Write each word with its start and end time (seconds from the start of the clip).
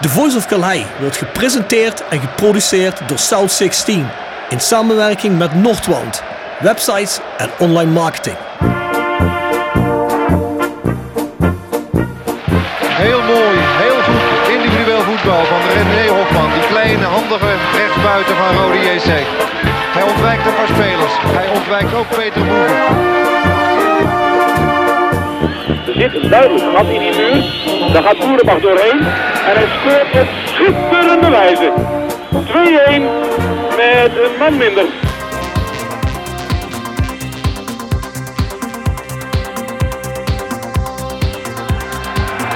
The 0.00 0.08
Voice 0.08 0.36
of 0.36 0.46
Calais 0.46 0.84
wordt 1.00 1.16
gepresenteerd 1.16 2.08
en 2.08 2.20
geproduceerd 2.20 3.08
door 3.08 3.18
South 3.18 3.52
16 3.52 4.06
in 4.48 4.60
samenwerking 4.60 5.38
met 5.38 5.54
Noordwand, 5.54 6.22
websites 6.60 7.18
en 7.36 7.50
online 7.58 7.90
marketing. 7.90 8.36
Heel 12.82 13.22
mooi, 13.22 13.58
heel 13.82 14.02
goed 14.02 14.48
individueel 14.54 15.02
voetbal 15.02 15.44
van 15.44 15.60
René 15.74 16.08
Hofman. 16.08 16.50
Die 16.52 16.66
kleine, 16.68 17.04
handige 17.04 17.54
rechtsbuiten 17.76 18.36
van 18.36 18.56
Rode 18.56 18.78
JC. 18.78 19.10
Hij 19.96 20.02
ontwijkt 20.02 20.46
een 20.46 20.54
paar 20.54 20.68
spelers. 20.68 21.12
Hij 21.38 21.48
ontwijkt 21.48 21.94
ook 21.94 22.08
Peter 22.08 22.44
Boeven. 22.44 23.49
Zit 26.00 26.30
duidelijk 26.30 26.76
gat 26.76 26.86
in 26.86 26.98
die 26.98 27.16
muur. 27.16 27.92
Daar 27.92 28.02
gaat 28.02 28.18
Boerenbach 28.18 28.60
doorheen. 28.60 28.98
En 29.48 29.54
hij 29.58 29.66
scoort 29.78 30.22
op 30.22 30.28
schitterende 30.44 31.30
wijze. 31.30 31.72
2-1 32.32 33.02
met 33.76 34.12
een 34.24 34.38
man 34.38 34.56
minder. 34.56 34.84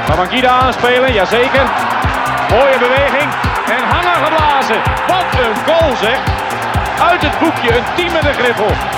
Babangida 0.09 0.49
aanspelen, 0.49 1.13
jazeker. 1.13 1.67
Mooie 2.51 2.79
beweging. 2.79 3.31
En 3.67 3.83
hangen 3.89 4.25
geblazen. 4.25 4.77
Wat 5.07 5.41
een 5.45 5.55
goal 5.67 5.97
zeg. 5.97 6.19
Uit 7.11 7.23
het 7.23 7.39
boekje, 7.39 7.77
een 7.77 7.85
team 7.97 8.13
met 8.13 8.37
griffel. 8.37 8.94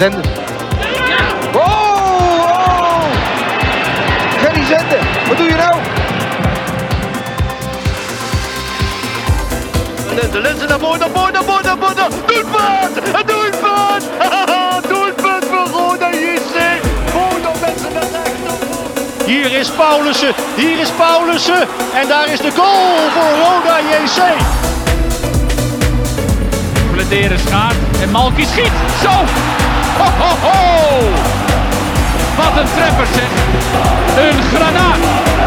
Zenden. 0.00 0.22
Oh, 1.54 1.62
oh! 1.62 3.02
Gerry 4.38 4.64
Zenden, 4.64 4.98
wat 5.28 5.36
doe 5.36 5.46
je 5.46 5.54
nou? 5.54 5.74
De 10.32 10.40
lenzen 10.40 10.68
naar 10.68 10.78
voren, 10.78 10.98
naar 10.98 11.08
voren, 11.14 11.32
naar 11.32 11.42
voren, 11.44 11.64
naar 11.64 11.76
voren. 11.78 12.10
Doelpunt! 12.26 12.96
Een 12.96 13.26
doelpunt! 13.26 14.04
doelpunt 14.88 15.44
voor 15.44 15.80
Roda 15.80 16.10
JC. 16.10 16.56
Roda 17.12 17.50
mensen 17.60 17.92
naar 17.92 18.02
rechts. 18.02 19.24
Hier 19.26 19.52
is 19.52 19.70
Paulussen, 19.70 20.34
hier 20.56 20.78
is 20.78 20.90
Paulussen. 20.90 21.68
En 21.94 22.08
daar 22.08 22.28
is 22.28 22.40
de 22.40 22.50
goal 22.50 23.10
voor 23.14 23.32
Roda 23.44 23.78
JC. 23.80 24.20
Bladeren 26.92 27.38
schaart 27.38 27.76
en 28.02 28.10
Malky 28.10 28.44
schiet. 28.44 28.72
Zo! 29.02 29.49
Ho, 30.00 30.06
ho, 30.06 30.32
ho! 30.46 31.00
Wat 32.36 32.60
een 32.60 32.66
treffer 32.74 33.06
zeg. 33.06 33.30
Een 34.24 34.42
granaat 34.42 34.96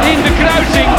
in 0.06 0.22
de 0.22 0.34
kruising. 0.40 0.90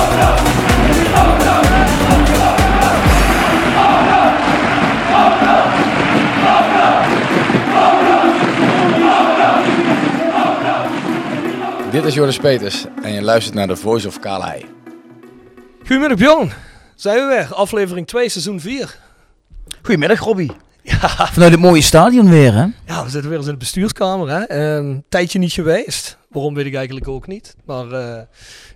Dit 11.90 12.04
is 12.04 12.14
Joris 12.14 12.38
Peters 12.38 12.84
en 13.02 13.12
je 13.12 13.22
luistert 13.22 13.54
naar 13.54 13.66
de 13.66 13.76
Voice 13.76 14.08
of 14.08 14.20
Calais. 14.20 14.62
Goedemiddag 15.78 16.18
Bjorn, 16.18 16.52
zijn 16.94 17.16
we 17.16 17.26
weer. 17.26 17.54
Aflevering 17.54 18.06
2, 18.06 18.28
seizoen 18.28 18.60
4. 18.60 18.98
Goedemiddag 19.82 20.18
Robbie. 20.18 20.63
Vanuit 21.34 21.52
het 21.52 21.60
mooie 21.60 21.82
stadion 21.82 22.30
weer 22.30 22.52
hè? 22.54 22.66
Ja, 22.86 23.04
we 23.04 23.10
zitten 23.10 23.28
weer 23.28 23.38
eens 23.38 23.46
in 23.46 23.52
de 23.52 23.58
bestuurskamer. 23.58 24.28
Hè? 24.28 24.50
Een 24.50 25.04
tijdje 25.08 25.38
niet 25.38 25.52
geweest. 25.52 26.18
Waarom 26.34 26.54
weet 26.54 26.66
ik 26.66 26.74
eigenlijk 26.74 27.08
ook 27.08 27.26
niet. 27.26 27.56
Maar 27.64 27.84
eh, 27.84 28.22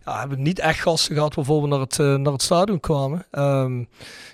ja, 0.04 0.12
we 0.12 0.18
hebben 0.18 0.42
niet 0.42 0.58
echt 0.58 0.80
gasten 0.80 1.14
gehad 1.14 1.34
waarvoor 1.34 1.62
we 1.62 1.68
naar 1.68 1.80
het, 1.80 1.98
eh, 1.98 2.14
naar 2.14 2.32
het 2.32 2.42
stadion 2.42 2.80
kwamen. 2.80 3.26
Ehm, 3.30 3.78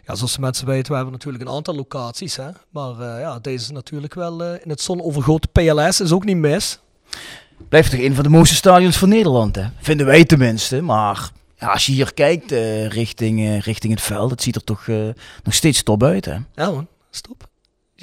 ja, 0.06 0.14
zoals 0.14 0.34
de 0.34 0.40
mensen 0.40 0.66
weten, 0.66 0.90
we 0.90 0.94
hebben 0.94 1.12
natuurlijk 1.12 1.44
een 1.44 1.54
aantal 1.54 1.74
locaties. 1.74 2.36
Hè? 2.36 2.48
Maar 2.70 3.00
eh, 3.00 3.20
ja, 3.20 3.38
deze 3.38 3.64
is 3.64 3.70
natuurlijk 3.70 4.14
wel 4.14 4.44
in 4.44 4.70
het 4.70 4.80
zonovergoten 4.80 5.50
PLS. 5.50 6.00
Is 6.00 6.12
ook 6.12 6.24
niet 6.24 6.36
mis. 6.36 6.78
Blijft 7.68 7.90
toch 7.90 8.00
een 8.00 8.14
van 8.14 8.24
de 8.24 8.30
mooiste 8.30 8.54
stadions 8.54 8.96
van 8.96 9.08
Nederland 9.08 9.56
hè? 9.56 9.64
Vinden 9.80 10.06
wij 10.06 10.24
tenminste. 10.24 10.80
Maar 10.82 11.30
ja, 11.58 11.66
als 11.66 11.86
je 11.86 11.92
hier 11.92 12.14
kijkt 12.14 12.50
richting, 12.92 13.64
richting 13.64 13.92
het 13.92 14.02
veld, 14.02 14.30
het 14.30 14.42
ziet 14.42 14.56
er 14.56 14.64
toch 14.64 14.86
nog 15.42 15.54
steeds 15.54 15.82
top 15.82 16.02
uit 16.02 16.24
hè? 16.24 16.36
Ja 16.54 16.70
man, 16.70 16.86
stop. 17.10 17.52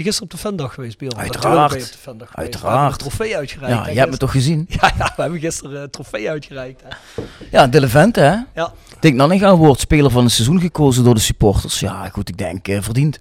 Je 0.02 0.08
gisteren 0.08 0.32
op 0.32 0.38
de 0.40 0.48
Vendag 0.48 0.74
geweest, 0.74 0.98
Bjorn? 0.98 1.18
Uiteraard. 1.18 1.56
Je 1.56 1.64
op 1.64 1.70
de 1.70 1.78
geweest. 1.78 2.06
Hebben 2.06 2.28
Uiteraard. 2.36 2.92
een 2.92 2.98
trofee 2.98 3.38
uitgereikt. 3.38 3.78
Ja, 3.78 3.84
hè, 3.84 3.92
je 3.92 4.00
hebt 4.00 4.12
me 4.12 4.18
toch 4.18 4.32
gezien? 4.32 4.66
Ja, 4.82 4.92
ja, 4.98 5.14
we 5.16 5.22
hebben 5.22 5.40
gisteren 5.40 5.82
een 5.82 5.90
trofee 5.90 6.30
uitgereikt. 6.30 6.82
Hè? 6.84 7.22
Ja, 7.52 7.68
de 7.68 7.80
Levente 7.80 8.20
hè? 8.20 8.36
Ja, 8.56 8.74
Dick 9.00 9.14
Nanninga 9.14 9.56
wordt 9.56 9.80
speler 9.80 10.12
van 10.12 10.24
het 10.24 10.32
seizoen 10.32 10.60
gekozen 10.60 11.04
door 11.04 11.14
de 11.14 11.20
supporters. 11.20 11.80
Ja, 11.80 12.10
goed, 12.10 12.30
ik 12.30 12.38
denk 12.38 12.68
eh, 12.68 12.82
verdiend. 12.82 13.18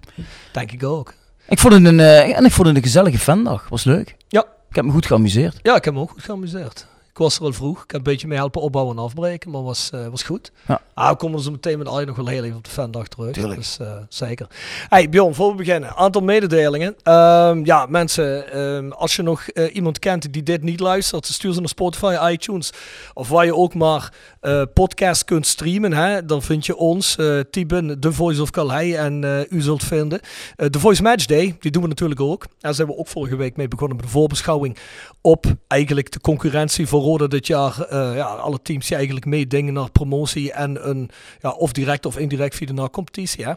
denk 0.52 0.72
ik 0.72 0.84
ook. 0.84 1.14
Ik 1.48 1.58
vond 1.58 1.74
het 1.74 1.84
een, 1.84 2.00
eh, 2.00 2.36
en 2.36 2.44
ik 2.44 2.52
vond 2.52 2.66
het 2.68 2.76
een 2.76 2.82
gezellige 2.82 3.18
fandag. 3.18 3.68
Was 3.68 3.84
leuk. 3.84 4.16
Ja. 4.28 4.44
Ik 4.68 4.76
heb 4.76 4.84
me 4.84 4.90
goed 4.92 5.06
geamuseerd. 5.06 5.58
Ja, 5.62 5.76
ik 5.76 5.84
heb 5.84 5.94
me 5.94 6.00
ook 6.00 6.10
goed 6.10 6.24
geamuseerd. 6.24 6.86
Ik 7.10 7.18
was 7.18 7.36
er 7.36 7.44
al 7.44 7.52
vroeg. 7.52 7.84
Ik 7.84 7.90
heb 7.90 8.00
een 8.00 8.12
beetje 8.12 8.26
mee 8.26 8.38
helpen 8.38 8.60
opbouwen 8.60 8.96
en 8.96 9.02
afbreken, 9.02 9.50
maar 9.50 9.62
was, 9.62 9.90
eh, 9.90 10.06
was 10.06 10.22
goed. 10.22 10.52
Ja. 10.66 10.80
Ah, 10.94 11.10
we 11.10 11.16
komen 11.16 11.40
zo 11.40 11.50
meteen 11.50 11.78
met 11.78 11.88
Arjen 11.88 12.06
nog 12.06 12.16
wel 12.16 12.26
heel 12.26 12.44
even 12.44 12.56
op 12.56 12.64
de 12.64 12.70
fandag 12.70 13.08
terug. 13.08 13.32
Tuurlijk. 13.32 13.56
Dus 13.56 13.78
eh, 13.78 13.92
zeker. 14.08 14.46
Hey 14.88 15.08
Bjorn, 15.08 15.34
voor 15.34 15.50
we 15.50 15.56
beginnen. 15.56 15.96
Aantal 15.96 16.22
mededelingen. 16.22 16.96
Ehm, 17.02 17.64
ja, 17.64 17.86
mensen, 17.86 18.52
ehm, 18.52 18.90
als 18.90 19.16
je 19.16 19.22
nog 19.22 19.48
eh, 19.48 19.74
iemand 19.74 19.98
kent 19.98 20.32
die 20.32 20.42
dit 20.42 20.62
niet 20.62 20.80
luistert, 20.80 21.26
stuur 21.26 21.52
ze 21.52 21.58
naar 21.58 21.68
Spotify, 21.68 22.16
iTunes. 22.30 22.72
Of 23.14 23.28
waar 23.28 23.44
je 23.44 23.54
ook 23.54 23.74
maar 23.74 24.12
podcast 24.74 25.24
kunt 25.24 25.46
streamen. 25.46 25.92
Hè, 25.92 26.24
dan 26.24 26.42
vind 26.42 26.66
je 26.66 26.76
ons, 26.76 27.16
in 27.50 27.96
The 28.00 28.12
Voice 28.12 28.42
of 28.42 28.50
Calais 28.50 28.94
en 28.94 29.46
u 29.50 29.60
zult 29.60 29.84
vinden. 29.84 30.20
The 30.70 30.78
Voice 30.78 31.02
Match 31.02 31.24
Day, 31.24 31.56
die 31.60 31.70
doen 31.70 31.82
we 31.82 31.88
natuurlijk 31.88 32.20
ook. 32.20 32.46
Daar 32.58 32.74
zijn 32.74 32.88
we 32.88 32.96
ook 32.96 33.08
vorige 33.08 33.36
week 33.36 33.56
mee 33.56 33.68
begonnen 33.68 33.96
met 33.96 34.06
de 34.06 34.12
voorbeschouwing 34.12 34.76
op 35.22 35.46
eigenlijk 35.66 36.12
de 36.12 36.20
concurrentie 36.20 36.86
voor 36.86 37.00
Roda 37.00 37.26
dit 37.26 37.46
jaar. 37.46 37.80
Eh, 37.80 38.14
ja, 38.14 38.24
alle 38.24 38.62
teams 38.62 38.86
die 38.86 38.96
eigenlijk 38.96 39.26
meedingen 39.26 39.72
naar 39.72 39.90
promotie 39.90 40.52
en 40.52 40.88
een, 40.88 41.10
ja, 41.40 41.50
of 41.50 41.72
direct 41.72 42.06
of 42.06 42.18
indirect 42.18 42.56
via 42.56 42.66
de 42.66 42.72
naar 42.72 42.90
competitie. 42.90 43.44
Hè. 43.44 43.52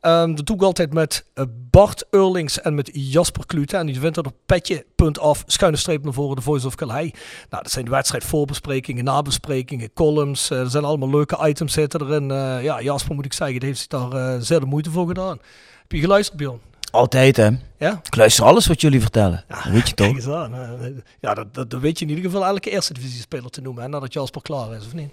Ehm, 0.00 0.34
dat 0.34 0.46
doe 0.46 0.56
ik 0.56 0.62
altijd 0.62 0.92
met 0.92 1.24
eh, 1.34 1.44
Bart 1.70 2.04
Eurlings 2.10 2.60
en 2.60 2.74
met 2.74 2.90
Jasper 2.92 3.46
Klute. 3.46 3.76
En 3.76 3.86
die 3.86 4.00
vindt 4.00 4.14
dat 4.14 4.26
op 4.26 4.34
petje.af, 4.46 5.42
schuine 5.46 5.76
streep 5.76 6.04
naar 6.04 6.12
voren, 6.12 6.36
de 6.36 6.42
Voice 6.42 6.66
of 6.66 6.74
Calais. 6.74 7.10
Nou, 7.50 7.62
dat 7.62 7.72
zijn 7.72 7.84
de 7.84 7.90
wedstrijdvoorbesprekingen, 7.90 9.04
nabesprekingen, 9.04 9.92
columns. 9.92 10.50
eh, 10.50 10.58
er 10.58 10.70
zijn 10.70 10.84
allemaal 10.84 11.10
leuke 11.10 11.48
items 11.48 11.72
zitten 11.72 12.00
erin. 12.00 12.28
Ja, 12.62 12.82
Jasper 12.82 13.14
moet 13.14 13.24
ik 13.24 13.32
zeggen, 13.32 13.58
die 13.58 13.68
heeft 13.68 13.80
zich 13.80 13.88
daar 13.88 14.42
zeer 14.42 14.60
de 14.60 14.66
moeite 14.66 14.90
voor 14.90 15.06
gedaan. 15.06 15.38
Heb 15.82 15.92
je 15.92 16.00
geluisterd, 16.00 16.38
Bjorn? 16.38 16.71
Altijd 16.92 17.36
hè. 17.36 17.48
Ja? 17.78 18.00
Ik 18.04 18.16
luister 18.16 18.44
alles 18.44 18.66
wat 18.66 18.80
jullie 18.80 19.00
vertellen. 19.00 19.44
dat 19.48 19.64
weet 19.64 19.88
je 19.88 19.94
toch? 20.24 20.28
Aan. 20.28 21.02
Ja, 21.20 21.34
dat, 21.34 21.54
dat, 21.54 21.70
dat 21.70 21.80
weet 21.80 21.98
je 21.98 22.04
in 22.04 22.10
ieder 22.10 22.30
geval 22.30 22.46
elke 22.46 22.70
eerste 22.70 22.92
divisiespeler 22.94 23.50
te 23.50 23.60
noemen. 23.60 23.82
Hè, 23.82 23.88
nadat 23.88 24.12
Jasper 24.12 24.42
klaar 24.42 24.74
is, 24.74 24.86
of 24.86 24.94
niet? 24.94 25.10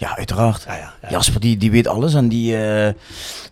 Ja, 0.00 0.16
uiteraard. 0.16 0.62
Ja, 0.66 0.76
ja, 0.76 0.92
ja. 1.02 1.08
Jasper 1.10 1.40
die, 1.40 1.56
die 1.56 1.70
weet 1.70 1.86
alles 1.86 2.14
en 2.14 2.28
die, 2.28 2.56
eh, 2.56 2.94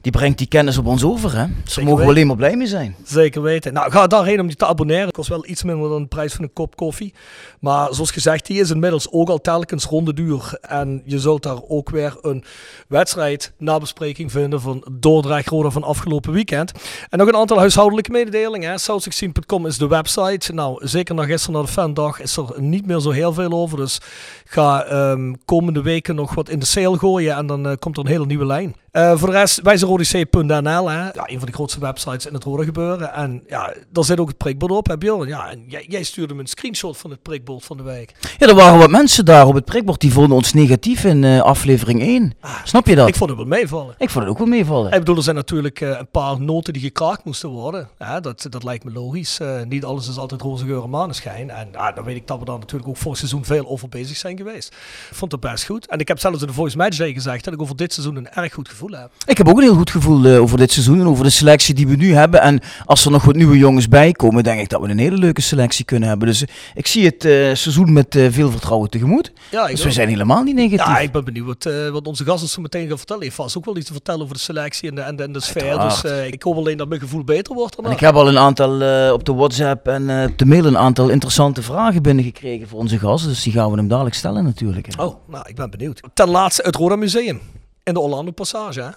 die 0.00 0.12
brengt 0.12 0.38
die 0.38 0.46
kennis 0.46 0.78
op 0.78 0.86
ons 0.86 1.04
over. 1.04 1.36
Hè? 1.36 1.46
Dus 1.46 1.54
daar 1.54 1.62
Zeker 1.64 1.88
mogen 1.90 2.04
we 2.04 2.10
alleen 2.10 2.26
maar 2.26 2.36
blij 2.36 2.56
mee 2.56 2.66
zijn. 2.66 2.96
Zeker 3.04 3.42
weten. 3.42 3.72
Nou, 3.72 3.90
ga 3.90 4.06
daarheen 4.06 4.40
om 4.40 4.48
je 4.48 4.54
te 4.54 4.66
abonneren. 4.66 5.04
Het 5.04 5.14
kost 5.14 5.28
wel 5.28 5.46
iets 5.46 5.62
minder 5.62 5.88
dan 5.88 6.02
de 6.02 6.08
prijs 6.08 6.32
van 6.32 6.44
een 6.44 6.52
kop 6.52 6.76
koffie. 6.76 7.14
Maar 7.60 7.94
zoals 7.94 8.10
gezegd, 8.10 8.46
die 8.46 8.60
is 8.60 8.70
inmiddels 8.70 9.10
ook 9.10 9.28
al 9.28 9.40
telkens 9.40 9.84
ronde 9.84 10.14
duur. 10.14 10.58
En 10.60 11.02
je 11.04 11.18
zult 11.18 11.42
daar 11.42 11.58
ook 11.68 11.90
weer 11.90 12.16
een 12.22 12.44
wedstrijd 12.88 13.52
nabespreking 13.58 14.32
vinden 14.32 14.60
van 14.60 14.84
Dordrecht-Roda 14.92 15.70
van 15.70 15.82
afgelopen 15.82 16.32
weekend. 16.32 16.72
En 17.08 17.18
nog 17.18 17.28
een 17.28 17.36
aantal 17.36 17.58
huishoudelijke 17.58 18.10
mededelingen. 18.10 18.70
hè. 18.70 18.76
South16.com 18.78 19.66
is 19.66 19.78
de 19.78 19.88
website. 19.88 20.52
Nou, 20.52 20.86
zeker 20.86 21.14
na 21.14 21.24
gisteren 21.24 21.54
naar 21.54 21.66
de 21.66 21.72
fandag 21.72 22.20
is 22.20 22.36
er 22.36 22.46
niet 22.56 22.86
meer 22.86 23.00
zo 23.00 23.10
heel 23.10 23.32
veel 23.32 23.52
over. 23.52 23.76
Dus 23.76 24.00
ga 24.44 24.84
ehm, 24.84 25.32
komende 25.44 25.82
weken 25.82 26.14
nog 26.14 26.36
wat 26.38 26.48
in 26.48 26.58
de 26.58 26.66
sale 26.66 26.98
gooien 26.98 27.36
en 27.36 27.46
dan 27.46 27.66
eh, 27.66 27.76
komt 27.78 27.96
er 27.96 28.04
een 28.04 28.10
hele 28.10 28.26
nieuwe 28.26 28.46
lijn. 28.46 28.74
Eh, 28.90 29.16
voor 29.16 29.30
de 29.30 29.34
rest, 29.34 29.60
wijzerodc.nl, 29.62 30.90
hè. 30.90 31.02
Ja, 31.04 31.22
een 31.26 31.38
van 31.38 31.46
de 31.46 31.52
grootste 31.52 31.80
websites 31.80 32.26
in 32.26 32.34
het 32.34 32.44
rode 32.44 32.64
gebeuren. 32.64 33.12
En 33.12 33.42
ja, 33.48 33.74
daar 33.92 34.04
zit 34.04 34.20
ook 34.20 34.28
het 34.28 34.36
prikbord 34.36 34.72
op, 34.72 34.86
hè 34.86 34.98
Bjorn? 34.98 35.28
Ja, 35.28 35.50
en 35.50 35.64
jij, 35.66 35.84
jij 35.88 36.02
stuurde 36.02 36.34
me 36.34 36.40
een 36.40 36.46
screenshot 36.46 36.96
van 36.96 37.10
het 37.10 37.22
prikbord 37.22 37.64
van 37.64 37.76
de 37.76 37.82
week. 37.82 38.14
Ja, 38.38 38.46
er 38.46 38.54
waren 38.54 38.78
wat 38.78 38.90
mensen 38.90 39.24
daar 39.24 39.46
op 39.46 39.54
het 39.54 39.64
prikbord 39.64 40.00
die 40.00 40.12
vonden 40.12 40.36
ons 40.36 40.52
negatief 40.52 41.04
in 41.04 41.24
eh, 41.24 41.40
aflevering 41.40 42.00
1. 42.00 42.32
Snap 42.64 42.86
je 42.86 42.94
dat? 42.94 43.08
Ik 43.08 43.12
Ik, 43.12 43.18
vond 43.18 43.30
het 43.30 43.38
wel 43.38 43.48
meevallen. 43.48 43.94
vond 43.98 44.14
het 44.14 44.28
ook 44.28 44.38
wel 44.38 44.46
meevallen. 44.46 44.92
Ik 44.92 44.98
bedoel, 44.98 45.16
er 45.16 45.22
zijn 45.22 45.36
natuurlijk 45.36 45.80
eh, 45.80 45.88
een 45.88 46.10
paar 46.10 46.40
noten 46.40 46.72
die 46.72 46.82
gekraakt 46.82 47.24
moesten 47.24 47.48
worden. 47.48 47.88
Ja, 47.98 48.20
dat, 48.20 48.46
dat 48.50 48.64
lijkt 48.64 48.84
me 48.84 48.92
logisch. 48.92 49.38
Niet 49.68 49.84
alles 49.84 50.08
is 50.08 50.18
altijd 50.18 50.40
roze 50.42 50.64
geur 50.64 50.82
en 50.82 50.90
maneschijn. 50.90 51.50
En 51.50 51.68
ja, 51.72 51.92
dan 51.92 52.04
weet 52.04 52.16
ik 52.16 52.26
dat 52.26 52.38
we 52.38 52.44
daar 52.44 52.58
natuurlijk 52.58 52.88
ook 52.88 52.96
voor 52.96 53.10
het 53.10 53.18
seizoen 53.20 53.44
veel 53.44 53.66
over 53.66 53.88
bezig 53.88 54.16
zijn 54.16 54.36
geweest. 54.36 54.68
Ik 55.10 55.16
vond 55.16 55.32
het 55.32 55.40
best 55.40 55.64
goed. 55.64 55.86
En 55.86 55.98
ik 55.98 56.08
heb 56.08 56.18
zelfs 56.18 56.40
in 56.40 56.46
de 56.46 56.52
Voice 56.52 56.76
Match 56.76 56.96
gezegd 56.96 57.44
dat 57.44 57.54
ik 57.54 57.62
over 57.62 57.76
dit 57.76 57.92
seizoen 57.92 58.16
een 58.16 58.30
erg 58.30 58.52
goed 58.52 58.68
gevoel 58.68 58.76
gevoel 58.78 58.98
heb. 58.98 59.10
Ik 59.26 59.38
heb 59.38 59.48
ook 59.48 59.56
een 59.56 59.62
heel 59.62 59.74
goed 59.74 59.90
gevoel 59.90 60.24
eh, 60.24 60.40
over 60.40 60.58
dit 60.58 60.72
seizoen 60.72 61.00
en 61.00 61.06
over 61.06 61.24
de 61.24 61.30
selectie 61.30 61.74
die 61.74 61.88
we 61.88 61.96
nu 61.96 62.14
hebben. 62.14 62.40
En 62.40 62.60
als 62.84 63.04
er 63.04 63.10
nog 63.10 63.24
wat 63.24 63.34
nieuwe 63.34 63.58
jongens 63.58 63.88
bij 63.88 64.12
komen, 64.12 64.44
denk 64.44 64.60
ik 64.60 64.68
dat 64.68 64.80
we 64.80 64.88
een 64.88 64.98
hele 64.98 65.16
leuke 65.16 65.40
selectie 65.40 65.84
kunnen 65.84 66.08
hebben. 66.08 66.28
Dus 66.28 66.42
eh, 66.42 66.48
ik 66.74 66.86
zie 66.86 67.04
het 67.04 67.24
eh, 67.24 67.32
seizoen 67.32 67.92
met 67.92 68.18
veel 68.30 68.50
vertrouwen 68.50 68.90
tegemoet. 68.90 69.32
Ja, 69.50 69.66
Dus 69.66 69.82
we 69.82 69.92
zijn 69.92 70.08
helemaal 70.08 70.42
niet 70.42 70.54
negatief. 70.54 70.86
Ja, 70.86 70.98
ik 70.98 71.12
ben 71.12 71.24
benieuwd 71.24 71.46
wat, 71.46 71.72
wat 71.92 72.06
onze 72.06 72.24
gast 72.24 72.42
ons 72.42 72.52
zo 72.52 72.60
meteen 72.60 72.88
gaat 72.88 72.96
vertellen. 72.96 73.22
Hij 73.22 73.30
heeft 73.30 73.42
vast 73.42 73.56
ook 73.56 73.64
wel 73.64 73.76
iets 73.76 73.86
te 73.86 73.92
vertellen 73.92 74.22
over 74.22 74.34
de 74.34 74.40
selectie 74.40 74.88
en 74.88 74.94
de, 74.94 75.00
en 75.00 75.16
de, 75.16 75.22
en 75.22 75.32
de 75.32 75.40
sfeer. 75.40 75.78
Dus 75.78 76.02
ik 76.30 76.42
hoop 76.42 76.56
alleen 76.56 76.76
dat 76.76 76.88
mijn 76.88 77.00
gevoel 77.00 77.24
beter 77.24 77.54
wordt. 77.54 77.76
En 77.76 77.90
ik 77.90 78.00
heb 78.00 78.14
al 78.14 78.28
een 78.28 78.38
aantal 78.38 78.72
op 79.12 79.24
de 79.24 79.34
WhatsApp 79.34 79.88
en 79.88 80.28
op 80.30 80.38
de 80.38 80.46
mail 80.46 80.64
een 80.64 80.78
aantal 80.78 81.08
interessante 81.08 81.62
vragen 81.62 82.02
binnengekregen 82.02 82.68
voor 82.68 82.78
onze 82.78 82.98
gasten. 82.98 83.28
Dus 83.28 83.42
die 83.42 83.52
gaan 83.52 83.70
we 83.70 83.76
hem 83.76 83.88
dadelijk 83.88 84.14
stellen 84.14 84.44
natuurlijk. 84.44 84.86
hè. 84.86 85.02
Oh, 85.02 85.14
nou, 85.26 85.48
ik 85.48 85.54
ben 85.54 85.70
benieuwd. 85.70 86.00
Ten 86.14 86.28
laatste 86.28 86.62
het 86.62 86.76
Roda 86.76 86.96
Museum 86.96 87.40
in 87.88 87.94
de 87.94 88.00
Orlando 88.00 88.30
Passage, 88.30 88.80
hè? 88.80 88.88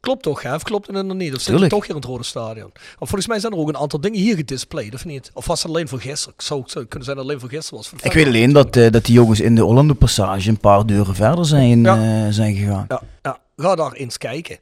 Klopt 0.00 0.22
toch, 0.22 0.42
hè? 0.42 0.54
Of 0.54 0.62
klopt 0.62 0.86
het 0.86 1.06
nog 1.06 1.16
niet? 1.16 1.34
Of 1.34 1.40
zit 1.40 1.46
Tuurlijk. 1.48 1.70
toch 1.72 1.80
hier 1.80 1.90
in 1.90 1.96
het 1.96 2.04
Rode 2.04 2.22
Stadion? 2.24 2.70
Want 2.72 2.96
volgens 2.98 3.26
mij 3.26 3.38
zijn 3.40 3.52
er 3.52 3.58
ook 3.58 3.68
een 3.68 3.76
aantal 3.76 4.00
dingen 4.00 4.18
hier 4.20 4.36
gedisplayed, 4.36 4.94
of 4.94 5.04
niet? 5.04 5.30
Of 5.34 5.46
was 5.46 5.62
het 5.62 5.70
alleen 5.70 5.88
voor 5.88 6.00
gisteren? 6.00 6.34
Ik 6.36 6.42
zou 6.42 6.60
het 6.60 6.70
zou 6.70 6.84
kunnen 6.84 7.04
zijn 7.08 7.18
alleen 7.18 7.40
voor 7.40 7.48
gisteren 7.48 7.78
was. 7.78 7.88
voor 7.88 7.98
Ik 8.02 8.12
weet 8.12 8.26
alleen 8.26 8.52
dat, 8.52 8.76
eh, 8.76 8.90
dat 8.90 9.04
die 9.04 9.14
jongens 9.14 9.40
in 9.40 9.54
de 9.54 9.64
Orlando 9.64 9.94
Passage 9.94 10.48
een 10.48 10.58
paar 10.58 10.86
deuren 10.86 11.14
verder 11.14 11.46
zijn, 11.46 11.82
Ja. 11.82 11.96
eh, 12.26 12.32
zijn 12.32 12.54
gegaan. 12.54 12.84
Ja, 12.88 13.02
ja, 13.22 13.38
ga 13.56 13.74
daar 13.74 13.92
eens 13.92 14.18
kijken. 14.18 14.58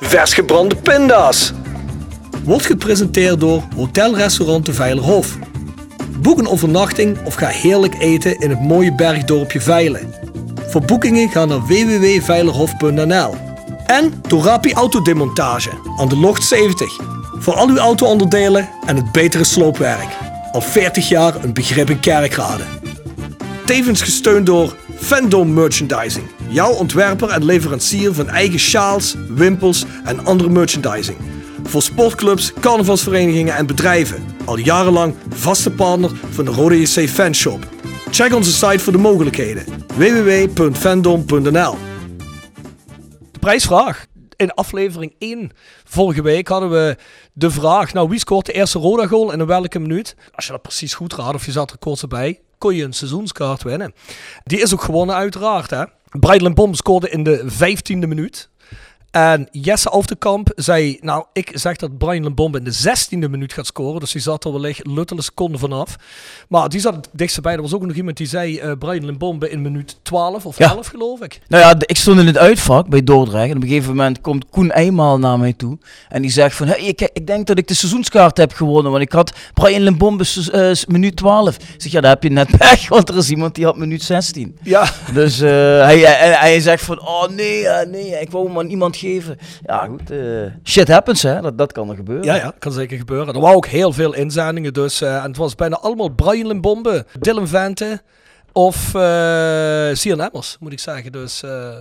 Vers 0.00 0.34
gebrande 0.34 0.76
pinda's. 0.76 1.52
Wordt 2.44 2.66
gepresenteerd 2.66 3.40
door 3.40 3.62
Hotel 3.76 4.16
Restaurant 4.16 4.66
de 4.66 4.72
Veilerhof. 4.74 5.38
Boek 6.22 6.38
een 6.38 6.48
overnachting 6.48 7.18
of 7.24 7.34
ga 7.34 7.46
heerlijk 7.48 7.94
eten 8.00 8.38
in 8.38 8.50
het 8.50 8.60
mooie 8.60 8.94
bergdorpje 8.94 9.60
Veilen. 9.60 10.14
Voor 10.70 10.82
boekingen 10.82 11.30
ga 11.30 11.44
naar 11.44 11.66
www.veilerhof.nl. 11.66 13.34
En 13.86 14.22
door 14.28 14.42
Rapi 14.42 14.72
Autodemontage 14.72 15.70
aan 15.96 16.08
de 16.08 16.16
Locht 16.16 16.44
70. 16.44 17.00
Voor 17.38 17.54
al 17.54 17.68
uw 17.68 17.78
auto-onderdelen 17.78 18.68
en 18.86 18.96
het 18.96 19.12
betere 19.12 19.44
sloopwerk. 19.44 20.08
Al 20.52 20.60
40 20.60 21.08
jaar 21.08 21.44
een 21.44 21.52
begrip 21.52 21.90
in 21.90 22.00
Kerkrade. 22.00 22.62
Tevens 23.66 24.02
gesteund 24.02 24.46
door 24.46 24.76
Fandom 24.96 25.54
Merchandising. 25.54 26.26
Jouw 26.48 26.72
ontwerper 26.72 27.28
en 27.28 27.44
leverancier 27.44 28.14
van 28.14 28.28
eigen 28.28 28.58
sjaals, 28.58 29.16
wimpels 29.28 29.84
en 30.04 30.24
andere 30.24 30.48
merchandising. 30.48 31.16
Voor 31.64 31.82
sportclubs, 31.82 32.52
carnavalsverenigingen 32.60 33.56
en 33.56 33.66
bedrijven. 33.66 34.24
Al 34.44 34.56
jarenlang 34.56 35.14
vaste 35.28 35.70
partner 35.70 36.10
van 36.30 36.44
de 36.44 36.50
Rode 36.50 36.80
JC 36.80 37.08
Fanshop. 37.08 37.66
Check 38.10 38.34
onze 38.34 38.52
site 38.52 38.78
voor 38.78 38.92
de 38.92 38.98
mogelijkheden. 38.98 39.64
www.fandom.nl 39.86 41.76
De 43.32 43.38
prijsvraag. 43.40 44.06
In 44.36 44.50
aflevering 44.50 45.14
1 45.18 45.50
vorige 45.84 46.22
week 46.22 46.48
hadden 46.48 46.70
we 46.70 46.96
de 47.32 47.50
vraag, 47.50 47.92
nou 47.92 48.08
wie 48.08 48.18
scoort 48.18 48.46
de 48.46 48.52
eerste 48.52 48.78
Roda 48.78 49.06
goal 49.06 49.32
en 49.32 49.40
in 49.40 49.46
welke 49.46 49.78
minuut? 49.78 50.16
Als 50.34 50.46
je 50.46 50.52
dat 50.52 50.62
precies 50.62 50.94
goed 50.94 51.14
raadt 51.14 51.34
of 51.34 51.46
je 51.46 51.52
zat 51.52 51.70
er 51.70 51.78
kort 51.78 52.08
bij, 52.08 52.40
kon 52.58 52.74
je 52.74 52.84
een 52.84 52.92
seizoenskaart 52.92 53.62
winnen. 53.62 53.94
Die 54.44 54.60
is 54.60 54.72
ook 54.72 54.82
gewonnen 54.82 55.14
uiteraard 55.14 55.70
hè. 55.70 55.84
Breidel 56.10 56.52
Bom 56.52 56.74
scoorde 56.74 57.10
in 57.10 57.22
de 57.22 57.44
15e 57.52 58.08
minuut. 58.08 58.50
En 59.10 59.48
Jesse 59.50 59.88
Altekamp 59.88 60.52
zei, 60.54 60.98
nou 61.00 61.24
ik 61.32 61.50
zeg 61.54 61.76
dat 61.76 61.98
Brian 61.98 62.22
Lembombe 62.22 62.58
in 62.58 62.64
de 62.64 62.74
16e 62.74 63.30
minuut 63.30 63.52
gaat 63.52 63.66
scoren. 63.66 64.00
Dus 64.00 64.12
die 64.12 64.20
zat 64.20 64.44
er 64.44 64.52
wellicht 64.52 64.86
luttele 64.86 65.22
seconden 65.22 65.60
vanaf. 65.60 65.96
Maar 66.48 66.68
die 66.68 66.80
zat 66.80 66.94
het 66.94 67.08
dichtst 67.12 67.40
bij. 67.40 67.54
Er 67.54 67.62
was 67.62 67.74
ook 67.74 67.86
nog 67.86 67.96
iemand 67.96 68.16
die 68.16 68.26
zei 68.26 68.62
uh, 68.62 68.72
Brian 68.78 69.04
Lembombe 69.04 69.50
in 69.50 69.62
minuut 69.62 69.98
12 70.02 70.46
of 70.46 70.58
Ja. 70.58 70.70
11 70.70 70.86
geloof 70.86 71.20
ik. 71.20 71.40
Nou 71.48 71.62
ja, 71.62 71.74
ik 71.78 71.96
stond 71.96 72.18
in 72.20 72.26
het 72.26 72.38
uitvak 72.38 72.88
bij 72.88 73.04
Dordrecht 73.04 73.50
en 73.50 73.56
op 73.56 73.62
een 73.62 73.68
gegeven 73.68 73.94
moment 73.94 74.20
komt 74.20 74.48
Koen 74.50 74.70
eenmaal 74.72 75.18
naar 75.18 75.38
mij 75.38 75.52
toe 75.52 75.78
en 76.08 76.22
die 76.22 76.30
zegt 76.30 76.56
van, 76.56 76.66
hey, 76.66 76.80
ik, 76.80 77.00
ik 77.00 77.26
denk 77.26 77.46
dat 77.46 77.58
ik 77.58 77.68
de 77.68 77.74
seizoenskaart 77.74 78.36
heb 78.36 78.52
gewonnen, 78.52 78.90
want 78.90 79.02
ik 79.02 79.12
had 79.12 79.32
Brian 79.54 79.82
Limbombe 79.82 80.24
uh, 80.54 80.70
minuut 80.88 81.16
12. 81.16 81.56
Ik 81.56 81.62
zeg, 81.76 81.92
ja, 81.92 82.00
daar 82.00 82.10
heb 82.10 82.22
je 82.22 82.30
net 82.30 82.56
pech, 82.58 82.88
want 82.88 83.08
er 83.08 83.16
is 83.16 83.30
iemand 83.30 83.54
die 83.54 83.64
had 83.64 83.76
minuut 83.76 84.02
16. 84.02 84.58
Ja, 84.62 84.90
Dus 85.14 85.40
eh, 85.40 85.48
hij, 85.50 85.98
hij, 85.98 86.32
hij 86.32 86.60
zegt 86.60 86.84
van, 86.84 87.00
oh 87.00 87.28
nee, 87.28 87.66
eh, 87.68 87.86
nee, 87.88 88.20
ik 88.20 88.30
wou 88.30 88.46
hem 88.46 88.58
aan 88.58 88.68
iemand 88.68 88.96
geven. 89.00 89.38
Ja 89.62 89.86
goed, 89.86 90.10
eh, 90.10 90.18
shit 90.64 90.88
happens 90.88 91.22
hè, 91.22 91.40
dat, 91.40 91.58
dat 91.58 91.72
kan 91.72 91.90
er 91.90 91.96
gebeuren. 91.96 92.24
Ja, 92.24 92.34
ja, 92.34 92.54
kan 92.58 92.72
zeker 92.72 92.98
gebeuren. 92.98 93.34
Er 93.34 93.40
waren 93.40 93.56
ook 93.56 93.66
heel 93.66 93.92
veel 93.92 94.14
inzendingen 94.14 94.72
dus. 94.72 95.00
eh, 95.00 95.16
en 95.16 95.22
het 95.28 95.36
was 95.36 95.54
bijna 95.54 95.76
allemaal 95.76 96.08
Brian 96.08 96.46
Limbombe, 96.46 97.06
Dylan 97.18 97.48
Vente 97.48 98.02
of 98.52 98.94
eh 98.94 99.88
Sian 99.92 100.20
Emmers, 100.20 100.56
moet 100.60 100.72
ik 100.72 100.78
zeggen. 100.78 101.12
Dus 101.12 101.42
eh, 101.42 101.74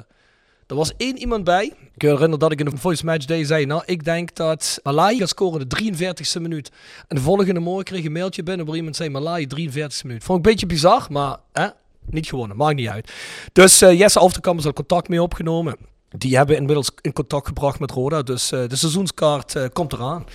er 0.68 0.76
was 0.76 0.92
één 0.98 1.18
iemand 1.18 1.44
bij. 1.44 1.74
Ik 1.96 2.02
herinner 2.02 2.40
dat 2.40 2.52
ik 2.52 2.60
in 2.60 2.66
de 2.66 2.78
Voice 2.78 3.06
Match 3.06 3.26
Day 3.26 3.44
zei, 3.44 3.66
nou, 3.66 3.82
ik 3.86 4.04
denk 4.04 4.36
dat 4.36 4.80
Malai 4.84 5.18
gaat 5.18 5.30
scoren 5.30 5.70
de 5.70 5.94
43ste 5.94 6.42
minuut. 6.42 6.72
En 7.08 7.16
de 7.16 7.22
volgende 7.22 7.60
morgen 7.60 7.84
kreeg 7.84 8.06
een 8.06 8.12
mailtje 8.12 8.44
binnen 8.44 8.66
waar 8.66 8.76
iemand 8.76 8.96
zei, 8.96 9.10
Malai 9.10 9.48
43ste 9.56 10.06
minuut. 10.06 10.24
Vond 10.24 10.40
ik 10.40 10.46
een 10.46 10.52
beetje 10.52 10.66
bizar, 10.66 11.08
maar 11.10 11.38
hè, 11.54 11.68
niet 12.10 12.28
gewonnen, 12.28 12.58
maakt 12.58 12.76
niet 12.76 12.88
uit. 12.88 13.12
Dus 13.54 13.82
eh, 13.82 14.00
Jesse 14.00 14.20
Altekamp 14.20 14.60
is 14.60 14.66
al 14.66 14.74
contact 14.74 15.10
mee 15.10 15.22
opgenomen. 15.22 15.76
Die 16.18 16.38
hebben 16.38 16.56
inmiddels 16.56 16.92
in 17.02 17.14
contact 17.14 17.48
gebracht 17.48 17.80
met 17.80 17.92
Roda, 17.92 18.22
dus 18.22 18.52
eh, 18.52 18.68
de 18.68 18.76
seizoenskaart 18.76 19.56
eh, 19.56 19.66
komt 19.74 19.94
eraan. 19.94 20.26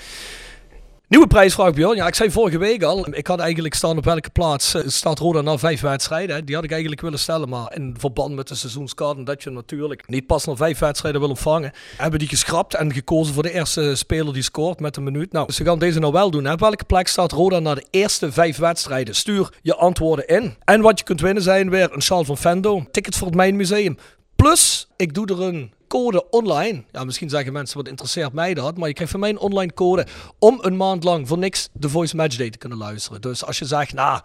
Nieuwe 1.08 1.28
prijsvraag, 1.28 1.72
Björn. 1.72 1.96
Ja, 1.96 2.06
ik 2.06 2.14
zei 2.14 2.30
vorige 2.30 2.58
week 2.58 2.82
al. 2.82 3.06
Ik 3.14 3.26
had 3.26 3.38
eigenlijk 3.38 3.74
staan 3.74 3.96
op 3.98 4.04
welke 4.04 4.30
plaats 4.30 4.74
eh, 4.74 4.82
staat 4.86 5.18
Roda 5.18 5.40
na 5.40 5.58
vijf 5.58 5.80
wedstrijden. 5.80 6.44
Die 6.44 6.54
had 6.54 6.64
ik 6.64 6.70
eigenlijk 6.70 7.00
willen 7.00 7.18
stellen. 7.18 7.48
Maar 7.48 7.76
in 7.76 7.94
verband 7.98 8.34
met 8.34 8.48
de 8.48 8.54
seizoenskaart 8.54 9.16
en 9.16 9.24
dat 9.24 9.42
je 9.42 9.50
natuurlijk 9.50 10.08
niet 10.08 10.26
pas 10.26 10.44
na 10.44 10.54
vijf 10.54 10.78
wedstrijden 10.78 11.20
wil 11.20 11.30
ontvangen. 11.30 11.72
Hebben 11.96 12.18
die 12.18 12.28
geschrapt 12.28 12.74
en 12.74 12.92
gekozen 12.92 13.34
voor 13.34 13.42
de 13.42 13.52
eerste 13.52 13.94
speler 13.94 14.32
die 14.32 14.42
scoort 14.42 14.80
met 14.80 14.96
een 14.96 15.02
minuut. 15.02 15.32
Nou, 15.32 15.52
ze 15.52 15.64
gaan 15.64 15.78
deze 15.78 15.98
nou 15.98 16.12
wel 16.12 16.30
doen. 16.30 16.50
Op 16.50 16.60
welke 16.60 16.84
plek 16.84 17.08
staat 17.08 17.32
Roda 17.32 17.58
na 17.58 17.74
de 17.74 17.86
eerste 17.90 18.32
vijf 18.32 18.56
wedstrijden? 18.56 19.14
Stuur 19.14 19.52
je 19.62 19.74
antwoorden 19.74 20.26
in. 20.26 20.56
En 20.64 20.80
wat 20.80 20.98
je 20.98 21.04
kunt 21.04 21.20
winnen 21.20 21.42
zijn 21.42 21.70
weer 21.70 21.92
een 21.92 22.02
sjaal 22.02 22.24
van 22.24 22.36
Fendo. 22.36 22.84
Ticket 22.90 23.16
voor 23.16 23.26
het 23.26 23.36
Mijn 23.36 23.56
Museum. 23.56 23.96
Plus, 24.36 24.88
ik 24.96 25.14
doe 25.14 25.26
er 25.26 25.42
een 25.42 25.72
code 25.88 26.30
online. 26.30 26.82
Ja, 26.92 27.04
misschien 27.04 27.28
zeggen 27.28 27.52
mensen, 27.52 27.76
wat 27.76 27.88
interesseert 27.88 28.32
mij 28.32 28.54
dat? 28.54 28.76
Maar 28.78 28.88
je 28.88 28.94
krijgt 28.94 29.12
van 29.12 29.20
mij 29.20 29.30
een 29.30 29.38
online 29.38 29.74
code 29.74 30.06
om 30.38 30.58
een 30.60 30.76
maand 30.76 31.04
lang 31.04 31.28
voor 31.28 31.38
niks 31.38 31.68
de 31.72 31.88
Voice 31.88 32.16
Match 32.16 32.36
Day 32.36 32.50
te 32.50 32.58
kunnen 32.58 32.78
luisteren. 32.78 33.20
Dus 33.20 33.44
als 33.44 33.58
je 33.58 33.64
zegt, 33.64 33.92
nou, 33.92 34.20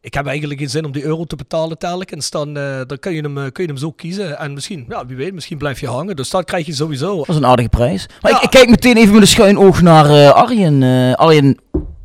ik 0.00 0.14
heb 0.14 0.26
eigenlijk 0.26 0.58
geen 0.60 0.70
zin 0.70 0.84
om 0.84 0.92
die 0.92 1.04
euro 1.04 1.24
te 1.24 1.36
betalen 1.36 1.78
telkens, 1.78 2.30
dan, 2.30 2.56
eh, 2.56 2.80
dan 2.86 2.98
kun, 2.98 3.12
je 3.14 3.22
hem, 3.22 3.38
eh, 3.38 3.52
kun 3.52 3.62
je 3.64 3.68
hem 3.70 3.78
zo 3.78 3.90
kiezen. 3.90 4.38
En 4.38 4.52
misschien, 4.52 4.84
ja, 4.88 5.06
wie 5.06 5.16
weet, 5.16 5.34
misschien 5.34 5.58
blijf 5.58 5.80
je 5.80 5.86
hangen. 5.88 6.16
Dus 6.16 6.30
dat 6.30 6.44
krijg 6.44 6.66
je 6.66 6.74
sowieso. 6.74 7.16
Dat 7.16 7.28
is 7.28 7.36
een 7.36 7.46
aardige 7.46 7.68
prijs. 7.68 8.06
Maar 8.22 8.30
Ja. 8.30 8.36
ik, 8.36 8.42
ik 8.42 8.50
kijk 8.50 8.68
meteen 8.68 8.96
even 8.96 9.12
met 9.12 9.20
een 9.22 9.28
schuin 9.28 9.58
oog 9.58 9.82
naar 9.82 10.10
eh, 10.10 10.30
Arjen. 10.30 10.82
Eh, 10.82 11.12
Arjen, 11.14 11.56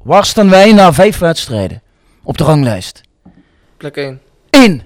waar 0.03 0.25
staan 0.25 0.49
wij 0.49 0.73
na 0.73 0.93
vijf 0.93 1.17
wedstrijden 1.17 1.81
op 2.23 2.37
de 2.37 2.43
ranglijst? 2.43 3.01
Plek 3.77 3.95
1. 3.97 4.19
Eén. 4.49 4.81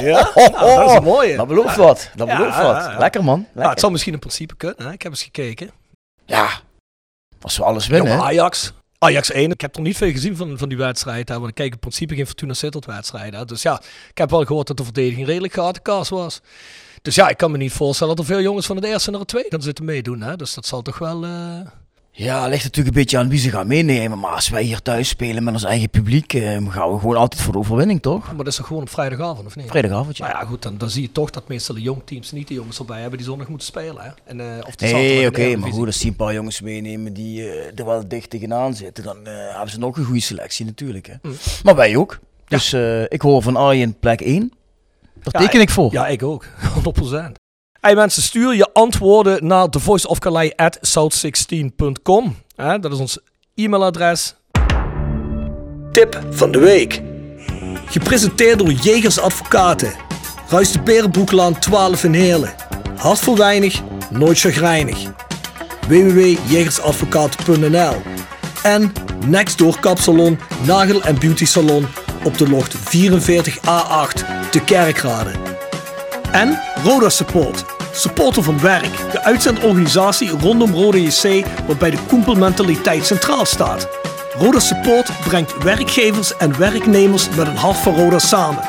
Ja, 0.00 0.30
nou, 0.34 0.76
dat 0.76 0.90
is 0.90 0.96
een 0.96 1.02
mooie. 1.02 1.36
Dat 1.36 1.46
belooft 1.48 1.76
wat. 1.76 2.10
Dat 2.14 2.28
belooft 2.28 2.58
wat. 2.62 2.98
Lekker 2.98 3.24
man. 3.24 3.38
Nou, 3.38 3.48
Lekker. 3.54 3.70
het 3.70 3.80
zou 3.80 3.92
misschien 3.92 4.12
in 4.12 4.18
principe 4.18 4.56
kunnen. 4.56 4.86
Hè? 4.86 4.92
Ik 4.92 5.02
heb 5.02 5.12
eens 5.12 5.22
gekeken. 5.22 5.70
Ja. 6.26 6.48
Als 7.40 7.56
we 7.56 7.64
alles 7.64 7.86
winnen. 7.86 8.20
Ajax. 8.20 8.72
Ajax 8.98 9.30
1. 9.30 9.50
Ik 9.50 9.60
heb 9.60 9.76
er 9.76 9.82
niet 9.82 9.96
veel 9.96 10.10
gezien 10.10 10.36
van, 10.36 10.58
van 10.58 10.68
die 10.68 10.78
wedstrijd. 10.78 11.28
Hè, 11.28 11.34
want 11.36 11.48
ik 11.48 11.54
kijk 11.54 11.72
in 11.72 11.78
principe 11.78 12.14
geen 12.14 12.26
Fortuna 12.26 12.52
Sittard 12.54 12.86
wedstrijden. 12.86 13.46
Dus 13.46 13.62
ja, 13.62 13.80
ik 14.10 14.18
heb 14.18 14.30
wel 14.30 14.44
gehoord 14.44 14.66
dat 14.66 14.76
de 14.76 14.84
verdediging 14.84 15.26
redelijk 15.26 15.52
gatenkaas 15.52 16.08
was. 16.08 16.40
Dus 17.02 17.14
ja, 17.14 17.28
ik 17.28 17.36
kan 17.36 17.50
me 17.50 17.56
niet 17.56 17.72
voorstellen 17.72 18.16
dat 18.16 18.24
er 18.26 18.32
veel 18.34 18.42
jongens 18.42 18.66
van 18.66 18.76
het 18.76 18.84
eerste 18.84 19.10
naar 19.10 19.20
het 19.20 19.28
tweede 19.28 19.48
gaan 19.50 19.62
zitten 19.62 19.84
meedoen. 19.84 20.20
Hè. 20.22 20.36
Dus 20.36 20.54
dat 20.54 20.66
zal 20.66 20.82
toch 20.82 20.98
wel... 20.98 21.24
eh, 21.24 21.60
Ja, 22.14 22.46
ligt 22.46 22.64
natuurlijk 22.64 22.96
een 22.96 23.02
beetje 23.02 23.18
aan 23.18 23.28
wie 23.28 23.38
ze 23.38 23.50
gaan 23.50 23.66
meenemen. 23.66 24.18
Maar 24.18 24.30
als 24.30 24.48
wij 24.48 24.62
hier 24.62 24.82
thuis 24.82 25.08
spelen 25.08 25.44
met 25.44 25.54
ons 25.54 25.64
eigen 25.64 25.90
publiek, 25.90 26.34
eh, 26.34 26.42
gaan 26.68 26.92
we 26.92 26.98
gewoon 26.98 27.16
altijd 27.16 27.42
voor 27.42 27.52
de 27.52 27.58
overwinning, 27.58 28.02
toch? 28.02 28.26
Maar 28.26 28.36
dat 28.36 28.46
is 28.46 28.56
toch 28.56 28.66
gewoon 28.66 28.82
op 28.82 28.88
vrijdagavond, 28.88 29.46
of 29.46 29.56
niet? 29.56 29.66
Vrijdagavond, 29.66 30.18
Nou 30.18 30.30
ja. 30.32 30.40
ja, 30.40 30.46
goed, 30.46 30.62
dan, 30.62 30.78
dan 30.78 30.90
zie 30.90 31.02
je 31.02 31.12
toch 31.12 31.30
dat 31.30 31.48
meestal 31.48 31.74
de 31.74 31.80
jongteams 31.80 32.32
niet 32.32 32.48
de 32.48 32.54
jongens 32.54 32.78
erbij 32.78 33.00
hebben 33.00 33.18
die 33.18 33.26
zondag 33.26 33.48
moeten 33.48 33.66
spelen. 33.66 34.02
Hè. 34.02 34.10
En, 34.24 34.40
eh, 34.40 34.66
of 34.66 34.76
de 34.76 34.86
Nee, 34.86 35.26
oké, 35.26 35.56
maar 35.56 35.72
goed, 35.72 35.86
als 35.86 35.98
die 35.98 36.10
een 36.10 36.16
paar 36.16 36.34
jongens 36.34 36.60
meenemen 36.60 37.12
die 37.12 37.50
eh, 37.50 37.78
er 37.78 37.84
wel 37.84 38.08
dicht 38.08 38.30
tegenaan 38.30 38.74
zitten, 38.74 39.04
dan 39.04 39.26
eh, 39.26 39.32
hebben 39.50 39.70
ze 39.70 39.78
nog 39.78 39.96
een 39.96 40.04
goede 40.04 40.20
selectie 40.20 40.64
natuurlijk. 40.64 41.06
Hè. 41.06 41.14
Mm. 41.22 41.34
Maar 41.62 41.74
wij 41.74 41.96
ook. 41.96 42.18
Dus 42.48 42.74
ik 43.08 43.22
hoor 43.22 43.42
van 43.42 43.56
Arjen 43.56 43.98
plek 43.98 44.20
1. 44.20 44.52
Daar 45.22 45.42
Ja, 45.42 45.46
teken 45.46 45.60
ik 45.60 45.70
voor. 45.70 45.92
Ja, 45.92 46.08
ik 46.08 46.22
ook. 46.22 46.46
100%. 47.34 47.41
Hey 47.82 47.94
mensen, 47.94 48.22
stuur 48.22 48.54
je 48.54 48.70
antwoorden 48.72 49.46
naar 49.46 49.68
thevoiceofcalais@south16.com. 49.68 52.36
Hè, 52.56 52.78
Dat 52.78 52.92
is 52.92 52.98
ons 52.98 53.18
e-mailadres. 53.54 54.34
Tip 55.92 56.20
van 56.30 56.52
de 56.52 56.58
week. 56.58 57.02
Gepresenteerd 57.86 58.58
door 58.58 58.72
Jegers 58.72 59.18
Advocaten. 59.18 59.92
Ruist 60.48 60.72
de 60.72 60.82
Berenbroeklaan 60.82 61.58
12 61.58 62.04
in 62.04 62.12
Heerlen. 62.12 62.54
Hart 62.96 63.18
voor 63.18 63.36
weinig, 63.36 63.80
nooit 64.10 64.38
chagrijnig. 64.38 64.98
www.jegersadvocaten.nl 65.88 67.94
En 68.62 68.92
Nextdoor 69.26 69.80
Kapsalon, 69.80 70.38
Nagel 70.66 71.02
en 71.02 71.18
Beauty 71.18 71.44
Salon 71.44 71.86
op 72.24 72.38
de 72.38 72.48
locht 72.48 72.76
44A8 72.76 72.80
te 74.50 74.60
Kerkrade. 74.64 75.51
En 76.32 76.58
Roda 76.84 77.08
Support. 77.08 77.64
Supporter 77.92 78.42
van 78.42 78.60
Werk, 78.60 79.10
de 79.12 79.22
uitzendorganisatie 79.22 80.30
rondom 80.30 80.72
Rode 80.72 81.02
JC 81.02 81.46
waarbij 81.66 81.90
de 81.90 81.98
koempelmentaliteit 82.08 83.06
centraal 83.06 83.44
staat. 83.44 83.88
Roda 84.38 84.58
Support 84.58 85.10
brengt 85.24 85.62
werkgevers 85.62 86.36
en 86.36 86.58
werknemers 86.58 87.28
met 87.28 87.46
een 87.46 87.56
hart 87.56 87.76
voor 87.76 87.94
Roda 87.94 88.18
samen. 88.18 88.62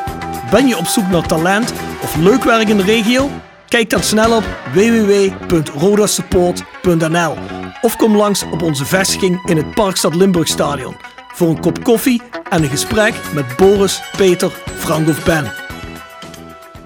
Ben 0.52 0.68
je 0.68 0.78
op 0.78 0.86
zoek 0.86 1.08
naar 1.08 1.28
talent 1.28 1.74
of 2.02 2.16
leuk 2.16 2.44
werk 2.44 2.70
in 2.70 2.78
de 2.78 2.84
regio? 2.84 3.30
Kijk 3.68 3.90
dan 3.90 4.04
snel 4.04 4.36
op 4.36 4.44
www.rodasupport.nl 4.74 7.38
of 7.82 7.96
kom 7.96 8.16
langs 8.16 8.44
op 8.52 8.62
onze 8.62 8.86
vestiging 8.86 9.50
in 9.50 9.58
het 9.58 9.74
Parkstad 9.74 10.16
Limburgstadion 10.16 10.96
voor 11.34 11.50
een 11.50 11.60
kop 11.60 11.84
koffie 11.84 12.22
en 12.50 12.64
een 12.64 12.70
gesprek 12.70 13.14
met 13.34 13.58
Boris, 13.58 14.02
Peter, 14.18 14.52
Frank 14.78 15.10
of 15.10 15.24
Ben. 15.24 15.63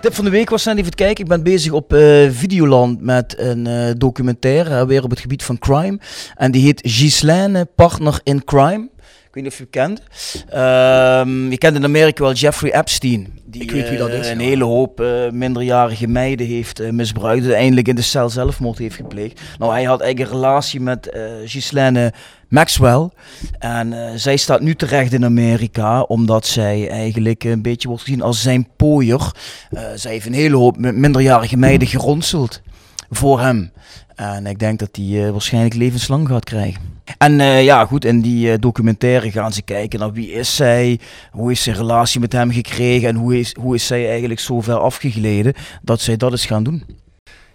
Tip 0.02 0.14
van 0.14 0.26
de 0.26 0.32
week 0.32 0.50
was 0.50 0.66
net 0.66 0.78
even 0.78 0.94
kijken. 0.94 1.24
Ik 1.24 1.30
ben 1.30 1.44
bezig 1.44 1.72
op 1.72 1.94
eh, 1.94 2.30
Videoland 2.30 3.02
met 3.02 3.40
een 3.40 3.68
eh, 3.68 3.90
documentaire, 3.98 4.76
eh, 4.76 4.86
weer 4.86 5.04
op 5.04 5.10
het 5.10 5.20
gebied 5.20 5.44
van 5.44 5.60
crime. 5.60 6.00
En 6.36 6.52
die 6.52 6.64
heet 6.64 6.82
Ghislaine, 6.84 7.66
Partner 7.66 8.20
in 8.24 8.44
Crime. 8.44 8.90
Ik 9.28 9.34
weet 9.34 9.44
niet 9.44 9.52
of 9.52 9.58
je 9.58 9.68
hem 9.70 9.96
kent. 9.96 10.02
Ehm, 10.50 11.50
je 11.50 11.58
kent 11.58 11.76
in 11.76 11.84
Amerika 11.84 12.24
wel 12.24 12.34
Jeffrey 12.34 12.74
Epstein. 12.74 13.40
Die 13.46 13.62
Ik 13.62 13.72
weet 13.72 13.90
wie 13.90 13.98
dat 13.98 14.10
is, 14.10 14.30
een 14.30 14.40
ja. 14.40 14.46
hele 14.46 14.64
hoop 14.64 15.04
minderjarige 15.32 16.08
meiden 16.08 16.48
heeft 16.48 16.92
misbruikt. 16.92 17.44
Uiteindelijk 17.44 17.88
in 17.88 17.96
de 17.96 18.02
cel 18.02 18.30
zelfmoord 18.30 18.78
heeft 18.78 18.96
gepleegd. 18.96 19.42
Nou, 19.58 19.72
hij 19.72 19.84
had 19.84 20.02
eigenlijk 20.02 20.32
een 20.32 20.40
relatie 20.40 20.82
met 20.82 21.10
Ghislaine 21.46 22.14
Maxwell. 22.48 23.10
En 23.60 23.94
eh, 23.94 24.12
zij 24.16 24.38
staat 24.38 24.62
nu 24.62 24.76
terecht 24.76 25.14
in 25.14 25.26
Amerika, 25.26 26.02
omdat 26.02 26.46
zij 26.46 26.90
eigenlijk 26.90 27.44
een 27.44 27.62
beetje 27.62 27.88
wordt 27.88 28.04
gezien 28.04 28.22
als 28.22 28.42
zijn 28.42 28.68
pooier. 28.76 29.32
Eh, 29.70 29.84
zij 29.96 30.12
heeft 30.12 30.26
een 30.26 30.34
hele 30.34 30.56
hoop 30.56 30.78
mi- 30.78 30.92
minderjarige 30.92 31.58
meiden 31.58 31.88
geronseld 31.88 32.62
voor 33.10 33.40
hem. 33.40 33.72
En 34.16 34.46
ik 34.46 34.60
denk 34.60 34.80
dat 34.80 34.90
hij 34.92 35.26
eh, 35.26 35.32
waarschijnlijk 35.32 35.74
levenslang 35.76 36.28
gaat 36.28 36.44
krijgen. 36.44 36.82
En 37.18 37.34
ja, 37.64 37.86
goed, 37.86 38.06
in 38.06 38.22
die 38.22 38.60
documentaire 38.60 39.32
gaan 39.32 39.54
ze 39.54 39.62
kijken 39.62 40.00
naar 40.00 40.12
wie 40.12 40.32
is 40.32 40.56
zij, 40.56 41.00
hoe 41.32 41.52
is 41.52 41.66
een 41.66 41.74
relatie 41.74 42.20
met 42.20 42.32
hem 42.32 42.52
gekregen 42.52 43.08
en 43.10 43.16
hoe 43.16 43.40
is, 43.40 43.56
hoe 43.60 43.76
is 43.76 43.88
zij 43.88 44.10
eigenlijk 44.10 44.40
zo 44.40 44.62
ver 44.62 44.80
afgegleden 44.80 45.54
dat 45.82 46.02
zij 46.02 46.18
dat 46.18 46.34
is 46.34 46.46
gaan 46.46 46.64
doen. 46.64 46.84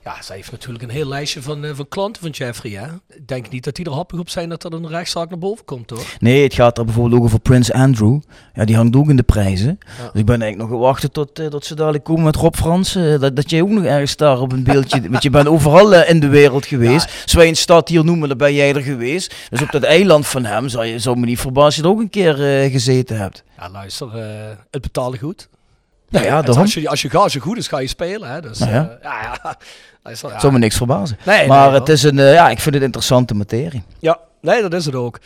Ja, 0.04 0.22
zij 0.22 0.36
heeft 0.36 0.50
natuurlijk 0.50 0.84
een 0.84 0.90
heel 0.90 1.08
lijstje 1.08 1.42
van, 1.42 1.64
eh, 1.64 1.70
van 1.74 1.88
klanten 1.88 2.22
van 2.22 2.30
Jeffrey. 2.30 2.72
Hè? 2.72 2.86
Ik 3.16 3.28
denk 3.28 3.50
niet 3.50 3.64
dat 3.64 3.74
die 3.74 3.84
er 3.84 3.92
happig 3.92 4.18
op 4.18 4.28
zijn 4.28 4.48
dat 4.48 4.64
er 4.64 4.72
een 4.72 4.88
rechtszaak 4.88 5.28
naar 5.30 5.38
boven 5.38 5.64
komt 5.64 5.90
hoor. 5.90 6.04
Nee, 6.18 6.42
het 6.42 6.54
gaat 6.54 6.78
er 6.78 6.84
bijvoorbeeld 6.84 7.20
ook 7.20 7.26
over 7.26 7.40
Prins 7.40 7.72
Andrew. 7.72 8.20
Ja, 8.54 8.64
die 8.64 8.76
hangt 8.76 8.96
ook 8.96 9.08
in 9.08 9.16
de 9.16 9.22
prijzen. 9.22 9.78
Ja. 9.98 10.10
Dus 10.12 10.20
ik 10.20 10.26
ben 10.26 10.42
eigenlijk 10.42 10.70
nog 10.70 10.80
gewacht 10.80 11.12
tot 11.12 11.38
eh, 11.38 11.50
dat 11.50 11.64
ze 11.64 11.74
dadelijk 11.74 12.04
komen 12.04 12.24
met 12.24 12.36
Rob 12.36 12.54
Frans. 12.54 12.94
eh, 12.94 13.20
dat, 13.20 13.36
dat 13.36 13.50
jij 13.50 13.62
ook 13.62 13.68
nog 13.68 13.84
ergens 13.84 14.16
daar 14.16 14.40
op 14.40 14.52
een 14.52 14.62
beeldje... 14.64 15.00
want 15.10 15.22
je 15.22 15.30
bent 15.30 15.48
overal 15.48 15.94
eh, 15.94 16.10
in 16.10 16.20
de 16.20 16.28
wereld 16.28 16.66
geweest. 16.66 17.22
Als 17.22 17.32
wij 17.32 17.48
een 17.48 17.56
stad 17.56 17.88
hier 17.88 18.04
noemen, 18.04 18.28
dan 18.28 18.38
ben 18.38 18.54
jij 18.54 18.74
er 18.74 18.82
geweest. 18.82 19.34
Dus 19.50 19.62
op 19.62 19.70
dat 19.70 19.82
eiland 19.82 20.26
van 20.26 20.44
hem 20.44 20.68
zou, 20.68 20.84
je, 20.84 20.98
zou 20.98 21.18
me 21.18 21.26
niet 21.26 21.40
verbazen 21.40 21.64
als 21.64 21.76
je 21.76 21.82
er 21.82 21.88
ook 21.88 22.00
een 22.00 22.10
keer 22.10 22.62
eh, 22.62 22.70
gezeten 22.72 23.18
hebt. 23.18 23.44
Ja, 23.58 23.70
luister, 23.70 24.18
eh, 24.18 24.56
het 24.70 24.82
betaalde 24.82 25.18
goed. 25.18 25.48
Nou 26.12 26.24
ja, 26.24 26.42
daarom. 26.42 26.58
als, 26.62 26.74
je, 26.74 26.88
als 27.18 27.32
je 27.32 27.40
goed 27.40 27.56
is, 27.56 27.68
ga 27.68 27.78
je 27.78 27.86
spelen. 27.86 28.30
Hè? 28.30 28.40
Dus, 28.40 28.58
Nou 28.58 28.72
ja. 28.72 28.88
eh, 28.90 29.02
ja, 29.02 29.38
ja. 29.42 29.56
Ja. 30.04 30.40
Zou 30.40 30.52
me 30.52 30.58
niks 30.58 30.76
verbazen. 30.76 31.16
Nee, 31.26 31.46
maar 31.46 31.70
nee, 31.70 31.78
het 31.78 31.88
is 31.88 32.02
een, 32.02 32.18
eh, 32.18 32.32
ja, 32.34 32.50
ik 32.50 32.60
vind 32.60 32.74
het 32.74 32.84
interessante 32.84 33.34
materie. 33.34 33.82
Ja, 33.98 34.18
nee, 34.40 34.62
dat 34.62 34.74
is 34.74 34.84
het 34.84 34.94
ook. 34.94 35.18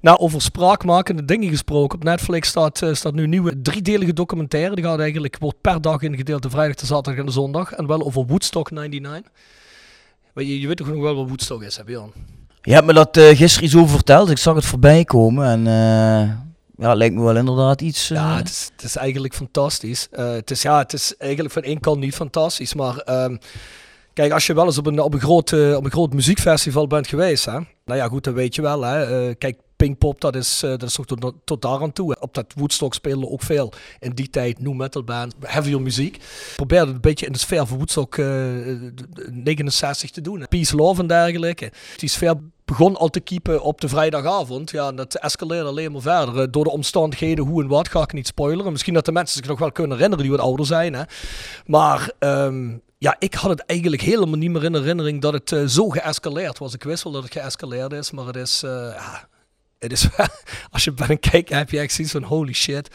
Nou, 0.00 0.18
over 0.18 0.42
spraakmakende 0.42 1.24
dingen 1.24 1.48
gesproken. 1.48 1.98
Op 1.98 2.04
Netflix 2.04 2.48
staat, 2.48 2.82
eh, 2.82 2.94
staat 2.94 3.14
nu 3.14 3.22
een 3.22 3.30
nieuwe 3.30 3.62
driedelige 3.62 4.12
documentaire. 4.12 4.74
Die 4.74 4.84
gaat 4.84 4.98
eigenlijk, 4.98 5.36
wordt 5.38 5.60
per 5.60 5.80
dag 5.80 6.00
ingedeeld, 6.02 6.42
de 6.42 6.50
vrijdag, 6.50 6.74
de 6.76 6.86
zaterdag 6.86 7.20
en 7.20 7.26
de 7.26 7.32
zondag. 7.32 7.72
En 7.72 7.86
wel 7.86 8.04
over 8.04 8.24
Woodstock 8.26 8.70
99. 8.70 9.30
Maar 10.34 10.44
je, 10.44 10.60
je 10.60 10.66
weet 10.66 10.76
toch 10.76 10.88
nog 10.88 11.00
wel 11.02 11.14
wat 11.16 11.26
Woodstock 11.28 11.62
is, 11.62 11.76
hè 11.76 11.84
Björn? 11.84 12.12
Je 12.62 12.72
hebt 12.72 12.86
me 12.86 12.92
dat 12.92 13.18
gisteren 13.20 13.80
over 13.80 13.94
verteld. 13.94 14.30
Ik 14.30 14.38
zag 14.38 14.54
het 14.54 14.64
voorbij 14.64 15.04
komen. 15.04 15.46
En 15.46 15.66
ja, 16.80 16.94
lijkt 16.94 17.14
me 17.14 17.22
wel 17.22 17.36
inderdaad 17.36 17.80
iets... 17.80 18.10
eh, 18.10 18.16
Ja, 18.16 18.36
het 18.36 18.48
is, 18.48 18.70
het 18.76 18.82
is 18.84 18.96
eigenlijk 18.96 19.34
fantastisch. 19.34 20.08
Eh, 20.10 20.32
het, 20.32 20.50
is, 20.50 20.62
ja, 20.62 20.78
het 20.78 20.92
is 20.92 21.16
eigenlijk 21.16 21.52
van 21.54 21.62
één 21.62 21.80
kant 21.80 21.98
niet 22.00 22.14
fantastisch. 22.14 22.74
Maar 22.74 22.96
ehm, 22.96 23.36
kijk, 24.12 24.32
als 24.32 24.46
je 24.46 24.54
wel 24.54 24.64
eens 24.66 24.78
op 24.78 24.86
een, 24.86 25.00
op 25.00 25.14
een, 25.14 25.20
groot, 25.20 25.52
eh, 25.52 25.76
op 25.76 25.84
een 25.84 25.90
groot 25.90 26.12
muziekfestival 26.12 26.86
bent 26.86 27.06
geweest, 27.08 27.44
hè? 27.44 27.58
nou 27.84 27.98
ja, 28.00 28.08
goed, 28.08 28.24
dan 28.24 28.34
weet 28.34 28.54
je 28.54 28.62
wel. 28.62 28.82
Hè? 28.82 29.28
Eh, 29.28 29.34
kijk, 29.38 29.58
Pinkpop, 29.76 30.20
dat 30.20 30.36
is, 30.36 30.62
eh, 30.62 30.70
dat 30.70 30.82
is 30.82 30.98
ook 31.00 31.06
tot, 31.06 31.32
tot 31.44 31.62
daar 31.62 31.80
aan 31.82 31.92
toe. 31.92 32.16
Op 32.20 32.34
dat 32.34 32.52
Woodstock 32.56 32.94
spelen 32.94 33.30
ook 33.30 33.42
veel 33.42 33.72
in 34.00 34.10
die 34.10 34.30
tijd 34.30 34.58
new 34.60 34.72
metal 34.74 35.04
band, 35.04 35.34
heavier 35.40 35.80
muziek. 35.80 36.16
Probeer 36.56 36.80
het 36.80 36.88
een 36.88 37.00
beetje 37.00 37.26
in 37.26 37.32
de 37.32 37.38
sfeer 37.38 37.66
van 37.66 37.76
Woodstock 37.76 38.12
eh, 38.18 38.24
de- 38.26 38.92
de 39.10 39.28
69 39.32 40.10
te 40.10 40.20
doen. 40.20 40.40
hè. 40.40 40.46
Peace, 40.48 40.76
love 40.76 41.00
en 41.00 41.06
dergelijke. 41.06 41.72
Die 41.96 42.08
sfeer 42.08 42.34
begon 42.70 42.96
al 42.96 43.08
te 43.08 43.20
keepen 43.20 43.62
op 43.62 43.80
de 43.80 43.88
vrijdagavond. 43.88 44.70
Ja, 44.70 44.88
en 44.88 44.96
dat 44.96 45.14
escaleerde 45.14 45.68
alleen 45.68 45.92
maar 45.92 46.00
verder. 46.00 46.40
eh, 46.42 46.46
Door 46.50 46.64
de 46.64 46.70
omstandigheden, 46.70 47.44
hoe 47.46 47.62
en 47.62 47.68
wat, 47.68 47.88
ga 47.88 48.02
ik 48.02 48.12
niet 48.12 48.26
spoileren. 48.26 48.72
Misschien 48.72 48.94
dat 48.94 49.04
de 49.04 49.12
mensen 49.12 49.36
zich 49.38 49.46
nog 49.48 49.58
wel 49.58 49.72
kunnen 49.72 49.96
herinneren 49.96 50.24
die 50.24 50.36
wat 50.36 50.44
ouder 50.44 50.66
zijn. 50.66 50.94
Hè. 50.94 51.02
Maar 51.66 52.10
ehm, 52.18 52.70
ja, 52.98 53.16
ik 53.18 53.34
had 53.34 53.50
het 53.50 53.60
eigenlijk 53.66 54.02
helemaal 54.02 54.38
niet 54.38 54.50
meer 54.50 54.64
in 54.64 54.74
herinnering 54.74 55.20
dat 55.20 55.32
het 55.32 55.52
eh, 55.52 55.64
zo 55.64 55.88
geëscaleerd 55.88 56.58
was. 56.58 56.74
Ik 56.74 56.82
wist 56.82 57.02
wel 57.04 57.12
dat 57.12 57.22
het 57.22 57.32
geëscaleerd 57.32 57.92
is, 57.92 58.10
maar 58.10 58.26
het 58.26 58.36
is... 58.36 58.62
eh, 58.62 58.70
ja, 58.96 59.28
het 59.78 59.92
is 59.92 60.08
als 60.72 60.84
je 60.84 60.92
bent 60.92 61.10
een 61.10 61.20
kijker 61.20 61.56
heb 61.56 61.70
je 61.70 61.78
echt 61.78 61.92
zoiets 61.92 62.12
van 62.12 62.22
holy 62.22 62.52
shit. 62.52 62.88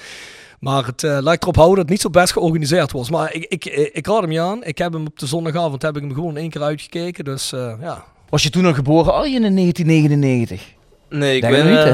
Maar 0.60 0.86
het 0.86 1.03
eh, 1.03 1.17
lijkt 1.22 1.41
erop 1.44 1.55
houden 1.55 1.75
dat 1.75 1.84
het 1.84 1.94
niet 1.94 2.01
zo 2.01 2.10
best 2.10 2.34
georganiseerd 2.34 2.91
was. 2.91 3.10
Maar 3.10 3.34
ik, 3.34 3.44
ik, 3.44 3.65
ik, 3.65 3.89
ik 3.94 4.08
raad 4.08 4.22
hem 4.22 4.32
je 4.32 4.41
aan. 4.41 4.63
Ik 4.63 4.77
heb 4.77 4.94
hem 4.94 5.05
op 5.08 5.20
de 5.20 5.25
zondagavond 5.25 5.82
heb 5.82 5.96
ik 5.96 6.01
hem 6.01 6.13
gewoon 6.13 6.38
één 6.38 6.50
keer 6.50 6.62
uitgekeken. 6.63 7.24
Dus 7.24 7.50
ja, 7.79 8.05
Was 8.35 8.43
je 8.43 8.49
toen 8.49 8.65
al 8.65 8.73
geboren, 8.73 9.13
Arjen, 9.13 9.43
in 9.43 9.55
1999? 9.55 10.61
Nee, 11.09 11.35
ik 11.35 11.41
Denk 11.41 11.53
ben... 11.53 11.67
niet, 11.67 11.77
eh, 11.77 11.83
hè? 11.83 11.91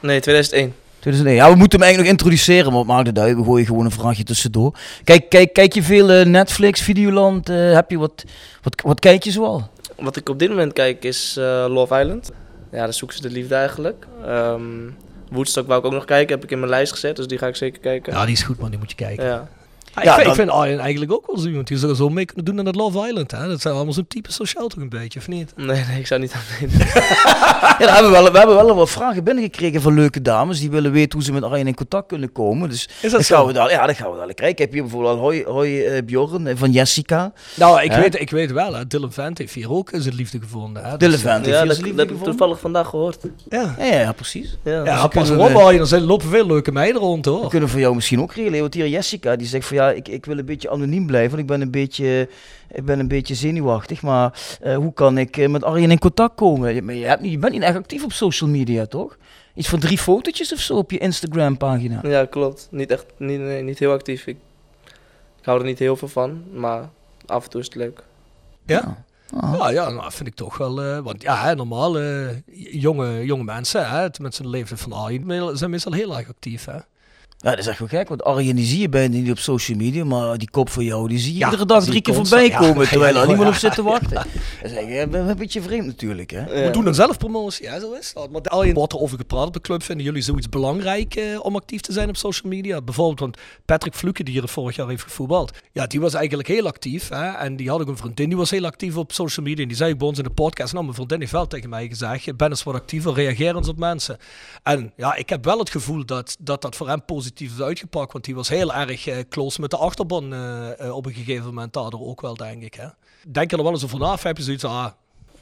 Nee, 0.00 0.20
2001. 0.20 0.74
2001. 0.98 1.36
Ja, 1.36 1.52
we 1.52 1.58
moeten 1.58 1.78
hem 1.78 1.88
eigenlijk 1.88 1.98
nog 1.98 2.20
introduceren, 2.20 2.70
maar 2.70 2.78
het 2.78 2.88
maakt 2.88 3.06
het 3.06 3.18
uit. 3.18 3.36
We 3.36 3.44
gooien 3.44 3.66
gewoon 3.66 3.84
een 3.84 3.90
vraagje 3.90 4.22
tussendoor. 4.24 4.78
Kijk, 5.04 5.28
kijk, 5.28 5.52
kijk 5.52 5.72
je 5.72 5.82
veel 5.82 6.10
eh, 6.10 6.26
Netflix, 6.26 6.80
Videoland? 6.80 7.48
eh, 7.48 7.72
heb 7.72 7.90
je 7.90 7.98
wat, 7.98 8.24
wat, 8.62 8.80
wat 8.84 9.00
kijk 9.00 9.22
je 9.22 9.30
zoal? 9.30 9.70
Wat 9.96 10.16
ik 10.16 10.28
op 10.28 10.38
dit 10.38 10.48
moment 10.48 10.72
kijk 10.72 11.04
is 11.04 11.36
eh, 11.36 11.64
Love 11.68 12.00
Island. 12.00 12.30
Ja, 12.72 12.78
daar 12.78 12.94
zoeken 12.94 13.16
ze 13.16 13.22
de 13.22 13.30
liefde 13.30 13.54
eigenlijk. 13.54 14.06
Ehm 14.26 14.62
Woodstock 15.30 15.66
wou 15.66 15.80
ik 15.80 15.86
ook 15.86 15.92
nog 15.92 16.04
kijken, 16.04 16.34
heb 16.34 16.44
ik 16.44 16.50
in 16.50 16.58
mijn 16.58 16.70
lijst 16.70 16.92
gezet, 16.92 17.16
dus 17.16 17.26
die 17.26 17.38
ga 17.38 17.46
ik 17.46 17.56
zeker 17.56 17.80
kijken. 17.80 18.12
ja 18.12 18.24
die 18.24 18.34
is 18.34 18.42
goed 18.42 18.58
man, 18.58 18.70
die 18.70 18.78
moet 18.78 18.90
je 18.90 18.96
kijken. 18.96 19.24
Ja. 19.24 19.48
Ah, 19.98 20.04
Ja, 20.04 20.10
ik, 20.10 20.14
vind, 20.14 20.22
dan- 20.22 20.28
ik 20.34 20.40
vind 20.40 20.50
Arjen 20.50 20.78
eigenlijk 20.78 21.12
ook 21.12 21.26
wel 21.26 21.38
zo 21.38 21.48
iemand. 21.48 21.66
Die 21.66 21.76
zou 21.78 21.94
zo 21.94 22.08
mee 22.08 22.24
kunnen 22.24 22.44
doen 22.44 22.58
aan 22.58 22.66
het 22.66 22.74
Love 22.74 23.06
Island. 23.08 23.30
Hè? 23.30 23.48
Dat 23.48 23.60
zijn 23.60 23.74
allemaal 23.74 23.92
zo'n 23.92 24.06
type 24.08 24.32
sociaal 24.32 24.68
toch 24.68 24.80
een 24.82 24.88
beetje, 24.88 25.18
of 25.18 25.28
niet? 25.28 25.52
Nee, 25.56 25.66
nee, 25.88 25.98
ik 25.98 26.06
zou 26.06 26.20
niet 26.20 26.32
aan. 26.32 26.68
Ja, 27.78 27.86
daar 27.86 27.94
hebben 27.94 28.12
we, 28.12 28.20
wel, 28.22 28.32
we 28.32 28.38
hebben 28.38 28.56
wel 28.56 28.74
wat 28.74 28.90
vragen 28.90 29.24
binnengekregen 29.24 29.80
van 29.82 29.94
leuke 29.94 30.22
dames. 30.22 30.60
Die 30.60 30.70
willen 30.70 30.92
weten 30.92 31.12
hoe 31.12 31.22
ze 31.22 31.32
met 31.32 31.42
Arjen 31.42 31.66
in 31.66 31.74
contact 31.74 32.06
kunnen 32.08 32.32
komen. 32.32 32.68
Dus 32.68 32.88
Is 33.00 33.10
dat 33.12 33.26
gaan 33.26 33.46
we 33.46 33.52
daar, 33.52 33.70
ja, 33.70 33.86
dat 33.86 33.96
gaan 33.96 34.06
we 34.06 34.12
dadelijk 34.12 34.36
krijgen. 34.36 34.58
Ik 34.58 34.64
heb 34.64 34.72
hier 34.72 34.82
bijvoorbeeld 34.82 35.14
al 35.14 35.20
hoi, 35.20 35.44
hoi 35.44 35.82
eh, 35.84 36.02
Bjorn 36.04 36.46
eh, 36.46 36.56
van 36.56 36.70
Jessica. 36.70 37.32
Nou, 37.54 37.82
ik, 37.82 37.92
Hè? 37.92 38.00
weet, 38.00 38.20
ik 38.20 38.30
weet 38.30 38.52
wel, 38.52 38.74
hè. 38.74 38.86
Dylan 38.86 39.12
Vent 39.12 39.38
heeft 39.38 39.54
hier 39.54 39.70
ook 39.72 39.90
zijn 39.94 40.14
liefde 40.14 40.38
gevonden. 40.40 40.84
Hè? 40.84 40.96
Dylan 40.96 41.12
Dus, 41.12 41.20
Vent. 41.22 41.46
ja, 41.46 41.52
heeft 41.64 41.68
dat, 41.68 41.86
je 41.86 41.92
heb 41.96 42.10
ik 42.10 42.22
toevallig 42.22 42.60
vandaag 42.60 42.88
gehoord. 42.88 43.18
Ja, 43.48 43.74
Ja, 43.78 43.84
ja, 43.84 44.00
ja, 44.00 44.12
precies. 44.12 44.56
Ja. 44.64 44.84
ja 44.84 45.02
dus 45.02 45.14
pas 45.14 45.30
op 45.30 45.36
we- 45.36 45.58
Arjen, 45.62 45.86
er 45.90 46.00
lopen 46.00 46.28
veel 46.28 46.46
leuke 46.46 46.72
meiden 46.72 47.00
rond 47.00 47.24
We 47.24 47.30
hoor. 47.30 47.48
kunnen 47.48 47.68
voor 47.68 47.80
jou 47.80 47.94
misschien 47.94 48.20
ook 48.20 48.32
regelen. 48.32 48.60
Want 48.60 48.74
hier 48.74 48.88
Jessica, 48.88 49.36
die 49.36 49.46
zegt 49.46 49.66
van 49.66 49.76
ja, 49.76 49.87
ik, 49.96 50.08
ik 50.08 50.24
wil 50.26 50.38
een 50.38 50.44
beetje 50.44 50.70
anoniem 50.70 51.06
blijven. 51.06 51.30
Want 51.30 51.42
ik 51.42 51.46
ben 51.46 51.60
een 51.60 51.70
beetje, 51.70 52.28
ik 52.70 52.84
ben 52.84 52.98
een 52.98 53.08
beetje 53.08 53.34
zenuwachtig. 53.34 54.02
Maar 54.02 54.58
eh, 54.60 54.76
hoe 54.76 54.92
kan 54.92 55.18
ik 55.18 55.36
eh, 55.36 55.48
met 55.48 55.64
Arjen 55.64 55.90
in 55.90 55.98
contact 55.98 56.34
komen? 56.34 56.74
Je, 56.74 56.82
maar 56.82 56.94
je, 56.94 57.06
hebt 57.06 57.20
niet, 57.20 57.32
je 57.32 57.38
bent 57.38 57.52
niet 57.52 57.62
echt 57.62 57.76
actief 57.76 58.04
op 58.04 58.12
social 58.12 58.50
media, 58.50 58.86
toch? 58.86 59.16
Iets 59.54 59.68
van 59.68 59.78
drie 59.78 59.98
fotootjes 59.98 60.52
of 60.52 60.58
zo 60.58 60.76
op 60.76 60.90
je 60.90 60.98
Instagram 60.98 61.56
pagina. 61.56 62.00
Ja, 62.02 62.24
klopt. 62.24 62.68
Niet 62.70 62.90
echt, 62.90 63.06
niet, 63.16 63.40
nee, 63.40 63.62
niet 63.62 63.78
heel 63.78 63.92
actief. 63.92 64.26
Ik, 64.26 64.36
ik 65.38 65.44
hou 65.44 65.58
er 65.58 65.64
niet 65.66 65.78
heel 65.78 65.96
veel 65.96 66.08
van, 66.08 66.42
maar 66.52 66.88
af 67.26 67.44
en 67.44 67.50
toe 67.50 67.60
is 67.60 67.66
het 67.66 67.74
leuk. 67.74 68.02
Ja? 68.66 69.04
Ah. 69.36 69.54
Ja, 69.58 69.70
ja, 69.70 69.90
nou 69.90 70.12
vind 70.12 70.28
ik 70.28 70.34
toch 70.34 70.58
wel. 70.58 70.82
eh, 70.82 70.98
want 70.98 71.22
ja, 71.22 71.54
normaal, 71.54 71.98
eh, 71.98 72.28
jonge, 72.72 73.24
jonge 73.24 73.44
mensen, 73.44 73.90
hè, 73.90 74.10
tenminste 74.10 74.42
de 74.42 74.48
leeftijd 74.48 74.80
van 74.80 74.92
Arjen, 74.92 75.56
zijn 75.58 75.70
meestal 75.70 75.92
heel 75.92 76.16
erg 76.16 76.28
actief. 76.28 76.64
Hè? 76.64 76.78
Ja, 77.40 77.50
dat 77.50 77.58
is 77.58 77.66
echt 77.66 77.78
wel 77.78 77.88
gek, 77.88 78.08
want 78.08 78.22
Arjen 78.24 78.56
die 78.56 78.66
zie 78.66 78.80
je 78.80 78.88
bijna 78.88 79.16
niet 79.16 79.30
op 79.30 79.38
social 79.38 79.76
media, 79.76 80.04
maar 80.04 80.38
die 80.38 80.50
kop 80.50 80.70
van 80.70 80.84
jou, 80.84 81.08
die 81.08 81.18
zie 81.18 81.32
je 81.32 81.38
Ja, 81.38 81.44
iedere 81.44 81.66
dag 81.66 81.84
drie 81.84 82.00
keer 82.00 82.14
voorbij 82.14 82.46
ja. 82.48 82.58
komen, 82.58 82.88
terwijl 82.88 83.14
er 83.14 83.20
Ja, 83.20 83.26
niemand 83.26 83.48
ja. 83.48 83.54
op 83.54 83.60
zit 83.60 83.74
te 83.74 83.82
wachten. 83.82 84.10
Dat 84.10 84.26
is 84.62 84.72
eigenlijk 84.72 85.14
eh, 85.14 85.26
een 85.26 85.36
beetje 85.36 85.62
vreemd 85.62 85.86
natuurlijk, 85.86 86.30
hè. 86.30 86.38
Ja. 86.40 86.66
We 86.66 86.70
doen 86.70 86.86
een 86.86 86.94
zelfpromotie, 86.94 87.68
hè, 87.68 87.80
zo 87.80 87.92
is 87.92 88.12
dat. 88.12 88.30
Maar 88.30 88.40
Arjen 88.40 88.74
wordt 88.74 88.92
er 88.92 88.98
over 88.98 89.18
gepraat 89.18 89.46
op 89.46 89.52
de 89.52 89.60
club. 89.60 89.82
Vinden 89.82 90.04
jullie 90.04 90.22
zoiets 90.22 90.48
belangrijk 90.48 91.14
eh, 91.14 91.44
om 91.44 91.56
actief 91.56 91.80
te 91.80 91.92
zijn 91.92 92.08
op 92.08 92.16
social 92.16 92.52
media? 92.52 92.82
Bijvoorbeeld, 92.82 93.20
want 93.20 93.38
Patrick 93.64 93.94
Fluke, 93.94 94.24
die 94.24 94.34
hier 94.34 94.48
vorig 94.48 94.76
jaar 94.76 94.88
heeft 94.88 95.02
gevoetbald, 95.02 95.52
ja, 95.72 95.86
die 95.86 96.00
was 96.00 96.14
eigenlijk 96.14 96.48
heel 96.48 96.66
actief. 96.66 97.08
Hè? 97.08 97.30
En 97.30 97.56
die 97.56 97.70
had 97.70 97.80
ook 97.80 97.88
een 97.88 97.96
vriendin, 97.96 98.28
die 98.28 98.38
was 98.38 98.50
heel 98.50 98.64
actief 98.64 98.96
op 98.96 99.12
social 99.12 99.46
media. 99.46 99.62
En 99.62 99.68
die 99.68 99.76
zei 99.76 99.92
ook 99.92 99.98
bij 99.98 100.08
ons 100.08 100.18
in 100.18 100.24
de 100.24 100.30
podcast, 100.30 100.72
nou, 100.72 100.84
mijn 100.84 100.96
vriendin 100.96 101.20
heeft 101.20 101.32
wel 101.32 101.46
tegen 101.46 101.68
mij 101.68 101.88
gezegd, 101.88 102.36
ben 102.36 102.48
eens 102.48 102.62
wat 102.62 102.74
actiever, 102.74 103.14
reageer 103.14 103.56
eens 103.56 103.68
op 103.68 103.78
mensen. 103.78 104.16
En 104.62 104.92
ja, 104.96 105.14
ik 105.14 105.28
heb 105.28 105.44
wel 105.44 105.58
het 105.58 105.70
gevoel 105.70 106.04
dat 106.04 106.36
dat, 106.40 106.62
dat 106.62 106.76
voor 106.76 106.88
hem 106.88 107.04
positief 107.04 107.26
positief 107.34 107.60
uitgepakt. 107.60 108.12
Want 108.12 108.24
die 108.24 108.34
was 108.34 108.48
heel 108.48 108.74
erg 108.74 109.06
eh, 109.06 109.16
close 109.28 109.60
met 109.60 109.70
de 109.70 109.76
achterban 109.76 110.32
eh, 110.32 110.80
eh, 110.80 110.96
op 110.96 111.06
een 111.06 111.12
gegeven 111.12 111.44
moment 111.44 111.72
daardoor 111.72 112.06
ook 112.06 112.20
wel, 112.20 112.34
denk 112.34 112.62
ik. 112.62 112.74
Hè? 112.74 112.86
Denk 113.28 113.50
je 113.50 113.56
er 113.56 113.62
wel 113.62 113.72
eens 113.72 113.84
over 113.84 113.98
na 113.98 114.12
of 114.12 114.22
heb 114.22 114.36
je 114.36 114.42
zoiets 114.42 114.64
ah, 114.64 114.86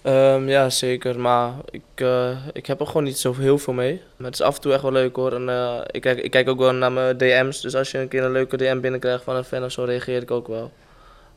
Ehm, 0.03 0.49
ja, 0.49 0.71
zeker. 0.71 1.21
Maar 1.21 1.53
ik, 1.71 2.07
ik 2.53 2.67
heb 2.67 2.81
er 2.81 2.87
gewoon 2.87 3.05
niet 3.05 3.19
zo 3.19 3.35
heel 3.35 3.59
veel 3.59 3.73
mee. 3.73 4.03
Maar 4.17 4.27
het 4.27 4.41
is 4.41 4.47
af 4.47 4.55
en 4.55 4.61
toe 4.61 4.73
echt 4.73 4.83
wel 4.83 4.93
leuk 4.93 5.17
hoor. 5.17 5.33
En, 5.33 5.85
ik, 5.91 6.01
kijk, 6.01 6.19
ik 6.19 6.31
kijk 6.31 6.49
ook 6.49 6.59
wel 6.59 6.73
naar 6.73 6.93
mijn 6.93 7.17
DM's. 7.17 7.61
Dus 7.61 7.75
als 7.75 7.91
je 7.91 7.99
een 7.99 8.09
keer 8.09 8.25
een 8.25 8.33
leuke 8.33 8.57
DM 8.57 8.81
binnenkrijgt 8.81 9.25
van 9.25 9.37
een 9.37 9.45
fan 9.45 9.65
of 9.65 9.73
zo, 9.73 9.85
reageer 9.85 10.23
ik 10.23 10.31
ook 10.31 10.49
wel. 10.49 10.73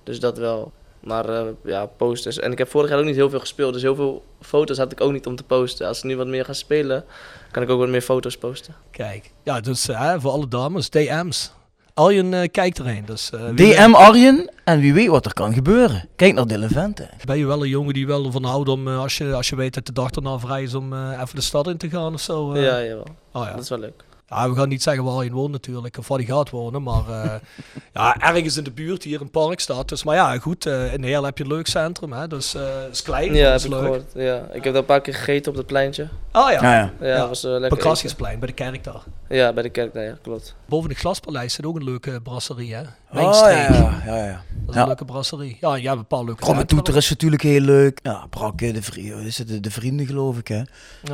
Dus 0.03 0.19
dat 0.19 0.37
wel. 0.37 0.71
Maar 0.99 1.29
eh, 1.29 1.41
ja, 1.65 1.85
posters. 1.85 2.39
En 2.39 2.51
ik 2.51 2.57
heb 2.57 2.69
vorig 2.69 2.89
jaar 2.89 2.99
ook 2.99 3.05
niet 3.05 3.15
heel 3.15 3.29
veel 3.29 3.39
gespeeld. 3.39 3.73
Dus 3.73 3.81
heel 3.81 3.95
veel 3.95 4.23
foto's 4.41 4.77
had 4.77 4.91
ik 4.91 5.01
ook 5.01 5.11
niet 5.11 5.25
om 5.25 5.35
te 5.35 5.43
posten. 5.43 5.87
Als 5.87 5.97
ik 5.97 6.03
nu 6.03 6.17
wat 6.17 6.27
meer 6.27 6.45
ga 6.45 6.53
spelen, 6.53 7.03
kan 7.51 7.63
ik 7.63 7.69
ook 7.69 7.79
wat 7.79 7.87
meer 7.89 8.01
foto's 8.01 8.37
posten. 8.37 8.75
kijk. 8.91 9.31
Ja, 9.43 9.59
dus 9.59 9.87
eh, 9.89 10.13
voor 10.17 10.31
alle 10.31 10.47
dames, 10.47 10.89
DM's. 10.89 11.51
Aljen 11.93 12.33
eh 12.33 12.47
kijkt 12.51 12.79
erheen. 12.79 13.05
Dus, 13.05 13.29
eh, 13.31 13.55
DM 13.55 13.93
Arjen 13.93 14.51
en 14.63 14.79
wie 14.79 14.93
weet 14.93 15.07
wat 15.07 15.25
er 15.25 15.33
kan 15.33 15.53
gebeuren. 15.53 16.09
Kijk 16.15 16.33
naar 16.33 16.47
Dylan 16.47 16.69
Vente. 16.69 17.09
Ben 17.25 17.37
je 17.37 17.45
wel 17.45 17.63
een 17.63 17.69
jongen 17.69 17.93
die 17.93 18.07
wel 18.07 18.25
ervan 18.25 18.43
houdt 18.43 18.69
om, 18.69 18.87
als, 18.87 19.17
je, 19.17 19.33
als 19.33 19.49
je 19.49 19.55
weet 19.55 19.73
dat 19.73 19.85
de 19.85 19.93
dag 19.93 20.11
erna 20.11 20.39
vrij 20.39 20.63
is, 20.63 20.73
om 20.73 20.93
eh, 20.93 21.19
even 21.21 21.35
de 21.35 21.41
stad 21.41 21.67
in 21.67 21.77
te 21.77 21.89
gaan 21.89 22.13
of 22.13 22.21
zo? 22.21 22.53
eh? 22.53 22.63
Ja, 22.63 22.83
jawel. 22.83 23.07
Oh, 23.33 23.43
ja. 23.45 23.51
Dat 23.51 23.63
is 23.63 23.69
wel 23.69 23.79
leuk. 23.79 24.03
Ja, 24.29 24.49
we 24.49 24.55
gaan 24.55 24.69
niet 24.69 24.83
zeggen 24.83 25.03
waar 25.03 25.15
hij 25.17 25.31
woont 25.31 25.51
natuurlijk, 25.51 25.97
of 25.97 26.07
waar 26.07 26.17
hij 26.17 26.27
gaat 26.27 26.49
wonen, 26.49 26.83
maar 26.83 27.09
eh, 27.09 27.31
ja, 27.93 28.17
ergens 28.21 28.57
in 28.57 28.63
de 28.63 28.71
buurt 28.71 29.03
hier 29.03 29.21
een 29.21 29.29
park 29.31 29.59
staat. 29.59 29.89
Dus, 29.89 30.03
maar 30.03 30.15
ja, 30.15 30.37
goed, 30.39 30.65
eh, 30.65 30.93
in 30.93 31.03
Heel 31.03 31.23
heb 31.23 31.37
je 31.37 31.43
een 31.43 31.49
leuk 31.49 31.67
centrum, 31.67 32.11
hè, 32.13 32.27
dus 32.27 32.53
eh, 32.55 32.61
het 32.83 32.91
is 32.93 33.01
klein, 33.01 33.33
Ja, 33.33 33.51
dat 33.51 33.51
heb 33.51 33.55
is 33.55 33.63
ik 33.63 33.69
leuk. 33.71 33.79
gehoord. 33.79 34.11
Ja. 34.15 34.35
Ik 34.53 34.63
heb 34.63 34.63
daar 34.63 34.75
een 34.75 34.85
paar 34.85 35.01
keer 35.01 35.13
gegeten 35.13 35.51
op 35.51 35.57
het 35.57 35.67
pleintje. 35.67 36.07
Oh 36.33 36.51
ja, 36.51 36.61
Ja, 36.61 36.73
ja. 36.73 36.91
Ja, 36.99 37.07
Ja, 37.07 37.17
dat 37.27 37.69
was. 37.69 37.79
Krasjesplein, 37.79 38.39
bij 38.39 38.47
de 38.47 38.53
kerk 38.53 38.83
daar. 38.83 39.03
Ja, 39.29 39.53
bij 39.53 39.63
de 39.63 39.69
kerk 39.69 39.93
daar, 39.93 40.03
ja, 40.03 40.17
klopt. 40.21 40.55
Boven 40.65 40.89
de 40.89 40.95
Glaspaleis 40.95 41.53
zit 41.53 41.65
ook 41.65 41.75
een 41.75 41.83
leuke 41.83 42.21
brasserie, 42.21 42.73
hè? 42.75 42.81
Oh, 42.81 42.87
Wijnstreek. 43.15 43.69
ja, 43.69 44.01
ja, 44.05 44.25
ja. 44.25 44.41
Dat 44.65 44.69
is 44.69 44.75
Ja. 44.75 44.81
een 44.81 44.87
leuke 44.87 45.05
brasserie. 45.05 45.57
Ja, 45.61 45.75
ja, 45.75 45.91
een 45.91 46.05
paar 46.05 46.23
leuke 46.23 46.41
Kromme 46.41 46.59
centra. 46.59 46.75
Toeter 46.75 46.95
is 46.95 47.09
natuurlijk 47.09 47.41
heel 47.41 47.61
leuk. 47.61 47.99
Ja, 48.03 48.25
Brakke, 48.29 48.71
de, 48.71 48.81
vri 48.81 49.11
is 49.13 49.37
het, 49.37 49.47
de, 49.47 49.59
de 49.59 49.71
vrienden 49.71 50.05
geloof 50.05 50.37
ik 50.37 50.47
hè. 50.47 50.57
Ja. 50.57 50.65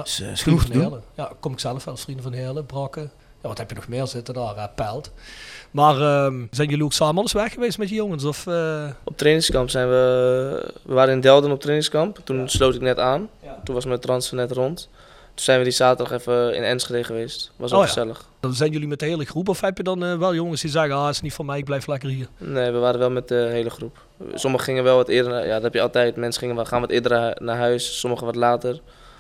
Dus 0.03 0.19
is 0.19 0.43
genoeg 0.43 0.65
te 0.65 0.71
doen. 0.71 0.99
Ja, 1.15 1.31
kom 1.39 1.51
ik 1.51 1.59
zelf 1.59 1.83
wel 1.83 1.93
als 1.93 2.03
vrienden 2.03 2.23
van 2.23 2.33
Heerlen, 2.33 2.65
Brakke. 2.65 3.04
Ja, 3.45 3.51
wat 3.51 3.59
heb 3.59 3.69
je 3.69 3.75
nog 3.75 3.87
meer 3.87 4.07
zitten 4.07 4.33
daar, 4.33 4.55
hè? 4.57 4.67
Pelt. 4.75 5.11
Maar 5.71 6.01
ehm, 6.01 6.45
zijn 6.51 6.69
jullie 6.69 6.83
ook 6.83 6.93
samen 6.93 7.17
alles 7.17 7.31
weg 7.33 7.53
geweest 7.53 7.77
met 7.77 7.89
je 7.89 7.95
jongens? 7.95 8.23
Of, 8.23 8.47
eh, 8.47 8.85
Op 9.03 9.17
trainingskamp 9.17 9.69
zijn 9.69 9.87
we... 9.89 10.73
We 10.83 10.93
waren 10.93 11.13
in 11.13 11.21
Delden 11.21 11.51
op 11.51 11.59
trainingskamp. 11.59 12.19
Toen 12.23 12.49
sloot 12.49 12.75
ik 12.75 12.81
net 12.81 12.99
aan. 12.99 13.29
Ja. 13.43 13.59
Toen 13.63 13.75
was 13.75 13.85
mijn 13.85 13.99
transfer 13.99 14.35
net 14.37 14.51
rond. 14.51 14.89
Toen 15.33 15.43
zijn 15.45 15.57
we 15.57 15.63
die 15.63 15.73
zaterdag 15.73 16.19
even 16.19 16.55
in 16.55 16.63
Enschede 16.63 17.03
geweest. 17.03 17.51
Was 17.55 17.71
ook 17.71 17.77
Oh 17.79 17.83
ja. 17.85 17.89
gezellig. 17.91 18.25
dan 18.39 18.53
zijn 18.53 18.71
jullie 18.71 18.87
met 18.87 18.99
de 18.99 19.05
hele 19.05 19.25
groep? 19.25 19.49
Of 19.49 19.61
heb 19.61 19.77
je 19.77 19.83
dan 19.83 20.03
eh, 20.05 20.17
wel 20.17 20.33
jongens 20.33 20.61
die 20.61 20.69
zeggen, 20.71 20.95
ah, 20.95 21.09
is 21.09 21.21
niet 21.21 21.33
van 21.33 21.45
mij, 21.45 21.57
ik 21.57 21.65
blijf 21.65 21.87
lekker 21.87 22.09
hier? 22.09 22.27
Nee, 22.37 22.71
we 22.71 22.77
waren 22.77 22.99
wel 22.99 23.09
met 23.11 23.27
de 23.27 23.47
hele 23.51 23.69
groep. 23.69 23.97
Sommigen 24.33 24.65
gingen 24.65 24.83
wel 24.83 24.95
wat 24.95 25.07
eerder... 25.07 25.31
naar- 25.31 25.45
Ja, 25.47 25.53
dat 25.53 25.63
heb 25.63 25.73
je 25.73 25.81
altijd. 25.81 26.15
Mensen 26.15 26.41
gingen 26.41 26.55
wel, 26.55 26.65
gaan 26.65 26.81
wat 26.81 26.89
eerder 26.89 27.11
naar- 27.11 27.37
naar 27.41 27.57
huis. 27.57 27.99
Sommigen 27.99 28.25
wat 28.25 28.35
later. 28.35 28.79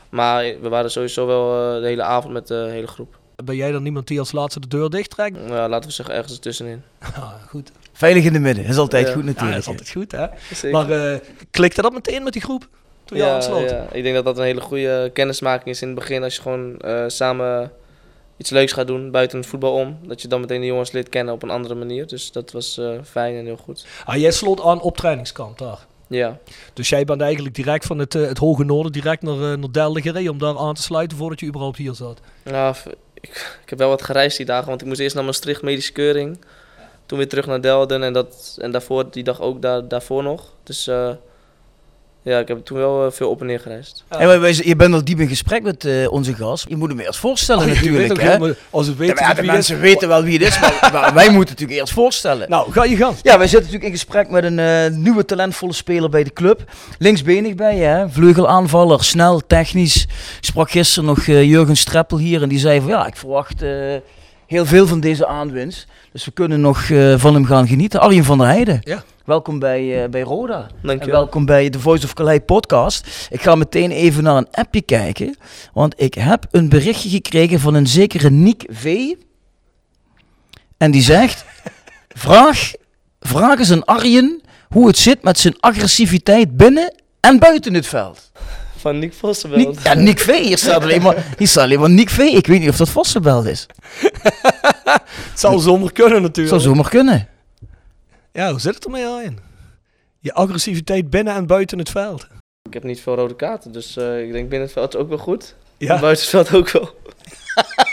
Maar 0.09 0.43
we 0.61 0.69
waren 0.69 0.91
sowieso 0.91 1.25
wel 1.25 1.75
eh, 1.75 1.81
de 1.81 1.87
hele 1.87 2.03
avond 2.03 2.33
met 2.33 2.47
de 2.47 2.67
hele 2.69 2.87
groep. 2.87 3.17
Ben 3.43 3.55
jij 3.55 3.71
dan 3.71 3.85
iemand 3.85 4.07
die 4.07 4.19
als 4.19 4.31
laatste 4.31 4.59
de 4.59 4.67
deur 4.67 4.89
dicht 4.89 5.09
trekt? 5.09 5.37
Ja, 5.47 5.69
laten 5.69 5.89
we 5.89 5.95
zeggen 5.95 6.15
ergens 6.15 6.33
ertussenin. 6.33 6.81
Ja, 6.99 7.39
goed. 7.49 7.71
Veilig 7.93 8.23
in 8.23 8.33
de 8.33 8.39
midden, 8.39 8.65
is 8.65 8.77
altijd 8.77 9.07
Ja. 9.07 9.13
goed 9.13 9.21
Ja, 9.21 9.27
dat 9.27 9.35
natuurlijk. 9.35 9.61
is 9.61 9.67
altijd 9.67 9.89
goed, 9.91 10.11
hè? 10.11 10.25
Zeker. 10.55 10.71
Maar 10.71 11.11
eh, 11.13 11.19
klikte 11.51 11.81
dat 11.81 11.93
meteen 11.93 12.23
met 12.23 12.33
die 12.33 12.41
groep? 12.41 12.67
Toen 13.05 13.17
je 13.17 13.23
ja, 13.23 13.33
aansloot? 13.35 13.69
ja, 13.69 13.85
ik 13.91 14.03
denk 14.03 14.15
dat 14.15 14.25
dat 14.25 14.37
een 14.37 14.43
hele 14.43 14.61
goede 14.61 15.09
kennismaking 15.13 15.69
is 15.69 15.81
in 15.81 15.87
het 15.87 15.97
begin. 15.97 16.23
Als 16.23 16.35
je 16.35 16.41
gewoon 16.41 16.77
eh, 16.79 17.03
samen 17.07 17.71
iets 18.37 18.49
leuks 18.49 18.71
gaat 18.71 18.87
doen 18.87 19.11
buiten 19.11 19.37
het 19.39 19.47
voetbal 19.47 19.73
om. 19.73 19.97
Dat 20.03 20.21
je 20.21 20.27
dan 20.27 20.39
meteen 20.41 20.59
de 20.61 20.65
jongens 20.67 20.91
leert 20.91 21.09
kennen 21.09 21.33
op 21.33 21.43
een 21.43 21.49
andere 21.49 21.75
manier. 21.75 22.07
Dus 22.07 22.31
dat 22.31 22.51
was 22.51 22.77
eh, 22.77 22.89
fijn 23.03 23.35
en 23.35 23.45
heel 23.45 23.57
goed. 23.57 23.85
Ah, 24.05 24.15
jij 24.15 24.31
sloot 24.31 24.61
aan 24.61 24.81
op 24.81 24.97
trainingskamp 24.97 25.57
daar. 25.57 25.85
Ja, 26.07 26.37
Dus 26.73 26.89
jij 26.89 27.05
bent 27.05 27.21
eigenlijk 27.21 27.55
direct 27.55 27.85
van 27.85 27.97
het, 27.99 28.15
eh, 28.15 28.27
het 28.27 28.37
hoge 28.37 28.63
noorden 28.63 28.91
direct 28.91 29.21
naar, 29.21 29.33
eh, 29.51 29.57
naar 29.57 29.71
Delden 29.71 30.01
gereden 30.01 30.31
om 30.31 30.37
daar 30.37 30.57
aan 30.57 30.73
te 30.73 30.81
sluiten 30.81 31.17
voordat 31.17 31.39
je 31.39 31.45
überhaupt 31.45 31.77
hier 31.77 31.93
zat. 31.93 32.19
nou, 32.43 32.73
f- 32.73 32.85
ik, 33.29 33.69
heb 33.69 33.77
wel 33.79 33.89
wat 33.89 34.01
gereisd 34.01 34.37
die 34.37 34.45
dagen. 34.45 34.67
Want 34.67 34.81
ik 34.81 34.87
moest 34.87 34.99
eerst 34.99 35.15
naar 35.15 35.23
Maastricht 35.23 35.61
medische 35.61 35.91
keuring. 35.91 36.37
Toen 37.05 37.17
weer 37.17 37.29
terug 37.29 37.45
naar 37.45 37.61
Delden 37.61 38.03
en, 38.03 38.13
dat, 38.13 38.57
en 38.61 38.71
daarvoor, 38.71 39.11
die 39.11 39.23
dag 39.23 39.41
ook 39.41 39.61
daar, 39.61 39.87
daarvoor 39.87 40.23
nog. 40.23 40.51
Dus 40.63 40.87
eh, 40.87 41.11
ja, 42.25 42.39
ik 42.39 42.47
heb 42.47 42.65
toen 42.65 42.77
wel 42.77 43.05
eh, 43.05 43.11
veel 43.11 43.29
op 43.29 43.41
en 43.41 43.47
neer 43.47 43.59
gereisd. 43.59 44.03
En 44.09 44.27
wij, 44.27 44.39
wij- 44.39 44.61
je 44.63 44.75
bent 44.75 44.93
al 44.93 45.03
diep 45.03 45.19
in 45.19 45.27
gesprek 45.27 45.63
met 45.63 45.85
eh, 45.85 46.11
onze 46.11 46.33
gast. 46.33 46.65
Je 46.69 46.75
moet 46.75 46.89
hem 46.89 46.99
eerst 46.99 47.19
voorstellen 47.19 47.63
Oh, 47.63 47.67
je 47.67 47.73
weet 47.73 47.83
natuurlijk. 47.83 48.11
ook 48.11 48.17
hè? 48.21 48.31
helemaal- 48.31 48.53
als 48.69 48.87
we 48.87 48.95
weten 48.95 49.15
ja, 49.15 49.29
de 49.29 49.35
wie 49.35 49.43
het 49.43 49.51
mensen 49.51 49.75
is- 49.75 49.81
weten 49.81 50.07
wel 50.07 50.23
wie 50.23 50.33
het 50.39 50.47
is, 50.47 50.59
maar, 50.59 50.89
maar 50.93 51.13
wij 51.13 51.29
moeten 51.29 51.49
natuurlijk 51.53 51.79
eerst 51.79 51.93
voorstellen. 51.93 52.49
Nou, 52.49 52.71
ga 52.71 52.83
je 52.83 52.95
gang. 52.95 53.15
Ja, 53.21 53.37
wij 53.37 53.47
zitten 53.47 53.71
natuurlijk 53.71 53.83
in 53.85 53.91
gesprek 53.91 54.29
met 54.29 54.43
een 54.43 54.59
eh, 54.59 54.87
nieuwe 54.97 55.25
talentvolle 55.25 55.73
speler 55.73 56.09
bij 56.09 56.23
de 56.23 56.33
club. 56.33 56.71
Linksbenig 56.99 57.55
bij 57.55 57.75
je, 57.77 57.83
hè? 57.83 58.09
vleugelaanvaller, 58.09 59.03
snel, 59.03 59.41
technisch. 59.47 60.01
Ik 60.37 60.45
sprak 60.45 60.71
gisteren 60.71 61.05
nog 61.09 61.19
eh, 61.27 61.43
Jurgen 61.43 61.77
Streppel 61.77 62.17
hier 62.17 62.41
en 62.41 62.49
die 62.49 62.59
zei 62.59 62.79
van 62.81 62.89
ja, 62.89 63.07
ik 63.07 63.15
verwacht 63.15 63.61
eh, 63.61 63.69
heel 64.47 64.65
veel 64.65 64.87
van 64.87 64.99
deze 64.99 65.27
aanwinst. 65.27 65.85
Dus 66.11 66.25
we 66.25 66.31
kunnen 66.31 66.61
nog 66.61 66.81
eh, 66.89 67.13
van 67.17 67.33
hem 67.33 67.45
gaan 67.45 67.67
genieten. 67.67 67.99
Arjen 67.99 68.23
van 68.23 68.37
der 68.37 68.47
Heijden, 68.47 68.79
Ja. 68.83 69.03
Welkom 69.25 69.59
bij, 69.59 70.03
eh, 70.03 70.09
bij 70.09 70.21
Roda. 70.21 70.57
En 70.57 70.87
Dankjewel. 70.87 71.19
welkom 71.19 71.45
bij 71.45 71.69
de 71.69 71.79
Voice 71.79 72.05
of 72.05 72.13
Calais 72.13 72.39
podcast. 72.45 73.27
Ik 73.29 73.41
ga 73.41 73.55
meteen 73.55 73.91
even 73.91 74.23
naar 74.23 74.35
een 74.35 74.47
appje 74.51 74.81
kijken, 74.81 75.37
want 75.73 75.93
ik 75.97 76.13
heb 76.13 76.47
een 76.51 76.69
berichtje 76.69 77.09
gekregen 77.09 77.59
van 77.59 77.73
een 77.73 77.87
zekere 77.87 78.29
Nick 78.29 78.63
V. 78.69 79.13
En 80.77 80.91
die 80.91 81.01
zegt, 81.01 81.45
vraag, 82.25 82.71
vraag 83.19 83.59
eens 83.59 83.71
aan 83.71 83.85
Arjen 83.85 84.41
hoe 84.69 84.87
het 84.87 84.97
zit 84.97 85.23
met 85.23 85.39
zijn 85.39 85.59
agressiviteit 85.59 86.57
binnen 86.57 86.95
en 87.19 87.39
buiten 87.39 87.73
het 87.73 87.87
veld. 87.87 88.31
Van 88.77 88.99
Nick 88.99 89.13
Vossenbelt. 89.13 89.75
Nick, 89.75 89.83
ja, 89.83 89.93
Nick 89.93 90.19
V, 90.19 90.43
hier 90.43 90.57
staat 90.57 90.81
alleen 90.81 91.01
maar, 91.01 91.25
hier 91.37 91.47
staat 91.47 91.63
alleen 91.63 91.79
maar 91.79 91.89
Nick 91.89 92.09
V. 92.09 92.17
Ik 92.19 92.47
weet 92.47 92.59
niet 92.59 92.69
of 92.69 92.77
dat 92.77 92.89
Vossenbelt 92.89 93.45
is. 93.45 93.65
Het 95.31 95.39
zou 95.39 95.59
zomaar 95.59 95.91
kunnen 95.91 96.21
natuurlijk. 96.21 96.61
zou 96.61 96.61
zomaar 96.61 96.89
kunnen. 96.89 97.27
Ja, 98.35 98.49
hoe 98.51 98.59
zit 98.59 98.75
het 98.75 98.85
ermee 98.85 99.05
aan? 99.05 99.37
Je 100.19 100.33
agressiviteit 100.33 101.09
binnen 101.09 101.33
en 101.35 101.45
buiten 101.47 101.77
het 101.79 101.89
veld. 101.89 102.27
Ik 102.67 102.73
heb 102.73 102.83
niet 102.83 103.01
veel 103.01 103.15
rode 103.15 103.35
kaarten, 103.35 103.71
dus 103.71 103.97
eh, 103.97 104.21
ik 104.23 104.31
denk 104.31 104.49
binnen 104.49 104.61
het 104.67 104.71
veld 104.71 104.95
ook 104.95 105.09
wel 105.09 105.17
goed. 105.17 105.55
Ja, 105.77 105.99
Buiten 105.99 106.21
het 106.25 106.47
veld 106.47 106.53
ook 106.53 106.69
wel. 106.71 106.89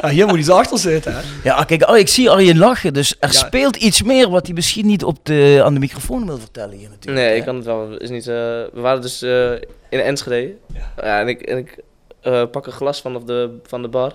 Ah, 0.00 0.10
hier 0.10 0.26
moet 0.26 0.38
iets 0.38 0.48
achter 0.50 0.78
zitten. 0.78 1.12
Hè? 1.14 1.20
Ja, 1.44 1.64
kijk, 1.64 1.88
oh, 1.88 1.96
ik 1.96 2.08
zie 2.08 2.30
Arjen 2.30 2.58
lachen, 2.58 2.94
dus 2.94 3.10
er 3.20 3.32
Ja. 3.32 3.38
speelt 3.38 3.76
iets 3.76 4.02
meer 4.02 4.30
wat 4.30 4.46
hij 4.46 4.54
misschien 4.54 4.86
niet 4.86 5.04
op 5.04 5.18
de, 5.22 5.60
aan 5.64 5.74
de 5.74 5.80
microfoon 5.80 6.26
wil 6.26 6.38
vertellen 6.38 6.76
hier 6.76 6.88
natuurlijk. 6.88 7.16
Nee, 7.16 7.28
hè? 7.28 7.34
ik 7.34 7.44
kan 7.44 7.56
het 7.56 7.64
wel. 7.64 7.96
Is 7.96 8.10
niet, 8.10 8.26
eh, 8.26 8.34
we 8.34 8.70
waren 8.72 9.00
dus 9.02 9.22
eh, 9.22 9.52
in 9.90 10.00
Enschede. 10.00 10.54
Ja. 10.96 11.20
en 11.20 11.28
ik, 11.28 11.42
en 11.42 11.58
ik 11.58 11.78
eh, 12.20 12.44
pak 12.50 12.66
een 12.66 12.72
glas 12.72 13.00
van, 13.00 13.26
de, 13.26 13.58
van 13.66 13.82
de 13.82 13.88
bar. 13.88 14.12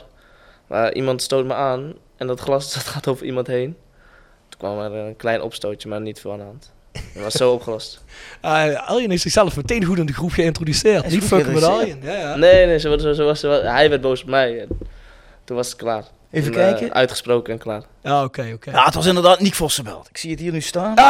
Maar 0.68 0.94
iemand 0.94 1.22
stoot 1.22 1.46
me 1.46 1.54
aan 1.54 1.94
en 2.18 2.28
dat 2.28 2.40
glas 2.40 2.74
dat 2.74 2.84
gaat 2.84 3.08
over 3.08 3.26
iemand 3.26 3.48
heen. 3.48 3.76
Kwam 4.63 4.80
er 4.80 4.91
een 4.93 5.15
klein 5.15 5.41
opstootje, 5.41 5.89
maar 5.89 6.02
niet 6.02 6.19
veel 6.19 6.32
aan 6.32 6.38
de 6.38 6.43
hand. 6.43 6.71
Het 6.91 7.23
was 7.23 7.34
zo 7.34 7.52
opgelost. 7.58 8.04
Ah, 8.41 8.88
Arjen 8.89 9.10
heeft 9.10 9.21
zichzelf 9.21 9.56
meteen 9.56 9.84
goed 9.86 9.97
in 9.97 10.06
de 10.06 10.13
groep 10.13 10.32
geïntroduceerd. 10.32 11.10
Niet 11.10 11.23
fucken 11.23 11.54
met. 11.54 11.63
Arjen. 11.63 11.99
Ja, 12.02 12.13
ja. 12.13 12.36
Nee, 12.36 12.65
nee, 12.65 12.80
zo, 12.80 12.89
was- 12.89 13.02
zo, 13.15 13.26
was, 13.26 13.39
zo 13.39 13.49
was- 13.49 13.62
hij 13.62 13.89
werd 13.89 14.02
boos 14.02 14.21
op 14.21 14.28
mij. 14.30 14.60
En 14.62 14.67
toen 15.43 15.56
was 15.56 15.67
het 15.67 15.76
klaar. 15.76 16.04
Even 16.34 16.52
eh, 16.54 16.58
kijken. 16.60 16.93
uitgesproken 16.93 17.54
en 17.54 17.60
klaar. 17.60 17.82
Ja, 18.04 18.24
oké, 18.24 18.52
oké. 18.54 18.72
Ja, 18.72 18.84
het 18.86 18.93
was 18.93 19.06
inderdaad 19.06 19.39
Nick 19.39 19.56
Vossenbelt. 19.56 20.08
Ik 20.10 20.17
zie 20.17 20.32
het 20.32 20.39
hier 20.39 20.52
nu 20.52 20.62
staan. 20.62 20.93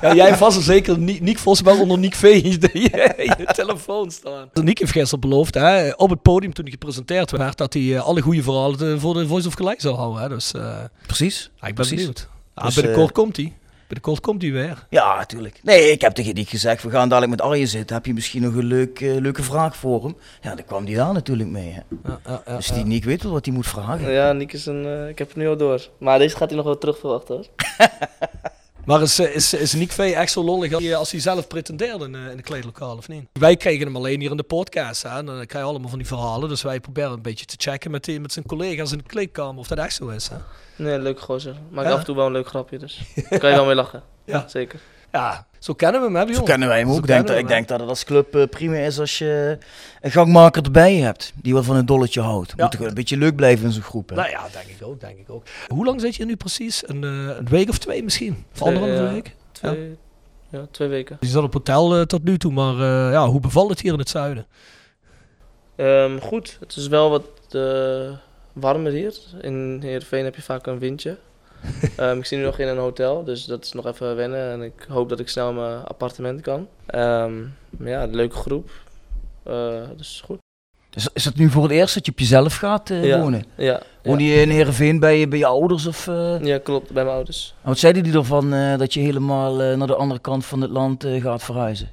Ja, 0.00 0.14
jij 0.14 0.36
vast 0.36 0.56
er 0.56 0.62
zeker 0.62 0.98
Niek, 0.98 1.20
Niek 1.20 1.38
Vosbel 1.38 1.80
onder 1.80 1.98
Niek 1.98 2.14
V 2.14 2.22
in 2.22 2.50
je, 2.50 3.46
telefoon 3.54 4.10
staan. 4.10 4.48
Niek 4.52 4.78
heeft 4.78 4.92
gisteren 4.92 5.20
beloofd 5.20 5.54
hè, 5.54 5.90
op 5.90 6.10
het 6.10 6.22
podium 6.22 6.52
toen 6.52 6.64
hij 6.64 6.72
gepresenteerd 6.72 7.30
werd 7.30 7.56
dat 7.56 7.72
hij 7.72 7.94
eh, 7.96 8.02
alle 8.02 8.20
goede 8.20 8.42
verhalen 8.42 8.78
te- 8.78 8.96
voor 9.00 9.14
de 9.14 9.26
Voice 9.26 9.46
of 9.48 9.54
Gelijk 9.54 9.80
zou 9.80 9.96
houden. 9.96 10.22
Hè. 10.22 10.28
Dus 10.28 10.52
eh, 10.54 10.76
Precies. 11.06 11.50
ja, 11.54 11.66
ik 11.66 11.74
ben 11.74 11.74
Precies. 11.74 11.96
benieuwd. 11.96 12.28
Ja, 12.54 12.62
Dus, 12.64 12.74
binnenkort 12.74 13.08
eh, 13.08 13.14
komt 13.14 13.36
hij. 13.36 13.56
Binnenkort 13.88 14.20
komt 14.20 14.42
hij 14.42 14.52
weer. 14.52 14.86
Ja, 14.90 15.16
natuurlijk. 15.16 15.60
Nee, 15.62 15.90
ik 15.90 16.00
heb 16.00 16.12
tegen 16.14 16.34
Nick 16.34 16.48
gezegd, 16.48 16.82
we 16.82 16.90
gaan 16.90 17.08
dadelijk 17.08 17.30
met 17.40 17.40
Arjen 17.50 17.68
zitten. 17.68 17.96
Heb 17.96 18.06
je 18.06 18.14
misschien 18.14 18.42
nog 18.42 18.54
een 18.54 18.64
leuk, 18.64 19.00
eh, 19.00 19.16
leuke 19.16 19.42
vraag 19.42 19.76
voor 19.76 20.02
hem? 20.04 20.16
Ja, 20.42 20.54
dan 20.54 20.64
kwam 20.64 20.84
hij 20.86 20.94
daar 20.94 21.12
natuurlijk 21.12 21.48
mee. 21.48 21.72
Hè. 21.72 21.80
Ja, 22.10 22.20
ja, 22.26 22.42
ja, 22.46 22.56
Dus 22.56 22.66
ja. 22.66 22.74
die 22.74 22.84
Nick 22.84 23.04
weet 23.04 23.22
wel 23.22 23.32
wat 23.32 23.44
hij 23.44 23.54
moet 23.54 23.66
vragen. 23.66 24.10
Ja, 24.10 24.32
Nick 24.32 24.52
is 24.52 24.66
een... 24.66 24.84
eh, 24.86 25.08
ik 25.08 25.18
heb 25.18 25.28
het 25.28 25.36
nu 25.36 25.48
al 25.48 25.56
door. 25.56 25.88
Maar 25.98 26.18
deze 26.18 26.36
gaat 26.36 26.48
hij 26.48 26.56
nog 26.56 26.66
wel 26.66 26.78
terug 26.78 26.98
verwachten 26.98 27.34
hoor. 27.34 27.46
Maar 28.88 29.02
is, 29.02 29.18
eh, 29.18 29.34
is, 29.34 29.54
is 29.54 29.72
Nick 29.72 29.92
V 29.92 29.98
echt 29.98 30.32
zo 30.32 30.44
lollig 30.44 30.72
als 30.72 30.82
hij, 30.84 30.96
als 30.96 31.10
hij 31.10 31.20
zelf 31.20 31.46
pretendeerde 31.46 32.04
in, 32.04 32.14
eh, 32.14 32.30
in 32.30 32.36
de 32.36 32.42
kleedlokaal 32.42 32.96
of 32.96 33.08
niet? 33.08 33.28
Wij 33.32 33.56
kregen 33.56 33.86
hem 33.86 33.96
alleen 33.96 34.20
hier 34.20 34.30
in 34.30 34.36
de 34.36 34.42
podcast. 34.42 35.02
Hè? 35.02 35.08
En 35.18 35.26
dan 35.26 35.46
krijg 35.46 35.64
je 35.64 35.70
allemaal 35.70 35.88
van 35.88 35.98
die 35.98 36.06
verhalen. 36.06 36.48
Dus 36.48 36.62
wij 36.62 36.80
proberen 36.80 37.12
een 37.12 37.22
beetje 37.22 37.44
te 37.44 37.54
checken 37.58 37.90
met, 37.90 38.04
die, 38.04 38.20
met 38.20 38.32
zijn 38.32 38.46
collega's 38.46 38.92
in 38.92 38.98
de 38.98 39.04
kleedkamer 39.04 39.58
of 39.58 39.68
dat 39.68 39.78
echt 39.78 39.94
zo 39.94 40.08
is. 40.08 40.28
Hè? 40.28 40.36
Nee, 40.76 40.98
leuk 40.98 41.20
gozer. 41.20 41.56
Maakt 41.70 41.86
Ja? 41.88 41.92
af 41.92 41.98
en 41.98 42.04
toe 42.04 42.16
wel 42.16 42.26
een 42.26 42.32
leuk 42.32 42.48
grapje, 42.48 42.78
dus 42.78 43.00
kan 43.38 43.50
je 43.50 43.56
wel 43.56 43.64
mee 43.66 43.74
lachen. 43.74 44.02
Ja. 44.24 44.48
Zeker. 44.48 44.80
Ja, 45.12 45.46
zo 45.58 45.74
kennen 45.74 46.00
we 46.00 46.18
hem, 46.18 46.28
hè, 46.28 46.34
Zo 46.34 46.42
kennen 46.42 46.68
wij 46.68 46.78
hem 46.78 46.90
ook. 46.90 46.98
Ik 46.98 47.06
denk, 47.06 47.26
dat, 47.26 47.36
ik 47.36 47.48
denk 47.48 47.68
dat 47.68 47.80
het 47.80 47.88
als 47.88 48.04
club 48.04 48.34
eh, 48.34 48.46
prima 48.50 48.76
is 48.76 48.98
als 48.98 49.18
je 49.18 49.58
een 50.00 50.10
gangmaker 50.10 50.62
erbij 50.62 50.94
hebt. 50.94 51.32
Die 51.34 51.52
wel 51.52 51.62
van 51.62 51.76
een 51.76 51.86
dolletje 51.86 52.20
houdt. 52.20 52.52
Ja. 52.56 52.62
Moet 52.62 52.72
toch 52.72 52.86
een 52.86 52.94
beetje 52.94 53.16
leuk 53.16 53.36
blijven 53.36 53.64
in 53.66 53.72
zo'n 53.72 53.82
groep. 53.82 54.08
Hè? 54.08 54.14
Nou 54.14 54.30
ja, 54.30 54.40
denk 54.52 54.66
ik 54.66 54.86
ook, 54.86 55.00
denk 55.00 55.18
ik 55.18 55.30
ook. 55.30 55.42
Hoe 55.66 55.84
lang 55.84 56.00
zit 56.00 56.16
je 56.16 56.24
nu 56.24 56.36
precies? 56.36 56.88
Een, 56.88 57.04
eh, 57.04 57.36
een 57.36 57.48
week 57.48 57.68
of 57.68 57.78
twee 57.78 58.02
misschien? 58.02 58.44
Of 58.54 58.62
anderhalve 58.62 58.94
ja. 58.94 59.12
week? 59.12 59.34
Twee, 59.52 59.96
ja. 60.48 60.66
twee 60.70 60.88
weken. 60.88 61.16
Je 61.20 61.26
zat 61.26 61.42
op 61.42 61.52
hotel 61.52 61.96
eh, 61.96 62.02
tot 62.02 62.24
nu 62.24 62.38
toe, 62.38 62.52
maar 62.52 62.74
eh, 62.74 63.12
ja, 63.12 63.26
hoe 63.28 63.40
bevalt 63.40 63.70
het 63.70 63.80
hier 63.80 63.92
in 63.92 63.98
het 63.98 64.08
zuiden? 64.08 64.46
Ehm, 65.76 66.18
goed, 66.18 66.56
het 66.60 66.76
is 66.76 66.88
wel 66.88 67.10
wat 67.10 67.24
eh, 67.50 68.16
warmer 68.52 68.92
hier. 68.92 69.14
In 69.40 69.78
Heerenveen 69.82 70.24
heb 70.24 70.34
je 70.34 70.42
vaak 70.42 70.66
een 70.66 70.78
windje. 70.78 71.18
Ehm, 71.96 72.18
ik 72.18 72.24
zit 72.24 72.38
nu 72.38 72.44
nog 72.44 72.58
in 72.58 72.68
een 72.68 72.76
hotel, 72.78 73.24
dus 73.24 73.44
dat 73.44 73.64
is 73.64 73.72
nog 73.72 73.86
even 73.86 74.16
wennen. 74.16 74.50
En 74.52 74.62
ik 74.62 74.86
hoop 74.88 75.08
dat 75.08 75.20
ik 75.20 75.28
snel 75.28 75.52
mijn 75.52 75.84
appartement 75.84 76.40
kan. 76.40 76.68
Maar 76.90 77.88
ja, 77.88 78.02
een 78.02 78.14
leuke 78.14 78.36
groep. 78.36 78.70
Dus 79.96 80.22
goed. 80.24 80.38
Is, 80.94 81.08
is 81.12 81.24
het 81.24 81.36
nu 81.36 81.50
voor 81.50 81.62
het 81.62 81.72
eerst 81.72 81.94
dat 81.94 82.06
je 82.06 82.12
op 82.12 82.18
jezelf 82.18 82.56
gaat 82.56 82.88
Ja. 82.88 83.20
wonen? 83.20 83.44
Ja, 83.56 83.82
Woon 84.02 84.18
je 84.18 84.34
in 84.40 84.50
Heerenveen 84.50 84.98
bij, 85.00 85.18
je- 85.18 85.28
bij 85.28 85.38
je 85.38 85.46
ouders? 85.46 85.86
Of, 85.86 86.08
eh? 86.08 86.40
ja, 86.44 86.58
klopt, 86.58 86.92
bij 86.92 87.02
mijn 87.04 87.14
ouders. 87.16 87.54
En 87.62 87.68
Wat 87.68 87.78
zeiden 87.78 88.02
die 88.02 88.12
ervan 88.14 88.50
dat 88.78 88.94
je 88.94 89.00
helemaal 89.00 89.54
naar 89.54 89.86
de 89.86 89.94
andere 89.94 90.20
kant 90.20 90.44
van 90.46 90.60
het 90.60 90.70
land 90.70 91.04
gaat 91.20 91.42
verhuizen? 91.42 91.88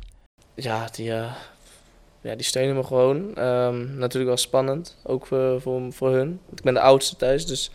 Ja, 0.56 0.88
die, 0.92 1.06
ja, 2.22 2.36
die 2.36 2.44
steunen 2.44 2.76
me 2.76 2.84
gewoon. 2.84 3.36
Ehm, 3.36 3.98
natuurlijk 3.98 4.26
wel 4.26 4.38
spannend, 4.38 4.98
ook 5.04 5.26
voor, 5.26 5.62
voor, 5.62 5.82
voor 5.94 6.12
hun. 6.14 6.40
Ik 6.56 6.62
ben 6.64 6.74
de 6.74 6.80
oudste 6.80 7.16
thuis, 7.16 7.46
dus 7.46 7.72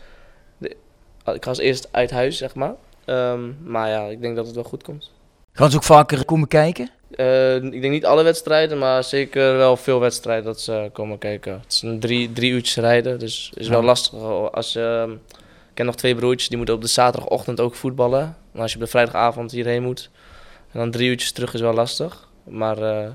ik 1.25 1.43
ga 1.43 1.49
als 1.49 1.57
eerst 1.59 1.87
uit 1.91 2.11
huis, 2.11 2.37
zeg 2.37 2.55
maar. 2.55 2.73
Ehm, 3.05 3.39
maar 3.63 3.89
ja, 3.89 4.05
ik 4.05 4.21
denk 4.21 4.35
dat 4.35 4.45
het 4.45 4.55
wel 4.55 4.63
goed 4.63 4.83
komt. 4.83 5.11
Gaan 5.53 5.69
ze 5.69 5.75
ook 5.77 5.83
vaker 5.83 6.25
komen 6.25 6.47
kijken? 6.47 6.89
Eh, 7.15 7.55
ik 7.55 7.81
denk 7.81 7.89
niet 7.93 8.05
alle 8.05 8.23
wedstrijden, 8.23 8.77
maar 8.77 9.03
zeker 9.03 9.57
wel 9.57 9.77
veel 9.77 9.99
wedstrijden 9.99 10.45
dat 10.45 10.61
ze 10.61 10.89
komen 10.93 11.17
kijken. 11.17 11.53
Het 11.53 11.73
is 11.73 11.81
een 11.81 11.99
drie, 11.99 12.31
drie 12.33 12.51
uurtjes 12.51 12.75
rijden, 12.75 13.19
dus 13.19 13.51
is 13.55 13.67
wel 13.67 13.79
Ja. 13.79 13.85
lastig. 13.85 14.19
Als 14.51 14.73
je, 14.73 15.01
ehm, 15.03 15.11
ik 15.11 15.17
ken 15.73 15.85
nog 15.85 15.95
twee 15.95 16.15
broertjes, 16.15 16.47
die 16.49 16.57
moeten 16.57 16.75
op 16.75 16.81
de 16.81 16.87
zaterdagochtend 16.87 17.59
ook 17.59 17.75
voetballen. 17.75 18.35
En 18.53 18.59
als 18.59 18.71
je 18.71 18.77
op 18.77 18.83
de 18.83 18.89
vrijdagavond 18.89 19.51
hierheen 19.51 19.83
moet, 19.83 20.09
en 20.71 20.79
dan 20.79 20.91
drie 20.91 21.09
uurtjes 21.09 21.31
terug 21.31 21.53
is 21.53 21.61
wel 21.61 21.73
lastig. 21.73 22.27
Maar 22.43 22.77
eh, 22.77 23.05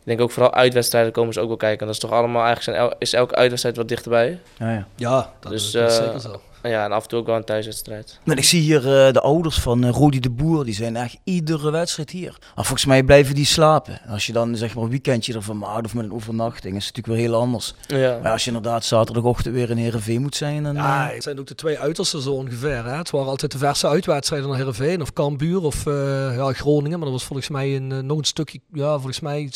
ik 0.00 0.06
denk 0.06 0.20
ook 0.20 0.30
vooral 0.30 0.54
uitwedstrijden 0.54 1.12
komen 1.12 1.32
ze 1.34 1.40
ook 1.40 1.48
wel 1.48 1.56
kijken. 1.56 1.86
Dat 1.86 1.94
is 1.94 2.00
toch 2.00 2.10
allemaal, 2.12 2.44
eigenlijk 2.44 2.62
zijn 2.78 2.90
el- 2.90 2.96
is 2.98 3.12
elke 3.12 3.34
uitwedstrijd 3.34 3.76
wat 3.76 3.88
dichterbij. 3.88 4.40
Ja, 4.58 4.72
ja. 4.72 4.86
Ja, 4.96 5.32
dat 5.40 5.52
Dus, 5.52 5.64
is, 5.64 5.70
dat 5.72 5.90
is 5.90 5.98
eh, 5.98 6.04
zeker 6.04 6.20
zo. 6.20 6.40
En 6.60 6.70
ja, 6.70 6.84
en 6.84 6.92
af 6.92 7.02
en 7.02 7.08
toe 7.08 7.18
ook 7.18 7.26
wel 7.26 7.36
een 7.36 7.44
thuiswedstrijd. 7.44 8.18
Nou, 8.24 8.38
ik 8.38 8.44
zie 8.44 8.60
hier 8.60 9.06
eh, 9.06 9.12
de 9.12 9.20
ouders 9.20 9.60
van 9.60 9.86
Rodi 9.86 10.20
de 10.20 10.30
Boer, 10.30 10.64
die 10.64 10.74
zijn 10.74 10.96
echt 10.96 11.16
iedere 11.24 11.70
wedstrijd 11.70 12.10
hier. 12.10 12.36
Maar 12.54 12.64
volgens 12.64 12.84
mij 12.84 13.02
blijven 13.02 13.34
die 13.34 13.44
slapen. 13.44 14.00
En 14.02 14.10
als 14.10 14.26
je 14.26 14.32
dan 14.32 14.56
zeg 14.56 14.74
maar 14.74 14.84
een 14.84 14.90
weekendje 14.90 15.34
ervan 15.34 15.58
maakt 15.58 15.84
of 15.84 15.94
met 15.94 16.04
een 16.04 16.12
overnachting, 16.12 16.76
is 16.76 16.86
het 16.86 16.96
natuurlijk 16.96 17.22
weer 17.22 17.30
heel 17.30 17.40
anders. 17.40 17.74
Ja, 17.86 18.18
Maar 18.22 18.32
als 18.32 18.44
je 18.44 18.50
inderdaad 18.50 18.84
zaterdagochtend 18.84 19.54
weer 19.54 19.70
in 19.70 19.76
Heerenveen 19.76 20.20
moet 20.20 20.36
zijn, 20.36 20.62
dan... 20.62 20.74
Ja, 20.74 21.08
eh, 21.08 21.14
het 21.14 21.22
zijn 21.22 21.38
ook 21.38 21.46
de 21.46 21.54
twee 21.54 21.78
uitersten 21.78 22.20
zo 22.20 22.32
ongeveer. 22.32 22.84
Hè? 22.84 22.96
Het 22.96 23.10
waren 23.10 23.28
altijd 23.28 23.52
de 23.52 23.58
verse 23.58 23.88
uitwedstrijden 23.88 24.48
naar 24.48 24.58
Heerenveen 24.58 25.00
of 25.00 25.12
Cambuur 25.12 25.62
of 25.62 25.86
eh, 25.86 26.36
ja, 26.36 26.52
Groningen. 26.52 26.98
Maar 26.98 27.08
dat 27.08 27.18
was 27.18 27.26
volgens 27.26 27.48
mij 27.48 27.76
een, 27.76 28.06
nog 28.06 28.18
een 28.18 28.24
stukje, 28.24 28.60
ja, 28.72 28.92
volgens 28.92 29.20
mij 29.20 29.48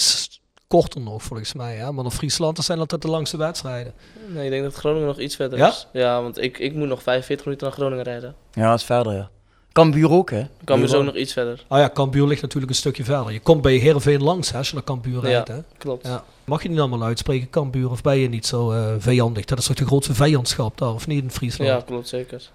korter 0.68 1.00
nog 1.00 1.22
volgens 1.22 1.52
mij. 1.54 1.74
Hè? 1.76 1.92
Maar 1.92 2.02
naar 2.04 2.12
Friesland, 2.12 2.58
zijn 2.58 2.78
altijd 2.78 3.02
de 3.02 3.08
langste 3.08 3.36
wedstrijden. 3.36 3.92
nee, 4.28 4.44
ik 4.44 4.50
denk 4.50 4.62
dat 4.62 4.74
Groningen 4.74 5.06
nog 5.06 5.18
iets 5.18 5.36
verder 5.36 5.58
Ja? 5.58 5.68
is. 5.68 5.86
Ja, 5.92 6.22
want 6.22 6.42
ik, 6.42 6.58
ik 6.58 6.74
moet 6.74 6.88
nog 6.88 7.02
45 7.02 7.46
minuten 7.46 7.66
naar 7.66 7.76
Groningen 7.76 8.04
rijden. 8.04 8.34
ja, 8.52 8.70
dat 8.70 8.78
is 8.78 8.84
verder, 8.84 9.12
ja. 9.14 9.28
Cambuur 9.72 10.10
ook, 10.10 10.30
hè? 10.30 10.36
Kan 10.64 10.78
me 10.78 10.84
Bureau. 10.84 10.88
zo 10.88 11.02
nog 11.02 11.14
iets 11.14 11.32
verder. 11.32 11.64
Ah 11.68 11.78
ja, 11.78 11.90
Cambuur 11.94 12.26
ligt 12.26 12.42
natuurlijk 12.42 12.72
een 12.72 12.78
stukje 12.78 13.04
verder. 13.04 13.32
Je 13.32 13.40
komt 13.40 13.62
bij 13.62 13.74
Heerenveen 13.76 14.22
langs 14.22 14.50
hè, 14.52 14.58
als 14.58 14.68
je 14.68 14.74
naar 14.74 14.84
Cambuur 14.84 15.14
Ja. 15.14 15.20
rijdt. 15.20 15.48
Hè? 15.48 15.58
Klopt. 15.78 16.06
Ja. 16.06 16.24
Mag 16.44 16.62
je 16.62 16.68
niet 16.68 16.78
allemaal 16.78 17.02
uitspreken, 17.02 17.50
Cambuur, 17.50 17.90
of 17.90 18.02
ben 18.02 18.18
je 18.18 18.28
niet 18.28 18.46
zo 18.46 18.70
eh, 18.72 18.94
vijandig? 18.98 19.44
Dat 19.44 19.58
is 19.58 19.66
toch 19.66 19.76
de 19.76 19.86
grootste 19.86 20.14
vijandschap 20.14 20.78
daar, 20.78 20.92
of 20.92 21.06
niet 21.06 21.22
in 21.22 21.30
Friesland? 21.30 21.70
Ja, 21.70 21.80
klopt, 21.86 22.08
zeker. 22.08 22.50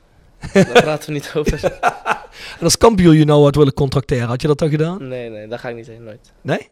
Daar 0.53 0.81
praten 0.83 1.07
we 1.07 1.13
niet 1.13 1.31
over. 1.35 1.63
En 2.59 2.63
als 2.63 2.77
Cambuur 2.77 3.13
je 3.13 3.25
nou 3.25 3.43
had 3.43 3.55
willen 3.55 3.73
contracteren, 3.73 4.27
had 4.27 4.41
je 4.41 4.47
dat 4.47 4.57
dan 4.57 4.69
gedaan? 4.69 5.07
Nee, 5.07 5.29
nee, 5.29 5.47
daar 5.47 5.59
ga 5.59 5.69
ik 5.69 5.75
niet 5.75 5.87
heen, 5.87 6.03
nooit. 6.03 6.31
Nee? 6.41 6.69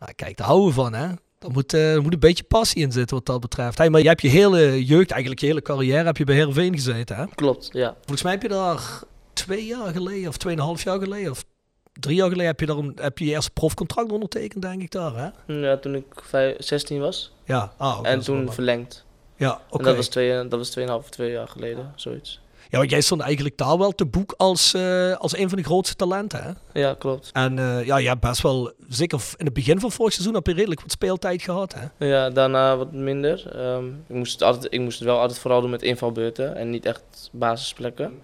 Nou, 0.00 0.12
kijk, 0.16 0.36
daar 0.36 0.46
houden 0.46 0.68
we 0.68 0.74
van, 0.74 0.92
hè? 0.92 1.08
Daar 1.38 1.50
moet, 1.50 1.72
er 1.72 2.02
moet 2.02 2.12
een 2.12 2.18
beetje 2.18 2.44
passie 2.44 2.82
in 2.82 2.92
zitten 2.92 3.16
wat 3.16 3.26
dat 3.26 3.40
betreft. 3.40 3.78
Hey, 3.78 3.90
maar 3.90 4.00
je 4.00 4.08
hebt 4.08 4.22
je 4.22 4.28
hele 4.28 4.84
jeugd, 4.84 5.10
eigenlijk 5.10 5.40
je 5.40 5.46
hele 5.46 5.62
carrière, 5.62 6.04
heb 6.04 6.16
je 6.16 6.24
bij 6.24 6.34
Heerenveen 6.34 6.74
gezeten, 6.74 7.16
hè? 7.16 7.26
Klopt, 7.34 7.68
ja. 7.72 7.94
Volgens 7.98 8.22
mij 8.22 8.32
heb 8.32 8.42
je 8.42 8.48
daar 8.48 9.02
twee 9.32 9.66
jaar 9.66 9.92
geleden, 9.92 10.28
of 10.28 10.36
tweeënhalf 10.36 10.82
jaar 10.82 10.98
geleden, 10.98 11.30
of 11.30 11.44
drie 11.92 12.16
jaar 12.16 12.28
geleden, 12.28 12.46
heb 12.46 12.60
je, 12.60 12.66
daar 12.66 12.76
een, 12.76 12.98
heb 13.00 13.18
je 13.18 13.24
je 13.24 13.30
eerste 13.30 13.50
profcontract 13.50 14.12
ondertekend, 14.12 14.62
denk 14.62 14.82
ik 14.82 14.90
daar, 14.90 15.14
hè? 15.14 15.54
Ja, 15.54 15.76
toen 15.76 15.94
ik 15.94 16.04
vijf, 16.14 16.56
16 16.58 17.00
was. 17.00 17.32
Ja, 17.44 17.72
ah, 17.76 17.98
en 18.02 18.20
toen 18.20 18.52
verlengd. 18.52 19.04
Ja, 19.36 19.60
oké. 19.68 19.78
En 19.78 19.84
dat 19.84 19.96
was, 19.96 20.08
twee, 20.08 20.48
dat 20.48 20.58
was 20.58 21.02
2,5, 21.04 21.08
twee 21.08 21.30
jaar 21.30 21.48
geleden, 21.48 21.92
zoiets. 21.96 22.40
Ja, 22.70 22.78
want 22.78 22.90
jij 22.90 23.00
stond 23.00 23.20
eigenlijk 23.20 23.56
daar 23.56 23.78
wel 23.78 23.92
te 23.92 24.06
boek 24.06 24.34
als, 24.36 24.74
eh, 24.74 25.16
als 25.16 25.36
een 25.36 25.48
van 25.48 25.58
de 25.58 25.64
grootste 25.64 25.96
talenten, 25.96 26.42
hè? 26.42 26.80
Ja, 26.80 26.94
klopt. 26.98 27.30
En 27.32 27.58
eh, 27.58 27.86
ja, 27.86 27.96
je 27.96 28.08
hebt 28.08 28.20
best 28.20 28.42
wel, 28.42 28.72
zeker 28.88 29.22
in 29.36 29.44
het 29.44 29.54
begin 29.54 29.80
van 29.80 29.92
vorig 29.92 30.12
seizoen, 30.12 30.34
heb 30.34 30.46
je 30.46 30.52
redelijk 30.52 30.80
wat 30.80 30.90
speeltijd 30.90 31.42
gehad, 31.42 31.74
hè? 31.74 32.06
Ja, 32.06 32.30
daarna 32.30 32.76
wat 32.76 32.92
minder. 32.92 33.56
Ehm, 33.56 33.86
ik, 33.86 34.14
moest 34.16 34.32
het 34.32 34.42
altijd, 34.42 34.72
ik 34.72 34.80
moest 34.80 34.98
het 34.98 35.08
wel 35.08 35.20
altijd 35.20 35.38
vooral 35.38 35.60
doen 35.60 35.70
met 35.70 35.82
invalbeurten 35.82 36.56
en 36.56 36.70
niet 36.70 36.86
echt 36.86 37.02
basisplekken. 37.32 38.20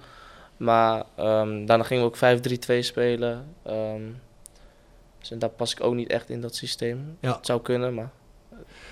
Maar 0.56 1.04
ehm, 1.16 1.66
daarna 1.66 1.84
gingen 1.84 2.02
we 2.02 2.08
ook 2.08 2.16
5-3-2 2.16 2.82
spelen. 2.82 3.46
Ehm, 3.62 4.02
dus 5.18 5.30
en 5.30 5.38
daar 5.38 5.50
pas 5.50 5.72
ik 5.72 5.82
ook 5.82 5.94
niet 5.94 6.08
echt 6.08 6.30
in 6.30 6.40
dat 6.40 6.54
systeem. 6.54 7.16
Ja. 7.20 7.36
Het 7.36 7.46
zou 7.46 7.62
kunnen, 7.62 7.94
maar 7.94 8.10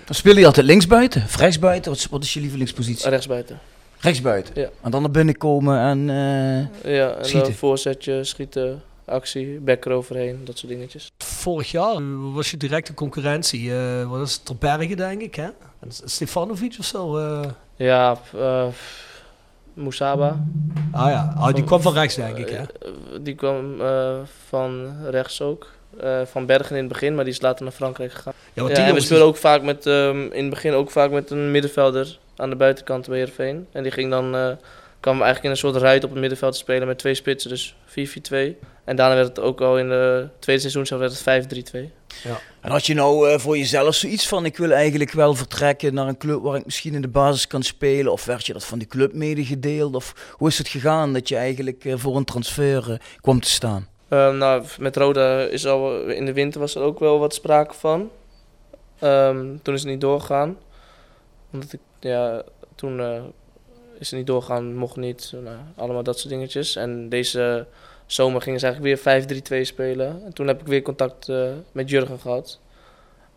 Dan 0.05 0.15
speel 0.15 0.37
je 0.37 0.45
altijd 0.45 0.65
linksbuiten 0.65 1.23
of 1.23 1.35
rechtsbuiten? 1.35 1.91
Wat 1.91 2.07
wat 2.09 2.23
is 2.23 2.33
je 2.33 2.39
lievelingspositie? 2.39 3.09
rechtsbuiten. 3.09 3.59
Rechtsbuiten. 3.99 4.53
Ja. 4.61 4.69
En 4.81 4.91
dan 4.91 5.01
naar 5.01 5.11
binnen 5.11 5.37
komen 5.37 5.79
en... 5.79 6.09
eh, 6.09 6.95
Ja, 6.95 7.09
en 7.13 7.25
Schieten. 7.25 7.53
voorzetje, 7.53 8.23
schieten, 8.23 8.81
actie, 9.05 9.59
bek 9.59 9.85
eroverheen, 9.85 10.39
dat 10.45 10.57
soort 10.57 10.71
dingetjes. 10.71 11.11
Vorig 11.17 11.71
jaar 11.71 12.31
was 12.33 12.51
je 12.51 12.57
directe 12.57 12.93
concurrentie. 12.93 13.73
eh 13.75 14.09
wat 14.09 14.21
is 14.27 14.33
het, 14.33 14.45
ter 14.45 14.55
Bergen, 14.55 14.97
denk 14.97 15.21
ik, 15.21 15.35
hè? 15.35 15.43
En 15.79 15.87
Stefanovic 16.05 16.75
of 16.79 16.85
zo? 16.85 17.17
eh. 17.17 17.39
Ja, 17.75 18.17
eh 18.37 18.65
Moesaba. 19.73 20.39
Ah 20.91 21.09
ja, 21.09 21.33
ah, 21.37 21.53
die 21.53 21.63
kwam 21.63 21.81
van 21.81 21.93
rechts, 21.93 22.15
denk 22.15 22.37
ik, 22.37 22.49
hè? 22.49 22.63
Die 23.21 23.35
kwam 23.35 23.81
eh, 23.81 24.15
van 24.47 24.93
rechts 25.09 25.41
ook. 25.41 25.71
Eh, 25.99 26.21
van 26.25 26.45
Bergen 26.45 26.75
in 26.75 26.83
het 26.83 26.91
begin, 26.91 27.15
maar 27.15 27.23
die 27.23 27.33
is 27.33 27.41
later 27.41 27.63
naar 27.63 27.73
Frankrijk 27.73 28.11
gegaan. 28.11 28.33
Ja, 28.53 28.67
en 28.69 28.93
we 28.93 28.99
speelden 28.99 29.27
ook 29.27 29.37
vaak 29.37 29.61
met, 29.61 29.85
ehm, 29.85 30.21
in 30.31 30.41
het 30.41 30.49
begin 30.49 30.73
ook 30.73 30.91
vaak 30.91 31.11
met 31.11 31.29
een 31.31 31.51
middenvelder 31.51 32.19
aan 32.35 32.49
de 32.49 32.55
buitenkant 32.55 33.07
bij 33.07 33.17
Heerenveen. 33.17 33.67
En 33.71 33.83
die 33.83 33.91
ging 33.91 34.09
dan, 34.09 34.35
eh 34.35 34.51
kwam 35.05 35.21
eigenlijk 35.21 35.43
in 35.43 35.51
een 35.51 35.71
soort 35.71 35.83
ruit 35.83 36.03
op 36.03 36.09
het 36.09 36.19
middenveld 36.19 36.53
te 36.53 36.59
spelen 36.59 36.87
met 36.87 36.97
twee 36.97 37.13
spitsen, 37.13 37.49
dus 37.49 37.75
4-4-2. 37.87 37.93
En 38.83 38.95
daarna 38.95 39.15
werd 39.15 39.27
het 39.27 39.39
ook 39.39 39.61
al 39.61 39.77
in 39.77 39.89
de 39.89 40.27
tweede 40.39 40.61
seizoen 40.61 40.85
zelf 40.85 40.99
werd 40.99 41.25
het 41.25 41.73
5-3-2. 41.75 41.91
En 42.61 42.71
had 42.71 42.85
je 42.85 42.93
nou 42.93 43.29
eh, 43.29 43.39
voor 43.39 43.57
jezelf 43.57 43.95
zoiets 43.95 44.27
van, 44.27 44.45
ik 44.45 44.57
wil 44.57 44.71
eigenlijk 44.71 45.11
wel 45.11 45.33
vertrekken 45.35 45.93
naar 45.93 46.07
een 46.07 46.17
club 46.17 46.41
waar 46.41 46.55
ik 46.55 46.65
misschien 46.65 46.93
in 46.93 47.01
de 47.01 47.07
basis 47.07 47.47
kan 47.47 47.63
spelen? 47.63 48.11
Of 48.11 48.25
werd 48.25 48.45
je 48.45 48.53
dat 48.53 48.65
van 48.65 48.77
die 48.77 48.87
club 48.87 49.13
medegedeeld? 49.13 49.95
Of 49.95 50.33
hoe 50.37 50.47
is 50.47 50.57
het 50.57 50.67
gegaan 50.67 51.13
dat 51.13 51.29
je 51.29 51.35
eigenlijk 51.35 51.85
eh, 51.85 51.93
voor 51.97 52.15
een 52.15 52.25
transfer 52.25 53.01
kwam 53.21 53.39
te 53.39 53.49
staan? 53.49 53.87
Ehm, 54.09 54.37
nou, 54.37 54.63
met 54.79 54.95
Roda 54.95 55.39
is 55.41 55.65
al 55.65 55.99
in 56.07 56.25
de 56.25 56.33
winter 56.33 56.59
was 56.59 56.75
er 56.75 56.81
ook 56.81 56.99
wel 56.99 57.19
wat 57.19 57.33
sprake 57.33 57.73
van. 57.73 58.09
Ehm, 58.99 59.57
toen 59.61 59.73
is 59.73 59.81
het 59.81 59.89
niet 59.89 60.01
doorgegaan. 60.01 60.57
Omdat 61.51 61.73
ik, 61.73 61.79
ja, 62.09 62.43
toen 62.75 62.99
eh, 62.99 63.23
is 63.99 64.09
het 64.09 64.19
niet 64.19 64.27
doorgegaan, 64.27 64.75
mocht 64.75 64.95
niet. 64.95 65.33
Nou, 65.43 65.57
allemaal 65.75 66.03
dat 66.03 66.19
soort 66.19 66.33
dingetjes. 66.33 66.75
En 66.75 67.09
deze 67.09 67.67
zomer 68.05 68.41
gingen 68.41 68.59
ze 68.59 68.65
eigenlijk 68.65 69.03
weer 69.03 69.61
5-3-2 69.63 69.67
spelen. 69.67 70.21
En 70.25 70.33
toen 70.33 70.47
heb 70.47 70.61
ik 70.61 70.67
weer 70.67 70.81
contact 70.81 71.29
eh, 71.29 71.51
met 71.71 71.89
Jurgen 71.89 72.19
gehad. 72.19 72.59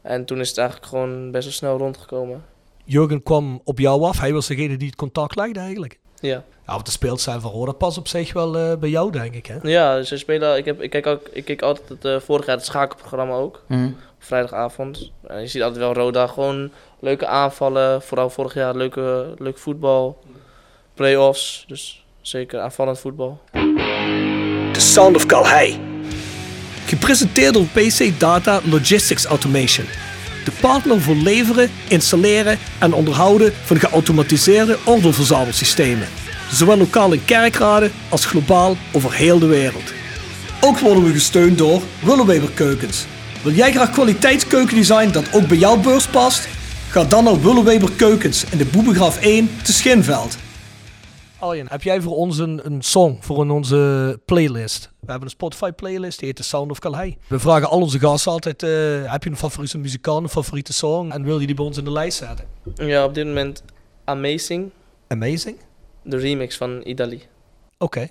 En 0.03 0.25
toen 0.25 0.41
is 0.41 0.49
het 0.49 0.59
eigenlijk 0.59 0.89
gewoon 0.89 1.31
best 1.31 1.45
wel 1.45 1.53
snel 1.53 1.79
rondgekomen. 1.79 2.45
Jurgen 2.85 3.23
kwam 3.23 3.61
op 3.65 3.79
jou 3.79 4.03
af. 4.03 4.21
Hij 4.21 4.33
was 4.33 4.47
degene 4.47 4.77
die 4.77 4.87
het 4.87 4.97
contact 4.97 5.37
legde, 5.37 5.61
eigenlijk. 5.61 5.99
Ja, 6.21 6.45
Ja, 6.67 6.73
want 6.73 6.87
de 6.87 6.93
speelstijl 6.93 7.41
van 7.41 7.51
Roda 7.51 7.73
pas 7.73 7.99
op 7.99 8.09
zich 8.09 8.33
wel 8.33 8.59
eh, 8.59 8.77
bij 8.77 8.89
jou, 8.89 9.11
denk 9.11 9.35
ik, 9.35 9.47
hè? 9.47 9.59
ja 9.63 10.03
ze 10.03 10.17
spelen. 10.17 10.57
Ik, 10.57 10.65
heb, 10.65 10.83
ik, 10.83 10.91
kijk 10.91 11.07
ook, 11.07 11.29
ik 11.33 11.45
keek 11.45 11.63
altijd 11.63 11.89
het, 11.89 12.05
eh, 12.05 12.21
vorig 12.21 12.47
jaar 12.47 12.57
het 12.57 12.65
schakelprogramma 12.65 13.35
ook. 13.35 13.63
Hm. 13.67 13.91
Vrijdagavond. 14.19 15.13
En 15.27 15.41
je 15.41 15.47
ziet 15.47 15.63
altijd 15.63 15.81
wel 15.81 15.93
Roda 15.93 16.27
gewoon 16.27 16.71
leuke 17.01 17.27
aanvallen. 17.27 18.03
Vooral 18.03 18.31
vorig 18.31 18.55
jaar 18.55 18.77
leuke, 18.77 19.35
leuk 19.39 19.59
voetbal. 19.59 20.19
Play-offs. 20.95 21.65
Dus 21.67 22.05
zeker 22.21 22.61
aanvallend 22.61 22.99
voetbal. 22.99 23.41
The 24.73 24.81
Sound 24.81 25.17
of 25.17 25.27
Calhei. 25.27 25.81
Gepresenteerd 26.87 27.55
door 27.55 27.65
PC 27.65 28.21
Data 28.21 28.61
Logistics 28.65 29.25
Automation. 29.25 29.87
De 30.45 30.53
partner 30.61 31.01
voor 31.01 31.15
leveren, 31.15 31.71
installeren 31.89 32.59
en 32.81 32.93
onderhouden 32.93 33.53
van 33.53 33.79
geautomatiseerde 33.79 34.79
ordeelverzamelsystemen. 34.85 36.09
Zowel 36.53 36.77
lokaal 36.77 37.13
in 37.13 37.25
kerkraden 37.25 37.93
als 38.09 38.27
globaal 38.27 38.77
over 38.93 39.13
heel 39.13 39.39
de 39.39 39.47
wereld. 39.47 39.93
Ook 40.61 40.79
worden 40.79 41.05
we 41.05 41.13
gesteund 41.13 41.59
door 41.59 41.83
Willeweber 42.03 42.51
Keukens. 42.51 43.07
Wil 43.43 43.53
jij 43.53 43.73
graag 43.73 43.91
kwaliteitskeukendesign 43.91 45.11
dat 45.13 45.35
ook 45.35 45.49
bij 45.49 45.57
jouw 45.57 45.81
beurs 45.81 46.09
past? 46.09 46.49
Ga 46.91 47.05
dan 47.05 47.25
naar 47.25 47.41
Willeweber 47.41 47.93
Keukens 47.93 48.45
in 48.51 48.59
de 48.59 48.65
Boebegraaf 48.67 49.21
1 49.23 49.49
te 49.65 49.73
Schinveld. 49.73 50.37
Arjen, 51.39 51.67
heb 51.69 51.83
jij 51.83 52.01
voor 52.01 52.17
ons 52.17 52.39
een, 52.39 52.61
een 52.67 52.83
song 52.83 53.17
voor 53.21 53.45
in 53.45 53.51
onze 53.51 54.21
playlist? 54.25 54.91
We 55.01 55.07
hebben 55.11 55.23
een 55.25 55.31
Spotify 55.35 55.71
playlist, 55.71 56.19
die 56.19 56.27
heet 56.29 56.37
The 56.37 56.43
Sound 56.43 56.71
of 56.71 56.79
Calais. 56.79 57.15
We 57.27 57.39
vragen 57.39 57.69
al 57.69 57.81
onze 57.81 57.99
gasten 57.99 58.33
altijd, 58.33 58.63
eh, 58.63 58.71
heb 59.13 59.25
je 59.25 59.31
een 59.31 59.37
favoriete 59.37 59.79
muzikant, 59.79 60.23
een 60.23 60.29
favoriete 60.29 60.73
song? 60.73 61.11
En 61.11 61.23
wil 61.25 61.41
je 61.41 61.47
die 61.47 61.55
bij 61.57 61.65
ons 61.65 61.77
in 61.79 61.85
de 61.85 61.93
lijst 61.93 62.19
zetten? 62.19 62.47
Ja, 62.75 63.05
op 63.05 63.15
dit 63.15 63.27
moment 63.27 63.63
Amazing, 64.05 64.71
Amazing. 65.09 65.57
de 66.03 66.17
remix 66.17 66.57
van 66.57 66.81
Idali. 66.85 67.23
Oké, 67.79 68.09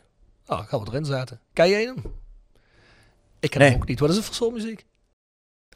nou 0.48 0.64
gaan 0.66 0.80
we 0.80 0.86
erin 0.90 1.06
zetten. 1.06 1.40
Ken 1.54 1.70
jij 1.70 1.82
hem? 1.84 1.96
Ik 3.40 3.50
ken 3.50 3.60
Nee. 3.62 3.70
hem 3.70 3.80
ook 3.82 3.88
niet. 3.88 4.00
Wat 4.00 4.10
is 4.10 4.16
het 4.16 4.26
voor 4.26 4.36
soort 4.36 4.54
muziek? 4.54 4.86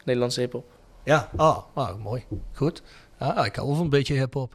Nederlandse 0.04 0.40
hip-hop. 0.40 0.64
Ja, 1.04 1.28
ah, 1.36 1.58
ah 1.74 2.02
mooi. 2.02 2.24
Goed. 2.52 2.82
Ah, 3.18 3.46
ik 3.46 3.54
hou 3.56 3.66
wel 3.66 3.76
van 3.76 3.84
een 3.84 3.90
beetje 3.90 4.14
hip-hop. 4.14 4.54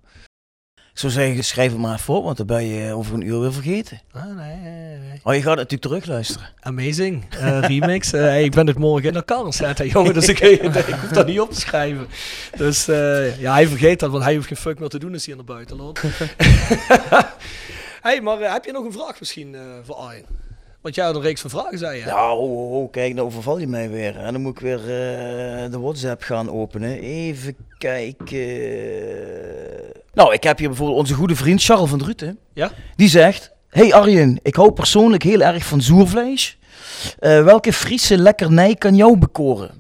Ik 0.75 1.03
zou 1.03 1.13
zeggen, 1.13 1.43
schrijf 1.43 1.71
het 1.71 1.81
maar 1.81 2.03
op, 2.07 2.23
want 2.23 2.38
dan 2.38 2.45
ben 2.45 2.65
je 2.65 2.93
over 2.93 3.13
een 3.13 3.21
uur 3.27 3.39
weer 3.39 3.53
vergeten. 3.53 4.01
Ah, 4.12 4.25
nee, 4.25 4.55
nee, 4.55 4.97
nee. 4.97 5.19
Oh, 5.23 5.33
je 5.33 5.41
gaat 5.41 5.55
natuurlijk 5.55 5.81
terugluisteren. 5.81 6.47
Amazing. 6.60 7.25
eh, 7.29 7.60
remix. 7.60 8.13
Eh, 8.13 8.21
hey, 8.21 8.43
ik 8.43 8.51
ben 8.51 8.67
het 8.67 8.77
morgen 8.77 9.10
in 9.10 9.15
elkaar 9.15 9.53
zetten, 9.53 9.88
jongen. 9.88 10.13
Dus 10.13 10.27
ik, 10.27 10.39
ik 10.88 10.95
hoef 11.01 11.10
dat 11.10 11.25
niet 11.27 11.39
op 11.39 11.51
te 11.51 11.60
schrijven. 11.60 12.07
Dus 12.57 12.88
eh, 12.88 13.39
ja, 13.39 13.53
hij 13.53 13.67
vergeet 13.67 13.99
dat, 13.99 14.12
want 14.12 14.23
hij 14.23 14.36
hoeft 14.36 14.47
geen 14.47 14.57
fuck 14.57 14.79
meer 14.79 14.89
te 14.89 14.99
doen 14.99 15.13
als 15.13 15.25
hij 15.25 15.36
naar 15.36 15.43
buiten 15.43 15.77
loopt. 15.77 16.01
hey, 18.07 18.21
maar 18.21 18.51
heb 18.53 18.65
je 18.65 18.71
nog 18.71 18.86
een 18.86 18.91
vraag 18.91 19.19
misschien 19.19 19.55
eh, 19.55 19.62
voor 19.83 19.95
Arjen? 19.95 20.25
Want 20.88 21.00
jij 21.00 21.08
had 21.08 21.15
een 21.15 21.21
reeks 21.21 21.41
van 21.41 21.50
vragen, 21.50 21.78
zei 21.78 21.97
je. 21.97 22.06
Ja, 22.06 22.36
oh, 22.36 22.91
kijk, 22.91 23.13
nou 23.13 23.28
overval 23.28 23.58
je 23.58 23.67
mij 23.67 23.89
weer. 23.89 24.17
En 24.17 24.34
dan 24.34 24.41
moet 24.41 24.52
ik 24.52 24.60
weer 24.60 24.80
eh, 24.80 25.71
de 25.71 25.80
WhatsApp 25.80 26.21
gaan 26.21 26.52
openen. 26.52 27.00
Even 27.00 27.56
kijken. 27.78 28.38
Nou, 30.13 30.34
ik 30.34 30.43
heb 30.43 30.58
hier 30.58 30.67
bijvoorbeeld 30.67 31.00
onze 31.00 31.13
goede 31.13 31.36
vriend 31.36 31.63
Charles 31.63 31.89
van 31.89 32.00
Druten. 32.00 32.38
Ja? 32.54 32.71
Die 32.95 33.10
zegt... 33.10 33.52
Hey 33.69 33.93
Arjen, 33.93 34.39
ik 34.41 34.56
hou 34.56 34.71
persoonlijk 34.71 35.23
heel 35.23 35.41
erg 35.41 35.65
van 35.65 35.82
zoervlees. 35.82 36.58
Eh, 37.19 37.43
welke 37.43 37.73
Friese 37.73 38.17
lekkernij 38.17 38.76
kan 38.76 38.95
jou 38.95 39.17
bekoren? 39.17 39.71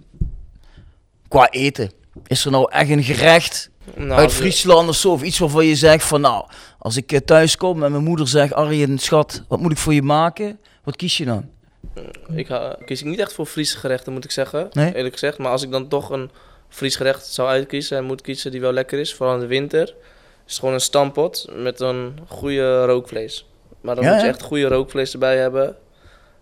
Qua 1.27 1.49
eten. 1.49 1.91
Is 2.25 2.45
er 2.45 2.51
nou 2.51 2.71
echt 2.71 2.89
een 2.89 3.03
gerecht 3.03 3.69
Nou, 3.95 4.11
uit 4.11 4.33
Friesland 4.33 4.89
of 4.89 4.95
zo? 4.95 5.11
Of 5.11 5.23
iets 5.23 5.39
waarvan 5.39 5.65
je 5.65 5.75
zegt 5.75 6.03
van 6.03 6.21
nou, 6.21 6.45
als 6.79 6.97
ik 6.97 7.11
eh, 7.11 7.19
thuis 7.19 7.57
kom 7.57 7.83
en 7.83 7.91
mijn 7.91 8.03
moeder 8.03 8.27
zegt... 8.27 8.53
Arjen, 8.53 8.97
schat, 8.97 9.43
wat 9.47 9.59
moet 9.59 9.71
ik 9.71 9.77
voor 9.77 9.93
je 9.93 10.01
maken? 10.01 10.59
Wat 10.87 10.95
kies 10.95 11.17
je 11.17 11.25
dan? 11.25 11.49
Ik 12.35 12.47
ga, 12.47 12.77
kies 12.85 12.99
ik 12.99 13.05
niet 13.05 13.19
echt 13.19 13.33
voor 13.33 13.45
Friese 13.45 13.77
gerechten, 13.77 14.13
moet 14.13 14.23
ik 14.23 14.31
zeggen. 14.31 14.67
Nee? 14.71 14.95
Eerlijk 14.95 15.13
gezegd. 15.13 15.37
Maar 15.37 15.51
als 15.51 15.63
ik 15.63 15.71
dan 15.71 15.87
toch 15.87 16.09
een 16.09 16.29
Fries 16.69 16.95
gerecht 16.95 17.25
zou 17.25 17.47
uitkiezen 17.49 17.97
en 17.97 18.03
moet 18.03 18.21
kiezen 18.21 18.51
die 18.51 18.61
wel 18.61 18.71
lekker 18.71 18.99
is, 18.99 19.13
vooral 19.13 19.35
in 19.35 19.41
de 19.41 19.47
winter, 19.47 19.83
is 19.83 19.93
het 20.45 20.53
gewoon 20.59 20.73
een 20.73 20.79
stampot 20.81 21.47
met 21.55 21.79
een 21.79 22.19
goede 22.27 22.85
rookvlees. 22.85 23.45
Maar 23.81 23.95
dan 23.95 24.03
Ja, 24.03 24.11
moet 24.13 24.21
je 24.21 24.27
echt 24.27 24.41
goede 24.41 24.67
rookvlees 24.67 25.13
erbij 25.13 25.37
hebben. 25.37 25.75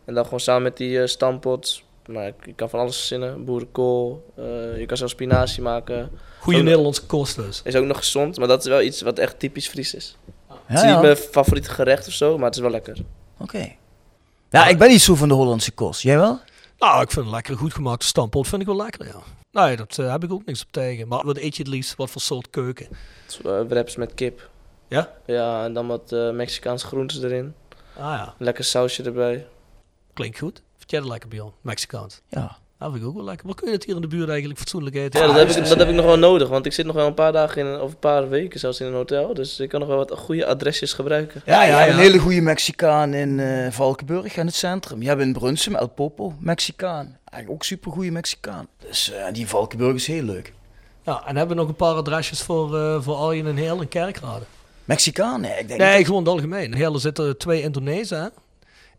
En 0.05 0.13
dan 0.13 0.23
gewoon 0.23 0.39
samen 0.39 0.63
met 0.63 0.77
die 0.77 1.01
eh, 1.01 1.07
stampot. 1.07 1.81
Nou, 2.05 2.27
ik- 2.27 2.45
je 2.45 2.53
kan 2.53 2.69
van 2.69 2.79
alles 2.79 2.97
verzinnen. 2.97 3.45
Boerenkool. 3.45 4.25
eh, 4.35 4.43
je 4.79 4.85
kan 4.85 4.97
zelfs 4.97 5.13
spinazie 5.13 5.61
maken. 5.63 6.09
Goede 6.39 6.61
Nederlandse 6.61 7.05
kost 7.05 7.35
dus. 7.35 7.61
Is 7.63 7.75
ook 7.75 7.85
nog 7.85 7.97
gezond, 7.97 8.37
maar 8.37 8.47
dat 8.47 8.59
is 8.63 8.67
wel 8.69 8.81
iets 8.81 9.01
wat 9.01 9.19
echt 9.19 9.39
typisch 9.39 9.67
Fries 9.67 9.93
is. 9.93 10.17
Ja, 10.49 10.55
het 10.65 10.77
is 10.77 10.83
ja. 10.83 10.91
niet 10.93 11.01
mijn 11.01 11.15
favoriete 11.17 11.69
gerecht 11.69 12.07
of 12.07 12.13
zo, 12.13 12.37
maar 12.37 12.45
het 12.45 12.55
is 12.55 12.61
wel 12.61 12.71
lekker. 12.71 12.97
Oké. 13.39 13.75
Ja, 14.55 14.67
ik 14.67 14.77
ben 14.77 14.89
niet 14.89 15.01
zo 15.01 15.15
van 15.15 15.27
de 15.27 15.33
Hollandse 15.33 15.71
kost. 15.71 16.01
Jij 16.01 16.17
wel? 16.17 16.39
Nou, 16.79 17.01
ik 17.01 17.11
vind 17.11 17.25
een 17.25 17.31
lekker 17.31 17.57
goed 17.57 17.73
gemaakte 17.73 18.05
stampot 18.05 18.47
vind 18.47 18.61
ik 18.61 18.67
wel 18.67 18.75
lekker, 18.75 19.05
ja. 19.07 19.19
Nee, 19.51 19.75
dat 19.75 19.97
eh, 19.97 20.11
heb 20.11 20.23
ik 20.23 20.31
ook 20.31 20.45
niks 20.45 20.61
op 20.61 20.71
tegen. 20.71 21.07
Maar 21.07 21.25
wat 21.25 21.37
eet 21.37 21.55
je 21.55 21.63
het 21.63 21.71
liefst? 21.71 21.95
Wat 21.95 22.09
voor 22.09 22.21
soort 22.21 22.49
keuken? 22.49 22.87
Eh, 23.45 23.61
wraps 23.67 23.95
met 23.95 24.13
kip. 24.13 24.49
Ja? 24.87 25.11
Ja, 25.25 25.63
en 25.63 25.73
dan 25.73 25.87
wat 25.87 26.11
eh, 26.11 26.31
Mexicaanse 26.31 26.85
groentes 26.85 27.21
erin. 27.21 27.53
Ah 27.97 28.03
ja, 28.03 28.33
Lekker 28.37 28.63
sausje 28.63 29.03
erbij. 29.03 29.47
klinkt 30.13 30.39
goed. 30.39 30.61
Vind 30.77 30.91
jij 30.91 30.99
dat 30.99 31.09
lekker, 31.09 31.29
Bjorn? 31.29 31.51
Mexicaans. 31.61 32.21
Ja. 32.29 32.57
Dat 32.85 32.93
vind 32.93 33.05
ik 33.05 33.11
ook 33.11 33.17
wel 33.17 33.29
lekker. 33.29 33.45
Waar 33.45 33.55
kun 33.55 33.67
je 33.67 33.73
het 33.73 33.85
hier 33.85 33.95
in 33.95 34.01
de 34.01 34.07
buurt 34.07 34.29
eigenlijk 34.29 34.59
fatsoenlijk 34.59 34.95
eten? 34.95 35.19
Ja, 35.19 35.27
dat, 35.27 35.35
heb 35.35 35.49
ik, 35.49 35.67
dat 35.67 35.77
heb 35.77 35.89
ik 35.89 35.95
nog 35.95 36.05
wel 36.05 36.17
nodig, 36.17 36.49
want 36.49 36.65
ik 36.65 36.73
zit 36.73 36.85
nog 36.85 36.95
wel 36.95 37.07
een 37.07 37.13
paar 37.13 37.31
dagen 37.31 37.67
in, 37.67 37.79
of 37.79 37.91
een 37.91 37.99
paar 37.99 38.29
weken 38.29 38.59
zelfs 38.59 38.79
in 38.79 38.87
een 38.87 38.93
hotel. 38.93 39.33
Dus 39.33 39.59
ik 39.59 39.69
kan 39.69 39.79
nog 39.79 39.89
wel 39.89 39.97
wat 39.97 40.11
goede 40.17 40.45
adresjes 40.45 40.93
gebruiken. 40.93 41.41
Ja, 41.45 41.53
ja, 41.53 41.63
je 41.63 41.71
hebt 41.73 41.87
ja. 41.87 41.93
een 41.93 41.99
hele 41.99 42.17
goede 42.17 42.41
Mexicaan 42.41 43.13
in 43.13 43.39
eh, 43.39 43.71
Valkenburg 43.71 44.37
in 44.37 44.45
het 44.45 44.55
centrum. 44.55 45.01
Je 45.01 45.07
hebt 45.07 45.21
in 45.21 45.33
Brunsum 45.33 45.75
El 45.75 45.87
Popo, 45.87 46.33
Mexicaan. 46.39 47.17
Eigenlijk 47.25 47.49
ook 47.49 47.63
super 47.63 47.91
goede 47.91 48.11
Mexicaan. 48.11 48.67
Dus 48.87 49.11
eh, 49.11 49.25
die 49.31 49.41
in 49.41 49.47
Valkenburg 49.47 49.95
is 49.95 50.07
heel 50.07 50.23
leuk. 50.23 50.53
Ja, 51.03 51.23
en 51.25 51.35
hebben 51.37 51.55
we 51.55 51.61
nog 51.61 51.71
een 51.71 51.77
paar 51.77 51.95
adresjes 51.95 52.41
voor, 52.41 52.77
eh 52.77 53.01
voor 53.01 53.15
Arjen 53.15 53.47
en 53.47 53.55
Heel 53.55 53.81
en 53.81 53.87
Kerkrade? 53.87 54.45
Mexicaan? 54.83 55.41
Nee, 55.41 55.59
ik 55.59 55.67
denk 55.67 55.79
Nee, 55.79 56.05
gewoon 56.05 56.19
het 56.23 56.31
algemeen. 56.31 56.73
Heel 56.73 56.99
zitten 56.99 57.37
twee 57.37 57.61
Indonezen, 57.61 58.21
hè? 58.21 58.27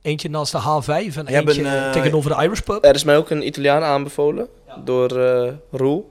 Eentje 0.07 0.29
naast 0.29 0.53
de 0.53 0.59
H5 0.59 1.17
en 1.17 1.27
eentje 1.27 1.61
een, 1.61 1.67
eh, 1.67 1.91
tegenover 1.91 2.37
de 2.37 2.43
Irish 2.43 2.61
pub. 2.61 2.85
Er 2.85 2.95
is 2.95 3.05
mij 3.05 3.17
ook 3.17 3.31
een 3.31 3.47
Italiaan 3.47 3.83
aanbevolen 3.83 4.49
door 4.85 5.11
eh 5.19 5.53
Roel. 5.71 6.11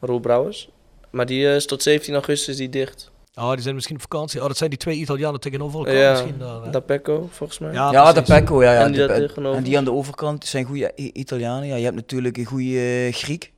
Roel 0.00 0.20
Brouwers. 0.20 0.68
Maar 1.10 1.26
die 1.26 1.48
eh, 1.48 1.54
is 1.54 1.66
tot 1.66 1.82
17 1.82 2.14
augustus 2.14 2.56
die 2.56 2.68
dicht. 2.68 3.10
Oh, 3.34 3.52
die 3.52 3.62
zijn 3.62 3.74
misschien 3.74 3.96
op 3.96 4.02
vakantie. 4.02 4.40
Oh, 4.40 4.46
dat 4.46 4.56
zijn 4.56 4.70
die 4.70 4.78
twee 4.78 4.96
Italianen 4.96 5.40
tegenover 5.40 5.78
elkaar 5.78 5.94
Ja, 5.94 6.10
misschien 6.10 6.38
daar. 6.38 6.62
hè? 6.62 6.70
Da 6.70 6.80
Pecco, 6.80 7.28
volgens 7.30 7.58
mij. 7.58 7.72
Ja, 7.72 7.92
Ja, 7.92 8.12
de 8.12 8.22
precies. 8.22 8.34
Pecco, 8.44 8.62
ja. 8.62 8.72
ja 8.72 8.80
En 8.84 8.92
die 8.92 9.06
de 9.06 9.50
en 9.54 9.62
die 9.62 9.78
aan 9.78 9.84
de 9.84 9.92
overkant 9.92 10.46
zijn 10.46 10.64
goede 10.64 10.92
Italianen. 10.94 11.66
Ja, 11.68 11.76
je 11.76 11.84
hebt 11.84 11.96
natuurlijk 11.96 12.36
een 12.36 12.44
goede 12.44 13.08
Griek 13.12 13.52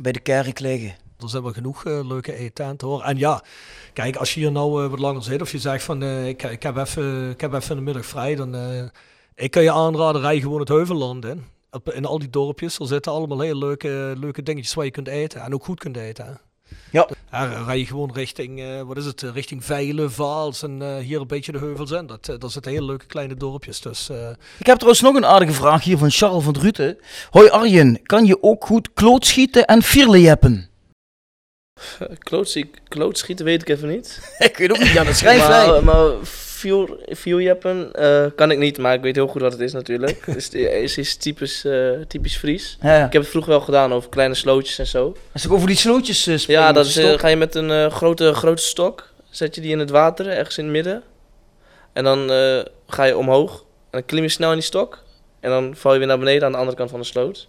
bij 0.00 0.12
de 0.12 0.20
kerk 0.20 0.58
liggen. 0.60 0.94
Er 1.18 1.28
zijn 1.28 1.42
wel 1.42 1.52
genoeg 1.52 1.84
leuke 1.84 2.34
etenten 2.34 2.88
hoor. 2.88 3.02
En 3.02 3.18
ja, 3.18 3.42
kijk, 3.94 4.16
als 4.16 4.34
je 4.34 4.40
hier 4.40 4.52
nou 4.52 4.84
eh, 4.84 4.90
wat 4.90 4.98
langer 4.98 5.22
zit 5.22 5.40
of 5.40 5.52
je 5.52 5.58
zegt 5.58 5.84
van 5.84 6.02
eh, 6.02 6.28
ik, 6.28 6.42
ik, 6.42 6.62
heb 6.62 6.76
even, 6.76 7.30
ik 7.30 7.40
heb 7.40 7.52
even 7.52 7.76
de 7.76 7.82
middag 7.82 8.06
vrij, 8.06 8.34
dan 8.34 8.54
eh, 8.54 8.82
ik 9.34 9.50
kan 9.50 9.62
je 9.62 9.72
aanraden, 9.72 10.20
rij 10.20 10.40
gewoon 10.40 10.60
het 10.60 10.68
Heuvelland 10.68 11.24
in. 11.24 11.44
In 11.84 12.04
al 12.04 12.18
die 12.18 12.30
dorpjes, 12.30 12.78
er 12.78 12.86
zitten 12.86 13.12
allemaal 13.12 13.40
hele 13.40 13.58
leuke, 13.58 14.14
leuke 14.16 14.42
dingetjes 14.42 14.74
waar 14.74 14.84
je 14.84 14.90
kunt 14.90 15.08
eten 15.08 15.40
en 15.40 15.54
ook 15.54 15.64
goed 15.64 15.78
kunt 15.78 15.96
eten. 15.96 16.26
Hè. 16.26 16.32
Ja. 16.90 17.08
Rij 17.66 17.78
je 17.78 17.86
gewoon 17.86 18.10
richting, 18.12 18.60
eh, 18.60 18.80
wat 18.80 18.96
is 18.96 19.04
het, 19.04 19.22
richting 19.22 19.64
Veilen, 19.64 20.12
Vaals 20.12 20.62
en 20.62 20.98
hier 21.00 21.20
een 21.20 21.26
beetje 21.26 21.52
de 21.52 21.58
heuvels 21.58 21.90
in. 21.90 22.06
Dat, 22.06 22.28
eh, 22.28 22.38
dat 22.38 22.52
zitten 22.52 22.72
hele 22.72 22.84
leuke 22.84 23.06
kleine 23.06 23.34
dorpjes. 23.34 23.80
Dus 23.80 24.10
Ik 24.58 24.66
heb 24.66 24.76
trouwens 24.76 25.00
nog 25.00 25.14
een 25.14 25.26
aardige 25.26 25.52
vraag 25.52 25.84
hier 25.84 25.98
van 25.98 26.10
Charles 26.10 26.44
van 26.44 26.52
Druten. 26.52 26.98
Hoi 27.30 27.48
Arjen, 27.48 28.02
kan 28.02 28.24
je 28.24 28.42
ook 28.42 28.64
goed 28.64 28.92
klootschieten 28.94 29.64
en 29.64 29.82
vierlejeppen? 29.82 30.68
Klootschiet- 32.18 32.80
Klootschieten 32.88 33.44
weet 33.44 33.60
ik 33.62 33.68
even 33.68 33.88
niet. 33.88 34.20
ik 34.38 34.56
weet 34.56 34.70
ook 34.70 34.78
niet, 34.78 34.88
ja, 34.92 35.04
dat 35.04 35.14
schrijf 35.22 35.46
jij. 35.48 35.66
maar, 35.66 35.84
maar 35.84 36.10
eh, 37.92 38.26
kan 38.36 38.50
ik 38.50 38.58
niet, 38.58 38.78
maar 38.78 38.94
ik 38.94 39.00
weet 39.00 39.14
heel 39.14 39.26
goed 39.26 39.40
wat 39.40 39.52
het 39.52 39.60
is 39.60 39.72
natuurlijk. 39.72 40.20
Het 40.26 40.36
is, 40.36 40.48
is, 40.50 40.98
is 40.98 41.16
typisch, 41.16 41.64
eh, 41.64 41.90
typisch 42.08 42.36
Fries. 42.36 42.78
Ja, 42.80 42.96
ja. 42.96 43.06
Ik 43.06 43.12
heb 43.12 43.22
het 43.22 43.30
vroeger 43.30 43.50
wel 43.52 43.60
gedaan 43.60 43.92
over 43.92 44.08
kleine 44.10 44.34
slootjes 44.34 44.78
en 44.78 44.86
zo. 44.86 45.16
Als 45.32 45.44
ik 45.44 45.52
over 45.52 45.66
die 45.66 45.76
slootjes 45.76 46.26
eh, 46.26 46.36
springen 46.36 46.62
Ja, 46.62 46.72
dat 46.72 46.86
is, 46.86 46.96
eh, 46.96 47.18
ga 47.18 47.28
je 47.28 47.36
met 47.36 47.54
een 47.54 47.70
eh, 47.70 47.90
grote, 47.90 48.34
grote 48.34 48.62
stok, 48.62 49.08
zet 49.30 49.54
je 49.54 49.60
die 49.60 49.70
in 49.70 49.78
het 49.78 49.90
water, 49.90 50.28
ergens 50.28 50.58
in 50.58 50.64
het 50.64 50.72
midden. 50.72 51.02
En 51.92 52.04
dan 52.04 52.30
eh, 52.32 52.60
ga 52.86 53.04
je 53.04 53.16
omhoog 53.16 53.52
en 53.60 53.64
dan 53.90 54.04
klim 54.04 54.22
je 54.22 54.28
snel 54.28 54.48
in 54.50 54.56
die 54.56 54.64
stok. 54.64 55.02
En 55.40 55.50
dan 55.50 55.76
val 55.76 55.92
je 55.92 55.98
weer 55.98 56.06
naar 56.08 56.18
beneden 56.18 56.44
aan 56.44 56.52
de 56.52 56.58
andere 56.58 56.76
kant 56.76 56.90
van 56.90 57.00
de 57.00 57.06
sloot. 57.06 57.48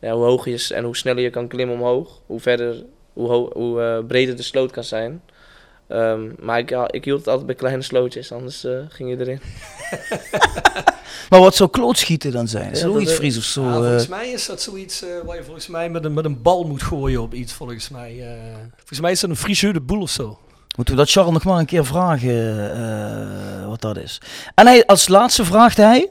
Ja, 0.00 0.12
hoe 0.12 0.24
hoog 0.24 0.44
je 0.44 0.52
is 0.52 0.70
en 0.70 0.84
hoe 0.84 0.96
sneller 0.96 1.22
je 1.22 1.30
kan 1.30 1.48
klimmen 1.48 1.76
omhoog, 1.76 2.20
hoe 2.26 2.40
verder, 2.40 2.74
hoe, 3.14 3.28
ho- 3.28 3.50
hoe 3.52 3.80
eh, 3.82 4.06
breder 4.06 4.36
de 4.36 4.42
sloot 4.42 4.70
kan 4.70 4.84
zijn. 4.84 5.22
Ehm, 5.88 6.20
maar 6.38 6.58
ik, 6.58 6.70
ja, 6.70 6.90
ik 6.90 7.04
hield 7.04 7.18
het 7.18 7.28
altijd 7.28 7.46
bij 7.46 7.54
kleine 7.54 7.82
slootjes, 7.82 8.32
anders 8.32 8.64
eh, 8.64 8.78
ging 8.88 9.10
je 9.10 9.20
erin. 9.20 9.40
Maar 11.30 11.40
wat 11.40 11.54
zou 11.54 11.70
klootschieten 11.70 12.32
dan 12.32 12.48
zijn? 12.48 12.70
Is 12.70 12.78
Ja, 12.78 12.84
er 12.84 12.88
ook 12.90 12.94
dat, 12.94 13.02
iets 13.02 13.12
eh, 13.12 13.18
Fries 13.18 13.36
of 13.38 13.42
zo? 13.44 13.62
ja, 13.64 13.72
volgens 13.74 14.08
mij 14.08 14.28
is 14.30 14.46
dat 14.46 14.62
zoiets 14.62 15.04
waar 15.24 15.36
je 15.36 15.42
volgens 15.44 15.66
mij 15.66 15.90
met 15.90 16.04
een, 16.04 16.14
met 16.14 16.24
een 16.24 16.42
bal 16.42 16.64
moet 16.64 16.82
gooien 16.82 17.20
op 17.22 17.34
iets, 17.34 17.52
volgens 17.52 17.88
mij. 17.88 18.20
eh. 18.20 18.54
volgens 18.76 19.00
mij 19.00 19.10
is 19.10 19.20
dat 19.20 19.30
een 19.30 19.36
Friese 19.36 19.72
de 19.72 19.80
boel 19.80 20.00
of 20.00 20.10
zo. 20.10 20.38
Moeten 20.76 20.94
we 20.94 21.00
dat 21.00 21.10
Charles 21.10 21.32
nog 21.32 21.44
maar 21.44 21.58
een 21.58 21.66
keer 21.66 21.84
vragen 21.86 22.72
eh, 23.62 23.68
wat 23.68 23.80
dat 23.80 23.96
is. 23.96 24.20
En 24.54 24.66
hij, 24.66 24.86
als 24.86 25.08
laatste 25.08 25.44
vraagt 25.44 25.76
hij 25.76 26.10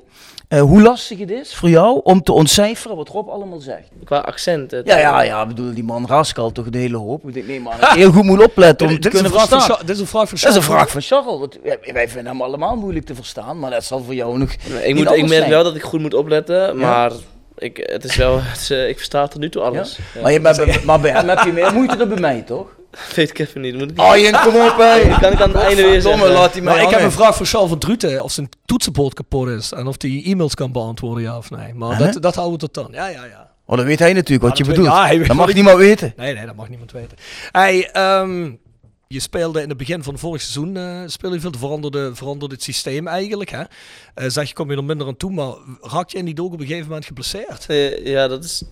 eh, 0.54 0.62
hoe 0.62 0.82
lastig 0.82 1.20
het 1.20 1.32
is 1.32 1.56
voor 1.56 1.70
jou 1.70 2.00
om 2.04 2.24
te 2.24 2.32
ontcijferen 2.32 2.98
wat 2.98 3.10
Rob 3.10 3.30
allemaal 3.30 3.60
zegt. 3.60 3.88
Qua 4.04 4.18
accent. 4.18 4.72
Ja, 4.84 4.98
ja, 4.98 5.22
ja, 5.22 5.46
bedoel, 5.46 5.74
die 5.74 5.84
man 5.84 6.06
rascal 6.08 6.52
toch 6.52 6.66
een 6.66 6.76
hele 6.76 6.98
hoop. 6.98 7.28
Ik 7.28 7.34
denk, 7.34 7.48
nee 7.48 7.60
man, 7.60 7.74
heel 7.80 8.12
goed 8.12 8.24
moet 8.24 8.44
opletten 8.44 8.88
om 8.88 8.94
te 8.94 9.00
dit, 9.00 9.06
een 9.14 9.22
kunnen 9.24 9.40
verstaan. 9.40 9.78
Dit 9.80 9.90
is 9.90 10.00
een 10.00 10.08
vraag 10.08 10.30
van 10.30 10.38
Dat 10.42 10.50
is 10.50 10.56
een 10.56 10.62
Charles. 10.62 10.66
vraag 10.66 10.90
van 10.90 11.02
Charles. 11.02 11.48
wij- 11.94 12.10
vinden 12.10 12.32
hem 12.32 12.42
allemaal 12.42 12.76
moeilijk 12.76 13.06
te 13.06 13.16
verstaan, 13.16 13.60
maar 13.60 13.72
dat 13.72 13.84
zal 13.84 14.04
voor 14.04 14.14
jou 14.14 14.38
nog... 14.38 14.50
Ik, 14.84 14.96
moet, 14.96 15.12
ik 15.12 15.28
merk 15.30 15.48
wel 15.48 15.64
dat 15.64 15.76
ik 15.76 15.84
goed 15.84 16.00
moet 16.02 16.14
opletten, 16.14 16.78
maar 16.78 17.12
ik, 17.58 17.78
het 17.92 18.04
is 18.04 18.16
wel, 18.16 18.40
het 18.42 18.60
is, 18.60 18.70
eh, 18.70 18.88
ik 18.90 18.96
versta 18.96 19.28
tot 19.28 19.40
nu 19.42 19.50
toe 19.50 19.62
alles. 19.62 19.98
Ja. 20.14 20.22
Maar, 20.22 20.32
je, 20.32 20.40
maar, 20.40 20.56
bij- 20.66 20.82
maar 20.86 21.00
bij 21.00 21.12
hem 21.12 21.30
heb 21.30 21.40
je 21.44 21.52
meer 21.52 21.74
moeite 21.74 21.98
dan 21.98 22.08
bij 22.10 22.20
mij, 22.20 22.42
toch? 22.42 22.68
Weet 23.16 23.30
ik 23.30 23.40
even 23.40 23.62
niet. 23.62 23.76
Moet 23.78 23.92
ik 23.92 23.98
Arjen, 24.00 24.32
kom 24.32 24.56
op, 24.56 24.76
hé. 24.78 25.18
kan 25.20 25.32
ik 25.32 25.42
aan 25.42 25.50
het 25.52 25.56
einde 25.62 25.82
weer 25.82 26.02
zeggen. 26.02 26.32
laat 26.32 26.54
die 26.54 26.62
Maar 26.62 26.74
maar 26.76 26.84
ik 26.84 26.90
heb 26.90 27.02
een 27.02 27.12
vraag 27.12 27.36
voor 27.36 27.46
Charles 27.46 27.70
van 27.70 27.80
Druten. 27.80 28.24
Of 28.24 28.32
zijn 28.32 28.50
toetsenbord 28.66 29.14
kapot 29.14 29.48
is. 29.48 29.72
En 29.72 29.88
of 29.88 29.96
hij 29.98 30.22
e-mails 30.26 30.56
kan 30.56 30.72
beantwoorden, 30.72 31.24
ja 31.24 31.38
of 31.38 31.50
nee. 31.50 31.74
Maar 31.74 31.98
dat, 31.98 32.22
dat 32.22 32.36
houden 32.36 32.60
we 32.60 32.66
tot 32.70 32.74
dan. 32.84 32.88
Ja, 32.94 33.08
ja, 33.08 33.26
ja. 33.26 33.52
Oh, 33.66 33.78
dat 33.78 33.86
weet 33.86 34.00
hij 34.00 34.14
natuurlijk 34.14 34.42
wat 34.50 34.58
Ja, 34.58 34.64
je 34.64 34.70
weet- 34.70 34.80
bedoelt. 34.80 34.96
ja, 34.98 35.06
hij 35.06 35.18
weet 35.18 35.28
dat 35.28 35.36
mag 35.38 35.54
niemand 35.54 35.78
weten. 35.78 36.14
Nee, 36.18 36.34
nee, 36.34 36.46
dat 36.46 36.56
mag 36.56 36.70
niemand 36.70 36.92
weten. 36.92 37.18
Hey, 37.52 37.90
ehm, 37.92 38.52
je 39.08 39.20
speelde 39.20 39.62
in 39.62 39.70
het 39.70 39.78
begin 39.78 40.04
van 40.04 40.18
vorig 40.18 40.42
seizoen, 40.42 40.78
eh 40.78 41.02
speelde 41.06 41.36
je 41.36 41.42
veel, 41.42 41.52
veranderde, 41.58 42.16
veranderde 42.16 42.56
het 42.56 42.64
systeem 42.64 43.08
eigenlijk. 43.08 43.50
Hè? 43.50 43.62
Eh, 44.16 44.26
zeg 44.30 44.48
je, 44.48 44.54
kom 44.54 44.72
je 44.72 44.78
er 44.78 44.84
minder 44.84 45.08
aan 45.08 45.18
toe, 45.18 45.32
maar 45.32 45.54
raak 45.82 46.10
je 46.10 46.18
in 46.18 46.26
die 46.26 46.34
doel 46.34 46.46
op 46.46 46.60
een 46.60 46.66
gegeven 46.68 46.88
moment 46.88 47.06
geblesseerd? 47.06 47.66
Eh, 47.68 48.06
Ja, 48.06 48.28
dat 48.28 48.44
is 48.44 48.64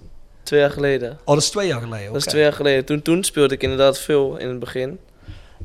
twee 0.43 0.59
jaar 0.59 0.71
geleden. 0.71 1.11
Oh, 1.11 1.25
dat 1.25 1.37
is 1.37 1.49
twee 1.49 1.67
jaar 1.67 1.81
geleden. 1.81 2.07
Dat 2.07 2.15
is 2.15 2.25
twee 2.25 2.41
jaar 2.41 2.53
geleden. 2.53 2.85
Toen, 2.85 3.01
toen 3.01 3.23
speelde 3.23 3.53
ik 3.53 3.63
inderdaad 3.63 3.99
veel 3.99 4.37
in 4.37 4.47
het 4.47 4.59
begin. 4.59 4.99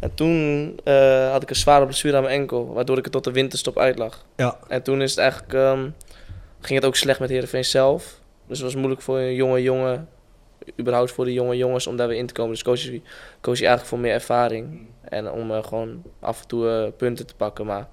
En 0.00 0.14
toen 0.14 0.72
eh, 0.84 1.30
had 1.30 1.42
ik 1.42 1.50
een 1.50 1.56
zware 1.56 1.84
blessure 1.84 2.16
aan 2.16 2.22
mijn 2.22 2.40
enkel, 2.40 2.72
waardoor 2.72 2.98
ik 2.98 3.04
er 3.04 3.10
tot 3.10 3.24
de 3.24 3.32
winterstop 3.32 3.78
uit 3.78 3.98
lag. 3.98 4.24
Ja. 4.36 4.58
En 4.68 4.82
toen 4.82 5.02
is 5.02 5.10
het 5.10 5.18
eigenlijk, 5.18 5.54
ehm, 5.54 5.90
ging 6.60 6.78
het 6.78 6.84
ook 6.84 6.96
slecht 6.96 7.20
met 7.20 7.28
Heerenveen 7.28 7.64
zelf. 7.64 8.20
Dus 8.46 8.58
het 8.58 8.66
was 8.66 8.74
moeilijk 8.74 9.02
voor 9.02 9.18
een 9.18 9.34
jonge 9.34 9.62
jongen, 9.62 10.08
überhaupt 10.80 11.12
voor 11.12 11.24
de 11.24 11.32
jonge 11.32 11.56
jongens, 11.56 11.86
om 11.86 11.96
daar 11.96 12.08
weer 12.08 12.18
in 12.18 12.26
te 12.26 12.34
komen. 12.34 12.52
Dus 12.52 12.62
koos 12.62 12.84
je, 12.84 13.00
koos 13.40 13.58
je 13.58 13.66
eigenlijk 13.66 13.94
voor 13.94 13.98
meer 13.98 14.12
ervaring. 14.12 14.88
En 15.00 15.30
om 15.30 15.50
eh, 15.50 15.64
gewoon 15.64 16.02
af 16.20 16.40
en 16.40 16.46
toe 16.46 16.68
eh, 16.68 16.92
punten 16.96 17.26
te 17.26 17.34
pakken. 17.34 17.66
Maar 17.66 17.88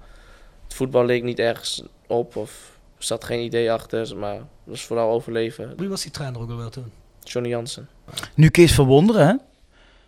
het 0.64 0.74
voetbal 0.74 1.04
leek 1.04 1.22
niet 1.22 1.38
ergens 1.38 1.82
op 2.06 2.36
of 2.36 2.73
er 3.04 3.10
zat 3.10 3.24
geen 3.24 3.40
idee 3.44 3.72
achter. 3.72 4.16
Maar 4.16 4.34
het 4.34 4.44
was 4.64 4.82
vooral 4.84 5.10
overleven. 5.10 5.72
Wie 5.76 5.88
was 5.88 6.02
die 6.02 6.10
trainer 6.10 6.40
ook 6.40 6.50
alweer 6.50 6.68
toen? 6.68 6.92
Johnny 7.22 7.50
Jansen. 7.50 7.88
Nu 8.34 8.48
Kees 8.48 8.72
Verwonderen, 8.74 9.26
hè? 9.26 9.34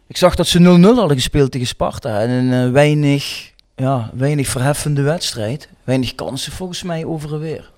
Ik 0.06 0.16
zag 0.16 0.34
dat 0.34 0.46
ze 0.46 0.58
0-0 0.58 0.62
hadden 0.82 1.16
gespeeld 1.16 1.50
tegen 1.50 1.66
Sparta. 1.66 2.20
En 2.20 2.30
een 2.30 2.66
eh, 2.66 2.72
weinig, 2.72 3.52
ja, 3.76 4.10
weinig 4.14 4.46
verheffende 4.48 5.02
wedstrijd. 5.02 5.68
Weinig 5.84 6.14
kansen 6.14 6.52
volgens 6.52 6.82
mij 6.82 7.04
over 7.04 7.32
en 7.32 7.40
weer. 7.40 7.70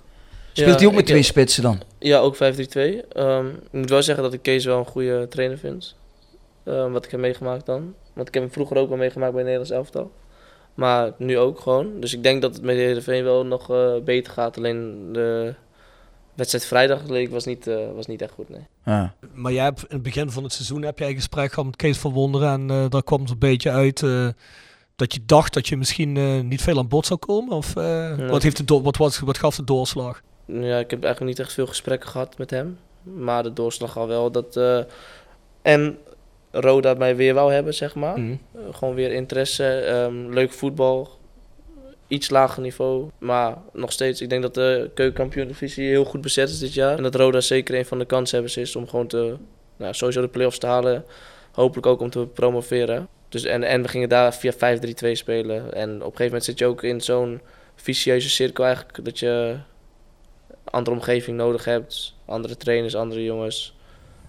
Speelt 0.52 0.70
Ja, 0.72 0.76
hij 0.78 0.86
ook 0.86 0.94
met 0.94 1.06
twee 1.06 1.22
spitsen 1.22 1.62
dan? 1.62 1.80
Ja, 1.98 2.18
ook 2.18 2.36
5-3-2. 2.36 2.38
Ehm, 2.38 3.46
ik 3.48 3.72
moet 3.72 3.90
wel 3.90 4.02
zeggen 4.02 4.24
dat 4.24 4.32
ik 4.32 4.42
Kees 4.42 4.64
wel 4.64 4.78
een 4.78 4.86
goede 4.86 5.26
trainer 5.28 5.58
vind. 5.58 5.94
Ehm, 6.64 6.90
wat 6.90 7.04
ik 7.04 7.10
heb 7.10 7.20
meegemaakt 7.20 7.66
dan. 7.66 7.94
Want 8.14 8.28
ik 8.28 8.34
heb 8.34 8.42
hem 8.42 8.52
vroeger 8.52 8.76
ook 8.76 8.88
wel 8.88 8.98
meegemaakt 8.98 9.32
bij 9.32 9.42
het 9.42 9.50
Nederlands 9.50 9.76
elftal. 9.78 10.10
Maar 10.78 11.12
nu 11.16 11.38
ook 11.38 11.60
gewoon. 11.60 12.00
Dus 12.00 12.12
ik 12.14 12.22
denk 12.22 12.42
dat 12.42 12.54
het 12.54 12.62
met 12.62 12.76
de 12.76 12.82
Heerenveen 12.82 13.24
wel 13.24 13.46
nog 13.46 13.70
eh, 13.70 13.92
beter 14.04 14.32
gaat. 14.32 14.56
Alleen 14.56 15.08
de 15.12 15.54
wedstrijd 16.34 16.64
vrijdag 16.66 17.08
leek 17.08 17.30
was 17.30 17.44
niet, 17.44 17.66
eh, 17.66 17.76
was 17.94 18.06
niet 18.06 18.22
echt 18.22 18.32
goed, 18.32 18.48
nee. 18.48 18.66
Ja. 18.84 19.14
Maar 19.34 19.52
jij 19.52 19.64
hebt 19.64 19.80
in 19.80 19.86
het 19.88 20.02
begin 20.02 20.30
van 20.30 20.42
het 20.42 20.52
seizoen 20.52 20.82
heb 20.82 20.98
jij 20.98 21.08
een 21.08 21.14
gesprek 21.14 21.48
gehad 21.50 21.64
met 21.64 21.76
Kees 21.76 21.98
van 21.98 22.12
Wonderen. 22.12 22.48
En 22.52 22.70
eh, 22.70 22.84
daar 22.88 23.02
kwam 23.02 23.20
het 23.20 23.30
een 23.30 23.38
beetje 23.38 23.70
uit 23.70 24.02
eh, 24.02 24.28
dat 24.96 25.14
je 25.14 25.20
dacht 25.26 25.54
dat 25.54 25.68
je 25.68 25.76
misschien 25.76 26.16
eh, 26.16 26.40
niet 26.40 26.62
veel 26.62 26.78
aan 26.78 26.88
bod 26.88 27.06
zou 27.06 27.18
komen. 27.18 27.56
Of 27.56 27.76
eh, 27.76 28.28
wat, 28.28 28.42
heeft 28.42 28.56
de 28.56 28.64
do- 28.64 28.82
wat, 28.82 28.96
was, 28.96 29.18
wat 29.18 29.38
gaf 29.38 29.56
de 29.56 29.64
doorslag? 29.64 30.20
Ja, 30.44 30.78
ik 30.78 30.90
heb 30.90 31.02
eigenlijk 31.04 31.36
niet 31.36 31.46
echt 31.46 31.52
veel 31.54 31.66
gesprekken 31.66 32.08
gehad 32.08 32.38
met 32.38 32.50
hem. 32.50 32.78
Maar 33.02 33.42
de 33.42 33.52
doorslag 33.52 33.96
al 33.98 34.06
wel 34.06 34.30
dat... 34.30 34.56
eh, 34.56 34.80
en 35.62 35.98
Roda 36.50 36.94
mij 36.94 37.16
weer 37.16 37.34
wou 37.34 37.52
hebben, 37.52 37.74
zeg 37.74 37.94
maar. 37.94 38.20
Mhm. 38.20 38.30
Uh, 38.30 38.60
gewoon 38.74 38.94
weer 38.94 39.12
interesse, 39.12 39.64
ehm, 39.64 40.28
leuk 40.28 40.52
voetbal, 40.52 41.08
iets 42.08 42.30
lager 42.30 42.62
niveau. 42.62 43.10
Maar 43.18 43.56
nog 43.72 43.92
steeds, 43.92 44.20
ik 44.20 44.30
denk 44.30 44.42
dat 44.42 44.54
de 44.54 44.90
keukenkampioen-divisie 44.94 45.88
heel 45.88 46.04
goed 46.04 46.20
bezet 46.20 46.48
is 46.48 46.58
dit 46.58 46.74
jaar. 46.74 46.96
En 46.96 47.02
dat 47.02 47.14
Roda 47.14 47.40
zeker 47.40 47.74
een 47.74 47.86
van 47.86 47.98
de 47.98 48.04
kanshebbers 48.04 48.56
is 48.56 48.76
om 48.76 48.88
gewoon 48.88 49.06
te, 49.06 49.36
nou, 49.76 49.94
sowieso 49.94 50.20
de 50.20 50.28
play-offs 50.28 50.58
te 50.58 50.66
halen. 50.66 51.04
Hopelijk 51.52 51.86
ook 51.86 52.00
om 52.00 52.10
te 52.10 52.26
promoveren. 52.26 53.08
Dus, 53.28 53.44
en, 53.44 53.62
en 53.62 53.82
we 53.82 53.88
gingen 53.88 54.08
daar 54.08 54.34
via 54.34 54.52
5-3-2 54.52 54.56
spelen. 55.12 55.74
En 55.74 55.90
op 55.90 55.96
een 55.96 56.00
gegeven 56.00 56.24
moment 56.24 56.44
zit 56.44 56.58
je 56.58 56.66
ook 56.66 56.82
in 56.82 57.00
zo'n 57.00 57.40
vicieuze 57.74 58.28
cirkel 58.28 58.64
eigenlijk. 58.64 59.04
Dat 59.04 59.18
je 59.18 59.56
andere 60.64 60.96
omgeving 60.96 61.36
nodig 61.36 61.64
hebt. 61.64 62.14
Andere 62.24 62.56
trainers, 62.56 62.94
andere 62.94 63.24
jongens. 63.24 63.76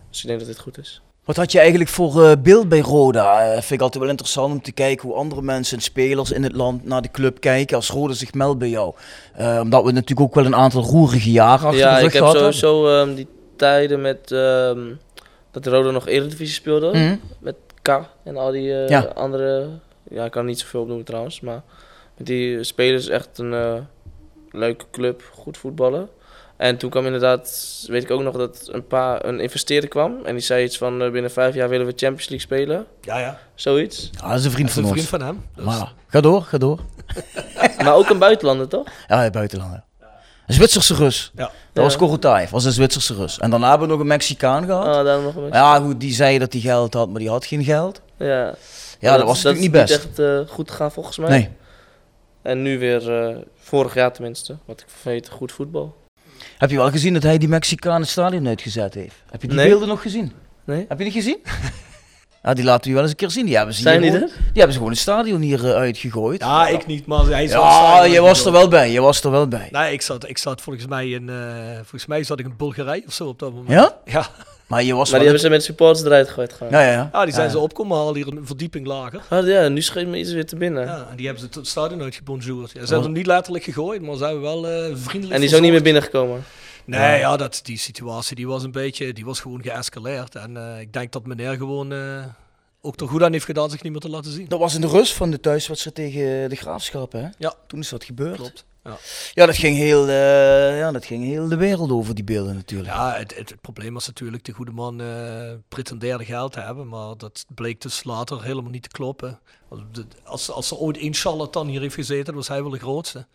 Dus 0.10 0.22
ik 0.22 0.28
denk 0.28 0.40
dat 0.40 0.48
dit 0.48 0.60
goed 0.60 0.78
is. 0.78 1.02
Wat 1.30 1.38
had 1.38 1.52
je 1.52 1.60
eigenlijk 1.60 1.90
voor 1.90 2.24
eh, 2.24 2.32
beeld 2.42 2.70
bij 2.70 2.80
Roda? 2.80 3.42
Eh, 3.42 3.52
vind 3.52 3.72
ik 3.72 3.82
altijd 3.82 4.04
wel 4.04 4.12
interessant 4.12 4.54
om 4.54 4.62
te 4.62 4.72
kijken 4.72 5.08
hoe 5.08 5.18
andere 5.18 5.42
mensen 5.42 5.78
en 5.78 5.84
spelers 5.84 6.32
in 6.32 6.44
het 6.44 6.56
land 6.56 6.86
naar 6.86 7.02
de 7.02 7.12
club 7.12 7.40
kijken 7.40 7.76
als 7.76 7.90
Roda 7.90 8.14
zich 8.14 8.34
meldt 8.34 8.60
bij 8.60 8.70
jou. 8.70 8.94
Eh, 9.34 9.60
omdat 9.62 9.84
we 9.84 9.92
natuurlijk 9.92 10.20
ook 10.20 10.36
wel 10.36 10.46
een 10.46 10.56
aantal 10.56 10.84
roerige 10.84 11.32
jaren 11.32 11.68
achter 11.68 11.80
ja, 11.80 11.96
de 11.96 12.02
rug 12.02 12.14
ik 12.14 12.20
heb 12.20 12.26
sowieso 12.26 12.88
ehm, 12.88 13.16
die 13.16 13.28
tijden 13.56 14.02
met 14.02 14.32
ehm, 14.32 14.80
dat 15.52 15.66
Roda 15.66 15.92
nog 15.92 16.08
Eredivisie 16.08 16.56
speelde. 16.56 16.88
Mhm. 16.88 17.16
Met 17.40 17.56
K 17.82 18.00
en 18.24 18.38
al 18.38 18.52
die 18.52 18.64
Ja. 18.64 19.02
andere. 19.16 19.68
Ja, 20.10 20.26
ik 20.26 20.32
kan 20.32 20.46
niet 20.46 20.60
zoveel 20.60 20.82
op 20.82 20.88
noemen 20.88 21.06
trouwens. 21.06 21.40
Maar 21.40 21.62
met 22.18 22.28
die 22.28 22.64
spelers 22.64 23.08
echt 23.08 23.30
een 23.38 23.86
leuke 24.52 24.86
club, 24.92 25.24
goed 25.34 25.58
voetballen. 25.58 26.10
En 26.60 26.78
toen 26.78 26.90
kwam 26.90 27.06
inderdaad, 27.06 27.84
weet 27.88 28.04
ik 28.04 28.12
ook 28.12 28.22
nog 28.22 28.36
dat 28.36 28.70
een 28.72 28.88
paar 28.88 29.26
een 29.26 29.40
investeerder 29.40 29.90
kwam. 29.90 30.26
En 30.26 30.34
die 30.34 30.44
zei 30.44 30.64
iets 30.64 30.78
van 30.78 31.02
eh, 31.02 31.12
binnen 31.12 31.32
vijf 31.32 31.56
jaar 31.56 31.70
willen 31.70 31.86
we 31.86 31.92
Champions 31.96 32.30
League 32.30 32.40
spelen. 32.48 32.86
Ja, 33.02 33.20
ja. 33.20 33.40
Zoiets. 33.56 34.10
Ja, 34.22 34.30
dat 34.30 34.40
is 34.40 34.46
een 34.46 34.52
vriend 34.52 34.68
Dat 34.68 34.78
is 34.78 34.84
van 34.84 34.84
een 34.84 34.90
ons. 34.90 35.08
vriend 35.08 35.10
van 35.10 35.22
hem. 35.22 35.46
Dus- 35.56 35.66
Maar, 35.66 35.94
ga 36.08 36.22
door, 36.22 36.42
ga 36.42 36.58
door. 36.58 36.80
maar 37.84 37.96
ook 37.96 38.10
een 38.10 38.18
buitenlander 38.20 38.68
toch? 38.68 38.88
Ja, 39.08 39.24
ja, 39.24 39.30
buitenlander. 39.30 39.84
Een 40.48 40.54
Zwitserse 40.54 40.96
Rus. 40.96 41.32
Ja. 41.36 41.44
Dat 41.44 41.52
Ja. 41.74 41.82
was 41.82 41.96
Korotayev, 41.98 42.50
was 42.50 42.66
een 42.66 42.72
Zwitserse 42.72 43.16
Rus. 43.16 43.40
En 43.40 43.50
daarna 43.50 43.70
hebben 43.70 43.88
we 43.88 43.94
nog 43.94 44.02
een 44.02 44.08
Mexicaan 44.10 44.66
gehad. 44.66 44.86
Ah, 44.86 45.06
daar 45.06 45.22
nog 45.22 45.36
een 45.36 45.42
Maar 45.50 45.58
ja, 45.58 45.80
goed, 45.80 46.00
die 46.00 46.14
zei 46.14 46.40
dat 46.40 46.52
hij 46.54 46.62
geld 46.62 46.94
had, 46.94 47.10
maar 47.10 47.20
die 47.20 47.30
had 47.30 47.46
geen 47.46 47.64
geld. 47.64 48.02
Ja, 48.18 48.54
Ja, 49.00 49.18
dat, 49.18 49.26
was 49.26 49.44
natuurlijk 49.44 49.74
niet 49.74 49.90
is 49.90 49.98
best. 49.98 50.06
echt 50.06 50.20
eh, 50.20 50.40
goed 50.54 50.72
gegaan 50.72 50.92
volgens 50.92 51.18
mij. 51.18 51.30
Nee. 51.30 51.50
En 52.42 52.62
nu 52.62 52.80
weer, 52.80 53.20
eh, 53.28 53.36
vorig 53.56 53.94
jaar 53.94 54.14
tenminste, 54.14 54.58
wat 54.66 54.80
ik 54.82 54.88
weet, 55.04 55.30
goed 55.30 55.52
voetbal. 55.52 55.96
Heb 56.60 56.70
je 56.70 56.76
wel 56.78 56.90
gezien 56.92 57.14
dat 57.14 57.24
hij 57.24 57.38
die 57.38 57.48
Mexicaan 57.48 58.02
het 58.02 58.10
stadion 58.10 58.48
uitgezet 58.48 58.94
heeft? 58.94 59.16
Heb 59.32 59.42
je 59.42 59.48
die 59.48 59.58
Nee. 59.58 59.68
beelden 59.70 59.88
nog 59.88 60.02
gezien? 60.02 60.32
Nee? 60.66 60.86
Heb 60.88 60.98
je 60.98 61.04
die 61.04 61.14
gezien? 61.14 61.38
ja, 62.44 62.54
die 62.54 62.64
laten 62.64 62.88
we 62.88 62.94
wel 62.94 63.02
eens 63.02 63.12
een 63.12 63.18
keer 63.18 63.30
zien. 63.30 63.46
Die 63.46 63.56
hebben 63.58 63.76
ze, 63.76 63.82
Zijn 63.82 64.02
hier 64.02 64.12
die 64.12 64.20
gewoon, 64.20 64.36
er? 64.36 64.44
die 64.44 64.52
hebben 64.54 64.72
ze 64.72 64.78
gewoon 64.78 64.92
het 64.94 65.02
stadion 65.02 65.42
hier 65.42 65.66
eh, 65.66 65.74
uitgegooid. 65.76 66.42
Ja, 66.42 66.68
ik 66.68 66.86
niet, 66.86 67.06
maar 67.06 67.26
hij 67.26 67.44
is 67.44 67.52
Ja, 67.52 68.04
je 68.04 68.22
was 68.22 68.46
er 68.46 68.52
wel 68.52 68.68
bij. 68.68 68.92
Je 68.92 69.02
was 69.02 69.24
er 69.24 69.32
wel 69.32 69.48
bij. 69.48 69.68
Nee, 69.72 69.94
ik 69.94 70.02
zat, 70.02 70.30
ik 70.30 70.38
zat 70.38 70.62
volgens 70.62 70.86
mij 70.88 71.10
in, 71.10 71.30
eh, 71.30 71.36
volgens 71.76 72.06
mij 72.06 72.24
zat 72.24 72.40
ik 72.40 72.46
in 72.46 72.54
Bulgarije 72.58 73.04
of 73.08 73.14
zo 73.14 73.28
op 73.28 73.40
dat 73.40 73.54
moment. 73.54 73.70
Ja? 73.70 73.98
Ja, 74.06 74.28
Maar 74.70 74.84
je 74.84 74.94
was 74.94 75.10
Maar 75.10 75.20
die 75.20 75.28
hebben 75.28 75.46
ze 75.46 75.50
met 75.50 75.64
supporters 75.64 76.06
eruit 76.06 76.28
gegooid 76.28 76.54
gewoon. 76.54 76.72
Ja, 76.72 76.82
ja, 76.82 76.92
ja. 76.92 77.10
ja 77.12 77.24
die 77.24 77.34
zijn 77.34 77.46
Ja. 77.46 77.52
ze 77.52 77.60
opkomen 77.60 77.98
halen 77.98 78.16
hier 78.16 78.28
een 78.28 78.46
verdieping 78.46 78.86
lager. 78.88 79.22
Ah, 79.30 79.48
ja, 79.48 79.68
nu 79.68 79.82
schiet 79.82 80.08
me 80.08 80.18
iets 80.18 80.32
weer 80.32 80.46
te 80.46 80.56
binnen. 80.56 80.86
Ja, 80.86 81.08
en 81.10 81.16
die 81.16 81.26
hebben 81.26 81.44
ze 81.44 81.50
tot 81.50 81.62
het 81.62 81.68
stadion 81.68 82.02
uitgebonjourd. 82.02 82.72
Ja, 82.72 82.80
ze 82.80 82.86
hebben 82.86 83.04
hem 83.04 83.12
niet 83.12 83.26
letterlijk 83.26 83.64
gegooid, 83.64 84.02
maar 84.02 84.16
ze 84.18 84.24
hebben 84.24 84.42
wel 84.42 84.68
eh, 84.68 84.96
vriendelijk 84.96 85.34
En 85.34 85.40
die 85.40 85.50
is 85.50 85.56
ook 85.56 85.62
niet 85.62 85.72
meer 85.72 85.82
binnengekomen. 85.82 86.44
Nee, 86.86 87.20
ja, 87.20 87.38
dat, 87.38 87.60
die 87.64 87.78
situatie 87.78 88.36
die 88.36 88.48
was 88.48 88.64
een 88.64 88.72
beetje, 88.72 89.14
die 89.14 89.26
was 89.26 89.40
gewoon 89.40 89.62
geëscaleerd. 89.62 90.36
En 90.36 90.58
eh, 90.58 90.80
ik 90.80 90.94
denk 90.94 91.12
dat 91.12 91.26
meneer 91.26 91.56
gewoon 91.56 91.94
eh, 91.94 92.24
ook 92.82 93.00
er 93.00 93.08
goed 93.08 93.24
aan 93.24 93.32
heeft 93.32 93.46
gedaan 93.46 93.70
zich 93.70 93.84
niet 93.84 93.92
meer 93.92 94.02
te 94.02 94.10
laten 94.10 94.32
zien. 94.32 94.46
Dat 94.48 94.60
was 94.60 94.76
in 94.76 94.82
de 94.82 94.88
rust 94.88 95.14
van 95.14 95.32
de 95.32 95.40
thuiswedstrijd 95.40 95.96
tegen 95.96 96.50
de 96.50 96.56
Graafschap, 96.56 97.12
hè? 97.12 97.28
Ja. 97.38 97.54
Toen 97.68 97.80
is 97.80 97.90
dat 97.90 98.04
gebeurd. 98.04 98.36
Klopt. 98.36 98.66
Ja. 98.84 98.98
Ja, 99.34 99.46
dat 99.46 99.58
ging 99.58 99.78
heel, 99.78 100.08
eh, 100.08 100.78
ja, 100.78 100.92
dat 100.92 101.06
ging 101.06 101.24
heel 101.24 101.48
de 101.48 101.56
wereld 101.56 101.92
over, 101.92 102.16
die 102.16 102.24
beelden 102.24 102.56
natuurlijk. 102.56 102.94
Ja, 102.94 103.14
het, 103.14 103.36
het, 103.36 103.50
het 103.50 103.62
probleem 103.62 103.94
was 103.94 104.08
natuurlijk, 104.08 104.44
de 104.44 104.52
goede 104.52 104.72
man 104.72 105.02
eh, 105.02 105.54
pretendeerde 105.68 106.26
geld 106.26 106.52
te 106.52 106.60
hebben, 106.60 106.88
maar 106.88 107.18
dat 107.18 107.46
bleek 107.56 107.82
dus 107.82 108.04
later 108.04 108.44
helemaal 108.44 108.72
niet 108.72 108.84
te 108.84 108.90
kloppen. 108.90 109.40
Als, 110.24 110.52
als 110.52 110.72
er 110.72 110.78
ooit 110.78 110.98
één 110.98 111.14
charlatan 111.14 111.68
hier 111.68 111.82
heeft 111.82 111.96
gezeten, 111.96 112.34
was 112.34 112.48
hij 112.48 112.62
wel 112.62 112.72
de 112.72 112.80
grootste. 112.80 113.28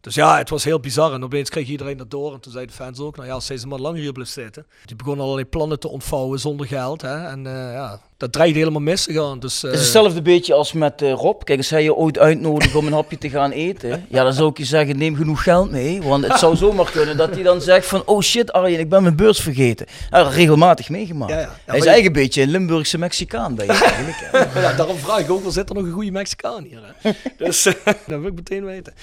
Dus 0.00 0.14
ja, 0.14 0.38
het 0.38 0.50
was 0.50 0.64
heel 0.64 0.80
bizar. 0.80 1.12
En 1.12 1.24
opeens 1.24 1.50
kreeg 1.50 1.68
iedereen 1.68 1.96
dat 1.96 2.10
door. 2.10 2.34
En 2.34 2.40
toen 2.40 2.52
zeiden 2.52 2.76
de 2.76 2.82
fans 2.82 2.98
ook, 2.98 3.16
nou 3.16 3.28
ja, 3.28 3.34
als 3.34 3.46
deze 3.46 3.66
man 3.66 3.80
langer 3.80 4.00
hier 4.00 4.12
blijft 4.12 4.32
zitten. 4.32 4.66
Die 4.84 4.96
begonnen 4.96 5.24
allerlei 5.24 5.48
plannen 5.48 5.80
te 5.80 5.88
ontvouwen 5.88 6.38
zonder 6.38 6.66
geld. 6.66 7.02
Hè? 7.02 7.26
En 7.26 7.46
eh, 7.46 7.72
ja, 7.72 8.00
dat 8.16 8.32
dreigde 8.32 8.58
helemaal 8.58 8.80
mis 8.80 9.04
te 9.04 9.12
gaan. 9.12 9.38
Dus, 9.38 9.56
eh, 9.56 9.70
Het 9.70 9.72
is 9.78 9.80
hetzelfde 9.84 10.22
beetje 10.22 10.54
als 10.54 10.72
met 10.72 11.02
eh, 11.02 11.12
Rob. 11.12 11.42
Kijk, 11.44 11.58
als 11.58 11.70
hij 11.70 11.82
je 11.82 11.94
ooit 11.94 12.18
uitnodigt 12.18 12.74
om 12.74 12.86
een 12.86 12.92
hapje 12.92 13.18
te 13.18 13.28
gaan 13.30 13.50
eten, 13.50 14.06
ja, 14.08 14.22
dan 14.22 14.32
zou 14.32 14.50
ik 14.50 14.58
je 14.58 14.64
zeggen, 14.64 14.98
neem 14.98 15.16
genoeg 15.16 15.42
geld 15.42 15.70
mee. 15.70 16.02
Want 16.02 16.26
het 16.26 16.38
zou 16.38 16.56
zomaar 16.56 16.90
kunnen 16.90 17.16
dat 17.16 17.30
hij 17.30 17.42
dan 17.42 17.60
zegt 17.60 17.86
van, 17.86 18.02
oh 18.06 18.20
shit 18.22 18.52
Arjen, 18.52 18.80
ik 18.80 18.88
ben 18.88 19.02
mijn 19.02 19.16
beurs 19.16 19.40
vergeten. 19.40 19.86
Ja, 20.10 20.22
dat 20.22 20.32
regelmatig 20.32 20.88
meegemaakt. 20.88 21.32
Ja, 21.32 21.38
ja. 21.38 21.42
Ja, 21.44 21.48
hij 21.48 21.60
maar 21.66 21.76
is 21.76 21.82
je- 21.82 21.88
eigenlijk 21.88 22.16
een 22.16 22.22
beetje 22.22 22.42
een 22.42 22.48
Limburgse 22.50 22.98
Mexicaan 22.98 23.54
bij 23.54 23.66
je 23.66 23.72
eigenlijk. 23.72 24.16
hè. 24.20 24.38
ja, 24.60 24.72
daarom 24.72 24.96
vraag 24.98 25.18
ik 25.18 25.30
ook, 25.30 25.42
wel 25.42 25.50
zit 25.52 25.68
er 25.68 25.74
nog 25.74 25.84
een 25.84 25.92
goede 25.92 26.10
Mexicaan 26.10 26.64
hier? 26.64 26.80
Hè? 26.96 27.10
dus 27.38 27.66
eh, 27.66 27.72
dat 27.84 28.20
wil 28.20 28.26
ik 28.26 28.34
meteen 28.34 28.64
weten. 28.64 28.94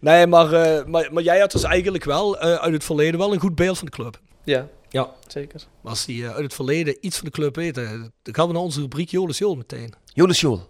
Nee, 0.00 0.26
maar, 0.26 0.52
eh, 0.52 0.84
maar, 0.86 1.08
maar 1.12 1.22
jij 1.22 1.38
had 1.38 1.52
dus 1.52 1.62
eigenlijk 1.62 2.04
wel 2.04 2.38
eh, 2.38 2.54
uit 2.54 2.72
het 2.72 2.84
verleden 2.84 3.18
wel 3.20 3.32
een 3.32 3.40
goed 3.40 3.54
beeld 3.54 3.78
van 3.78 3.86
de 3.86 3.92
club. 3.92 4.18
Ja, 4.44 4.66
Ja. 4.92 5.10
zeker. 5.26 5.60
Maar 5.80 5.90
als 5.90 6.04
die 6.04 6.24
eh, 6.24 6.34
uit 6.34 6.42
het 6.42 6.54
verleden 6.54 6.96
iets 7.00 7.16
van 7.16 7.24
de 7.24 7.30
club 7.30 7.56
weten, 7.56 8.12
dan 8.22 8.34
gaan 8.34 8.46
we 8.46 8.52
naar 8.52 8.62
onze 8.62 8.80
rubriek 8.80 9.10
Jolis 9.10 9.38
Jol 9.38 9.54
meteen. 9.54 9.94
Jolis 10.14 10.40
Jol. 10.40 10.60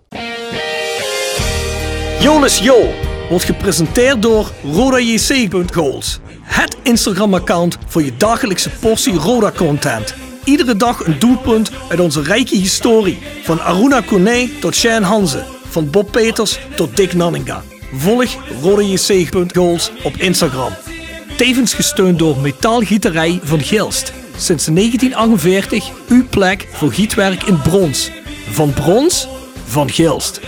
Jolis 2.20 2.58
Jol 2.58 2.94
wordt 3.28 3.44
gepresenteerd 3.44 4.22
door 4.22 4.50
RodaJC.goals. 4.62 6.18
Het 6.42 6.76
Instagram-account 6.82 7.78
voor 7.86 8.02
je 8.02 8.16
dagelijkse 8.16 8.70
portie 8.70 9.14
Roda-content. 9.14 10.14
iedere 10.44 10.76
dag 10.76 11.06
een 11.06 11.18
doelpunt 11.18 11.70
uit 11.88 12.00
onze 12.00 12.22
rijke 12.22 12.56
historie. 12.56 13.18
Van 13.42 13.60
Aruna 13.60 14.00
Kone 14.00 14.58
tot 14.60 14.74
Shane 14.74 15.06
Hanze. 15.06 15.44
Van 15.64 15.90
Bob 15.90 16.12
Peters 16.12 16.58
tot 16.76 16.96
Dick 16.96 17.12
Nanninga. 17.12 17.62
Volg 17.92 18.36
rodejc.goals 18.62 19.90
op 20.02 20.16
Instagram. 20.16 20.72
Tevens 21.42 21.74
gesteund 21.74 22.18
door 22.18 22.36
Metaalgieterij 22.36 23.40
van 23.42 23.60
Gilst. 23.60 24.12
Sinds 24.36 24.64
1948 24.64 26.08
uw 26.08 26.28
plek 26.28 26.68
voor 26.70 26.92
gietwerk 26.92 27.42
in 27.42 27.60
brons. 27.60 28.10
Van 28.50 28.72
brons, 28.72 29.28
van 29.64 29.90
Gilst. 29.90 30.40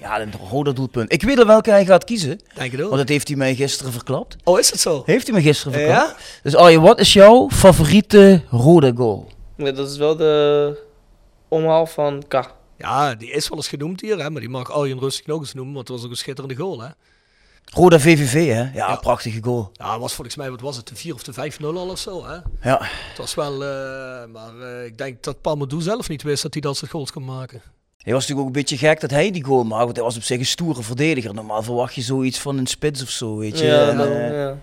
Ja, 0.00 0.20
een 0.20 0.32
rode 0.50 0.72
doelpunt. 0.72 1.12
Ik 1.12 1.22
weet 1.22 1.38
al 1.38 1.46
welke 1.46 1.70
hij 1.70 1.84
gaat 1.84 2.04
kiezen. 2.04 2.40
Denk 2.54 2.70
je 2.70 2.76
ook? 2.76 2.88
Want 2.88 2.96
dat 2.96 3.08
heeft 3.08 3.28
hij 3.28 3.36
mij 3.36 3.54
gisteren 3.54 3.92
verklapt. 3.92 4.36
Oh, 4.44 4.58
is 4.58 4.70
het 4.70 4.80
zo? 4.80 5.02
Heeft 5.06 5.26
hij 5.26 5.36
me 5.36 5.42
gisteren 5.42 5.72
verklapt. 5.72 6.08
Ja? 6.08 6.16
Dus 6.42 6.56
Arjen, 6.56 6.80
wat 6.80 6.98
is 6.98 7.12
jouw 7.12 7.50
favoriete 7.50 8.42
rode 8.50 8.92
goal? 8.96 9.30
Ja, 9.56 9.72
dat 9.72 9.90
is 9.90 9.96
wel 9.96 10.16
de 10.16 10.78
omhaal 11.48 11.86
van 11.86 12.24
K. 12.28 12.54
Ja, 12.78 13.14
die 13.14 13.30
is 13.30 13.48
wel 13.48 13.58
eens 13.58 13.68
genoemd 13.68 14.00
hier, 14.00 14.18
hè, 14.18 14.30
maar 14.30 14.40
die 14.40 14.50
mag 14.50 14.72
Arjen 14.72 14.98
rustig 14.98 15.26
nog 15.26 15.40
eens 15.40 15.54
noemen, 15.54 15.74
want 15.74 15.88
het 15.88 15.96
was 15.96 16.06
ook 16.06 16.12
een 16.12 16.16
schitterende 16.16 16.56
goal. 16.56 16.80
Hè? 16.80 16.88
Roda 17.72 17.98
VVV, 18.00 18.32
hè? 18.48 18.60
Ja, 18.60 18.70
Ja. 18.74 18.96
prachtige 18.96 19.42
goal. 19.42 19.70
Ja, 19.72 19.98
was 19.98 20.14
volgens 20.14 20.36
mij, 20.36 20.50
wat 20.50 20.60
was 20.60 20.76
het, 20.76 20.88
de 20.88 20.96
4 20.96 21.14
of 21.14 21.22
de 21.22 21.32
5-0 21.32 21.64
al 21.64 21.88
of 21.88 21.98
zo. 21.98 22.26
Hè? 22.26 22.34
Ja. 22.70 22.78
Het 22.82 23.18
was 23.18 23.34
wel, 23.34 23.52
eh, 23.52 24.24
maar 24.32 24.60
eh, 24.60 24.84
ik 24.84 24.98
denk 24.98 25.22
dat 25.22 25.40
Palmadou 25.40 25.82
zelf 25.82 26.08
niet 26.08 26.22
wist 26.22 26.42
dat 26.42 26.52
hij 26.52 26.62
dat 26.62 26.76
soort 26.76 26.90
goals 26.90 27.12
kon 27.12 27.24
maken. 27.24 27.62
Hij 27.98 28.12
was 28.12 28.22
natuurlijk 28.22 28.40
ook 28.48 28.54
een 28.54 28.60
beetje 28.62 28.76
gek 28.86 29.00
dat 29.00 29.10
hij 29.10 29.30
die 29.30 29.44
goal 29.44 29.64
maakte, 29.64 29.84
want 29.84 29.96
hij 29.96 30.04
was 30.04 30.16
op 30.16 30.22
zich 30.22 30.38
een 30.38 30.46
stoere 30.46 30.82
verdediger. 30.82 31.34
Normaal 31.34 31.62
verwacht 31.62 31.94
je 31.94 32.02
zoiets 32.02 32.38
van 32.38 32.58
een 32.58 32.66
spits 32.66 33.02
of 33.02 33.08
zo, 33.10 33.36
weet 33.36 33.58
je. 33.58 33.64
Ja, 33.64 33.88
En, 33.88 34.00
eh, 34.00 34.30
ja. 34.38 34.56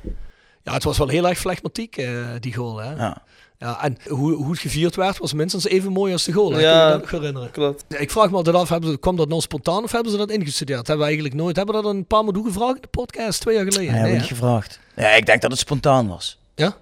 Ja, 0.64 0.74
het 0.74 0.84
was 0.84 0.98
wel 0.98 1.08
heel 1.08 1.28
erg 1.28 1.40
flegmatiek, 1.40 1.98
eh, 1.98 2.26
die 2.40 2.54
goal. 2.56 2.78
Hè? 2.78 2.94
Ja. 2.96 3.22
Ja. 3.62 3.84
en 3.84 3.98
hoe, 4.08 4.34
hoe 4.34 4.50
het 4.52 4.60
gevierd 4.60 4.96
werd, 4.96 5.18
was 5.18 5.34
minstens 5.34 5.66
even 5.66 5.92
mooi 5.92 6.14
als 6.14 6.24
de 6.24 6.32
goal. 6.32 6.52
Hè? 6.52 6.60
Ja. 6.60 6.86
Je 6.86 6.92
dat 6.92 7.02
nog 7.02 7.12
herinneren? 7.12 7.52
Klopt. 7.52 7.84
Ik 7.88 8.12
vraag 8.12 8.30
me 8.30 8.36
altijd 8.36 8.56
af, 8.56 8.70
hebben 8.70 8.90
ze, 8.92 8.98
kwam 8.98 9.16
dat 9.16 9.28
nou 9.30 9.42
spontaan 9.42 9.84
of 9.84 9.92
hebben 9.92 10.12
ze 10.12 10.18
dat 10.18 10.30
ingestudeerd? 10.32 10.88
Hebben 10.88 10.98
we 10.98 11.04
eigenlijk 11.12 11.36
nooit. 11.36 11.56
Hebben 11.56 11.76
we 11.76 11.82
dat 11.82 11.92
een 11.92 12.06
paar 12.06 12.20
Palmadou 12.24 12.46
gevraagd 12.46 12.76
in 12.76 12.82
de 12.82 12.88
podcast 12.88 13.42
twee 13.42 13.56
jaar 13.56 13.72
geleden? 13.72 13.94
Nee, 14.02 14.12
niet 14.12 14.22
hè? 14.22 14.28
gevraagd. 14.28 14.80
Ja, 14.96 15.10
ik 15.10 15.26
denk 15.26 15.42
dat 15.42 15.52
het 15.52 15.60
spontaan 15.60 16.08
was. 16.08 16.40
Ja? 16.56 16.76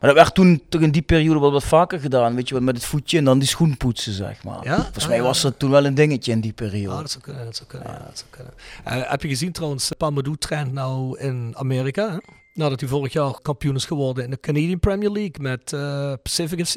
Maar 0.00 0.10
dat 0.14 0.18
werd 0.18 0.34
toen 0.34 0.62
toch 0.68 0.80
in 0.80 0.90
die 0.90 1.02
periode 1.02 1.40
wel 1.40 1.52
wat 1.52 1.64
vaker 1.64 2.00
gedaan, 2.00 2.34
weet 2.34 2.48
je 2.48 2.54
wel, 2.54 2.62
met 2.62 2.74
het 2.76 2.84
voetje 2.84 3.18
en 3.18 3.24
dan 3.24 3.38
die 3.38 3.48
schoen 3.48 3.76
poetsen, 3.76 4.12
zeg 4.12 4.44
maar. 4.44 4.64
Ja? 4.64 4.74
Volgens 4.82 5.02
Ah, 5.02 5.08
mij 5.08 5.16
ja. 5.16 5.22
was 5.22 5.40
dat 5.40 5.58
toen 5.58 5.70
wel 5.70 5.84
een 5.84 5.94
dingetje 5.94 6.32
in 6.32 6.40
die 6.40 6.52
periode. 6.52 6.94
Ja, 6.94 7.00
dat 7.00 7.10
zou 7.10 7.22
kunnen. 7.24 7.44
Dat 7.44 7.56
zou 7.56 7.68
kunnen, 7.68 7.88
ja, 7.92 7.98
dat 8.06 8.18
zou 8.18 8.30
kunnen. 8.30 8.52
Eh, 8.84 9.10
heb 9.10 9.22
je 9.22 9.28
gezien 9.28 9.52
trouwens, 9.52 9.90
Palmadou 9.98 10.36
traint 10.36 10.72
nou 10.72 11.18
in 11.18 11.52
Amerika. 11.56 12.10
Hè? 12.10 12.16
Nadat 12.58 12.80
hij 12.80 12.88
vorig 12.88 13.12
jaar 13.12 13.40
kampioen 13.42 13.74
is 13.74 13.84
geworden 13.84 14.24
in 14.24 14.30
de 14.30 14.40
Canadian 14.40 14.80
Premier 14.80 15.10
League 15.10 15.40
met 15.40 15.72
eh, 15.72 16.12
Pacific 16.22 16.66
FC. 16.66 16.74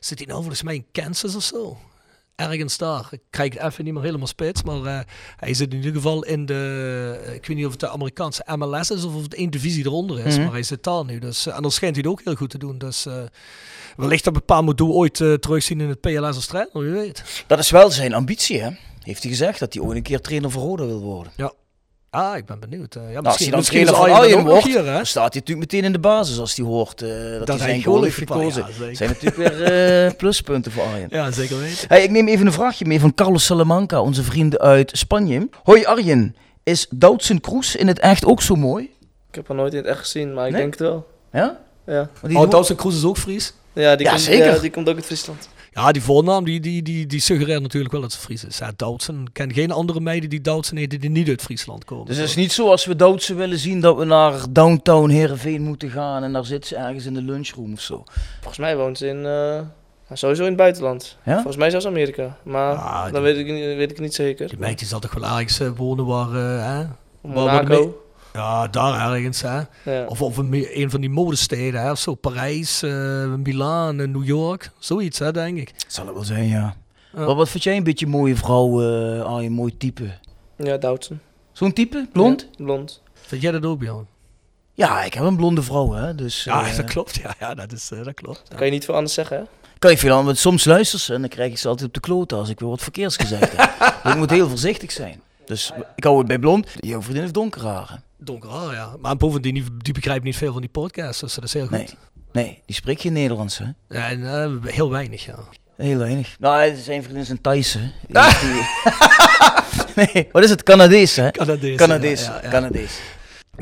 Zit 0.00 0.18
hij 0.18 0.26
nou 0.26 0.38
volgens 0.38 0.62
mij 0.62 0.74
in 0.74 0.86
Kansas 0.92 1.34
of 1.34 1.42
zo? 1.42 1.78
Ergens 2.36 2.78
daar. 2.78 3.08
Ik 3.10 3.20
krijg 3.30 3.54
het 3.54 3.62
even 3.62 3.84
niet 3.84 3.94
meer 3.94 4.02
helemaal 4.02 4.26
spits. 4.26 4.62
Maar 4.62 4.84
eh, 4.84 5.00
hij 5.36 5.54
zit 5.54 5.70
in 5.70 5.76
ieder 5.76 5.92
geval 5.92 6.24
in 6.24 6.46
de... 6.46 7.20
eh, 7.24 7.34
ik 7.34 7.46
weet 7.46 7.56
niet 7.56 7.66
of 7.66 7.70
het 7.70 7.80
de 7.80 7.88
Amerikaanse 7.88 8.44
MLS 8.56 8.90
is 8.90 9.04
of 9.04 9.14
of 9.14 9.22
het 9.22 9.34
één 9.34 9.50
divisie 9.50 9.84
eronder 9.84 10.26
is. 10.26 10.34
Mhm. 10.34 10.42
Maar 10.42 10.52
hij 10.52 10.62
zit 10.62 10.82
daar 10.82 11.04
nu. 11.04 11.18
Dus, 11.18 11.46
en 11.46 11.62
dan 11.62 11.70
schijnt 11.70 11.94
hij 11.94 12.04
het 12.04 12.12
ook 12.12 12.24
heel 12.24 12.34
goed 12.34 12.50
te 12.50 12.58
doen. 12.58 12.78
Dus 12.78 13.06
eh, 13.06 13.22
wellicht 13.96 14.24
dat 14.24 14.34
we 14.34 14.40
Palmadou 14.40 14.90
ooit 14.90 15.14
terugzien 15.14 15.80
in 15.80 15.88
het 15.88 16.00
PLS 16.00 16.22
als 16.22 16.46
trainer. 16.46 16.80
Wie 16.82 16.90
weet. 16.90 17.44
Dat 17.46 17.58
is 17.58 17.70
wel 17.70 17.90
zijn 17.90 18.14
ambitie, 18.14 18.60
hè? 18.60 18.70
Heeft 19.00 19.22
hij 19.22 19.30
gezegd 19.30 19.58
dat 19.58 19.74
hij 19.74 19.82
ooit 19.82 19.96
een 19.96 20.02
keer 20.02 20.20
trainer 20.20 20.50
voor 20.50 20.62
Roda 20.62 20.86
wil 20.86 21.00
worden. 21.00 21.32
Ah, 22.10 22.36
ik 22.36 22.44
ben 22.46 22.60
benieuwd. 22.60 22.94
eh. 22.94 23.02
ja, 23.02 23.08
Nou, 23.12 23.24
als 23.26 23.38
hij 23.38 23.48
dan 23.48 23.58
misschien 23.58 23.84
trainer 23.86 24.08
van 24.08 24.20
Arjen 24.22 24.44
wordt, 24.44 24.64
hier, 24.64 24.84
hè? 24.86 24.92
dan 24.92 25.06
staat 25.06 25.32
hij 25.32 25.40
natuurlijk 25.46 25.72
meteen 25.72 25.84
in 25.84 25.92
de 25.92 25.98
basis 25.98 26.38
als 26.38 26.56
hij 26.56 26.64
hoort 26.66 27.02
eh, 27.02 27.08
dat, 27.08 27.48
hij 27.48 27.56
hij 27.56 27.68
zijn 27.68 27.82
goal 27.82 28.02
heeft 28.02 28.16
gekozen. 28.16 28.62
Ja. 28.68 28.86
Dat 28.86 28.96
zijn 28.96 29.10
natuurlijk 29.10 29.36
weer 29.36 29.62
eh, 30.06 30.12
pluspunten 30.16 30.72
voor 30.72 30.82
Arjen. 30.82 31.06
Ja, 31.10 31.30
zeker 31.30 31.58
weten. 31.58 31.88
Hey, 31.88 32.02
ik 32.02 32.10
neem 32.10 32.28
even 32.28 32.46
een 32.46 32.52
vraagje 32.52 32.84
mee 32.84 33.00
van 33.00 33.14
Carlos 33.14 33.44
Salamanca, 33.44 34.00
onze 34.00 34.22
vrienden 34.22 34.60
uit 34.60 34.90
Spanje. 34.94 35.48
Hoi 35.62 35.84
Arjen, 35.84 36.36
is 36.62 36.86
Doutzen 36.90 37.40
Kroes 37.40 37.76
in 37.76 37.86
het 37.86 37.98
echt 37.98 38.24
ook 38.24 38.42
zo 38.42 38.54
mooi? 38.56 38.84
Ik 39.28 39.34
heb 39.34 39.48
haar 39.48 39.56
nooit 39.56 39.72
in 39.72 39.78
het 39.78 39.86
echt 39.88 39.98
gezien, 39.98 40.34
maar 40.34 40.46
ik 40.46 40.52
Nee? 40.52 40.60
denk 40.60 40.72
het 40.72 40.80
wel. 40.82 41.06
Ja? 41.32 41.58
Ja, 41.86 41.94
Want 42.20 42.32
die 42.34 42.38
Oh, 42.38 42.50
Doutzen 42.50 42.76
Kroes 42.76 42.94
is 42.96 43.04
ook 43.04 43.16
Fries. 43.18 43.52
ja, 43.72 43.96
die, 43.96 44.06
Ja, 44.06 44.12
komt, 44.12 44.22
zeker. 44.24 44.46
ja, 44.46 44.58
die 44.58 44.70
komt 44.70 44.88
ook 44.88 44.94
uit 44.96 45.04
Friesland. 45.06 45.48
Ja, 45.80 45.92
die 45.92 46.02
voornaam 46.02 46.44
die, 46.44 46.60
die, 46.60 46.82
die, 46.82 47.06
die 47.06 47.20
suggereert 47.20 47.62
natuurlijk 47.62 47.92
wel 47.92 48.00
dat 48.00 48.12
ze 48.12 48.18
Fries 48.18 48.44
is. 48.44 48.58
Ja, 48.58 48.72
Doutzen. 48.76 49.20
Ik 49.20 49.32
ken 49.32 49.52
geen 49.52 49.70
andere 49.70 50.00
meiden 50.00 50.30
die 50.30 50.40
Doutzen 50.40 50.76
heten 50.76 51.00
die 51.00 51.10
niet 51.10 51.28
uit 51.28 51.42
Friesland 51.42 51.84
komen. 51.84 52.06
Dus 52.06 52.16
het 52.16 52.24
is 52.28 52.36
niet 52.36 52.52
zo 52.52 52.68
als 52.70 52.84
we 52.84 52.96
Doutsen 52.96 53.36
willen 53.36 53.58
zien 53.58 53.80
dat 53.80 53.96
we 53.96 54.04
naar 54.04 54.34
downtown 54.50 55.10
Heerenveen 55.10 55.62
moeten 55.62 55.90
gaan 55.90 56.22
en 56.22 56.32
daar 56.32 56.44
zit 56.44 56.66
ze 56.66 56.76
ergens 56.76 57.04
in 57.06 57.14
de 57.14 57.22
lunchroom 57.22 57.72
of 57.72 57.80
zo. 57.80 58.04
Volgens 58.38 58.58
mij 58.58 58.76
woont 58.76 58.98
ze 58.98 59.06
in, 59.06 59.26
eh, 59.26 59.60
sowieso 60.16 60.42
in 60.42 60.48
het 60.48 60.56
buitenland. 60.56 61.16
Ja? 61.24 61.34
Volgens 61.34 61.56
mij 61.56 61.70
zelfs 61.70 61.86
Amerika. 61.86 62.36
Maar 62.42 63.02
die- 63.04 63.12
dan 63.12 63.22
weet 63.22 63.36
ik, 63.36 63.46
niet- 63.46 63.64
weet 63.76 63.90
ik 63.90 64.00
niet 64.00 64.14
zeker. 64.14 64.48
Die 64.48 64.58
meid 64.58 64.78
die 64.78 64.88
zal 64.88 65.00
toch 65.00 65.14
wel 65.14 65.24
ergens 65.24 65.60
eh, 65.60 65.68
wonen 65.76 66.06
waar... 66.06 66.28
eh, 66.34 66.66
hè? 66.78 66.84
Monaco. 67.22 68.02
Ja, 68.32 68.68
daar 68.68 69.12
ergens. 69.12 69.40
Hè? 69.42 69.60
Ja. 69.84 70.04
Of, 70.06 70.22
of 70.22 70.36
een, 70.36 70.80
een 70.80 70.90
van 70.90 71.00
die 71.00 71.10
modesteden. 71.10 71.80
Hè? 71.80 71.90
Of 71.90 71.98
zo, 71.98 72.14
Parijs, 72.14 72.82
eh 72.82 73.34
Milaan, 73.34 74.00
eh, 74.00 74.08
New 74.08 74.24
York. 74.24 74.70
Zoiets, 74.78 75.18
hè, 75.18 75.32
denk 75.32 75.58
ik. 75.58 75.72
Zal 75.86 76.04
het 76.06 76.14
wel 76.14 76.24
zijn, 76.24 76.46
ja. 76.48 76.74
Ja. 77.14 77.24
Wat, 77.24 77.36
wat 77.36 77.48
vind 77.48 77.62
jij 77.62 77.76
een 77.76 77.82
beetje 77.84 78.04
een 78.04 78.10
mooie 78.12 78.36
vrouw, 78.36 78.82
eh 78.82 79.22
Arjen, 79.24 79.52
mooi 79.52 79.76
type? 79.76 80.10
ja, 80.56 80.76
Doutzen. 80.76 81.20
Zo'n 81.52 81.72
type? 81.72 82.08
Blond? 82.12 82.48
Ja, 82.56 82.64
blond. 82.64 83.02
Vind 83.12 83.42
jij 83.42 83.50
dat 83.52 83.64
ook, 83.64 83.78
Bjorn? 83.78 84.06
Ja, 84.74 85.02
ik 85.02 85.14
heb 85.14 85.24
een 85.24 85.36
blonde 85.36 85.62
vrouw, 85.62 85.92
hè. 85.92 86.14
Dus, 86.14 86.44
Ja, 86.44 86.74
dat 86.76 86.84
klopt. 86.84 87.14
Ja, 87.22 87.34
ja 87.38 87.54
dat, 87.54 87.72
is, 87.72 87.90
eh, 87.90 88.04
dat 88.04 88.14
klopt. 88.14 88.42
Kan 88.56 88.66
je 88.66 88.72
niet 88.72 88.84
veel 88.84 88.94
anders 88.94 89.14
zeggen, 89.14 89.36
hè? 89.36 89.42
Kan 89.78 89.90
ik 89.90 89.98
veel 89.98 90.14
aan, 90.16 90.24
want 90.24 90.38
soms 90.38 90.64
luister 90.64 90.98
ze 90.98 91.14
en 91.14 91.20
dan 91.20 91.30
krijg 91.30 91.50
ik 91.50 91.58
ze 91.58 91.68
altijd 91.68 91.88
op 91.88 91.94
de 91.94 92.00
kloten 92.00 92.38
als 92.38 92.48
ik 92.48 92.60
weer 92.60 92.68
wat 92.68 92.82
verkeers 92.82 93.16
gezegd 93.16 93.56
heb. 93.56 93.70
Dus 94.02 94.12
ik 94.12 94.18
moet 94.18 94.30
heel 94.30 94.48
voorzichtig 94.48 94.90
zijn. 94.90 95.20
Dus 95.44 95.72
ik 95.96 96.04
hou 96.04 96.18
het 96.18 96.26
bij 96.26 96.38
blond. 96.38 96.66
Jouw 96.80 97.00
vriendin 97.00 97.22
heeft 97.22 97.34
donker 97.34 97.66
haren. 97.66 98.02
Donker 98.20 98.50
haar, 98.50 98.74
ja. 98.74 98.96
Maar 99.00 99.16
bovendien, 99.16 99.54
die, 99.54 99.64
die 99.76 99.92
begrijpt 99.94 100.24
niet 100.24 100.36
veel 100.36 100.52
van 100.52 100.60
die 100.60 100.70
podcast. 100.70 101.20
Dus 101.20 101.34
dat 101.34 101.44
is 101.44 101.52
heel 101.52 101.66
goed. 101.66 101.70
Nee, 101.70 101.88
nee, 102.32 102.62
die 102.66 102.74
spreekt 102.74 103.00
geen 103.00 103.12
Nederlands, 103.12 103.58
hè. 103.58 103.64
Ja, 103.88 104.08
en, 104.08 104.26
eh, 104.26 104.72
heel 104.72 104.90
weinig, 104.90 105.24
ja. 105.24 105.38
Heel 105.76 105.98
weinig. 105.98 106.36
Nou, 106.38 106.76
zijn 106.76 107.02
vriendin 107.02 107.22
is 107.22 107.28
een 107.28 107.40
Thaise. 107.40 107.78
Is 108.08 109.94
nee, 109.94 110.28
wat 110.32 110.44
is 110.44 110.50
het? 110.50 110.62
Canadees, 110.62 111.16
hè? 111.16 111.30
Canadees. 111.30 111.76
Canadees, 111.76 112.24
ja, 112.24 112.34
ja, 112.34 112.42
ja. 112.42 112.50
Canadees. 112.50 113.00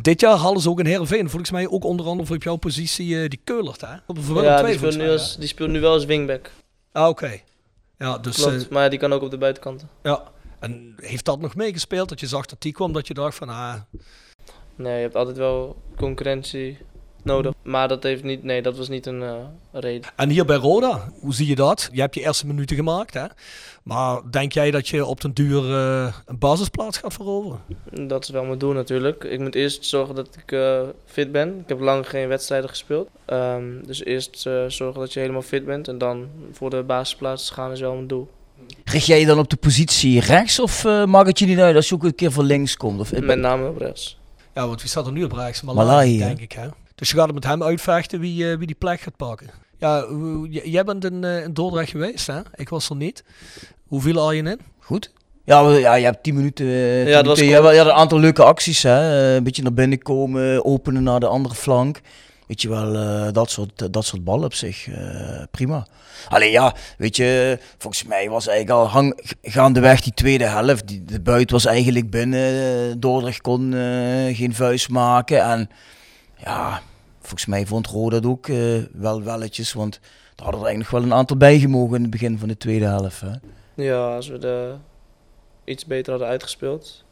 Dit 0.01 0.21
jaar 0.21 0.37
hadden 0.37 0.63
ze 0.63 0.69
ook 0.71 0.79
in 0.79 0.87
Heerenveen. 0.87 1.31
Volgens 1.31 1.51
mij 1.51 1.69
ook 1.69 1.85
onder 1.85 2.07
andere 2.07 2.27
voor 2.27 2.37
op 2.37 2.43
jouw 2.43 2.57
positie 2.57 3.23
eh, 3.23 3.29
die 3.29 3.41
Keulert, 3.45 3.81
hè? 3.81 3.95
Op 4.07 4.19
ja, 4.35 4.59
II, 4.59 4.67
die 4.67 4.77
speelt, 4.77 4.97
nu 4.97 5.11
als, 5.11 5.37
die 5.37 5.49
speelt 5.49 5.71
nu 5.71 5.81
wel 5.81 5.93
als 5.93 6.05
wingback. 6.05 6.51
Ah, 6.93 7.09
oké. 7.09 7.41
Ja, 7.99 8.19
dus... 8.19 8.37
Klopt, 8.37 8.65
eh, 8.65 8.71
maar 8.71 8.91
die 8.91 8.99
kan 8.99 9.13
ook 9.13 9.23
op 9.23 9.31
de 9.31 9.39
buitenkanten. 9.39 9.89
ja. 10.03 10.23
En 10.61 10.95
heeft 10.97 11.25
dat 11.25 11.41
nog 11.41 11.55
meegespeeld? 11.55 12.09
Dat 12.09 12.21
je 12.21 12.27
zag 12.27 12.47
dat 12.47 12.63
die 12.63 12.73
kwam, 12.73 12.93
dat 12.93 13.07
je 13.07 13.15
dacht 13.15 13.37
van... 13.37 13.49
Ah, 13.49 13.75
Nee, 14.79 14.95
je 14.95 15.03
hebt 15.03 15.15
altijd 15.15 15.37
wel 15.37 15.77
concurrentie 15.97 16.79
nodig. 17.23 17.53
Maar 17.63 17.89
dat, 17.89 18.03
heeft 18.03 18.23
niet, 18.23 18.43
nee, 18.43 18.63
dat 18.63 18.77
was 18.77 18.89
niet 18.89 19.07
een 19.07 19.23
eh, 19.23 19.35
reden. 19.73 20.11
En 20.17 20.29
hier 20.31 20.45
bij 20.45 20.57
Roda, 20.57 21.13
hoe 21.21 21.35
zie 21.35 21.47
je 21.47 21.55
dat? 21.55 21.89
Je 21.93 22.01
hebt 22.01 22.15
je 22.15 22.21
eerste 22.21 22.47
minuten 22.47 22.77
gemaakt, 22.77 23.15
hè? 23.15 23.27
Maar 23.89 24.21
denk 24.31 24.53
jij 24.53 24.71
dat 24.71 24.89
je 24.89 25.05
op 25.05 25.21
den 25.21 25.33
duur 25.33 25.75
eh, 25.75 26.15
een 26.27 26.39
basisplaats 26.39 26.99
gaat 26.99 27.13
veroveren? 27.13 27.61
Dat 28.07 28.23
is 28.23 28.31
wel 28.31 28.45
mijn 28.45 28.59
doel 28.59 28.73
natuurlijk. 28.73 29.25
Ik 29.25 29.41
moet 29.41 29.55
eerst 29.55 29.85
zorgen 29.85 30.15
dat 30.15 30.29
ik 30.43 30.53
eh, 30.53 30.81
fit 31.05 31.33
ben. 31.33 31.59
Ik 31.59 31.69
heb 31.69 31.81
lang 31.81 32.09
geen 32.09 32.29
wedstrijden 32.29 32.69
gespeeld. 32.69 33.09
Ehm, 33.25 33.63
dus 33.87 34.05
eerst 34.05 34.47
eh, 34.47 34.65
zorgen 34.67 35.01
dat 35.01 35.13
je 35.13 35.21
helemaal 35.21 35.43
fit 35.43 35.65
bent. 35.65 35.89
En 35.89 35.99
dan 35.99 36.29
voor 36.53 36.71
de 36.71 36.83
basisplaats 36.83 37.51
gaan 37.51 37.73
is 37.73 37.81
wel 37.81 37.95
mijn 37.95 38.07
doel. 38.07 38.29
Richt 38.85 39.07
jij 39.07 39.21
je 39.21 39.27
dan 39.27 39.39
op 39.39 39.51
de 39.51 39.57
positie 39.57 40.21
rechts 40.21 40.61
of 40.61 40.85
maakt 40.85 41.27
het 41.27 41.39
je 41.39 41.47
niet 41.47 41.59
uit 41.59 41.77
als 41.77 41.89
je 41.89 41.95
ook 41.95 42.05
een 42.05 42.15
keer 42.15 42.31
van 42.31 42.45
links 42.45 42.77
komt? 42.77 43.01
Of, 43.01 43.21
Met 43.21 43.39
name 43.39 43.69
op 43.69 43.79
rechts. 43.79 44.18
Ja, 44.59 44.67
want 44.67 44.81
wie 44.81 44.91
staat 44.91 45.07
er 45.07 45.13
nu 45.13 45.25
op 45.25 45.33
rechts? 45.33 45.63
Malai, 45.63 45.87
Malai, 45.87 46.19
ja. 46.19 46.27
denk 46.27 46.41
ik, 46.41 46.53
hè? 46.53 46.69
Dus 46.95 47.11
je 47.11 47.17
gaat 47.17 47.25
het 47.27 47.35
met 47.35 47.45
hem 47.45 47.63
uitvechten 47.63 48.21
wie, 48.21 48.51
eh, 48.51 48.57
wie 48.59 48.67
die 48.67 48.77
plek 48.77 49.01
gaat 49.01 49.17
pakken. 49.17 49.47
Ja, 49.79 50.07
jij 50.51 50.85
bent 50.85 51.05
in, 51.05 51.25
eh, 51.25 51.43
in 51.43 51.53
Dordrecht 51.55 51.91
geweest, 51.91 52.27
hè? 52.27 52.41
Ik 52.55 52.69
was 52.69 52.91
er 52.91 52.97
niet. 52.97 53.25
Hoe 53.87 54.01
viel 54.01 54.19
al 54.19 54.33
je 54.33 54.43
in? 54.43 54.61
Goed. 54.81 55.13
Ja, 55.45 55.71
ja, 55.71 55.95
je 55.95 56.05
hebt 56.05 56.23
10 56.23 56.35
minuten. 56.35 56.67
eh, 56.67 57.05
10 57.05 57.13
dat 57.13 57.27
was. 57.27 57.39
Je, 57.39 57.55
had- 57.55 57.73
je 57.73 57.79
had 57.79 57.87
een 57.87 57.93
aantal 57.93 58.19
leuke 58.19 58.43
acties. 58.45 58.83
Hè? 58.83 59.29
Eh, 59.29 59.35
Een 59.35 59.43
beetje 59.43 59.63
naar 59.63 59.73
binnen 59.75 59.99
komen, 60.03 60.65
openen 60.65 61.03
naar 61.03 61.21
de 61.21 61.27
andere 61.27 61.55
flank. 61.55 62.01
Weet 62.49 62.63
je 62.63 62.69
wel, 62.69 62.95
eh, 62.97 63.33
dat, 63.33 63.51
soort, 63.51 63.93
dat 63.93 64.05
soort 64.05 64.25
ballen 64.25 64.45
op 64.45 64.55
zich. 64.55 64.89
eh, 64.89 65.43
prima. 65.51 65.87
Alleen 66.29 66.51
ja, 66.51 66.75
weet 66.99 67.17
je, 67.17 67.59
volgens 67.79 68.05
mij 68.05 68.29
was 68.31 68.47
eigenlijk 68.47 68.79
al 68.79 68.89
hang, 68.89 69.35
gaandeweg 69.43 70.01
die 70.01 70.15
tweede 70.15 70.45
helft. 70.45 70.87
Die, 70.89 71.05
de 71.05 71.21
buit 71.21 71.51
was 71.51 71.65
eigenlijk 71.65 72.11
binnen. 72.11 72.41
eh, 72.91 72.95
Dordrecht 72.99 73.41
kon 73.41 73.75
eh, 73.75 74.37
geen 74.37 74.55
vuist 74.55 74.89
maken. 74.89 75.43
En 75.43 75.71
ja, 76.37 76.81
volgens 77.21 77.47
mij 77.47 77.67
vond 77.67 77.87
Roda 77.87 78.17
het 78.17 78.27
ook 78.27 78.49
eh, 78.49 78.57
wel 78.93 79.23
welletjes. 79.23 79.73
Want 79.73 79.95
er 80.37 80.43
hadden 80.45 80.61
er 80.61 80.67
eigenlijk 80.67 80.79
nog 80.79 81.01
wel 81.01 81.11
een 81.11 81.17
aantal 81.19 81.37
bijgemogen 81.37 81.97
in 81.97 82.03
het 82.03 82.11
begin 82.11 82.39
van 82.39 82.49
de 82.49 82.57
tweede 82.57 82.85
helft. 82.85 83.21
Hè? 83.21 83.31
Ja, 83.75 84.15
als 84.15 84.29
we 84.29 84.39
de 84.39 84.75
iets 85.65 85.87
beter 85.87 86.11
hadden 86.11 86.31
uitgespeeld, 86.31 87.05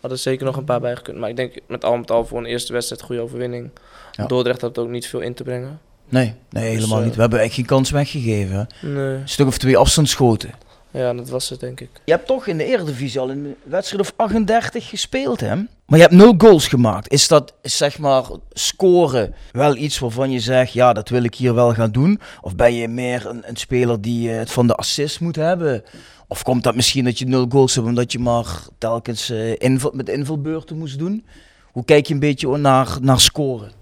hadden 0.00 0.10
er 0.10 0.18
zeker 0.18 0.44
nog 0.46 0.56
een 0.56 0.64
paar 0.64 0.80
bij 0.80 0.96
gekund. 0.96 1.18
Maar 1.18 1.28
ik 1.28 1.36
denk 1.36 1.54
met 1.66 1.84
al 1.84 1.96
met 1.96 2.10
al 2.10 2.24
voor 2.26 2.38
een 2.38 2.44
eerste 2.44 2.72
wedstrijd 2.72 3.02
goede 3.02 3.20
overwinning. 3.22 3.70
Ja. 4.12 4.26
Dordrecht 4.26 4.60
had 4.60 4.78
ook 4.78 4.88
niet 4.88 5.06
veel 5.06 5.20
in 5.20 5.34
te 5.34 5.42
brengen. 5.42 5.80
Nee, 6.08 6.34
nee 6.50 6.70
helemaal 6.70 6.98
eh, 6.98 7.04
niet. 7.04 7.14
We 7.14 7.20
hebben 7.20 7.38
eigenlijk 7.38 7.68
geen 7.68 7.78
kans 7.78 7.90
weggegeven. 7.90 8.66
Nee. 8.80 9.14
Een 9.14 9.28
stuk 9.28 9.46
of 9.46 9.58
twee 9.58 9.76
afstandsschoten. 9.76 10.50
Ja, 10.92 11.14
dat 11.14 11.28
was 11.28 11.48
het 11.48 11.60
denk 11.60 11.80
ik. 11.80 11.88
Je 12.04 12.12
hebt 12.12 12.26
toch 12.26 12.46
in 12.46 12.58
de 12.58 12.64
Eredivisie 12.64 13.20
al 13.20 13.30
een 13.30 13.54
wedstrijd 13.62 14.02
of 14.02 14.12
38 14.16 14.88
gespeeld, 14.88 15.40
hè? 15.40 15.54
Maar 15.86 15.98
je 15.98 16.06
hebt 16.06 16.14
nul 16.14 16.34
goals 16.38 16.68
gemaakt. 16.68 17.12
Is 17.12 17.28
dat, 17.28 17.54
zeg 17.62 17.98
maar, 17.98 18.24
scoren 18.50 19.34
wel 19.52 19.76
iets 19.76 19.98
waarvan 19.98 20.30
je 20.30 20.40
zegt, 20.40 20.72
ja, 20.72 20.92
dat 20.92 21.08
wil 21.08 21.24
ik 21.24 21.34
hier 21.34 21.54
wel 21.54 21.74
gaan 21.74 21.90
doen? 21.90 22.20
Of 22.40 22.56
ben 22.56 22.74
je 22.74 22.88
meer 22.88 23.26
een, 23.26 23.42
een 23.48 23.56
speler 23.56 24.00
die 24.00 24.30
eh, 24.30 24.38
het 24.38 24.50
van 24.50 24.66
de 24.66 24.74
assist 24.74 25.20
moet 25.20 25.36
hebben? 25.36 25.82
Of 26.28 26.42
komt 26.42 26.62
dat 26.62 26.74
misschien 26.74 27.04
dat 27.04 27.18
je 27.18 27.26
nul 27.26 27.46
goals 27.48 27.74
hebt 27.74 27.86
omdat 27.86 28.12
je 28.12 28.18
maar 28.18 28.46
telkens 28.78 29.30
eh, 29.30 29.52
invul, 29.58 29.90
met 29.94 30.08
invulbeurten 30.08 30.78
moest 30.78 30.98
doen? 30.98 31.26
Hoe 31.72 31.84
kijk 31.84 32.06
je 32.06 32.14
een 32.14 32.20
beetje 32.20 32.56
naar, 32.56 32.96
naar 33.00 33.20
scoren? 33.20 33.72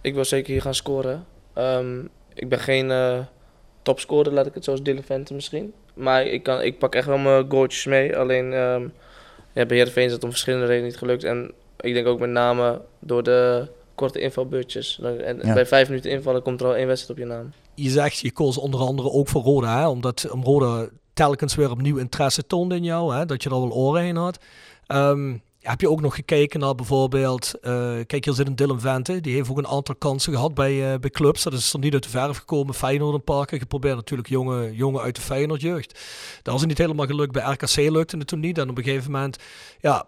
Ik 0.00 0.14
wil 0.14 0.24
zeker 0.24 0.52
hier 0.52 0.62
gaan 0.62 0.74
scoren. 0.74 1.24
Ehm, 1.54 2.00
ik 2.34 2.48
ben 2.48 2.58
geen 2.58 2.90
eh, 2.90 3.18
topscorer, 3.82 4.32
laat 4.32 4.46
ik 4.46 4.54
het 4.54 4.64
zoals 4.64 4.82
Dylan 4.82 5.02
Vente 5.02 5.34
misschien. 5.34 5.72
Maar 5.94 6.22
ik, 6.26 6.42
kan, 6.42 6.62
ik 6.62 6.78
pak 6.78 6.94
echt 6.94 7.06
wel 7.06 7.18
mijn 7.18 7.50
goaltjes 7.50 7.84
mee. 7.84 8.16
Alleen 8.16 8.52
ehm 8.52 8.82
ja, 9.52 9.66
bij 9.66 9.76
Heerenveen 9.76 10.04
is 10.04 10.10
dat 10.10 10.24
om 10.24 10.30
verschillende 10.30 10.66
redenen 10.66 10.88
niet 10.88 10.98
gelukt. 10.98 11.24
En 11.24 11.52
ik 11.80 11.94
denk 11.94 12.06
ook 12.06 12.18
met 12.20 12.30
name 12.30 12.80
door 12.98 13.22
de 13.22 13.68
korte 13.94 14.20
invalbeurtjes. 14.20 15.00
En 15.02 15.38
Ja. 15.42 15.54
bij 15.54 15.66
vijf 15.66 15.88
minuten 15.88 16.10
invallen 16.10 16.42
komt 16.42 16.60
er 16.60 16.66
al 16.66 16.76
één 16.76 16.86
wedstrijd 16.86 17.20
op 17.20 17.26
je 17.26 17.32
naam. 17.34 17.52
Je 17.74 17.90
zegt, 17.90 18.18
je 18.18 18.32
koos 18.32 18.58
onder 18.58 18.80
andere 18.80 19.10
ook 19.10 19.28
voor 19.28 19.42
Roda, 19.42 19.78
hè? 19.80 19.88
omdat 19.88 20.30
om 20.30 20.42
Roda 20.42 20.88
telkens 21.12 21.54
weer 21.54 21.70
opnieuw 21.70 21.96
interesse 21.96 22.46
toonde 22.46 22.74
in 22.74 22.84
jou, 22.84 23.14
hè? 23.14 23.26
dat 23.26 23.42
je 23.42 23.50
er 23.50 23.60
wel 23.60 23.72
oren 23.72 24.02
heen 24.02 24.16
had. 24.16 24.38
Ehm, 24.86 25.36
heb 25.60 25.80
je 25.80 25.90
ook 25.90 26.00
nog 26.00 26.14
gekeken 26.14 26.60
naar 26.60 26.74
bijvoorbeeld, 26.74 27.54
eh, 27.60 27.98
kijk 28.06 28.24
hier 28.24 28.34
zit 28.34 28.46
een 28.46 28.56
Dylan 28.56 28.80
Vente, 28.80 29.20
die 29.20 29.34
heeft 29.34 29.50
ook 29.50 29.58
een 29.58 29.66
aantal 29.66 29.94
kansen 29.94 30.32
gehad 30.32 30.54
bij, 30.54 30.92
eh, 30.92 30.98
bij 30.98 31.10
clubs. 31.10 31.42
Dat 31.42 31.52
is 31.52 31.72
er 31.72 31.78
niet 31.78 31.92
uit 31.92 32.02
de 32.02 32.08
verf 32.08 32.36
gekomen, 32.36 32.74
Feyenoord 32.74 33.14
een 33.14 33.24
paar 33.24 33.46
keer 33.46 33.58
geprobeerd, 33.58 33.96
natuurlijk 33.96 34.28
jonge, 34.28 34.74
jonge 34.74 35.00
uit 35.00 35.16
de 35.16 35.22
Feyenoord 35.22 35.60
jeugd. 35.60 36.00
Dat 36.42 36.54
was 36.54 36.64
niet 36.64 36.78
helemaal 36.78 37.06
gelukt, 37.06 37.32
bij 37.32 37.52
RKC 37.52 37.76
lukte 37.76 38.16
het 38.16 38.26
toen 38.26 38.40
niet. 38.40 38.58
En 38.58 38.70
op 38.70 38.78
een 38.78 38.84
gegeven 38.84 39.10
moment, 39.10 39.38
ja, 39.80 40.06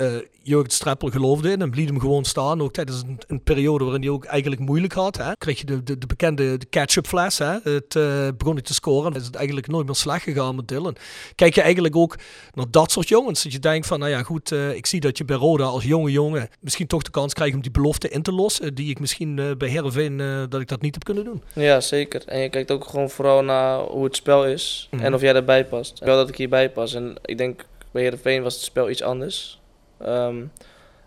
eh 0.00 0.14
Jurgen 0.42 0.70
Streppel 0.70 1.08
geloofde 1.08 1.50
in 1.50 1.60
en 1.62 1.70
liet 1.74 1.88
hem 1.88 2.00
gewoon 2.00 2.24
staan. 2.24 2.62
Ook 2.62 2.72
tijdens 2.72 3.02
een, 3.02 3.18
een 3.26 3.42
periode 3.42 3.84
waarin 3.84 4.02
hij 4.02 4.10
ook 4.10 4.24
eigenlijk 4.24 4.60
moeilijk 4.60 4.92
had. 4.92 5.16
Hè. 5.16 5.32
Kreeg 5.38 5.58
je 5.58 5.64
de, 5.66 5.82
de, 5.82 5.98
de 5.98 6.06
bekende 6.06 6.56
de 6.56 6.66
ketchup 6.66 7.06
fles. 7.06 7.38
Hè. 7.38 7.58
Het 7.62 7.96
eh, 7.96 8.28
begon 8.36 8.52
hij 8.52 8.62
te 8.62 8.74
scoren. 8.74 9.14
Is 9.14 9.26
het 9.26 9.34
eigenlijk 9.34 9.66
nooit 9.66 9.86
meer 9.86 9.94
slecht 9.94 10.22
gegaan 10.22 10.56
met 10.56 10.68
Dylan. 10.68 10.96
Kijk 11.34 11.54
je 11.54 11.60
eigenlijk 11.62 11.96
ook 11.96 12.16
naar 12.54 12.66
dat 12.70 12.90
soort 12.92 13.08
jongens. 13.08 13.42
Dat 13.42 13.52
je 13.52 13.58
denkt 13.58 13.86
van, 13.86 13.98
nou 13.98 14.10
ja 14.10 14.22
goed, 14.22 14.52
eh, 14.52 14.74
ik 14.74 14.86
zie 14.86 15.00
dat 15.00 15.18
je 15.18 15.24
bij 15.24 15.36
Roda 15.36 15.64
als 15.64 15.84
jonge 15.84 16.10
jongen 16.10 16.48
misschien 16.60 16.86
toch 16.86 17.02
de 17.02 17.10
kans 17.10 17.32
krijgt 17.34 17.54
om 17.54 17.62
die 17.62 17.70
belofte 17.70 18.08
in 18.08 18.22
te 18.22 18.32
lossen. 18.32 18.74
Die 18.74 18.90
ik 18.90 19.00
misschien 19.00 19.54
bij 19.58 19.68
Heerenveen, 19.68 20.20
eh, 20.20 20.42
dat 20.48 20.60
ik 20.60 20.68
dat 20.68 20.80
niet 20.82 20.94
heb 20.94 21.04
kunnen 21.04 21.24
doen. 21.24 21.42
Ja, 21.52 21.80
zeker. 21.80 22.22
En 22.26 22.40
je 22.40 22.48
kijkt 22.48 22.70
ook 22.70 22.84
gewoon 22.84 23.10
vooral 23.10 23.42
naar 23.42 23.78
hoe 23.80 24.04
het 24.04 24.16
spel 24.16 24.46
is 24.46 24.88
Mhm. 24.90 25.04
en 25.04 25.14
of 25.14 25.20
jij 25.20 25.34
erbij 25.34 25.66
past. 25.66 25.98
Wel 25.98 26.16
dat 26.16 26.28
ik 26.28 26.36
hierbij 26.36 26.70
pas. 26.70 26.94
En 26.94 27.16
ik 27.24 27.38
denk 27.38 27.64
bij 27.90 28.02
Heerenveen 28.02 28.42
was 28.42 28.54
het 28.54 28.62
spel 28.62 28.90
iets 28.90 29.02
anders. 29.02 29.59
Ehm, 30.00 30.44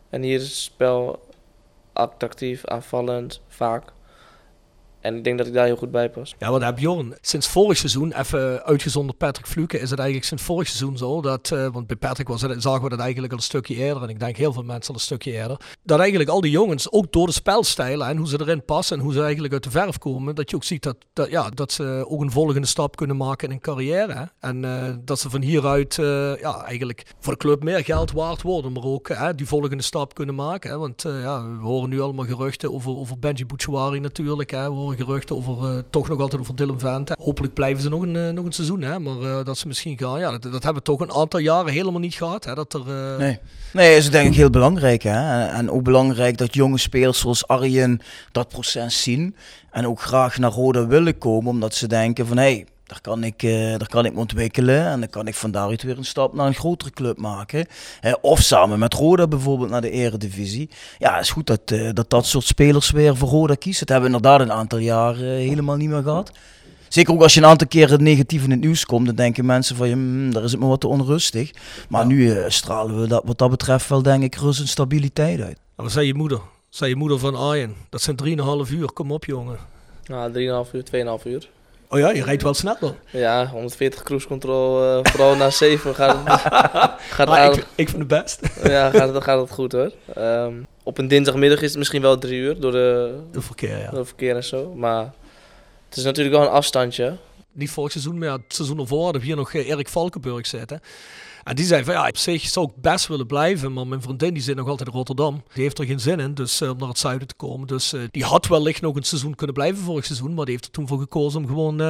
en 0.09 0.21
hier 0.21 0.35
is 0.35 0.43
het 0.43 0.57
spel 0.57 1.27
attractief, 1.93 2.65
aanvallend, 2.65 3.41
vaak. 3.47 3.91
En 5.03 5.15
ik 5.15 5.23
denk 5.23 5.37
dat 5.37 5.47
ik 5.47 5.53
daar 5.53 5.65
heel 5.65 5.75
goed 5.75 5.91
bij 5.91 6.09
pas. 6.09 6.35
Ja, 6.39 6.51
wat 6.51 6.61
heb 6.61 6.79
Jorn? 6.79 7.15
Sinds 7.21 7.47
vorig 7.47 7.77
seizoen, 7.77 8.13
even 8.13 8.63
uitgezonderd 8.63 9.17
Patrick 9.17 9.47
Fluke, 9.47 9.79
is 9.79 9.89
het 9.89 9.99
eigenlijk 9.99 10.27
sinds 10.27 10.43
vorig 10.43 10.67
seizoen 10.67 10.97
zo. 10.97 11.21
Dat, 11.21 11.51
eh, 11.51 11.67
want 11.71 11.87
bij 11.87 11.95
Patrick 11.95 12.27
was 12.27 12.41
het, 12.41 12.61
zagen 12.61 12.83
we 12.83 12.89
dat 12.89 12.99
eigenlijk 12.99 13.31
al 13.31 13.37
een 13.37 13.43
stukje 13.43 13.75
eerder. 13.75 14.03
En 14.03 14.09
ik 14.09 14.19
denk 14.19 14.37
heel 14.37 14.53
veel 14.53 14.63
mensen 14.63 14.89
al 14.89 14.95
een 14.95 15.05
stukje 15.05 15.31
eerder. 15.31 15.59
Dat 15.83 15.99
eigenlijk 15.99 16.29
al 16.29 16.41
die 16.41 16.51
jongens, 16.51 16.91
ook 16.91 17.11
door 17.11 17.25
de 17.25 17.33
spelstijlen 17.33 18.07
en 18.07 18.17
hoe 18.17 18.27
ze 18.27 18.41
erin 18.41 18.65
passen 18.65 18.97
en 18.97 19.03
hoe 19.03 19.13
ze 19.13 19.21
eigenlijk 19.21 19.53
uit 19.53 19.63
de 19.63 19.69
verf 19.69 19.97
komen. 19.97 20.35
Dat 20.35 20.49
je 20.49 20.55
ook 20.55 20.63
ziet 20.63 20.83
dat, 20.83 20.97
dat, 21.13 21.29
ja, 21.29 21.49
dat 21.49 21.71
ze 21.71 22.05
ook 22.07 22.21
een 22.21 22.31
volgende 22.31 22.67
stap 22.67 22.95
kunnen 22.95 23.17
maken 23.17 23.47
in 23.47 23.53
hun 23.53 23.61
carrière. 23.61 24.31
En 24.39 24.65
eh, 24.65 24.93
dat 24.99 25.19
ze 25.19 25.29
van 25.29 25.41
hieruit 25.41 25.99
eh, 25.99 26.39
ja, 26.39 26.63
eigenlijk 26.65 27.05
voor 27.19 27.33
de 27.33 27.39
club 27.39 27.63
meer 27.63 27.83
geld 27.83 28.11
waard 28.11 28.41
worden. 28.41 28.71
Maar 28.71 28.83
ook 28.83 29.15
die 29.35 29.47
volgende 29.47 29.83
stap 29.83 30.13
kunnen 30.13 30.35
maken. 30.35 30.69
Hè. 30.69 30.77
Want 30.77 31.01
ja, 31.01 31.47
we 31.47 31.63
horen 31.63 31.89
nu 31.89 32.01
allemaal 32.01 32.25
geruchten 32.25 32.73
over, 32.73 32.97
over 32.97 33.19
Benji 33.19 33.45
Bouchouari 33.45 33.99
natuurlijk. 33.99 34.51
Hè. 34.51 34.63
We 34.63 34.75
horen 34.75 34.92
geruchten 34.95 35.35
over, 35.35 35.69
eh, 35.69 35.83
toch 35.89 36.09
nog 36.09 36.19
altijd 36.19 36.41
over 36.41 36.55
Dylan 36.55 36.79
Vente. 36.79 37.15
Hopelijk 37.19 37.53
blijven 37.53 37.83
ze 37.83 37.89
nog 37.89 38.01
een, 38.01 38.15
eh, 38.15 38.29
nog 38.29 38.45
een 38.45 38.51
seizoen. 38.51 38.81
Hè. 38.81 38.99
Maar 38.99 39.21
eh, 39.21 39.45
dat 39.45 39.57
ze 39.57 39.67
misschien 39.67 39.97
gaan, 39.97 40.19
ja, 40.19 40.31
dat, 40.31 40.41
dat 40.41 40.63
hebben 40.63 40.73
we 40.73 40.81
toch 40.81 40.99
een 40.99 41.13
aantal 41.13 41.39
jaren 41.39 41.71
helemaal 41.71 41.99
niet 41.99 42.13
gehad. 42.13 42.45
Hè. 42.45 42.55
Dat 42.55 42.73
er, 42.73 42.81
Nee. 43.17 43.39
Nee, 43.73 43.95
is 43.95 44.09
denk 44.09 44.27
ik 44.27 44.35
heel 44.35 44.49
belangrijk. 44.49 45.03
Hè? 45.03 45.45
En 45.45 45.71
ook 45.71 45.83
belangrijk 45.83 46.37
dat 46.37 46.53
jonge 46.53 46.77
spelers 46.77 47.19
zoals 47.19 47.47
Arjen 47.47 47.99
dat 48.31 48.47
proces 48.47 49.03
zien. 49.03 49.35
En 49.71 49.87
ook 49.87 50.01
graag 50.01 50.37
naar 50.37 50.51
Roda 50.51 50.87
willen 50.87 51.17
komen, 51.17 51.51
omdat 51.51 51.75
ze 51.75 51.87
denken 51.87 52.27
van 52.27 52.37
hé, 52.37 52.43
hey, 52.43 52.65
daar, 52.93 53.01
kan 53.01 53.23
ik, 53.23 53.43
eh, 53.43 53.77
daar 53.77 53.87
kan 53.87 54.05
ik 54.05 54.13
me 54.13 54.19
ontwikkelen. 54.19 54.85
En 54.85 54.99
dan 54.99 55.09
kan 55.09 55.27
ik 55.27 55.35
van 55.35 55.51
daaruit 55.51 55.83
weer 55.83 55.97
een 55.97 56.05
stap 56.05 56.33
naar 56.33 56.47
een 56.47 56.53
grotere 56.53 56.91
club 56.91 57.17
maken. 57.17 57.65
Hè, 57.99 58.11
of 58.21 58.39
samen 58.39 58.79
met 58.79 58.93
Roda 58.93 59.27
bijvoorbeeld 59.27 59.69
naar 59.69 59.81
de 59.81 59.89
eredivisie. 59.89 60.69
Ja, 60.97 61.13
het 61.13 61.23
is 61.23 61.31
goed 61.31 61.47
dat, 61.47 61.61
eh, 61.65 61.89
dat 61.93 62.09
dat 62.09 62.25
soort 62.25 62.45
spelers 62.45 62.91
weer 62.91 63.17
voor 63.17 63.29
Roda 63.29 63.55
kiezen. 63.55 63.85
Dat 63.85 63.95
hebben 63.95 64.09
we 64.09 64.15
inderdaad 64.15 64.47
een 64.47 64.57
aantal 64.59 64.77
jaar 64.79 65.15
eh, 65.15 65.21
helemaal 65.21 65.75
niet 65.75 65.89
meer 65.89 66.03
gehad. 66.03 66.31
Zeker 66.87 67.13
ook 67.13 67.21
als 67.21 67.33
je 67.33 67.39
een 67.39 67.47
aantal 67.47 67.67
keren 67.67 68.03
negatief 68.03 68.43
in 68.43 68.51
het 68.51 68.59
nieuws 68.59 68.85
komt, 68.85 69.05
dan 69.05 69.15
denken 69.15 69.45
mensen 69.45 69.75
van, 69.75 69.87
hmm, 69.87 70.33
daar 70.33 70.43
is 70.43 70.51
het 70.51 70.59
me 70.59 70.67
wat 70.67 70.81
te 70.81 70.87
onrustig. 70.87 71.51
Maar 71.89 72.05
nu 72.05 72.31
eh, 72.31 72.49
stralen 72.49 73.01
we 73.01 73.07
dat, 73.07 73.23
wat 73.25 73.37
dat 73.37 73.49
betreft 73.49 73.89
wel, 73.89 74.01
denk 74.01 74.23
ik, 74.23 74.35
rust 74.35 74.59
en 74.59 74.67
stabiliteit 74.67 75.41
uit. 75.41 75.57
Wat 75.75 75.91
zei 75.91 76.07
je 76.07 76.13
moeder? 76.13 76.39
Zei 76.69 76.89
je 76.89 76.95
moeder 76.95 77.19
van 77.19 77.35
Arjen? 77.35 77.75
Dat 77.89 78.01
zijn 78.01 78.15
3,5 78.65 78.71
uur. 78.71 78.91
Kom 78.91 79.11
op, 79.11 79.25
jongen. 79.25 79.57
Nou, 80.05 80.31
3,5 80.67 80.71
uur, 80.73 80.83
2,5 80.83 81.25
uur. 81.25 81.49
Oh 81.93 81.99
ja, 81.99 82.09
je 82.09 82.23
rijdt 82.23 82.43
wel 82.43 82.53
sneller. 82.53 82.95
Ja, 83.09 83.47
140 83.47 84.03
cruise 84.03 84.27
control, 84.27 84.83
eh, 84.83 84.99
vooral 85.11 85.35
na 85.35 85.49
7 85.49 85.95
gaat 85.95 86.17
het, 86.23 86.39
gaat 87.15 87.27
Maar 87.27 87.39
aardig- 87.39 87.57
ik, 87.59 87.65
ik 87.75 87.89
vind 87.89 87.99
het 87.99 88.07
best. 88.07 88.39
Ja, 88.63 88.89
gaat 88.89 89.13
het, 89.13 89.23
gaat 89.23 89.39
het 89.41 89.51
goed 89.51 89.71
hoor. 89.71 89.91
Ehm, 90.15 90.53
op 90.83 90.97
een 90.97 91.07
dinsdagmiddag 91.07 91.61
is 91.61 91.69
het 91.69 91.77
misschien 91.77 92.01
wel 92.01 92.17
drie 92.17 92.39
uur 92.39 92.59
door 92.59 92.71
de, 92.71 93.15
De 93.31 93.41
verkeer, 93.41 93.77
ja. 93.77 93.89
door 93.89 93.99
het 93.99 94.07
verkeer 94.07 94.35
en 94.35 94.43
zo. 94.43 94.73
Maar 94.75 95.11
het 95.89 95.97
is 95.97 96.03
natuurlijk 96.03 96.35
wel 96.35 96.43
een 96.45 96.51
afstandje. 96.51 97.17
Niet 97.51 97.69
vorig 97.71 97.91
seizoen, 97.91 98.17
maar 98.17 98.27
ja, 98.27 98.33
het 98.33 98.43
seizoen 98.55 98.79
ervoor 98.79 99.03
hadden 99.03 99.21
we 99.21 99.27
hier 99.27 99.35
nog 99.35 99.53
eh, 99.53 99.69
Erik 99.69 99.87
Valkenburg 99.87 100.47
zitten. 100.47 100.81
En 101.43 101.55
die 101.55 101.65
zei 101.65 101.83
van 101.83 101.93
ja, 101.93 102.07
op 102.07 102.17
zich 102.17 102.41
zou 102.47 102.67
ik 102.67 102.81
best 102.81 103.07
willen 103.07 103.27
blijven, 103.27 103.73
maar 103.73 103.87
mijn 103.87 104.01
vriendin 104.01 104.33
die 104.33 104.43
zit 104.43 104.55
nog 104.55 104.67
altijd 104.67 104.89
in 104.89 104.95
Rotterdam. 104.95 105.43
Die 105.53 105.63
heeft 105.63 105.79
er 105.79 105.85
geen 105.85 105.99
zin 105.99 106.19
in, 106.19 106.33
dus 106.33 106.61
eh, 106.61 106.69
om 106.69 106.77
naar 106.77 106.87
het 106.87 106.97
zuiden 106.97 107.27
te 107.27 107.35
komen. 107.35 107.67
Dus 107.67 107.93
eh, 107.93 108.01
die 108.11 108.23
had 108.23 108.47
wellicht 108.47 108.81
nog 108.81 108.95
een 108.95 109.03
seizoen 109.03 109.35
kunnen 109.35 109.55
blijven 109.55 109.83
vorig 109.83 110.05
seizoen, 110.05 110.33
maar 110.33 110.45
die 110.45 110.53
heeft 110.53 110.65
er 110.65 110.71
toen 110.71 110.87
voor 110.87 110.99
gekozen 110.99 111.39
om 111.39 111.47
gewoon... 111.47 111.81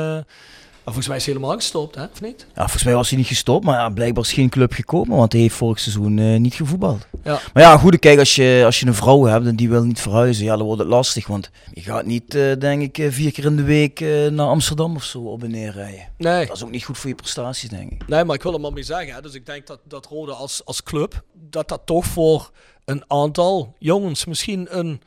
volgens 0.84 1.08
mij 1.08 1.18
is 1.18 1.26
hij 1.26 1.34
helemaal 1.34 1.56
gestopt, 1.56 1.96
hè? 1.96 2.04
Of 2.04 2.22
niet? 2.22 2.46
Ja, 2.56 2.62
volgens 2.62 2.84
mij 2.84 2.94
was 2.94 3.10
hij 3.10 3.18
niet 3.18 3.28
gestopt, 3.28 3.66
maar 3.66 3.80
ja, 3.80 3.90
blijkbaar 3.90 4.24
is 4.24 4.34
geen 4.34 4.50
club 4.50 4.74
gekomen, 4.74 5.18
want 5.18 5.32
hij 5.32 5.42
heeft 5.42 5.56
vorig 5.56 5.80
seizoen 5.80 6.20
eh, 6.20 6.40
niet 6.40 6.54
gevoetbald. 6.54 7.08
Ja. 7.24 7.40
Maar 7.54 7.64
ja, 7.64 7.78
goed, 7.78 8.00
kijk, 8.00 8.20
als 8.20 8.36
je, 8.36 8.62
als 8.66 8.80
je 8.80 8.86
een 8.86 8.94
vrouw 8.94 9.24
hebt 9.24 9.46
en 9.46 9.56
die 9.56 9.70
wil 9.70 9.84
niet 9.84 10.02
verhuizen, 10.02 10.46
ja, 10.46 10.56
dan 10.58 10.66
wordt 10.66 10.82
het 10.82 10.90
lastig, 10.90 11.28
want 11.28 11.50
je 11.74 11.82
gaat 11.82 12.06
niet, 12.06 12.36
eh, 12.36 12.52
denk 12.60 12.82
ik, 12.82 12.98
eh, 12.98 13.12
vier 13.12 13.32
keer 13.32 13.46
in 13.46 13.56
de 13.56 13.64
week 13.64 14.00
naar 14.32 14.48
Amsterdam 14.48 14.96
of 14.96 15.04
zo 15.04 15.20
op 15.20 15.44
en 15.44 15.52
neer 15.52 15.72
rijden. 15.72 16.08
Nee. 16.18 16.46
Dat 16.46 16.56
is 16.56 16.64
ook 16.64 16.72
niet 16.72 16.84
goed 16.84 16.98
voor 16.98 17.10
je 17.10 17.16
prestaties, 17.16 17.70
denk 17.70 17.92
ik. 17.92 18.08
Nee, 18.08 18.24
maar 18.24 18.36
ik 18.36 18.44
wil 18.44 18.54
er 18.54 18.60
maar 18.60 18.74
mee 18.74 18.84
zeggen. 18.84 19.14
Hè. 19.14 19.22
Dus 19.22 19.34
ik 19.34 19.46
denk 19.46 19.68
dat, 19.68 19.80
dat 19.88 20.06
Rode 20.06 20.34
als, 20.34 20.66
als 20.66 20.84
club, 20.84 21.24
dat 21.34 21.68
dat 21.68 21.82
toch 21.86 22.06
voor 22.06 22.52
een 22.86 23.04
aantal 23.08 23.76
jongens 23.80 24.26
misschien 24.26 24.78
een, 24.78 25.02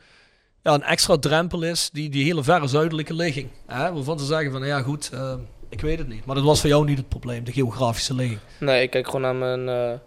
ja, 0.63 0.73
een 0.73 0.83
extra 0.83 1.17
drempel 1.17 1.63
is, 1.63 1.89
die, 1.93 2.09
die 2.09 2.23
hele 2.23 2.43
verre 2.43 2.67
zuidelijke 2.67 3.13
ligging. 3.13 3.49
Hè. 3.67 3.93
Waarvan 3.93 4.19
ze 4.19 4.25
zeggen 4.25 4.51
van, 4.51 4.65
ja 4.65 4.81
goed, 4.81 5.09
eh, 5.13 5.33
ik 5.69 5.81
weet 5.81 5.97
het 5.97 6.07
niet. 6.07 6.25
Maar 6.25 6.35
dat 6.35 6.43
was 6.43 6.59
voor 6.59 6.69
jou 6.69 6.85
niet 6.85 6.97
het 6.97 7.09
probleem, 7.09 7.43
de 7.43 7.51
geografische 7.51 8.13
ligging. 8.13 8.39
Nee, 8.59 8.81
ik 8.81 8.89
kijk 8.89 9.05
gewoon 9.05 9.21
naar 9.21 9.35
mijn 9.35 9.69
eh, 9.69 9.99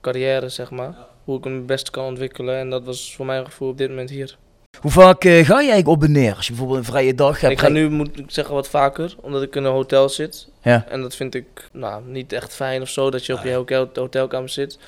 carrière, 0.00 0.48
zeg 0.48 0.70
maar. 0.70 0.94
Hoe 1.24 1.38
ik 1.38 1.44
me 1.44 1.50
het 1.50 1.66
beste 1.66 1.90
kan 1.90 2.04
ontwikkelen. 2.04 2.58
En 2.58 2.70
dat 2.70 2.84
was 2.84 3.14
voor 3.14 3.26
mijn 3.26 3.44
gevoel 3.44 3.68
op 3.68 3.78
dit 3.78 3.88
moment 3.88 4.10
hier. 4.10 4.36
Hoe 4.80 4.90
vaak 4.90 5.24
eh, 5.24 5.32
ga 5.32 5.60
je 5.60 5.70
eigenlijk 5.70 5.88
op 5.88 6.02
en 6.02 6.12
neer? 6.12 6.34
Als 6.34 6.46
je 6.46 6.52
bijvoorbeeld 6.52 6.78
een 6.78 6.92
vrije 6.92 7.14
dag 7.14 7.40
hebt. 7.40 7.52
ik 7.52 7.58
ga 7.58 7.68
nu, 7.68 7.90
moet 7.90 8.18
ik 8.18 8.24
zeggen, 8.26 8.54
wat 8.54 8.68
vaker. 8.68 9.14
Omdat 9.20 9.42
ik 9.42 9.56
in 9.56 9.64
een 9.64 9.72
hotel 9.72 10.08
zit. 10.08 10.48
Ja. 10.62 10.86
En 10.88 11.00
dat 11.00 11.16
vind 11.16 11.34
ik 11.34 11.68
nou, 11.72 12.02
niet 12.06 12.32
echt 12.32 12.54
fijn 12.54 12.82
of 12.82 12.88
zo. 12.88 13.10
Dat 13.10 13.26
je 13.26 13.34
op 13.34 13.42
je 13.42 13.52
hotel, 13.52 13.90
hotelkamer 13.94 14.48
zit. 14.48 14.78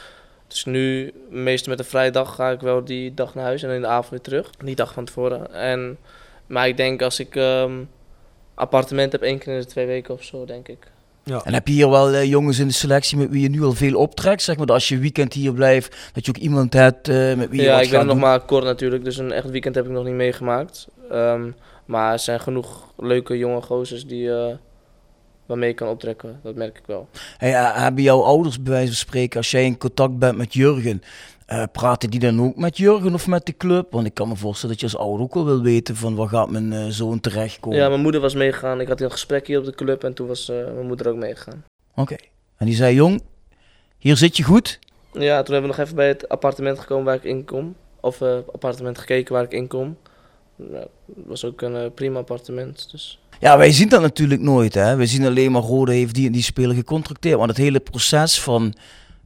Dus 0.48 0.64
nu, 0.64 1.12
meestal 1.30 1.70
met 1.70 1.78
een 1.78 1.90
vrije 1.90 2.10
dag, 2.10 2.34
ga 2.34 2.50
ik 2.50 2.60
wel 2.60 2.84
die 2.84 3.14
dag 3.14 3.34
naar 3.34 3.44
huis. 3.44 3.62
En 3.62 3.70
in 3.70 3.80
de 3.80 3.86
avond 3.86 4.10
weer 4.10 4.20
terug. 4.20 4.50
Die 4.50 4.74
dag 4.74 4.92
van 4.92 5.04
tevoren. 5.04 5.54
En, 5.54 5.98
maar 6.46 6.68
ik 6.68 6.76
denk 6.76 7.02
als 7.02 7.20
ik 7.20 7.36
ehm 7.36 7.72
appartement 8.54 9.12
heb, 9.12 9.22
één 9.22 9.38
keer 9.38 9.52
in 9.52 9.60
de 9.60 9.66
twee 9.66 9.86
weken 9.86 10.14
of 10.14 10.22
zo, 10.22 10.44
denk 10.44 10.68
ik. 10.68 10.92
En 11.44 11.54
heb 11.54 11.68
je 11.68 11.74
hier 11.74 11.90
wel 11.90 12.12
eh, 12.12 12.24
jongens 12.24 12.58
in 12.58 12.66
de 12.66 12.72
selectie 12.72 13.18
met 13.18 13.30
wie 13.30 13.42
je 13.42 13.48
nu 13.48 13.62
al 13.62 13.72
veel 13.72 13.98
optrekt? 13.98 14.42
Zeg 14.42 14.56
maar 14.56 14.66
dat 14.66 14.74
als 14.74 14.88
je 14.88 14.98
weekend 14.98 15.32
hier 15.32 15.52
blijft, 15.52 16.10
dat 16.12 16.26
je 16.26 16.32
ook 16.36 16.42
iemand 16.42 16.72
hebt 16.72 17.08
eh, 17.08 17.34
met 17.34 17.50
wie 17.50 17.60
je 17.60 17.66
Ja, 17.66 17.74
wat 17.74 17.84
ik 17.84 17.90
ben 17.90 18.00
er 18.00 18.06
nog 18.06 18.18
maar 18.18 18.40
kort 18.40 18.64
natuurlijk, 18.64 19.04
dus 19.04 19.16
een 19.16 19.32
echt 19.32 19.50
weekend 19.50 19.74
heb 19.74 19.84
ik 19.84 19.90
nog 19.90 20.04
niet 20.04 20.14
meegemaakt. 20.14 20.88
Ehm, 21.10 21.50
maar 21.84 22.12
er 22.12 22.18
zijn 22.18 22.40
genoeg 22.40 22.92
leuke 22.96 23.38
jonge 23.38 23.62
gozers 23.62 24.06
die, 24.06 24.30
eh 24.30 24.54
waarmee 25.46 25.68
ik 25.68 25.76
kan 25.76 25.88
optrekken, 25.88 26.40
dat 26.42 26.54
merk 26.54 26.78
ik 26.78 26.86
wel. 26.86 27.08
Hey, 27.36 27.50
hebben 27.82 28.02
jouw 28.02 28.22
ouders 28.22 28.62
bij 28.62 28.72
wijze 28.72 28.86
van 28.86 28.96
spreken, 28.96 29.36
als 29.36 29.50
jij 29.50 29.64
in 29.64 29.78
contact 29.78 30.18
bent 30.18 30.36
met 30.36 30.54
Jurgen 30.54 31.02
Eh 31.46 31.62
praten 31.72 32.10
die 32.10 32.20
dan 32.20 32.40
ook 32.40 32.56
met 32.56 32.76
Jurgen 32.76 33.14
of 33.14 33.26
met 33.26 33.46
de 33.46 33.56
club? 33.56 33.92
Want 33.92 34.06
ik 34.06 34.14
kan 34.14 34.28
me 34.28 34.36
voorstellen 34.36 34.78
dat 34.78 34.90
je 34.90 34.96
als 34.96 35.06
ouder 35.06 35.20
ook 35.20 35.34
wel 35.34 35.44
wil 35.44 35.62
weten 35.62 35.96
van 35.96 36.14
waar 36.14 36.28
gaat 36.28 36.50
mijn 36.50 36.72
eh, 36.72 36.86
zoon 36.88 37.20
terechtkomen. 37.20 37.78
Ja, 37.78 37.88
mijn 37.88 38.00
moeder 38.00 38.20
was 38.20 38.34
meegegaan. 38.34 38.80
Ik 38.80 38.88
had 38.88 39.00
een 39.00 39.10
gesprek 39.10 39.46
hier 39.46 39.58
op 39.58 39.64
de 39.64 39.74
club 39.74 40.04
en 40.04 40.14
toen 40.14 40.26
was 40.26 40.48
eh, 40.48 40.56
mijn 40.56 40.86
moeder 40.86 41.08
ook 41.08 41.16
meegegaan. 41.16 41.64
Oké. 41.94 42.16
En 42.56 42.66
die 42.66 42.74
zei, 42.74 42.94
jong, 42.94 43.22
hier 43.98 44.16
zit 44.16 44.36
je 44.36 44.42
goed. 44.42 44.78
Ja, 45.12 45.42
toen 45.42 45.54
hebben 45.54 45.70
we 45.70 45.76
nog 45.76 45.86
even 45.86 45.96
bij 45.96 46.08
het 46.08 46.28
appartement 46.28 46.78
gekomen 46.78 47.04
waar 47.04 47.14
ik 47.14 47.24
in 47.24 47.44
kom. 47.44 47.74
Of 48.00 48.22
appartement 48.22 48.98
gekeken 48.98 49.34
waar 49.34 49.44
ik 49.44 49.52
in 49.52 49.68
kom. 49.68 49.96
Het 50.56 50.88
was 51.26 51.44
ook 51.44 51.62
een 51.62 51.94
prima 51.94 52.18
appartement. 52.18 52.88
Dus. 52.90 53.18
Ja, 53.40 53.58
wij 53.58 53.72
zien 53.72 53.88
dat 53.88 54.00
natuurlijk 54.00 54.40
nooit. 54.40 54.74
Hè? 54.74 54.96
Wij 54.96 55.06
zien 55.06 55.26
alleen 55.26 55.52
maar 55.52 55.62
Rode 55.62 55.92
heeft 55.92 56.14
die 56.14 56.26
en 56.26 56.32
die 56.32 56.42
speler 56.42 56.74
gecontracteerd. 56.74 57.36
Want 57.36 57.48
het 57.48 57.58
hele 57.58 57.80
proces 57.80 58.40
van 58.40 58.74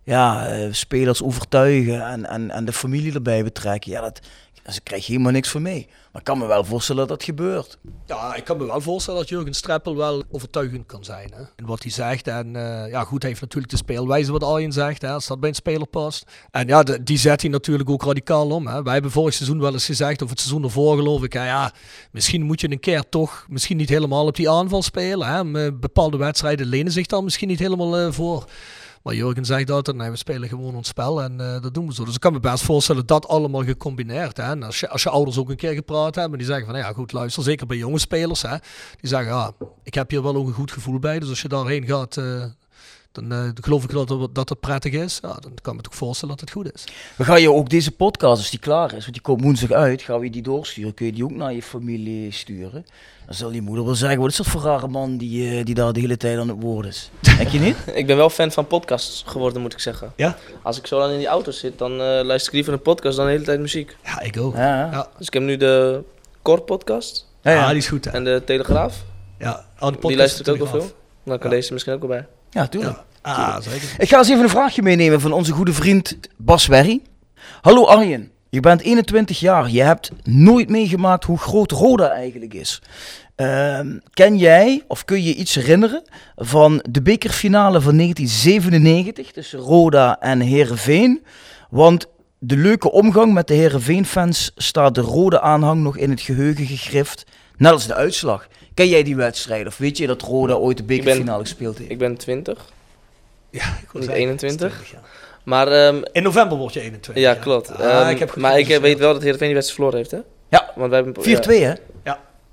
ja, 0.09 0.47
eh, 0.47 0.73
spelers 0.73 1.23
overtuigen 1.23 2.07
en, 2.07 2.27
en, 2.27 2.51
en 2.51 2.65
de 2.65 2.73
familie 2.73 3.15
erbij 3.15 3.45
betrekken, 3.45 3.91
ja, 3.91 4.01
dat, 4.01 4.21
daar 4.63 4.81
krijg 4.83 5.07
je 5.07 5.13
helemaal 5.13 5.33
niks 5.33 5.49
van 5.49 5.63
mee. 5.63 5.87
Maar 6.13 6.21
ik 6.21 6.25
kan 6.25 6.39
me 6.39 6.47
wel 6.47 6.65
voorstellen 6.65 7.01
dat 7.01 7.19
dat 7.19 7.27
gebeurt. 7.27 7.79
Ja, 8.07 8.35
ik 8.35 8.45
kan 8.45 8.57
me 8.57 8.67
wel 8.67 8.81
voorstellen 8.81 9.21
dat 9.21 9.29
Jurgen 9.29 9.55
Streppel 9.55 9.97
wel 9.97 10.23
overtuigend 10.31 10.87
kan 10.87 11.05
zijn. 11.05 11.33
Hè? 11.35 11.65
Wat 11.67 11.83
hij 11.83 11.93
zegt. 11.93 12.29
En 12.29 12.57
eh, 12.57 12.91
ja, 12.91 13.05
goed, 13.05 13.21
hij 13.21 13.31
heeft 13.31 13.43
natuurlijk 13.43 13.73
de 13.73 13.77
speelwijze 13.77 14.33
wat 14.33 14.45
Arjen 14.45 14.73
zegt. 14.73 15.03
Hè, 15.03 15.11
als 15.11 15.27
dat 15.27 15.41
bij 15.41 15.49
een 15.49 15.55
speler 15.55 15.87
past. 15.87 16.25
En 16.51 16.67
ja, 16.67 16.83
die 16.83 17.19
zet 17.19 17.41
hij 17.41 17.51
natuurlijk 17.51 17.91
ook 17.91 18.05
radicaal 18.05 18.51
om. 18.51 18.67
Hè. 18.67 18.83
Wij 18.83 18.93
hebben 18.93 19.11
vorig 19.11 19.35
seizoen 19.35 19.61
wel 19.61 19.73
eens 19.73 19.87
gezegd, 19.87 20.23
of 20.23 20.31
het 20.31 20.41
seizoen 20.41 20.65
ervoor 20.65 20.97
geloof 20.97 21.23
ik. 21.23 21.33
ja, 21.33 21.73
misschien 22.13 22.43
moet 22.43 22.61
je 22.61 22.71
een 22.71 22.81
keer 22.81 23.09
toch, 23.09 23.47
misschien 23.49 23.77
niet 23.77 23.89
helemaal 23.89 24.27
op 24.27 24.37
die 24.37 24.51
aanval 24.51 24.83
spelen. 24.83 25.29
Hè. 25.29 25.45
Maar 25.45 25.79
Bepaalde 25.79 26.17
wedstrijden 26.17 26.67
lenen 26.67 26.93
zich 26.93 27.07
dan 27.07 27.25
misschien 27.25 27.49
niet 27.49 27.59
helemaal 27.59 27.99
eh, 27.99 28.13
voor. 28.13 28.45
Maar 29.03 29.15
Jurgen 29.15 29.45
zegt 29.45 29.89
en 29.89 29.97
nee, 29.97 30.11
we 30.11 30.17
spelen 30.17 30.49
gewoon 30.49 30.75
ons 30.75 30.89
spel 30.89 31.23
en 31.23 31.41
eh, 31.41 31.63
dat 31.63 31.75
doen 31.75 31.87
we 31.87 31.95
zo. 31.95 32.05
Dus 32.05 32.15
ik 32.15 32.21
kan 32.21 32.33
me 32.33 32.41
best 32.41 32.65
voorstellen 32.65 33.07
dat 33.07 33.29
allemaal 33.29 33.65
gecombineerd. 33.65 34.37
Hè. 34.37 34.43
En 34.43 34.63
als, 34.63 34.81
je, 34.81 34.89
als 34.89 35.03
je 35.03 35.11
ouders 35.11 35.39
ook 35.39 35.51
een 35.51 35.57
keer 35.57 35.75
gepraat 35.75 36.15
hebben, 36.15 36.39
die 36.39 36.47
zeggen 36.47 36.65
van, 36.67 36.75
nou 36.75 36.87
ja 36.87 36.93
goed, 36.93 37.13
luister, 37.13 37.43
zeker 37.43 37.67
bij 37.67 37.77
jonge 37.77 37.99
spelers. 37.99 38.43
Hè, 38.43 38.57
die 39.01 39.09
zeggen, 39.09 39.33
ja, 39.33 39.53
ik 39.83 39.95
heb 39.95 40.11
hier 40.11 40.23
wel 40.23 40.37
ook 40.37 40.47
een 40.47 40.53
goed 40.53 40.73
gevoel 40.73 40.99
bij. 40.99 41.19
Dus 41.19 41.29
als 41.29 41.43
je 41.43 41.49
daarheen 41.49 41.87
gaat, 41.87 42.17
eh, 42.17 42.45
dan 43.21 43.33
eh, 43.33 43.51
geloof 43.61 43.85
ik 43.85 43.91
dat 43.91 44.29
dat 44.33 44.49
het 44.49 44.61
prettig 44.61 44.93
is. 44.93 45.19
Ja, 45.23 45.29
dan 45.29 45.53
kan 45.63 45.73
ik 45.73 45.79
me 45.79 45.85
toch 45.85 45.95
voorstellen 45.95 46.37
dat 46.37 46.41
het 46.45 46.51
goed 46.55 46.75
is. 46.75 46.85
We 47.17 47.25
gaan 47.25 47.41
je 47.41 47.53
ook 47.53 47.69
deze 47.71 47.91
podcast, 47.91 48.39
als 48.39 48.51
die 48.51 48.59
klaar 48.59 48.87
is, 48.95 49.01
want 49.01 49.13
die 49.13 49.21
komt 49.23 49.43
woensdag 49.43 49.71
uit, 49.71 50.03
gaan 50.03 50.21
we 50.21 50.31
die 50.31 50.43
doorsturen. 50.43 50.95
Kun 50.95 51.07
je 51.07 51.13
die 51.13 51.25
ook 51.25 51.31
naar 51.35 51.53
je 51.53 51.63
familie 51.63 52.33
sturen? 52.33 52.87
Dan 53.27 53.35
zal 53.37 53.53
je 53.53 53.63
moeder 53.63 53.85
wel 53.85 53.95
zeggen, 53.95 54.21
wat 54.21 54.31
is 54.31 54.37
dat 54.37 54.47
voor 54.47 54.61
rare 54.61 54.89
man 54.89 55.17
die, 55.17 55.59
eh, 55.59 55.65
die 55.65 55.75
daar 55.75 55.93
de 55.93 56.01
hele 56.01 56.17
tijd 56.17 56.39
aan 56.39 56.49
het 56.49 56.63
woord 56.63 56.87
is? 56.87 57.11
Denk 57.21 57.49
je 57.49 57.59
niet? 57.59 57.77
Ik 57.95 58.07
ben 58.07 58.17
wel 58.17 58.31
fan 58.31 58.51
van 58.53 58.67
podcasts 58.67 59.23
geworden, 59.27 59.63
moet 59.63 59.73
ik 59.73 59.79
zeggen. 59.81 60.13
Ja? 60.17 60.37
Als 60.63 60.79
ik 60.79 60.87
zo 60.87 60.99
lang 60.99 61.13
in 61.13 61.19
die 61.19 61.27
auto 61.27 61.51
zit, 61.51 61.79
dan 61.79 61.91
eh, 61.93 61.99
luister 61.99 62.49
ik 62.49 62.53
liever 62.53 62.73
een 62.73 62.83
podcast 62.83 63.17
dan 63.17 63.27
de 63.27 63.33
hele 63.33 63.45
tijd 63.45 63.61
muziek. 63.61 63.97
Ja, 64.05 64.21
ik 64.21 64.37
ook. 64.37 64.55
Ja. 64.57 65.09
Dus 65.19 65.27
ik 65.27 65.33
heb 65.33 65.43
nu 65.43 65.57
de 65.57 66.03
Core 66.43 66.61
podcast 66.61 67.27
Ja, 67.43 67.51
ja. 67.51 67.63
Ah, 67.63 67.69
die 67.69 67.77
is 67.77 67.89
goed 67.89 68.05
hè. 68.05 68.11
en 68.11 68.25
de 68.25 68.43
Telegraaf. 68.45 69.05
Ja, 69.39 69.51
oh, 69.51 69.87
de 69.87 69.93
podcast 69.93 70.07
Die 70.09 70.17
luister 70.17 70.47
ik 70.47 70.53
ook 70.53 70.71
wel 70.71 70.81
veel. 70.81 70.91
Dan 71.25 71.39
kan 71.39 71.51
Ja. 71.51 71.57
deze 71.57 71.73
misschien 71.73 71.95
ook 71.95 72.01
wel 72.01 72.09
bij. 72.09 72.27
Ja, 72.51 72.67
tuurlijk. 72.67 72.99
Ah, 73.23 73.61
zeker. 73.61 73.89
Ik 73.99 74.09
ga 74.09 74.19
eens 74.19 74.29
even 74.29 74.43
een 74.43 74.49
vraagje 74.49 74.83
meenemen 74.83 75.21
van 75.21 75.33
onze 75.33 75.53
goede 75.53 75.73
vriend 75.73 76.19
Bas 76.37 76.67
Werry. 76.67 77.01
Hallo 77.61 77.85
Arjen, 77.85 78.31
je 78.49 78.61
bent 78.61 78.81
21 78.81 79.41
jaar. 79.41 79.71
Je 79.71 79.83
hebt 79.83 80.11
nooit 80.25 80.69
meegemaakt 80.69 81.25
hoe 81.25 81.39
groot 81.39 81.71
Roda 81.71 82.11
eigenlijk 82.11 82.55
is. 82.55 82.83
Ehm, 83.35 83.99
ken 84.13 84.37
jij 84.37 84.83
of 84.87 85.05
kun 85.05 85.23
je 85.23 85.35
iets 85.35 85.55
herinneren 85.55 86.03
van 86.37 86.85
de 86.91 87.03
bekerfinale 87.03 87.81
van 87.81 87.97
1997 87.97 89.33
tussen 89.33 89.59
Roda 89.59 90.21
en 90.21 90.41
Herenveen? 90.41 91.25
Want 91.71 92.07
de 92.39 92.57
leuke 92.57 92.91
omgang 92.91 93.33
met 93.33 93.47
de 93.47 93.55
Herenveen-fans 93.55 94.53
staat 94.57 94.95
de 94.95 95.01
rode 95.01 95.41
aanhang 95.41 95.83
nog 95.83 95.97
in 95.97 96.11
het 96.11 96.21
geheugen 96.21 96.67
gegrift. 96.67 97.25
Net 97.57 97.73
als 97.73 97.87
de 97.87 97.95
uitslag. 97.95 98.49
Ken 98.75 98.89
jij 98.89 99.03
die 99.03 99.17
wedstrijd? 99.17 99.67
Of 99.67 99.77
weet 99.77 99.99
je 99.99 100.07
dat 100.07 100.23
Roda 100.23 100.55
ooit 100.55 100.77
de 100.77 100.83
bekerfinale 100.83 101.43
gespeeld 101.43 101.79
heeft? 101.79 101.91
Ik 101.91 101.99
ben 101.99 102.17
20. 102.17 102.73
Ja, 103.51 103.63
ik 103.83 103.93
Niet 103.93 104.03
zeggen, 104.05 104.13
21? 104.15 104.73
20, 104.73 104.91
ja. 104.91 105.01
Maar 105.45 105.69
ehm, 105.73 106.03
In 106.13 106.23
november 106.23 106.59
word 106.59 106.73
je 106.75 106.81
21. 106.81 107.23
ja, 107.25 107.35
klopt. 107.35 107.71
Ah, 107.71 107.81
Ehm, 108.01 108.09
ik 108.11 108.19
heb 108.19 108.31
goed 108.31 108.43
maar 108.43 108.59
ik 108.59 108.69
eh, 108.69 108.79
weet 108.81 108.99
wel 108.99 109.13
dat 109.13 109.23
Heerenveen 109.23 109.47
die 109.47 109.57
wedstrijd 109.57 109.81
verloren 109.91 109.99
heeft, 109.99 110.11
hè? 110.11 110.57
Ja. 110.59 110.73
Want 110.77 110.91
wij 110.91 111.03
hebben, 111.03 111.23
4-2 111.23 111.63
hè? 111.63 111.73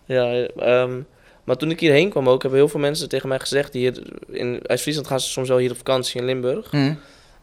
Ja, 0.08 0.46
ehm, 0.58 1.02
maar 1.44 1.56
toen 1.58 1.72
ik 1.72 1.80
hierheen 1.80 2.10
kwam 2.10 2.30
ook, 2.30 2.42
hebben 2.42 2.60
heel 2.60 2.70
veel 2.70 2.80
mensen 2.80 3.10
tegen 3.10 3.30
mij 3.30 3.40
gezegd, 3.40 3.72
die 3.72 3.82
hier 3.82 4.04
in, 4.28 4.60
uit 4.64 4.82
Friesland 4.82 5.08
gaan 5.08 5.20
ze 5.20 5.30
soms 5.30 5.48
wel 5.50 5.58
hier 5.58 5.72
op 5.72 5.78
vakantie 5.78 6.20
in 6.20 6.26
Limburg. 6.26 6.70
Hm. 6.72 6.94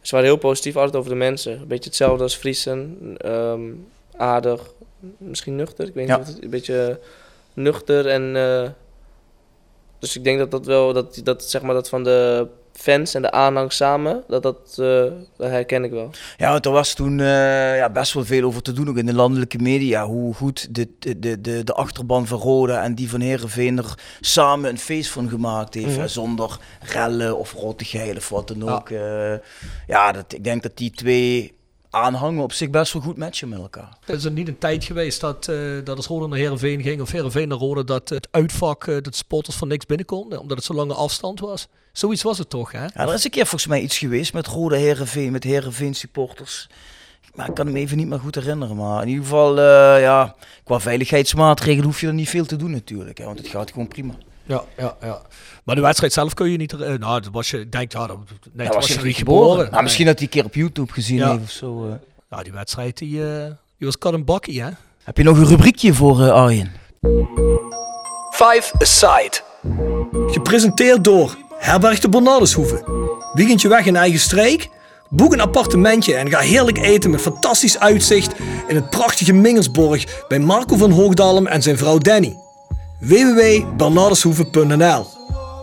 Ze 0.01 0.11
waren 0.15 0.27
heel 0.29 0.37
positief 0.37 0.75
altijd 0.75 0.95
over 0.95 1.09
de 1.09 1.15
mensen. 1.15 1.51
Een 1.59 1.67
beetje 1.67 1.89
hetzelfde 1.89 2.23
als 2.23 2.35
Friesen. 2.35 2.97
aardig, 4.17 4.61
misschien 5.17 5.55
nuchter. 5.55 5.87
Ik 5.87 5.93
weet 5.93 6.07
Ja. 6.07 6.17
niet, 6.17 6.27
het- 6.27 6.43
een 6.43 6.49
beetje 6.49 6.99
nuchter 7.53 8.07
en... 8.07 8.35
eh, 8.35 8.69
dus 9.99 10.15
ik 10.15 10.23
denk 10.23 10.39
dat 10.39 10.51
dat 10.51 10.65
wel, 10.65 10.93
dat, 10.93 11.21
dat 11.23 11.43
zeg 11.49 11.61
maar 11.61 11.73
dat 11.73 11.89
van 11.89 12.03
de 12.03 12.47
fans 12.83 13.13
en 13.13 13.21
de 13.21 13.31
aanhang 13.31 13.73
samen, 13.73 14.23
dat 14.27 14.43
dat, 14.43 14.75
eh, 14.77 15.03
dat 15.37 15.49
herken 15.49 15.83
ik 15.83 15.91
wel. 15.91 16.11
Ja, 16.37 16.51
want 16.51 16.65
er 16.65 16.71
was 16.71 16.93
toen 16.93 17.19
eh, 17.19 17.77
ja, 17.77 17.89
best 17.89 18.13
wel 18.13 18.25
veel 18.25 18.43
over 18.43 18.61
te 18.61 18.73
doen, 18.73 18.89
ook 18.89 18.97
in 18.97 19.05
de 19.05 19.13
landelijke 19.13 19.57
media. 19.57 20.05
Hoe 20.05 20.33
goed 20.33 20.75
de, 20.75 20.89
de, 20.99 21.41
de, 21.41 21.63
de, 21.63 21.73
achterban 21.73 22.27
van 22.27 22.39
Roda 22.39 22.83
en 22.83 22.95
die 22.95 23.09
van 23.09 23.21
Herenveen 23.21 23.77
er 23.77 23.93
samen 24.19 24.69
een 24.69 24.77
feest 24.77 25.09
van 25.09 25.29
gemaakt 25.29 25.73
heeft. 25.73 25.87
Mhm. 25.87 25.99
hè, 25.99 26.07
Zonder 26.07 26.57
rellen 26.79 27.37
of 27.37 27.53
rottigheid 27.53 28.17
of 28.17 28.29
wat 28.29 28.47
dan 28.47 28.69
ook. 28.69 28.89
Ja, 28.89 29.39
ja 29.87 30.11
dat, 30.11 30.33
ik 30.33 30.43
denk 30.43 30.63
dat 30.63 30.77
die 30.77 30.91
twee 30.91 31.53
aanhangen 31.93 32.43
op 32.43 32.51
zich 32.53 32.69
best 32.69 32.93
wel 32.93 33.01
goed 33.01 33.17
matchen 33.17 33.49
met 33.49 33.59
elkaar. 33.59 33.97
Is 34.05 34.25
er 34.25 34.31
niet 34.31 34.47
een 34.47 34.57
tijd 34.57 34.83
geweest 34.83 35.21
dat, 35.21 35.47
eh, 35.47 35.57
dat 35.83 35.97
als 35.97 36.07
Rode 36.07 36.27
naar 36.27 36.37
Heerenveen 36.37 36.81
ging 36.81 37.01
of 37.01 37.11
Heerenveen 37.11 37.47
naar 37.47 37.57
Rode, 37.57 37.83
dat 37.83 38.09
het 38.09 38.27
uitvak, 38.31 38.87
eh, 38.87 38.93
dat 38.93 39.03
de 39.03 39.15
supporters 39.15 39.55
van 39.55 39.67
niks 39.67 39.85
binnen 39.85 40.05
konden, 40.05 40.39
omdat 40.39 40.57
het 40.57 40.65
zo 40.65 40.73
lange 40.73 40.93
afstand 40.93 41.39
was? 41.39 41.67
Zoiets 41.91 42.23
was 42.23 42.37
het 42.37 42.49
toch, 42.49 42.71
hè? 42.71 42.83
Ja, 42.83 42.91
er 42.93 43.13
is 43.13 43.23
een 43.23 43.31
keer 43.31 43.45
volgens 43.45 43.69
mij 43.69 43.81
iets 43.81 43.97
geweest 43.97 44.33
met 44.33 44.47
Roda 44.47 44.75
Herenveen, 44.75 45.31
met 45.31 45.43
Herenveen 45.43 45.93
supporters. 45.93 46.67
Maar 47.35 47.47
ik 47.47 47.53
kan 47.53 47.65
hem 47.65 47.75
even 47.75 47.97
niet 47.97 48.07
meer 48.07 48.19
goed 48.19 48.35
herinneren. 48.35 48.75
Maar 48.75 49.01
in 49.01 49.07
ieder 49.07 49.23
geval, 49.23 49.57
eh, 49.57 50.01
ja, 50.01 50.35
qua 50.63 50.79
veiligheidsmaatregelen 50.79 51.85
hoef 51.85 52.01
je 52.01 52.07
er 52.07 52.13
niet 52.13 52.29
veel 52.29 52.45
te 52.45 52.55
doen 52.55 52.71
natuurlijk. 52.71 53.17
Hè, 53.17 53.25
want 53.25 53.37
het 53.37 53.47
gaat 53.47 53.71
gewoon 53.71 53.87
prima. 53.87 54.13
Ja, 54.45 54.63
ja, 54.77 54.95
ja. 55.01 55.21
Maar 55.63 55.75
de 55.75 55.81
wedstrijd 55.81 56.13
zelf 56.13 56.33
kun 56.33 56.49
je 56.51 56.57
niet... 56.57 56.73
eh, 56.73 56.93
nou, 56.93 57.21
dat 57.21 57.31
was 57.31 57.49
je... 57.51 57.59
Ik 57.59 57.71
denk, 57.71 57.91
ja, 57.91 58.07
dat, 58.07 58.17
nee, 58.53 58.65
Ja, 58.65 58.71
toen 58.71 58.79
was 58.79 58.87
je 58.89 58.95
nog 58.95 59.03
niet 59.03 59.15
geboren? 59.15 59.57
Nou, 59.57 59.71
Nee. 59.71 59.81
misschien 59.81 60.05
dat 60.05 60.15
hij 60.15 60.23
een 60.23 60.29
keer 60.33 60.45
op 60.45 60.53
YouTube 60.55 60.93
gezien 60.93 61.17
Ja. 61.17 61.29
heeft 61.31 61.43
of 61.43 61.49
zo. 61.49 61.85
eh. 61.87 61.93
Ja, 62.29 62.43
die 62.43 62.51
wedstrijd, 62.51 62.97
die, 62.97 63.23
eh, 63.37 63.45
die 63.77 63.87
was 63.87 63.97
kat 63.97 64.13
en 64.13 64.25
bakkie, 64.25 64.61
hè? 64.63 64.69
Heb 65.03 65.17
je 65.17 65.23
nog 65.23 65.37
een 65.37 65.45
rubriekje 65.47 65.93
voor 65.93 66.31
Arjen? 66.31 66.71
Five 68.31 68.73
Aside. 68.79 69.39
Gepresenteerd 70.27 71.03
door 71.03 71.35
Herberg 71.57 71.99
de 71.99 72.09
Bernardeshoeve. 72.09 72.83
Weekendje 73.33 73.67
weg 73.67 73.85
in 73.85 73.95
eigen 73.95 74.19
streek? 74.19 74.69
Boek 75.09 75.33
een 75.33 75.41
appartementje 75.41 76.15
en 76.15 76.29
ga 76.29 76.39
heerlijk 76.39 76.77
eten 76.77 77.09
met 77.11 77.21
fantastisch 77.21 77.79
uitzicht 77.79 78.33
in 78.67 78.75
het 78.75 78.89
prachtige 78.89 79.33
Mingelsborg 79.33 80.25
bij 80.27 80.39
Marco 80.39 80.75
van 80.75 80.91
Hoogdalem 80.91 81.47
en 81.47 81.61
zijn 81.61 81.77
vrouw 81.77 81.97
Danny. 81.97 82.35
www.bernardeshoeve.nl 83.03 85.07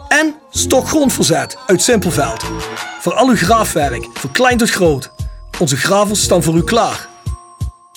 En 0.08 0.34
Stokgrondverzet 0.50 1.58
uit 1.66 1.82
Simpelveld. 1.82 2.44
Voor 3.00 3.14
al 3.14 3.28
uw 3.28 3.36
graafwerk, 3.36 4.06
van 4.14 4.32
klein 4.32 4.58
tot 4.58 4.70
groot. 4.70 5.10
Onze 5.58 5.76
gravels 5.76 6.22
staan 6.22 6.42
voor 6.42 6.56
u 6.56 6.62
klaar. 6.62 7.08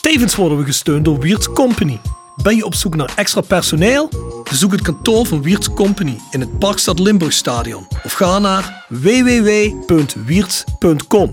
Tevens 0.01 0.35
worden 0.35 0.57
we 0.57 0.63
gesteund 0.63 1.05
door 1.05 1.19
Wiert's 1.19 1.49
Company. 1.49 1.99
Ben 2.43 2.55
je 2.55 2.65
op 2.65 2.75
zoek 2.75 2.95
naar 2.95 3.13
extra 3.15 3.41
personeel? 3.41 4.09
Bezoek 4.49 4.71
het 4.71 4.81
kantoor 4.81 5.25
van 5.25 5.41
Wiert's 5.41 5.73
Company 5.73 6.17
in 6.31 6.39
het 6.39 6.59
Parkstad 6.59 6.99
Limburg 6.99 7.33
Stadion 7.33 7.87
of 8.03 8.13
ga 8.13 8.39
naar 8.39 8.85
www.wiertz.com. 8.89 11.31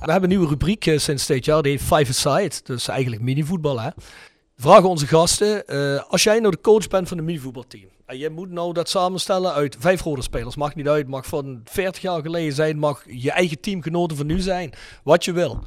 We 0.00 0.10
hebben 0.10 0.30
een 0.30 0.36
nieuwe 0.36 0.48
rubriek 0.48 0.86
eh, 0.86 0.98
sinds 0.98 1.26
dit 1.26 1.44
jaar, 1.44 1.62
die 1.62 1.72
heet 1.72 1.80
Five 1.80 2.08
Aside. 2.08 2.54
Dus 2.64 2.88
eigenlijk 2.88 3.22
minivoetbal, 3.22 3.80
hè. 3.80 3.88
Vragen 4.60 4.88
onze 4.88 5.06
gasten, 5.06 5.66
eh, 5.66 6.02
als 6.08 6.22
jij 6.22 6.38
nou 6.40 6.50
de 6.50 6.60
coach 6.60 6.88
bent 6.88 7.08
van 7.08 7.18
een 7.18 7.24
minivoetbalteam 7.24 7.88
en 8.06 8.18
je 8.18 8.30
moet 8.30 8.50
nou 8.50 8.72
dat 8.72 8.88
samenstellen 8.88 9.52
uit 9.52 9.76
vijf 9.78 10.02
rode 10.02 10.22
spelers, 10.22 10.56
mag 10.56 10.74
niet 10.74 10.88
uit, 10.88 11.06
mag 11.08 11.26
van 11.26 11.60
40 11.64 12.02
jaar 12.02 12.20
geleden 12.22 12.52
zijn, 12.52 12.78
mag 12.78 13.02
je 13.06 13.30
eigen 13.30 13.60
teamgenoten 13.60 14.16
van 14.16 14.26
nu 14.26 14.40
zijn, 14.40 14.72
wat 15.04 15.24
je 15.24 15.32
wil. 15.32 15.58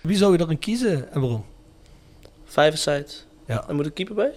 Wie 0.00 0.16
zou 0.16 0.32
je 0.32 0.40
erin 0.40 0.58
kiezen 0.58 1.12
en 1.12 1.20
waarom? 1.20 1.44
Vijf 2.44 2.76
side. 2.78 3.06
Ja. 3.46 3.68
En 3.68 3.76
moet 3.76 3.86
ik 3.86 3.94
keeper 3.94 4.14
bij? 4.14 4.32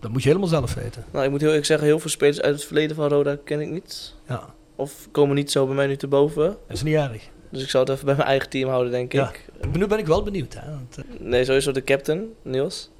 Dat 0.00 0.10
moet 0.10 0.22
je 0.22 0.28
helemaal 0.28 0.48
zelf 0.48 0.74
weten. 0.74 1.04
Nou, 1.12 1.24
ik 1.24 1.30
moet 1.30 1.40
heel 1.40 1.48
eerlijk 1.48 1.66
zeggen, 1.66 1.86
heel 1.86 1.98
veel 1.98 2.10
spelers 2.10 2.40
uit 2.40 2.54
het 2.54 2.64
verleden 2.64 2.96
van 2.96 3.08
Roda 3.08 3.36
ken 3.44 3.60
ik 3.60 3.70
niet. 3.70 4.14
Ja, 4.28 4.54
Of 4.76 5.08
komen 5.10 5.34
niet 5.34 5.50
zo 5.50 5.66
bij 5.66 5.74
mij 5.74 5.86
nu 5.86 5.96
te 5.96 6.06
boven. 6.08 6.44
dat 6.46 6.56
is 6.76 6.82
niet 6.82 6.94
erg. 6.94 7.28
Dus 7.50 7.62
ik 7.62 7.70
zou 7.70 7.84
het 7.84 7.92
even 7.92 8.04
bij 8.06 8.14
mijn 8.14 8.28
eigen 8.28 8.50
team 8.50 8.68
houden, 8.68 8.92
denk 8.92 9.12
Ja. 9.12 9.28
ik. 9.28 9.46
Nu 9.72 9.86
ben 9.86 9.98
ik 9.98 10.06
wel 10.06 10.22
benieuwd. 10.22 10.54
Hè? 10.54 10.70
Want, 10.70 10.96
eh, 10.98 11.04
Nee, 11.20 11.44
sowieso 11.44 11.72
de 11.72 11.84
captain, 11.84 12.32
Niels. 12.42 12.90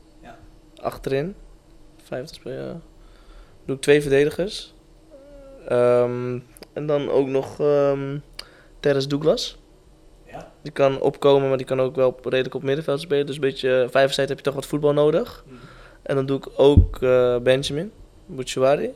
Ja. 0.85 0.91
Achterin. 0.91 1.35
Vijftig 2.03 2.37
spelen. 2.37 2.82
Doe 3.64 3.76
ik 3.76 3.82
twee 3.82 4.01
verdedigers. 4.01 4.74
Ehm, 5.68 6.39
en 6.72 6.87
dan 6.87 7.11
ook 7.11 7.26
nog 7.26 7.61
ehm 7.61 8.18
Terrence 8.80 9.09
Douglas. 9.09 9.59
Die 10.62 10.72
kan 10.72 11.01
opkomen, 11.01 11.49
maar 11.49 11.57
die 11.57 11.66
kan 11.66 11.80
ook 11.80 11.97
wel 11.97 12.16
redelijk 12.22 12.55
op 12.55 12.62
middenveld 12.62 13.01
spelen. 13.01 13.26
Dus 13.26 13.35
een 13.35 13.41
beetje 13.41 13.82
uh, 13.85 13.91
vijfzijde 13.91 14.28
heb 14.28 14.39
je 14.39 14.45
toch 14.45 14.55
wat 14.55 14.66
voetbal 14.66 14.93
nodig. 14.93 15.45
En 16.05 16.14
dan 16.14 16.26
doe 16.26 16.37
ik 16.37 16.47
ook 16.57 17.03
eh, 17.03 17.39
Benjamin, 17.39 17.93
Bouchouari, 18.26 18.91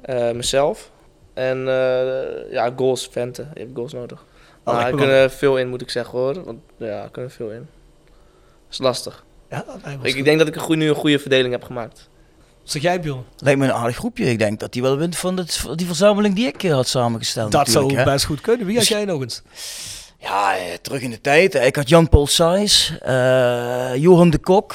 eh, 0.00 0.30
mezelf. 0.30 0.90
En 1.34 1.68
eh, 1.68 2.52
ja, 2.52 2.72
goals, 2.76 3.08
venten. 3.10 3.50
Je 3.54 3.60
hebt 3.60 3.74
goals 3.74 3.92
nodig. 3.92 4.20
Oh, 4.20 4.26
Maar 4.64 4.74
lijkt 4.74 4.90
er 4.90 4.96
kunnen 4.98 5.30
veel 5.30 5.58
in, 5.58 5.68
moet 5.68 5.80
ik 5.80 5.90
zeggen 5.90 6.18
hoor. 6.18 6.44
Want 6.44 6.60
ja, 6.76 7.02
er 7.02 7.10
kunnen 7.10 7.30
veel 7.30 7.50
in. 7.50 7.68
Dat 8.04 8.70
is 8.70 8.78
lastig. 8.78 9.24
Ja, 9.50 9.64
dat 9.66 9.76
lijkt 9.84 10.02
me 10.02 10.08
Ik, 10.08 10.24
denk 10.24 10.38
dat 10.38 10.48
ik 10.48 10.54
een 10.54 10.60
goede, 10.60 10.82
nu 10.82 10.88
een 10.88 10.94
goede 10.94 11.18
verdeling 11.18 11.52
heb 11.52 11.62
gemaakt. 11.64 12.08
Zeg 12.62 12.82
jij, 12.82 13.00
Bjorn? 13.00 13.24
Lijkt 13.38 13.58
me 13.58 13.64
een 13.66 13.72
aardig 13.72 13.96
groepje. 13.96 14.24
Ik 14.30 14.38
denk 14.38 14.60
dat 14.60 14.72
die 14.72 14.82
wel 14.82 14.96
wint 14.96 15.16
van 15.16 15.36
het, 15.36 15.64
die 15.74 15.86
verzameling 15.86 16.34
die 16.34 16.46
ik 16.46 16.62
eh, 16.62 16.72
had 16.72 16.88
samengesteld. 16.88 17.52
Dat 17.52 17.68
zou 17.68 17.94
hè. 17.94 18.04
best 18.04 18.24
goed 18.24 18.40
kunnen. 18.40 18.66
Wie 18.66 18.76
had 18.76 18.86
Dus- 18.86 18.96
jij 18.96 19.04
nog 19.04 19.20
eens? 19.20 19.42
Ja, 20.18 20.56
eh, 20.56 20.74
terug 20.82 21.00
in 21.00 21.10
de 21.10 21.20
tijd. 21.20 21.52
hè. 21.52 21.60
Ik 21.60 21.76
had 21.76 21.88
Jan-Paul 21.88 22.26
Sijs, 22.26 22.98
eh, 23.02 23.94
Johan 23.96 24.30
de 24.30 24.38
Kok, 24.38 24.74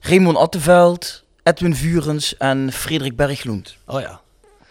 Raymond 0.00 0.36
Atteveld, 0.36 1.24
Edwin 1.42 1.74
Vurens 1.74 2.36
en 2.36 2.72
Frederik 2.72 3.16
Berglund. 3.16 3.76
Oh 3.86 4.00
ja. 4.00 4.20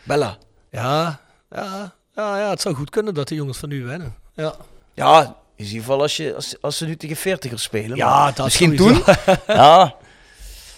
Bella. 0.03 0.37
Ja, 0.71 1.19
ja, 1.51 1.93
ja, 2.15 2.37
ja, 2.39 2.49
het 2.49 2.61
zou 2.61 2.75
goed 2.75 2.89
kunnen 2.89 3.13
dat 3.13 3.27
de 3.27 3.35
jongens 3.35 3.57
van 3.57 3.69
nu 3.69 3.85
winnen. 3.85 4.15
Ja, 4.33 4.55
Ja, 4.93 5.35
in 5.57 5.65
ieder 5.65 5.79
geval 5.79 6.01
als, 6.01 6.17
je, 6.17 6.35
als, 6.35 6.61
als 6.61 6.77
ze 6.77 6.85
nu 6.85 6.97
tegen 6.97 7.37
40ers 7.37 7.53
spelen. 7.53 7.97
ja 7.97 8.31
dat 8.31 8.45
misschien 8.45 8.75
toen. 8.75 9.03
ja. 9.47 9.95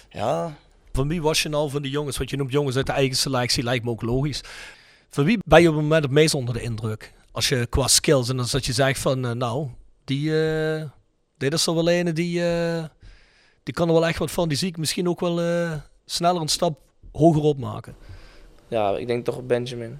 Ja. 0.09 0.57
Van 0.93 1.07
wie 1.07 1.21
was 1.21 1.41
je 1.41 1.49
nou 1.49 1.69
van 1.69 1.81
de 1.81 1.89
jongens? 1.89 2.17
Want 2.17 2.29
je 2.29 2.37
noemt 2.37 2.51
jongens 2.51 2.75
uit 2.75 2.85
de 2.85 2.91
eigen 2.91 3.17
selectie, 3.17 3.63
lijkt 3.63 3.85
me 3.85 3.89
ook 3.91 4.01
logisch. 4.01 4.41
Van 5.09 5.23
wie 5.23 5.39
ben 5.45 5.61
je 5.61 5.67
op 5.67 5.73
het 5.73 5.83
moment 5.83 6.03
het 6.03 6.11
meest 6.11 6.33
onder 6.33 6.53
de 6.53 6.61
indruk? 6.61 7.13
Als 7.31 7.49
je 7.49 7.67
qua 7.69 7.87
skills 7.87 8.29
en 8.29 8.37
dan 8.37 8.47
dat 8.51 8.65
je 8.65 8.73
zegt 8.73 8.99
van, 8.99 9.25
eh, 9.25 9.31
nou, 9.31 9.67
die, 10.05 10.41
eh 10.41 10.83
dit 11.37 11.53
is 11.53 11.67
er 11.67 11.75
wel 11.75 11.89
een 11.89 12.13
die, 12.13 12.45
eh, 12.45 12.83
die 13.63 13.73
kan 13.73 13.87
er 13.87 13.93
wel 13.93 14.07
echt 14.07 14.19
wat 14.19 14.31
van. 14.31 14.47
Die 14.47 14.57
zie 14.57 14.67
ik 14.67 14.77
misschien 14.77 15.09
ook 15.09 15.19
wel 15.19 15.41
eh, 15.41 15.73
sneller 16.05 16.41
een 16.41 16.47
stap 16.47 16.79
hoger 17.11 17.41
opmaken. 17.41 17.95
Ja, 18.67 18.97
ik 18.97 19.07
denk 19.07 19.25
toch 19.25 19.45
Benjamin. 19.45 19.99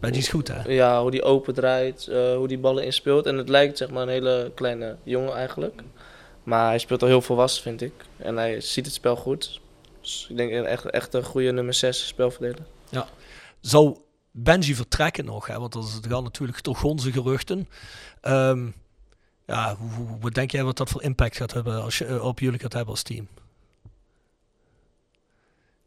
Maar 0.00 0.10
die 0.12 0.20
is 0.20 0.28
goed, 0.28 0.48
hè? 0.48 0.62
Ja, 0.72 1.00
hoe 1.02 1.10
die 1.10 1.22
open 1.22 1.54
draait, 1.54 2.06
eh, 2.08 2.34
hoe 2.34 2.48
die 2.48 2.58
ballen 2.58 2.84
inspeelt. 2.84 3.26
En 3.26 3.36
het 3.36 3.48
lijkt 3.48 3.78
zeg 3.78 3.90
maar 3.90 4.02
een 4.02 4.08
hele 4.08 4.52
kleine 4.54 4.96
jongen 5.02 5.34
eigenlijk. 5.34 5.82
Maar 6.42 6.66
hij 6.68 6.78
speelt 6.78 7.02
al 7.02 7.08
heel 7.08 7.22
volwassen, 7.22 7.62
vind 7.62 7.82
ik. 7.82 7.92
En 8.16 8.36
hij 8.36 8.60
ziet 8.60 8.84
het 8.84 8.94
spel 8.94 9.16
goed. 9.16 9.60
Dus 10.00 10.26
ik 10.30 10.36
denk 10.36 10.50
echt, 10.64 10.84
echt 10.90 11.14
een 11.14 11.24
goede 11.24 11.52
nummer 11.52 11.74
6 11.74 12.06
spelverdeler. 12.06 12.58
Zou 13.60 13.96
Benji 14.30 14.74
vertrekken 14.74 15.24
nog? 15.24 15.46
Hè? 15.46 15.58
Want 15.58 15.74
er 15.74 15.80
is- 15.80 15.98
gaan 16.08 16.22
natuurlijk 16.22 16.60
toch 16.60 16.78
gonze 16.78 17.12
geruchten. 17.12 17.68
Ehm, 18.20 18.66
ja, 19.46 19.76
hoe, 19.76 20.06
wat 20.20 20.34
denk 20.34 20.50
jij 20.50 20.64
wat 20.64 20.76
dat 20.76 20.88
voor 20.90 21.02
impact 21.02 21.36
gaat 21.36 21.52
hebben 21.52 21.82
als 21.82 21.98
je, 21.98 22.04
eh, 22.04 22.24
op 22.24 22.38
jullie 22.38 22.58
gaat 22.60 22.72
hebben 22.72 22.90
als 22.92 23.02
team? 23.02 23.28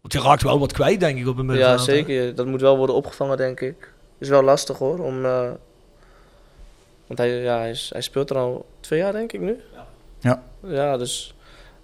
Want 0.01 0.13
je 0.13 0.21
raakt 0.21 0.43
wel 0.43 0.59
wat 0.59 0.71
kwijt, 0.73 0.99
denk 0.99 1.19
ik, 1.19 1.27
op 1.27 1.37
een 1.37 1.45
Ja, 1.45 1.51
middenveld. 1.51 1.87
hè? 1.87 1.93
zeker. 1.93 2.35
Dat 2.35 2.45
moet 2.45 2.61
wel 2.61 2.77
worden 2.77 2.95
opgevangen, 2.95 3.37
denk 3.37 3.59
ik. 3.61 3.91
Is 4.19 4.29
wel 4.29 4.43
lastig 4.43 4.77
hoor. 4.77 4.99
Om, 4.99 5.25
eh, 5.25 5.51
want 7.07 7.19
hij, 7.19 7.29
ja, 7.29 7.57
hij, 7.57 7.69
is, 7.69 7.89
hij 7.93 8.01
speelt 8.01 8.29
er 8.29 8.37
al 8.37 8.65
twee 8.79 8.99
jaar, 8.99 9.11
denk 9.11 9.31
ik 9.31 9.39
nu. 9.39 9.59
Ja. 10.19 10.43
Ja, 10.63 10.97
dus 10.97 11.33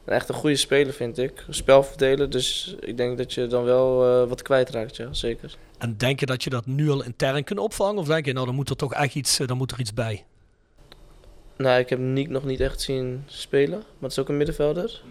een 0.05 0.13
echt 0.13 0.29
een 0.29 0.35
goede 0.35 0.55
speler, 0.55 0.93
vind 0.93 1.17
ik. 1.17 1.43
Een 1.47 1.53
spelverdeler. 1.53 2.29
Dus 2.29 2.75
ik 2.79 2.97
denk 2.97 3.17
dat 3.17 3.33
je 3.33 3.47
dan 3.47 3.63
wel 3.63 4.05
eh, 4.05 4.29
wat 4.29 4.41
kwijtraakt, 4.41 4.95
ja, 4.95 5.13
zeker. 5.13 5.55
En 5.77 5.97
denk 5.97 6.19
je 6.19 6.25
dat 6.25 6.43
je 6.43 6.49
dat 6.49 6.65
nu 6.65 6.89
al 6.89 7.03
intern 7.03 7.43
kunt 7.43 7.59
opvangen? 7.59 7.97
Of 7.97 8.07
denk 8.07 8.25
je, 8.25 8.33
nou, 8.33 8.45
dan 8.45 8.55
moet 8.55 8.69
er 8.69 8.75
toch 8.75 8.93
echt 8.93 9.15
iets, 9.15 9.39
eh, 9.39 9.47
dan 9.47 9.57
moet 9.57 9.71
er 9.71 9.79
iets 9.79 9.93
bij? 9.93 10.25
Nou, 11.57 11.79
ik 11.79 11.89
heb 11.89 11.99
Niek 11.99 12.29
nog 12.29 12.43
niet 12.43 12.59
echt 12.59 12.81
zien 12.81 13.23
spelen. 13.25 13.77
Maar 13.77 14.01
het 14.01 14.11
is 14.11 14.19
ook 14.19 14.29
een 14.29 14.37
middenvelder. 14.37 15.01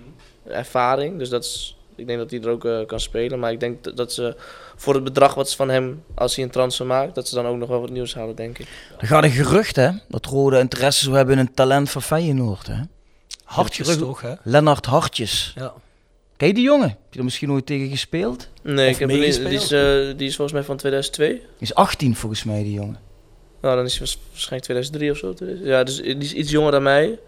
Ervaring, 0.44 1.18
dus 1.18 1.28
dat 1.28 1.44
is, 1.44 1.78
ik 1.96 2.06
denk 2.06 2.18
dat 2.18 2.30
hij 2.30 2.40
er 2.40 2.48
ook 2.48 2.64
eh, 2.64 2.86
kan 2.86 3.00
spelen. 3.00 3.38
Maar 3.38 3.52
ik 3.52 3.60
denk 3.60 3.84
dat, 3.84 3.96
dat 3.96 4.12
ze 4.12 4.36
voor 4.76 4.94
het 4.94 5.04
bedrag 5.04 5.34
wat 5.34 5.50
ze 5.50 5.56
van 5.56 5.68
hem, 5.68 6.02
als 6.14 6.34
hij 6.36 6.44
een 6.44 6.50
transfer 6.50 6.86
maakt, 6.86 7.14
dat 7.14 7.28
ze 7.28 7.34
dan 7.34 7.46
ook 7.46 7.56
nog 7.56 7.68
wel 7.68 7.80
wat 7.80 7.90
nieuws 7.90 8.14
halen, 8.14 8.36
denk 8.36 8.58
ik. 8.58 8.66
Er 8.98 9.06
gaat 9.06 9.24
een 9.24 9.30
gerucht, 9.30 9.76
hè, 9.76 9.90
dat 10.08 10.26
Rode 10.26 10.58
interesse 10.58 11.04
zou 11.04 11.16
hebben 11.16 11.34
in 11.34 11.40
een 11.40 11.54
talent 11.54 11.90
van 11.90 12.02
Feyenoord, 12.02 12.66
hè. 12.66 12.76
Hartjes 13.44 13.96
toch, 13.96 14.20
hè? 14.20 14.32
Lennart 14.42 14.86
Hartjes. 14.86 15.52
Ja. 15.56 15.72
Ken 16.36 16.48
je 16.48 16.54
die 16.54 16.64
jongen? 16.64 16.88
Heb 16.88 16.98
je 17.10 17.18
er 17.18 17.24
misschien 17.24 17.50
ooit 17.52 17.66
tegen 17.66 17.88
gespeeld? 17.88 18.48
Nee, 18.62 18.86
Of 18.88 18.92
ik 18.94 18.98
heb 18.98 19.10
er 19.10 19.16
niet- 19.18 19.34
die, 19.36 19.48
is, 19.52 19.70
eh, 19.72 20.16
die 20.18 20.26
is 20.28 20.36
volgens 20.36 20.52
mij 20.52 20.62
van 20.62 20.76
2002. 20.76 21.28
Die 21.32 21.40
is 21.58 21.74
18 21.74 22.16
volgens 22.16 22.44
mij, 22.44 22.62
die 22.62 22.72
jongen. 22.72 22.98
Nou, 23.60 23.76
dan 23.76 23.84
is 23.84 23.90
hij 23.90 24.00
waars- 24.00 24.18
waarschijnlijk 24.30 24.62
2003 24.64 25.10
of 25.10 25.16
zo. 25.16 25.34
Ja, 25.62 25.84
dus 25.84 25.96
die 25.96 26.16
is 26.16 26.32
iets 26.32 26.50
jonger 26.50 26.72
dan 26.72 26.82
mij. 26.82 27.18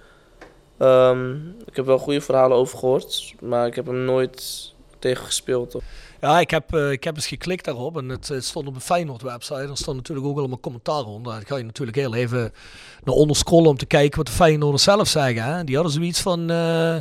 Ehm, 0.79 1.35
ik 1.66 1.77
heb 1.77 1.87
wel 1.87 1.99
goede 1.99 2.20
verhalen 2.20 2.57
over 2.57 2.79
gehoord, 2.79 3.35
maar 3.41 3.66
ik 3.66 3.74
heb 3.74 3.87
hem 3.87 4.05
nooit 4.05 4.72
tegen 4.99 5.24
gespeeld. 5.24 5.77
Ja, 6.20 6.41
ik 6.41 6.51
heb, 6.51 6.74
eh, 6.74 6.91
ik 6.91 7.05
heb 7.05 7.16
eens 7.16 7.27
geklikt 7.27 7.64
daarop 7.64 7.97
en 7.97 8.09
het, 8.09 8.33
stond 8.39 8.68
op 8.68 8.74
een 8.74 8.81
Feyenoord 8.81 9.22
website. 9.22 9.55
Er 9.61 9.77
stond 9.77 9.97
natuurlijk 9.97 10.27
ook 10.27 10.39
allemaal 10.39 10.61
commentaar 10.61 11.05
onder. 11.05 11.33
Dan 11.33 11.47
ga 11.47 11.57
je 11.57 11.64
natuurlijk 11.64 11.97
heel 11.97 12.14
even 12.14 12.53
naar 13.05 13.14
onder 13.14 13.37
scrollen 13.37 13.70
om 13.70 13.77
te 13.77 13.87
kijken 13.87 14.16
wat 14.16 14.27
de 14.27 14.33
Feyenoorders 14.33 14.83
zelf 14.83 15.09
zeggen. 15.09 15.43
Hè? 15.43 15.64
Die 15.64 15.74
hadden 15.74 15.93
zoiets 15.93 16.20
van... 16.20 16.51
eh, 16.51 16.97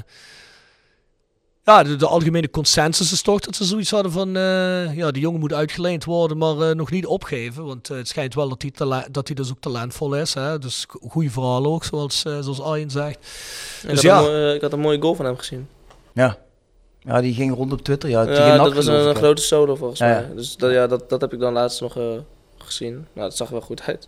ja, 1.65 1.83
de, 1.83 1.95
de 1.95 2.07
algemene 2.07 2.49
consensus 2.49 3.11
is 3.11 3.21
toch 3.21 3.39
dat 3.39 3.55
ze 3.55 3.63
zoiets 3.65 3.91
hadden 3.91 4.11
van... 4.11 4.35
eh, 4.35 4.95
ja, 4.95 5.11
die 5.11 5.21
jongen 5.21 5.39
moet 5.39 5.53
uitgeleend 5.53 6.03
worden, 6.03 6.37
maar 6.37 6.59
eh, 6.69 6.75
nog 6.75 6.91
niet 6.91 7.05
opgeven. 7.05 7.65
Want 7.65 7.89
eh, 7.89 7.97
het 7.97 8.07
schijnt 8.07 8.33
wel 8.35 8.49
dat 8.49 8.61
hij, 8.61 8.71
tala- 8.71 9.07
dat 9.11 9.27
hij 9.27 9.35
dus 9.35 9.49
ook 9.49 9.59
talentvol 9.59 10.15
is. 10.15 10.33
Hè? 10.33 10.59
Dus 10.59 10.85
goede 11.09 11.29
verhalen 11.29 11.71
ook, 11.71 11.83
zoals, 11.83 12.23
eh, 12.25 12.39
zoals 12.39 12.61
Arjen 12.61 12.89
zegt. 12.89 13.15
Ik, 13.83 13.89
Dus 13.89 13.93
had 13.93 14.01
ja. 14.01 14.19
een 14.21 14.55
ik 14.55 14.61
had 14.61 14.73
een 14.73 14.79
mooie 14.79 15.01
goal 15.01 15.15
van 15.15 15.25
hem 15.25 15.37
gezien. 15.37 15.67
Ja. 16.13 16.37
Ja, 16.99 17.21
die 17.21 17.33
ging 17.33 17.55
rond 17.55 17.71
op 17.71 17.81
Twitter. 17.81 18.09
Ja, 18.09 18.25
dat 18.57 18.73
was 18.73 18.85
een, 18.85 19.09
ik, 19.09 19.17
grote 19.17 19.41
solo 19.41 19.75
volgens 19.75 19.99
Ja, 19.99 20.07
ja. 20.09 20.19
mij. 20.19 20.35
Dus 20.35 20.55
dat, 20.57 20.71
ja, 20.71 20.87
dat, 20.87 21.09
dat 21.09 21.21
heb 21.21 21.33
ik 21.33 21.39
dan 21.39 21.53
laatst 21.53 21.81
nog 21.81 21.97
eh, 21.97 22.03
gezien. 22.57 22.93
Nou, 22.93 23.27
dat 23.29 23.35
zag 23.37 23.47
er 23.47 23.53
wel 23.53 23.61
goed 23.61 23.81
uit. 23.81 24.07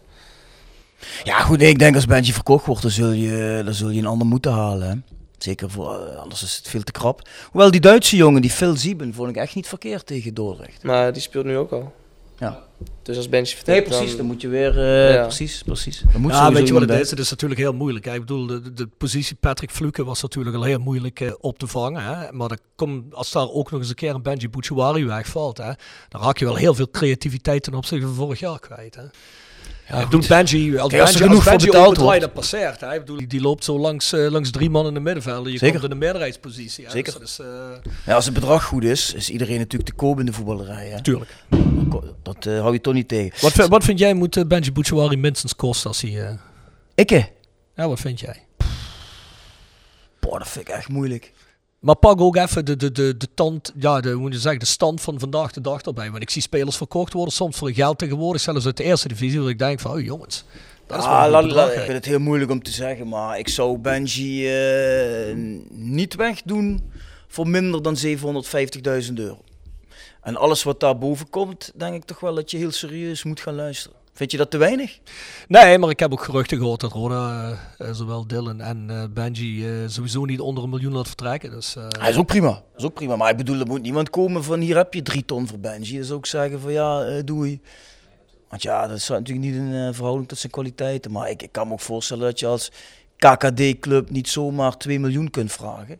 Ja, 1.23 1.39
goed, 1.39 1.57
nee, 1.57 1.69
ik 1.69 1.79
denk 1.79 1.95
als 1.95 2.05
Benji 2.05 2.33
verkocht 2.33 2.65
wordt, 2.65 2.81
dan 2.81 2.91
zul 2.91 3.11
je, 3.11 3.61
dan 3.65 3.73
zul 3.73 3.89
je 3.89 3.99
een 3.99 4.05
ander 4.05 4.27
moeten 4.27 4.51
halen. 4.51 4.87
Hè. 4.89 5.15
Zeker 5.37 5.69
voor, 5.69 5.99
eh, 6.07 6.15
anders 6.17 6.43
is 6.43 6.55
het 6.55 6.67
veel 6.67 6.83
te 6.83 6.91
krap. 6.91 7.27
Hoewel 7.51 7.71
die 7.71 7.81
Duitse 7.81 8.15
jongen, 8.15 8.41
die 8.41 8.51
Phil 8.51 8.75
Zieben, 8.77 9.13
vond 9.13 9.29
ik 9.29 9.35
echt 9.35 9.55
niet 9.55 9.67
verkeerd 9.67 10.05
tegen 10.05 10.33
Dordrecht. 10.33 10.83
Maar 10.83 11.13
die 11.13 11.21
speelt 11.21 11.45
nu 11.45 11.57
ook 11.57 11.71
al. 11.71 11.93
Ja. 12.39 12.63
Dus 13.03 13.17
als 13.17 13.29
Benji 13.29 13.45
Nee, 13.45 13.55
vertrekt, 13.55 13.87
precies, 13.87 14.07
dan 14.07 14.17
dan... 14.17 14.25
moet 14.25 14.41
je 14.41 14.47
weer, 14.47 14.77
eh, 14.79 15.13
Ja. 15.13 15.21
precies, 15.21 15.61
precies. 15.65 16.03
Dan 16.11 16.21
moet 16.21 16.31
Ja, 16.31 16.51
weet 16.51 16.67
je 16.67 16.73
wat 16.73 16.81
het 16.81 16.99
is? 16.99 17.09
Het 17.09 17.19
is 17.19 17.29
natuurlijk 17.29 17.59
heel 17.59 17.73
moeilijk. 17.73 18.05
hè. 18.05 18.13
Ik 18.13 18.19
bedoel, 18.19 18.45
de, 18.45 18.61
de- 18.61 18.73
de 18.73 18.87
positie 18.97 19.35
Patrick 19.35 19.71
Fluke 19.71 20.03
was 20.03 20.21
natuurlijk 20.21 20.55
al 20.55 20.63
heel 20.63 20.79
moeilijk 20.79 21.19
eh, 21.19 21.31
op 21.39 21.59
te 21.59 21.67
vangen. 21.67 22.03
Hè? 22.03 22.31
Maar 22.31 22.47
dan 22.47 22.57
kom, 22.75 23.05
als 23.11 23.31
daar 23.31 23.49
ook 23.49 23.71
nog 23.71 23.79
eens 23.79 23.89
een 23.89 23.95
keer 23.95 24.15
een 24.15 24.21
Benji 24.21 24.49
Bouchouari 24.49 25.05
wegvalt, 25.05 25.57
hè, 25.57 25.71
dan 26.09 26.21
raak 26.21 26.37
je 26.37 26.45
wel 26.45 26.55
heel 26.55 26.73
veel 26.73 26.89
creativiteit 26.89 27.63
ten 27.63 27.73
opzichte 27.73 28.05
van 28.05 28.15
vorig 28.15 28.39
jaar 28.39 28.59
kwijt. 28.59 28.95
Hè? 28.95 29.03
Ja, 29.89 29.99
ik 30.01 30.09
Benji, 30.27 30.77
als 30.77 30.89
Kijk, 30.91 31.01
als 31.01 31.13
er 31.13 31.17
Benji, 31.17 31.17
genoeg 31.17 31.29
als 31.35 31.43
voor 31.43 31.51
Benji 31.51 31.65
betaald 31.65 32.21
dat 32.21 32.33
passeert. 32.33 32.81
Hè? 32.81 32.99
Bedoel, 32.99 33.17
die, 33.17 33.27
die 33.27 33.41
loopt 33.41 33.63
zo 33.63 33.79
langs, 33.79 34.13
eh, 34.13 34.29
langs 34.29 34.49
drie 34.51 34.69
man 34.69 34.87
in 34.87 34.93
de 34.93 34.99
middenveld. 34.99 35.45
Je 35.45 35.51
Zeker. 35.51 35.71
komt 35.71 35.83
in 35.83 35.89
de 35.89 35.95
meerderheidspositie. 35.95 36.85
Hè? 36.85 36.91
Zeker. 36.91 37.19
Dus 37.19 37.39
eh, 37.39 37.47
Ja, 38.05 38.15
als 38.15 38.25
het 38.25 38.33
bedrag 38.33 38.63
goed 38.63 38.83
is, 38.83 39.13
is 39.13 39.29
iedereen 39.29 39.57
natuurlijk 39.57 39.89
te 39.89 39.95
koop 39.95 40.19
in 40.19 40.25
de 40.25 40.33
voetballerij. 40.33 40.87
Hè. 40.87 41.01
tuurlijk. 41.01 41.31
Dat 42.23 42.45
eh, 42.45 42.59
hou 42.59 42.73
je 42.73 42.81
toch 42.81 42.93
niet 42.93 43.07
tegen. 43.07 43.41
Wat, 43.41 43.51
vind- 43.51 43.67
wat 43.69 43.83
vind 43.83 43.99
jij 43.99 44.13
moet 44.13 44.47
Benji 44.47 44.71
Bouchouari 44.71 45.17
minstens 45.17 45.55
kosten 45.55 45.87
als 45.89 46.01
hij... 46.01 46.25
eh, 46.27 46.33
Ikke? 46.95 47.29
ja, 47.75 47.87
wat 47.87 47.99
vind 47.99 48.19
jij? 48.19 48.43
Boah, 50.19 50.37
dat 50.39 50.47
vind 50.47 50.67
ik 50.69 50.75
echt 50.75 50.87
moeilijk. 50.89 51.31
Maar 51.87 51.95
pak 51.95 52.21
ook 52.21 52.35
even 52.35 52.65
de, 52.65 52.75
de, 52.75 52.91
de, 52.91 53.17
de 53.17 53.27
tand, 53.33 53.73
ja, 53.79 53.99
de, 54.01 54.09
hoe 54.11 54.21
moet 54.21 54.33
je 54.33 54.39
zeggen, 54.39 54.59
de 54.59 54.65
stand 54.65 55.01
van 55.01 55.19
vandaag 55.19 55.51
de 55.51 55.61
dag 55.61 55.81
erbij. 55.81 56.11
Want 56.11 56.21
ik 56.23 56.29
zie 56.29 56.41
spelers 56.41 56.77
verkocht 56.77 57.13
worden, 57.13 57.33
soms 57.33 57.57
voor 57.57 57.71
geld 57.71 57.97
tegenwoordig, 57.97 58.41
zelfs 58.41 58.65
uit 58.65 58.77
de 58.77 58.83
eerste 58.83 59.07
divisie, 59.07 59.39
waar 59.41 59.49
ik 59.49 59.59
denk 59.59 59.79
van, 59.79 59.91
oh 59.91 60.01
jongens, 60.01 60.43
dat 60.87 60.97
is 60.99 61.05
wel 61.05 61.13
Ah, 61.13 61.23
een 61.25 61.31
la- 61.31 61.41
la- 61.41 61.71
ik 61.71 61.79
vind 61.79 61.87
het 61.93 62.05
heel 62.05 62.19
moeilijk 62.19 62.51
om 62.51 62.63
te 62.63 62.71
zeggen, 62.71 63.07
maar 63.07 63.39
ik 63.39 63.49
zou 63.49 63.77
Benji 63.77 64.47
eh, 64.47 65.35
niet 65.69 66.15
wegdoen 66.15 66.91
voor 67.27 67.47
minder 67.47 67.81
dan 67.81 67.97
750.000 68.05 69.13
euro. 69.13 69.39
En 70.21 70.35
alles 70.35 70.63
wat 70.63 70.79
daarboven 70.79 71.29
komt, 71.29 71.71
denk 71.75 71.95
ik 71.95 72.03
toch 72.03 72.19
wel 72.19 72.35
dat 72.35 72.51
je 72.51 72.57
heel 72.57 72.71
serieus 72.71 73.23
moet 73.23 73.39
gaan 73.39 73.55
luisteren. 73.55 73.97
Vind 74.17 74.31
je 74.31 74.37
dat 74.37 74.51
te 74.51 74.57
weinig? 74.57 74.99
Nee, 75.47 75.77
maar 75.77 75.89
ik 75.89 75.99
heb 75.99 76.11
ook 76.11 76.23
geruchten 76.23 76.57
gehoord 76.57 76.79
dat 76.79 76.91
Roda, 76.91 77.49
eh, 77.77 77.87
eh, 77.87 77.93
zowel 77.95 78.27
Dylan 78.27 78.61
en 78.61 78.85
eh, 78.89 79.03
Benji, 79.13 79.67
eh, 79.67 79.73
sowieso 79.87 80.25
niet 80.25 80.39
onder 80.39 80.63
een 80.63 80.69
miljoen 80.69 80.93
laat 80.93 81.07
vertrekken. 81.07 81.51
Dus, 81.51 81.75
eh, 81.75 81.85
Hij 81.99 82.09
is 82.09 82.17
ook 82.17 82.25
prima. 82.25 82.49
Dat 82.49 82.61
is 82.75 82.83
ook 82.83 82.93
prima. 82.93 83.15
Maar 83.15 83.29
ik 83.29 83.37
bedoel, 83.37 83.59
er 83.59 83.67
moet 83.67 83.81
niemand 83.81 84.09
komen 84.09 84.43
van 84.43 84.59
hier 84.59 84.75
heb 84.75 84.93
je 84.93 85.01
drie 85.01 85.25
ton 85.25 85.47
voor 85.47 85.59
Benji. 85.59 85.97
Dus 85.97 86.11
ook 86.11 86.25
zeggen 86.25 86.59
van 86.59 86.71
ja, 86.71 87.21
doei. 87.21 87.61
Want 88.49 88.61
ja, 88.61 88.87
dat 88.87 88.97
is 88.97 89.07
natuurlijk 89.07 89.47
niet 89.47 89.55
een 89.55 89.93
verhouding 89.93 90.27
tot 90.27 90.37
zijn 90.37 90.51
kwaliteiten. 90.51 91.11
Maar 91.11 91.29
ik, 91.29 91.41
ik 91.41 91.51
kan 91.51 91.67
me 91.67 91.73
ook 91.73 91.79
voorstellen 91.79 92.23
dat 92.23 92.39
je 92.39 92.45
als 92.45 92.71
KKD-club 93.17 94.09
niet 94.09 94.29
zomaar 94.29 94.77
2 94.77 94.99
miljoen 94.99 95.29
kunt 95.29 95.51
vragen. 95.51 95.99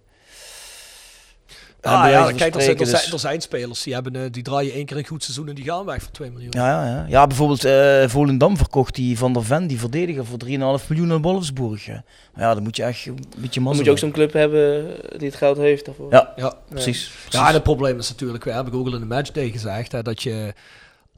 Bij 1.81 2.11
Ja, 2.11 2.31
kijk, 2.31 2.55
er 2.55 2.61
zijn, 2.61 2.77
er, 2.77 2.85
dus- 2.85 3.11
er 3.11 3.19
zijn 3.19 3.41
spelers 3.41 3.83
die, 3.83 3.93
hebben, 3.93 4.15
eh, 4.15 4.21
die 4.31 4.43
draaien 4.43 4.73
één 4.73 4.85
keer 4.85 4.97
een 4.97 5.05
goed 5.07 5.23
seizoen 5.23 5.47
en 5.47 5.55
die 5.55 5.63
gaan 5.63 5.85
weg 5.85 6.01
voor 6.01 6.11
2 6.11 6.31
miljoen. 6.31 6.51
Ja, 6.55 6.67
ja, 6.85 6.91
ja. 6.95 7.05
ja 7.07 7.27
bijvoorbeeld 7.27 7.63
eh, 7.65 8.03
Volendam 8.07 8.57
verkocht 8.57 8.95
die 8.95 9.17
Van 9.17 9.33
der 9.33 9.43
Ven, 9.43 9.67
die 9.67 9.79
verdediger, 9.79 10.25
voor 10.25 10.37
3,5 10.79 10.87
miljoen 10.87 11.07
naar 11.07 11.21
Wolfsburg. 11.21 11.85
hè. 11.85 11.97
Ja, 12.35 12.53
dan 12.53 12.63
moet 12.63 12.75
je 12.75 12.83
echt 12.83 13.05
een 13.05 13.15
beetje 13.15 13.29
Dan 13.37 13.63
mazzel 13.63 13.63
moet 13.75 13.85
je 13.85 13.91
ook 13.91 13.97
zo'n 13.97 14.11
club 14.11 14.33
hebben 14.33 14.85
die 15.17 15.27
het 15.27 15.37
geld 15.37 15.57
heeft 15.57 15.85
daarvoor. 15.85 16.11
Ja, 16.11 16.33
Ja. 16.35 16.53
precies. 16.69 17.11
Ja, 17.29 17.47
en 17.47 17.53
het 17.53 17.63
probleem 17.63 17.97
is 17.97 18.09
natuurlijk, 18.09 18.43
weer, 18.43 18.55
heb 18.55 18.67
ik 18.67 18.73
ook 18.73 18.85
al 18.87 18.93
in 18.93 18.99
de 18.99 19.05
matchday 19.05 19.49
gezegd, 19.49 19.91
hè, 19.91 20.01
dat 20.01 20.23
je 20.23 20.53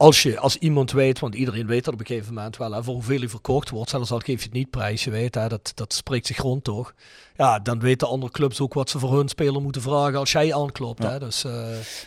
als, 0.00 0.22
je 0.22 0.38
als 0.38 0.56
iemand 0.56 0.92
weet, 0.92 1.18
want 1.18 1.34
iedereen 1.34 1.66
weet 1.66 1.84
dat 1.84 1.94
op 1.94 2.00
een 2.00 2.06
gegeven 2.06 2.34
moment 2.34 2.56
wel, 2.56 2.72
hè, 2.72 2.82
voor 2.82 2.94
hoeveel 2.94 3.18
hij 3.18 3.28
verkocht 3.28 3.70
wordt, 3.70 3.90
zelfs 3.90 4.10
al 4.10 4.18
geef 4.18 4.38
je 4.38 4.44
het 4.44 4.52
niet 4.52 4.70
prijs, 4.70 5.04
je 5.04 5.10
weet, 5.10 5.34
hè, 5.34 5.48
dat, 5.48 5.72
dat 5.74 5.92
spreekt 5.92 6.26
zich 6.26 6.38
rond 6.38 6.64
toch. 6.64 6.94
Ja, 7.36 7.58
dan 7.58 7.80
weten 7.80 8.08
andere 8.08 8.32
clubs 8.32 8.60
ook 8.60 8.74
wat 8.74 8.90
ze 8.90 8.98
voor 8.98 9.16
hun 9.16 9.28
speler 9.28 9.62
moeten 9.62 9.82
vragen 9.82 10.18
als 10.18 10.32
jij 10.32 10.54
aanklopt. 10.54 11.02
Hè, 11.02 11.18
dus 11.18 11.42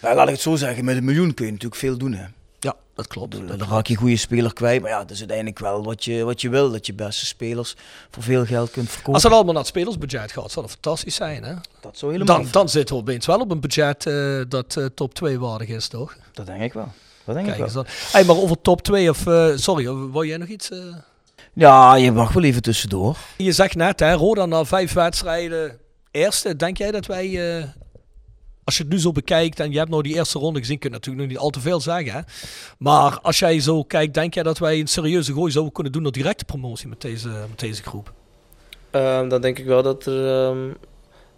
Ja, 0.01 0.15
laat 0.15 0.27
ik 0.27 0.33
het 0.33 0.41
zo 0.41 0.55
zeggen, 0.55 0.85
met 0.85 0.97
een 0.97 1.03
miljoen 1.05 1.33
kun 1.33 1.45
je 1.45 1.51
natuurlijk 1.51 1.81
veel 1.81 1.97
doen. 1.97 2.13
Hè. 2.13 2.25
ja, 2.59 2.75
dat 2.95 3.07
klopt. 3.07 3.31
Dan 3.31 3.57
dan 3.57 3.67
raak 3.69 3.87
je 3.87 3.93
een 3.93 3.99
goede 3.99 4.17
speler 4.17 4.53
kwijt. 4.53 4.81
Maar 4.81 4.89
ja, 4.89 4.99
dat 4.99 5.11
is 5.11 5.19
uiteindelijk 5.19 5.59
wel 5.59 5.83
wat 5.83 6.03
je, 6.05 6.23
wat 6.23 6.41
je 6.41 6.49
wil. 6.49 6.71
Dat 6.71 6.85
je 6.85 6.93
beste 6.93 7.25
spelers 7.25 7.75
voor 8.11 8.23
veel 8.23 8.45
geld 8.45 8.71
kunt 8.71 8.89
verkopen. 8.89 9.13
Als 9.13 9.23
het 9.23 9.31
allemaal 9.31 9.53
naar 9.53 9.61
het 9.61 9.71
spelersbudget 9.71 10.31
gaat, 10.31 10.51
zou 10.51 10.65
dat 10.65 10.73
fantastisch 10.73 11.15
zijn. 11.15 11.43
Hè? 11.43 11.53
dat 11.81 11.97
zou 11.97 12.11
helemaal. 12.11 12.37
Dan, 12.37 12.47
dan 12.51 12.69
zitten 12.69 12.95
we 12.95 13.01
opeens 13.01 13.25
wel 13.25 13.39
op 13.39 13.51
een 13.51 13.59
budget 13.59 14.05
eh, 14.05 14.41
dat 14.47 14.75
eh, 14.75 14.85
top 14.85 15.13
2 15.13 15.39
waardig 15.39 15.67
is, 15.67 15.87
toch? 15.87 16.15
Dat 16.31 16.45
denk 16.45 16.61
ik 16.61 16.73
wel. 16.73 16.91
Dat 17.25 17.35
denk 17.35 17.47
Kijk 17.47 17.57
ik 17.59 17.65
wel. 17.65 17.73
dan. 17.73 17.85
Hey, 18.11 18.23
maar 18.23 18.35
over 18.37 18.61
top 18.61 18.81
2 18.81 19.09
of... 19.09 19.27
eh, 19.27 19.49
sorry, 19.55 19.87
wou 19.87 20.27
jij 20.27 20.37
nog 20.37 20.47
iets... 20.47 20.71
eh? 20.71 20.77
Ja, 21.53 21.95
je 21.95 22.11
mag 22.11 22.31
wel 22.33 22.43
even 22.43 22.61
tussendoor. 22.61 23.17
Je 23.37 23.51
zegt 23.51 23.75
net, 23.75 23.99
hè, 23.99 24.13
Roda 24.13 24.45
na 24.45 24.65
vijf 24.65 24.93
wedstrijden 24.93 25.77
eerste. 26.11 26.55
Denk 26.55 26.77
jij 26.77 26.91
dat 26.91 27.05
wij, 27.05 27.57
eh, 27.57 27.63
als 28.63 28.77
je 28.77 28.83
het 28.83 28.91
nu 28.91 28.99
zo 28.99 29.11
bekijkt 29.11 29.59
en 29.59 29.71
je 29.71 29.77
hebt 29.77 29.89
nou 29.89 30.03
die 30.03 30.15
eerste 30.15 30.39
ronde 30.39 30.59
gezien, 30.59 30.79
kun 30.79 30.89
je 30.89 30.95
natuurlijk 30.95 31.23
nog 31.23 31.31
niet 31.33 31.43
al 31.43 31.49
te 31.49 31.59
veel 31.59 31.81
zeggen. 31.81 32.13
Hè? 32.13 32.19
Maar 32.77 33.19
als 33.21 33.39
jij 33.39 33.59
zo 33.59 33.83
kijkt, 33.83 34.13
denk 34.13 34.33
jij 34.33 34.43
dat 34.43 34.57
wij 34.57 34.79
een 34.79 34.87
serieuze 34.87 35.33
gooi 35.33 35.51
zouden 35.51 35.73
kunnen 35.73 35.91
doen 35.91 36.01
naar 36.01 36.11
directe 36.11 36.45
promotie 36.45 36.87
met 36.87 37.01
deze, 37.01 37.27
met 37.27 37.59
deze 37.59 37.83
groep? 37.83 38.11
Ehm, 38.91 39.27
dan 39.29 39.41
denk 39.41 39.59
ik 39.59 39.65
wel 39.65 39.83
dat, 39.83 40.05
er, 40.05 40.47
ehm, 40.47 40.69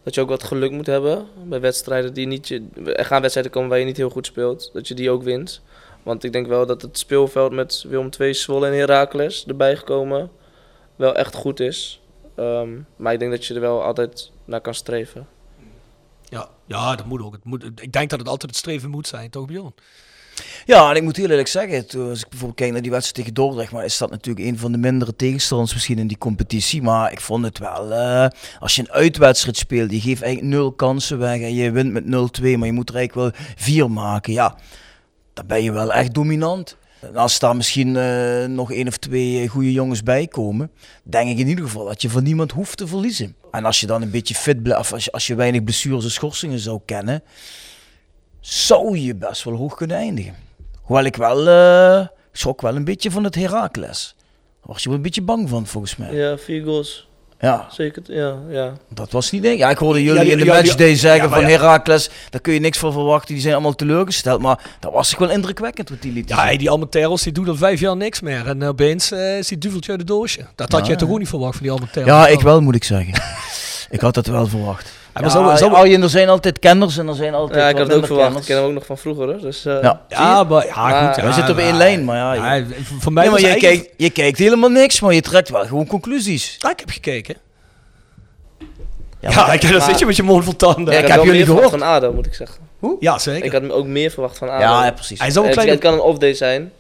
dat 0.04 0.16
je 0.16 0.22
ook 0.22 0.30
wat 0.30 0.44
geluk 0.44 0.72
moet 0.72 0.86
hebben 0.86 1.26
bij 1.44 1.60
wedstrijden 1.60 2.14
die 2.14 2.28
niet. 2.28 2.48
Je, 2.48 2.64
er 2.96 3.06
gaan 3.06 3.20
wedstrijden 3.22 3.52
komen 3.54 3.70
waar 3.70 3.80
je 3.80 3.86
niet 3.86 3.98
heel 3.98 4.10
goed 4.10 4.26
speelt, 4.26 4.70
dat 4.74 4.88
je 4.88 4.94
die 4.94 5.10
ook 5.10 5.24
wint. 5.24 5.62
Want 6.06 6.24
ik 6.24 6.32
denk 6.34 6.47
wel 6.47 6.66
dat 6.66 6.82
het 6.82 6.97
speelveld 6.97 7.51
met 7.51 7.86
Willem 7.88 8.10
II, 8.20 8.34
Zwolle 8.34 8.68
en 8.68 8.78
Heracles 8.78 9.45
erbij 9.47 9.76
gekomen 9.76 10.30
wel 10.95 11.16
echt 11.16 11.36
goed 11.36 11.60
is. 11.60 12.01
Ehm, 12.36 12.70
maar 12.95 13.14
ik 13.14 13.20
denk 13.20 13.32
dat 13.32 13.45
je 13.45 13.53
er 13.53 13.60
wel 13.60 13.84
altijd 13.84 14.32
naar 14.45 14.62
kan 14.62 14.74
streven. 14.74 15.28
Ja, 16.24 16.49
ja 16.66 16.95
dat 16.95 17.06
moet 17.06 17.22
ook. 17.22 17.34
Het 17.34 17.43
moet, 17.43 17.64
ik 17.82 17.91
denk 17.91 18.10
dat 18.10 18.20
het 18.20 18.28
altijd 18.28 18.51
het 18.51 18.60
streven 18.60 18.89
moet 18.89 19.08
zijn, 19.08 19.30
toch 19.30 19.45
Bjorn? 19.45 19.74
Ja, 20.66 20.89
en 20.89 20.95
ik 20.95 21.03
moet 21.03 21.16
heel 21.16 21.30
eerlijk 21.30 21.47
zeggen, 21.47 21.88
toen- 21.88 22.10
als 22.10 22.20
ik 22.20 22.30
bijvoorbeeld 22.30 22.60
kijk 22.60 22.72
naar 22.72 22.82
die 22.82 22.91
wedstrijd 22.91 23.16
tegen 23.16 23.34
Dordrecht, 23.34 23.72
maar 23.72 23.86
is 23.86 23.97
dat 23.97 24.10
natuurlijk 24.10 24.45
een 24.45 24.58
van 24.58 24.72
de 24.72 24.78
mindere 24.78 25.16
tegenstanders 25.16 25.74
misschien 25.74 25.99
in 25.99 26.08
die 26.08 26.18
competitie. 26.18 26.82
Maar 26.82 27.12
ik 27.12 27.22
vond 27.22 27.45
het 27.45 27.58
wel, 27.58 27.91
eh, 27.93 28.28
als 28.60 28.76
je 28.76 28.82
een 28.82 28.91
uitwedstrijd 28.91 29.58
speelt, 29.58 29.91
je 29.91 29.99
geeft 30.01 30.22
eigenlijk 30.22 30.53
nul 30.56 30.72
kansen 30.72 31.18
weg 31.18 31.41
en 31.41 31.53
je 31.53 31.72
wint 31.72 31.91
met 31.91 32.06
0-2, 32.06 32.58
maar 32.58 32.68
je 32.68 32.74
moet 32.74 32.89
er 32.89 32.95
eigenlijk 32.95 33.36
wel 33.38 33.45
vier 33.56 33.91
maken. 33.91 34.34
Ja, 34.34 34.58
dan 35.36 35.46
ben 35.48 35.64
je 35.64 35.72
wel 35.72 35.94
echt 35.94 36.14
dominant. 36.14 36.78
Als 37.14 37.40
daar 37.40 37.56
misschien 37.56 37.96
eh, 37.96 38.46
nog 38.46 38.72
één 38.72 38.88
of 38.88 38.98
twee 38.98 39.48
goede 39.48 39.72
jongens 39.72 40.04
bij 40.04 40.28
komen, 40.28 40.72
denk 41.04 41.30
ik 41.30 41.38
in 41.38 41.48
ieder 41.48 41.66
geval 41.66 41.86
dat 41.86 42.02
je 42.02 42.10
van 42.10 42.24
niemand 42.24 42.52
hoeft 42.52 42.78
te 42.78 42.88
verliezen. 42.88 43.36
En 43.52 43.66
als 43.66 43.80
je 43.80 43.88
dan 43.88 44.02
een 44.02 44.12
beetje 44.12 44.36
fit 44.36 44.64
blijft, 44.64 44.94
als 44.94 45.06
je, 45.06 45.12
als 45.12 45.28
je 45.28 45.36
weinig 45.36 45.64
blessures 45.64 46.04
en 46.04 46.12
schorsingen 46.12 46.60
zou 46.60 46.80
kennen, 46.86 47.24
zou 48.40 48.98
je 48.98 49.16
best 49.16 49.44
wel 49.44 49.56
hoog 49.56 49.76
kunnen 49.76 49.98
eindigen. 49.98 50.36
Hoewel 50.82 51.06
ik 51.06 51.16
wel, 51.16 51.48
eh 51.48 52.08
schrok 52.32 52.62
wel 52.62 52.76
een 52.76 52.84
beetje 52.84 53.12
van 53.12 53.24
het 53.24 53.36
Herakles. 53.36 54.16
Daar 54.18 54.74
was 54.74 54.84
je 54.84 54.88
wel 54.88 54.98
een 54.98 55.04
beetje 55.04 55.22
bang 55.22 55.50
van, 55.50 55.68
volgens 55.68 55.96
mij. 55.96 56.14
Ja, 56.16 56.38
vier 56.38 56.64
goals. 56.64 57.08
Ja, 57.40 57.68
Zeker. 57.72 58.04
Ja, 58.08 58.36
ja. 58.50 58.74
dat 58.90 59.12
was 59.12 59.32
niet 59.32 59.42
denk 59.42 59.54
ik. 59.54 59.60
Ja, 59.60 59.70
ik 59.70 59.78
hoorde 59.78 60.04
jullie 60.04 60.26
Ja, 60.26 60.32
in 60.32 60.38
de 60.38 60.46
ja, 60.46 60.56
ja, 60.56 60.62
matchday 60.62 60.96
zeggen 60.96 61.30
ja, 61.30 61.36
van 61.36 61.42
ja. 61.42 61.48
Herakles, 61.48 62.10
daar 62.30 62.42
kun 62.42 62.54
je 62.54 62.60
niks 62.60 62.78
van 62.78 62.92
verwachten. 62.92 63.34
Die 63.34 63.42
zijn 63.42 63.54
allemaal 63.54 63.76
teleurgesteld. 63.76 64.42
Maar 64.42 64.60
dat 64.80 64.94
was 64.94 65.10
toch 65.10 65.20
wel 65.20 65.30
indrukwekkend 65.30 65.90
wat 65.90 66.02
die 66.02 66.12
lieten 66.12 66.36
Ja, 66.36 66.44
hey, 66.44 66.58
die 66.58 66.70
Almenteros 66.70 67.24
die 67.24 67.32
doet 67.32 67.48
al 67.48 67.56
vijf 67.56 67.80
jaar 67.80 67.98
niks 67.98 68.22
meer. 68.22 68.48
En 68.48 68.64
opeens 68.64 69.12
eh, 69.12 69.38
is 69.38 69.48
die 69.48 69.58
duveltje 69.58 69.92
uit 69.92 70.00
de 70.00 70.06
doosje. 70.06 70.46
Dat 70.56 70.72
had 70.72 70.86
je 70.86 70.92
ja. 70.92 70.98
toch 70.98 71.10
ook 71.10 71.20
niet 71.20 71.30
verwacht 71.30 71.54
van 71.54 71.64
die 71.64 71.72
Almenteros? 71.72 72.08
Ja, 72.08 72.28
ik 72.28 72.40
wel, 72.40 72.62
moet 72.62 72.76
ik 72.76 72.84
zeggen. 72.84 73.14
ik 73.96 74.02
had 74.02 74.14
dat 74.14 74.28
wel 74.28 74.48
verwacht. 74.48 74.92
Ja, 75.16 75.22
Ja, 75.28 75.43
maar 75.43 75.57
zo- 75.57 75.68
zo- 75.68 75.74
Arjen, 75.74 76.01
er 76.01 76.09
zijn 76.09 76.30
altijd 76.30 76.59
kenners 76.59 76.97
en 76.97 77.07
er 77.07 77.16
zijn 77.16 77.34
altijd 77.34 77.59
ja, 77.59 77.70
ik 77.70 77.78
had 77.78 77.88
het 77.88 77.97
ook 77.97 78.05
verwacht. 78.05 78.38
Ik 78.38 78.43
ken 78.45 78.55
hem 78.55 78.66
ook 78.66 78.72
nog 78.72 78.86
van 78.86 78.97
vroeger. 78.97 79.26
Hoor. 79.26 79.39
Dus, 79.41 79.66
eh, 79.66 79.82
Ja. 79.82 80.01
Ja, 80.07 80.43
maar 80.43 80.66
ja, 80.66 81.07
goed. 81.07 81.16
We 81.16 81.22
ja, 81.22 81.32
zitten 81.32 81.53
op 81.53 81.59
één 81.59 81.68
ja, 81.68 81.78
lijn, 81.78 82.05
maar 82.05 82.16
ja. 82.18 82.34
Ja, 82.34 82.53
je- 82.53 82.66
voor 82.99 83.13
mij 83.13 83.24
Nee, 83.24 83.32
maar 83.32 83.32
was 83.32 83.39
je 83.41 83.47
eigenlijk- 83.47 83.82
kijkt, 83.82 83.93
je 83.97 84.09
kijkt 84.09 84.38
helemaal 84.38 84.70
niks, 84.70 84.99
maar 84.99 85.13
je 85.13 85.22
trekt 85.22 85.49
wel 85.49 85.66
gewoon 85.66 85.88
conclusies. 85.88 86.55
Ja, 86.59 86.70
ik 86.72 86.80
heb 86.80 86.89
gekeken. 86.89 87.36
Ja, 89.20 89.30
Ja, 89.30 89.36
maar- 89.36 89.53
ik, 89.53 89.61
dan 89.61 89.72
maar- 89.72 89.82
zit 89.82 89.99
je 89.99 90.05
met 90.05 90.16
je 90.16 90.24
mond 90.24 90.43
vol 90.43 90.55
tanden. 90.55 90.93
Ja, 90.93 90.99
ik 90.99 91.07
heb 91.07 91.18
jullie 91.18 91.32
meer 91.32 91.45
verwacht 91.45 91.66
gehoord. 91.70 91.84
van 91.84 91.91
ADO, 91.93 92.13
moet 92.13 92.26
ik 92.26 92.34
zeggen. 92.34 92.57
Ja, 92.99 93.18
zeker. 93.20 93.45
Ik 93.45 93.51
had 93.51 93.72
ook 93.72 93.86
meer 93.86 94.11
verwacht 94.11 94.38
van 94.38 94.49
ADO. 94.49 94.61
Ja, 94.63 94.86
ja, 94.86 94.91
precies. 94.91 95.20
Hij 95.20 95.28
is 95.28 95.38
ook 95.38 95.43
een 95.43 95.49
Eh, 95.49 95.53
kleine... 95.55 95.74
Het 95.76 95.84
kan 95.84 95.93
een 95.93 95.99
off-day 95.99 96.34
zijn. 96.34 96.72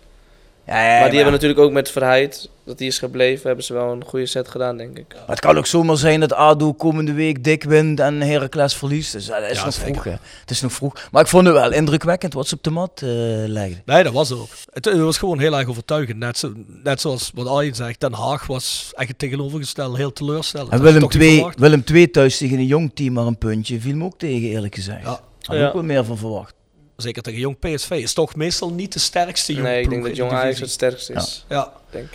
Ja, 0.67 0.93
ja, 0.93 0.99
maar 0.99 1.05
die 1.07 1.15
hebben 1.15 1.33
natuurlijk 1.33 1.59
ook 1.59 1.71
met 1.71 1.91
Verheid, 1.91 2.49
dat 2.63 2.77
die 2.77 2.87
is 2.87 2.99
gebleven, 2.99 3.47
hebben 3.47 3.65
ze 3.65 3.73
wel 3.73 3.91
een 3.91 4.03
goede 4.05 4.25
set 4.25 4.47
gedaan, 4.47 4.77
denk 4.77 4.97
ik. 4.97 5.05
Maar 5.13 5.23
het 5.27 5.39
kan 5.39 5.57
ook 5.57 5.65
zomaar 5.65 5.97
zijn 5.97 6.19
dat 6.19 6.33
ADO 6.33 6.73
komende 6.73 7.13
week 7.13 7.43
dik 7.43 7.63
wint 7.63 7.99
en 7.99 8.21
Heracles 8.21 8.75
verliest. 8.75 9.11
Dus 9.11 9.29
eh, 9.29 9.39
dat 9.41 9.49
is 9.49 9.57
Ja, 9.57 9.65
nog 9.65 9.73
zeker. 9.73 9.91
vroeg. 9.91 10.03
Hè. 10.03 10.11
Het 10.41 10.49
is 10.49 10.61
nog 10.61 10.71
vroeg. 10.73 11.07
Maar 11.11 11.21
ik 11.21 11.27
vond 11.27 11.45
het 11.45 11.55
wel 11.55 11.71
indrukwekkend 11.71 12.33
wat 12.33 12.47
ze 12.47 12.55
op 12.55 12.63
de 12.63 12.69
mat 12.69 13.01
eh 13.01 13.09
legden. 13.47 13.81
Nee, 13.85 14.03
dat 14.03 14.13
was 14.13 14.31
ook. 14.31 14.47
Het, 14.73 14.85
het 14.85 14.99
was 14.99 15.17
gewoon 15.17 15.39
heel 15.39 15.57
erg 15.57 15.67
overtuigend. 15.67 16.17
Net, 16.17 16.37
zo, 16.37 16.53
net 16.83 17.01
zoals 17.01 17.31
wat 17.33 17.47
Arjen 17.47 17.75
zegt, 17.75 17.99
Den 17.99 18.13
Haag 18.13 18.47
was 18.47 18.89
echt 18.93 19.07
het 19.07 19.19
tegenovergestelde, 19.19 19.97
heel 19.97 20.13
teleurstellend. 20.13 20.71
En 20.71 20.81
Willem 20.81 20.99
toch 20.99 21.09
niet 21.13 21.19
2, 21.19 21.33
verwacht. 21.35 21.59
Willem 21.59 21.83
2 21.83 22.11
thuis 22.11 22.37
tegen 22.37 22.57
een 22.57 22.65
jong 22.65 22.91
team 22.93 23.13
maar 23.13 23.25
een 23.25 23.37
puntje 23.37 23.79
viel 23.79 23.95
me 23.95 24.03
ook 24.05 24.17
tegen 24.17 24.49
eerlijk 24.49 24.75
gezegd. 24.75 25.01
Ja. 25.03 25.19
Had 25.41 25.55
ik 25.55 25.61
Ja. 25.61 25.67
ook 25.67 25.73
wel 25.73 25.83
meer 25.83 26.05
van 26.05 26.17
verwacht. 26.17 26.53
Zeker 26.97 27.21
tegen 27.21 27.39
jong 27.39 27.59
PSV. 27.59 27.89
Is 27.91 28.13
toch 28.13 28.35
meestal 28.35 28.69
niet 28.73 28.93
de 28.93 28.99
sterkste 28.99 29.53
jong 29.53 29.65
nee, 29.65 29.81
ik 29.81 29.89
denk 29.89 30.03
dat 30.03 30.15
Jong 30.15 30.29
de 30.29 30.35
Ajax 30.35 30.59
het 30.59 30.69
sterkste 30.69 31.13
is, 31.13 31.45
Ja. 31.49 31.73
denk. 31.89 32.07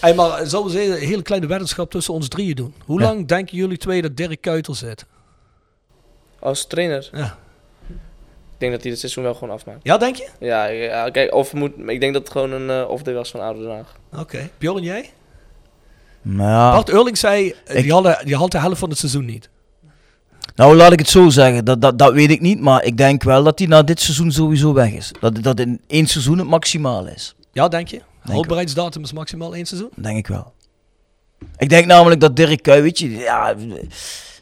Hey, 0.00 0.14
maar 0.14 0.46
zullen 0.46 0.66
we 0.72 0.80
eens 0.80 1.00
een 1.00 1.06
hele 1.08 1.22
kleine 1.22 1.46
weddenschap 1.46 1.90
tussen 1.90 2.14
ons 2.14 2.28
drieën 2.28 2.54
doen? 2.54 2.74
Hoe 2.84 3.00
Ja. 3.00 3.06
lang 3.06 3.26
denken 3.26 3.56
jullie 3.56 3.76
twee 3.78 4.02
dat 4.02 4.16
Dirk 4.16 4.40
Kuyter 4.40 4.74
zit? 4.76 5.04
Als 6.38 6.66
trainer, 6.66 7.08
Ja. 7.12 7.38
ik 7.88 8.58
denk 8.58 8.72
dat 8.72 8.80
hij 8.82 8.90
het 8.90 9.00
seizoen 9.00 9.24
wel 9.24 9.34
gewoon 9.34 9.54
afmaakt. 9.54 9.80
Ja, 9.82 9.96
denk 9.98 10.16
je? 10.16 10.28
Ja, 10.40 10.64
ja 10.66 11.10
kijk, 11.10 11.34
of 11.34 11.52
moet, 11.52 11.72
ik 11.86 12.00
denk 12.00 12.12
dat 12.12 12.22
het 12.22 12.32
gewoon 12.32 12.52
een 12.52 12.68
uh, 12.82 12.88
off-day 12.90 13.14
was 13.14 13.30
van 13.30 13.40
Oude 13.40 13.60
Den 13.62 13.70
Haag. 13.70 13.96
Oké. 14.20 14.50
Bjorn, 14.58 14.82
jij? 14.82 15.10
Maar 16.22 16.46
ja, 16.50 16.70
Bart 16.72 16.88
Eurling 16.88 17.18
zei, 17.18 17.54
eh, 17.64 17.76
Ik- 17.76 17.82
die, 17.82 17.92
hadden, 17.92 18.18
die 18.24 18.36
had 18.36 18.50
de 18.50 18.58
helft 18.60 18.78
van 18.78 18.88
het 18.88 18.98
seizoen 18.98 19.24
niet. 19.24 19.48
Nou 20.54 20.76
laat 20.76 20.92
ik 20.92 20.98
het 20.98 21.08
zo 21.08 21.28
zeggen, 21.28 21.64
dat, 21.64 21.80
dat, 21.80 21.98
dat 21.98 22.12
weet 22.12 22.30
ik 22.30 22.40
niet. 22.40 22.60
Maar 22.60 22.84
ik 22.84 22.96
denk 22.96 23.22
wel 23.22 23.42
dat 23.42 23.58
hij 23.58 23.68
na 23.68 23.82
dit 23.82 24.00
seizoen 24.00 24.32
sowieso 24.32 24.72
weg 24.72 24.92
is. 24.92 25.12
Dat, 25.20 25.42
dat 25.42 25.60
in 25.60 25.80
één 25.86 26.06
seizoen 26.06 26.38
het 26.38 26.48
maximaal 26.48 27.06
is. 27.06 27.34
Ja, 27.52 27.68
denk 27.68 27.88
je? 27.88 28.00
Houdbaarheidsdatum 28.20 29.02
is 29.02 29.12
maximaal 29.12 29.54
één 29.54 29.66
seizoen? 29.66 29.90
Denk 29.96 30.16
ik 30.18 30.26
wel. 30.26 30.52
Ik 31.56 31.68
denk 31.68 31.86
namelijk 31.86 32.20
dat 32.20 32.36
Dirk 32.36 32.62
Kuyt, 32.62 32.82
weet 32.82 32.98
je, 32.98 33.10
ja, 33.10 33.48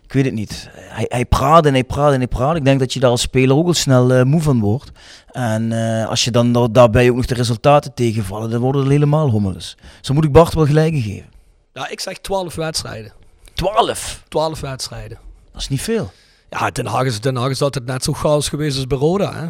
ik 0.04 0.12
weet 0.12 0.24
het 0.24 0.34
niet. 0.34 0.68
Hij, 0.74 1.04
hij 1.08 1.24
praat 1.24 1.66
en 1.66 1.72
hij 1.72 1.84
praat 1.84 2.12
en 2.12 2.18
hij 2.18 2.26
praat. 2.28 2.56
Ik 2.56 2.64
denk 2.64 2.78
dat 2.78 2.92
je 2.92 3.00
daar 3.00 3.10
als 3.10 3.20
speler 3.20 3.56
ook 3.56 3.66
al 3.66 3.74
snel 3.74 4.12
eh, 4.12 4.22
moe 4.22 4.40
van 4.42 4.60
wordt. 4.60 4.90
En 5.32 5.72
eh, 5.72 6.08
als 6.08 6.24
je 6.24 6.30
dan 6.30 6.52
da- 6.52 6.68
daarbij 6.68 7.10
ook 7.10 7.16
nog 7.16 7.26
de 7.26 7.34
resultaten 7.34 7.94
tegenvallen, 7.94 8.50
dan 8.50 8.60
worden 8.60 8.80
het 8.82 8.90
helemaal 8.90 9.30
hommeles. 9.30 9.76
Zo 10.00 10.14
moet 10.14 10.24
ik 10.24 10.32
Bart 10.32 10.54
wel 10.54 10.66
gelijk 10.66 10.94
geven. 10.94 11.26
Ja, 11.72 11.88
ik 11.88 12.00
zeg 12.00 12.18
12 12.18 12.54
wedstrijden. 12.54 13.12
12, 13.54 14.22
12 14.28 14.60
wedstrijden. 14.60 15.18
Dat 15.54 15.62
is 15.62 15.68
niet 15.68 15.82
veel. 15.82 16.12
Ja, 16.50 16.70
Den 16.70 16.86
Haag 16.86 17.04
is, 17.04 17.20
Den 17.20 17.36
Haag 17.36 17.50
is 17.50 17.62
altijd 17.62 17.86
net 17.86 18.04
zo 18.04 18.12
chaos 18.12 18.48
geweest 18.48 18.76
als 18.76 18.86
bij 18.86 18.98
Roda. 18.98 19.34
Hè? 19.34 19.46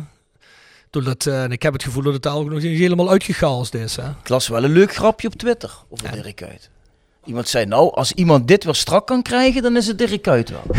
Doordat, 0.90 1.26
eh, 1.26 1.42
en 1.42 1.52
ik 1.52 1.62
heb 1.62 1.72
het 1.72 1.82
gevoel 1.82 2.02
dat 2.02 2.12
het 2.12 2.22
daar 2.22 2.34
ook 2.34 2.50
nog 2.50 2.62
niet 2.62 2.78
helemaal 2.78 3.10
uitgechaosd 3.10 3.74
is. 3.74 3.96
Hè? 3.96 4.08
Ik 4.08 4.28
las 4.28 4.48
wel 4.48 4.64
een 4.64 4.72
leuk 4.72 4.94
grapje 4.94 5.28
op 5.28 5.34
Twitter 5.34 5.70
over 5.88 6.06
Ja. 6.06 6.22
Dirk 6.22 6.36
Kuyt. 6.36 6.70
Iemand 7.24 7.48
zei, 7.48 7.66
nou, 7.66 7.94
als 7.94 8.12
iemand 8.12 8.48
dit 8.48 8.64
weer 8.64 8.74
strak 8.74 9.06
kan 9.06 9.22
krijgen, 9.22 9.62
dan 9.62 9.76
is 9.76 9.86
het 9.86 9.98
Dirk 9.98 10.22
Kuyt 10.22 10.50
wel. 10.50 10.64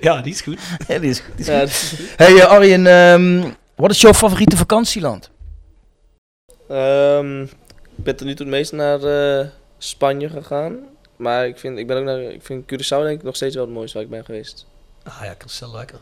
Ja, 0.00 0.20
die 0.20 0.32
is 0.32 0.40
goed. 0.40 0.58
ja, 0.88 0.98
die 0.98 1.10
is 1.10 1.20
goed. 1.20 1.36
die 1.36 1.46
is 1.46 1.52
Ja, 1.52 1.60
goed. 1.60 2.16
Hey 2.16 2.40
eh, 2.40 2.46
Arjen, 2.46 2.86
ehm, 2.86 3.50
wat 3.74 3.90
is 3.90 4.00
jouw 4.00 4.14
favoriete 4.14 4.56
vakantieland? 4.56 5.30
Ehm, 6.68 7.42
ik 7.42 8.04
ben 8.04 8.16
tot 8.16 8.26
nu 8.26 8.34
toe 8.34 8.46
het 8.46 8.54
meest 8.54 8.72
naar 8.72 9.02
eh, 9.02 9.46
Spanje 9.78 10.28
gegaan. 10.28 10.76
Maar 11.16 11.46
ik 11.46 11.58
vind, 11.58 11.78
ik 11.78 11.86
ben 11.86 11.96
ook 11.96 12.04
naar, 12.04 12.20
ik 12.20 12.42
vind 12.42 12.64
Curaçao 12.64 13.02
denk 13.02 13.18
ik 13.18 13.22
nog 13.22 13.36
steeds 13.36 13.54
wel 13.54 13.64
het 13.64 13.74
mooiste 13.74 13.94
waar 13.94 14.04
ik 14.04 14.10
ben 14.10 14.24
geweest. 14.24 14.66
Ah 15.02 15.20
ja, 15.22 15.34
Christel 15.38 15.72
lekker. 15.72 15.98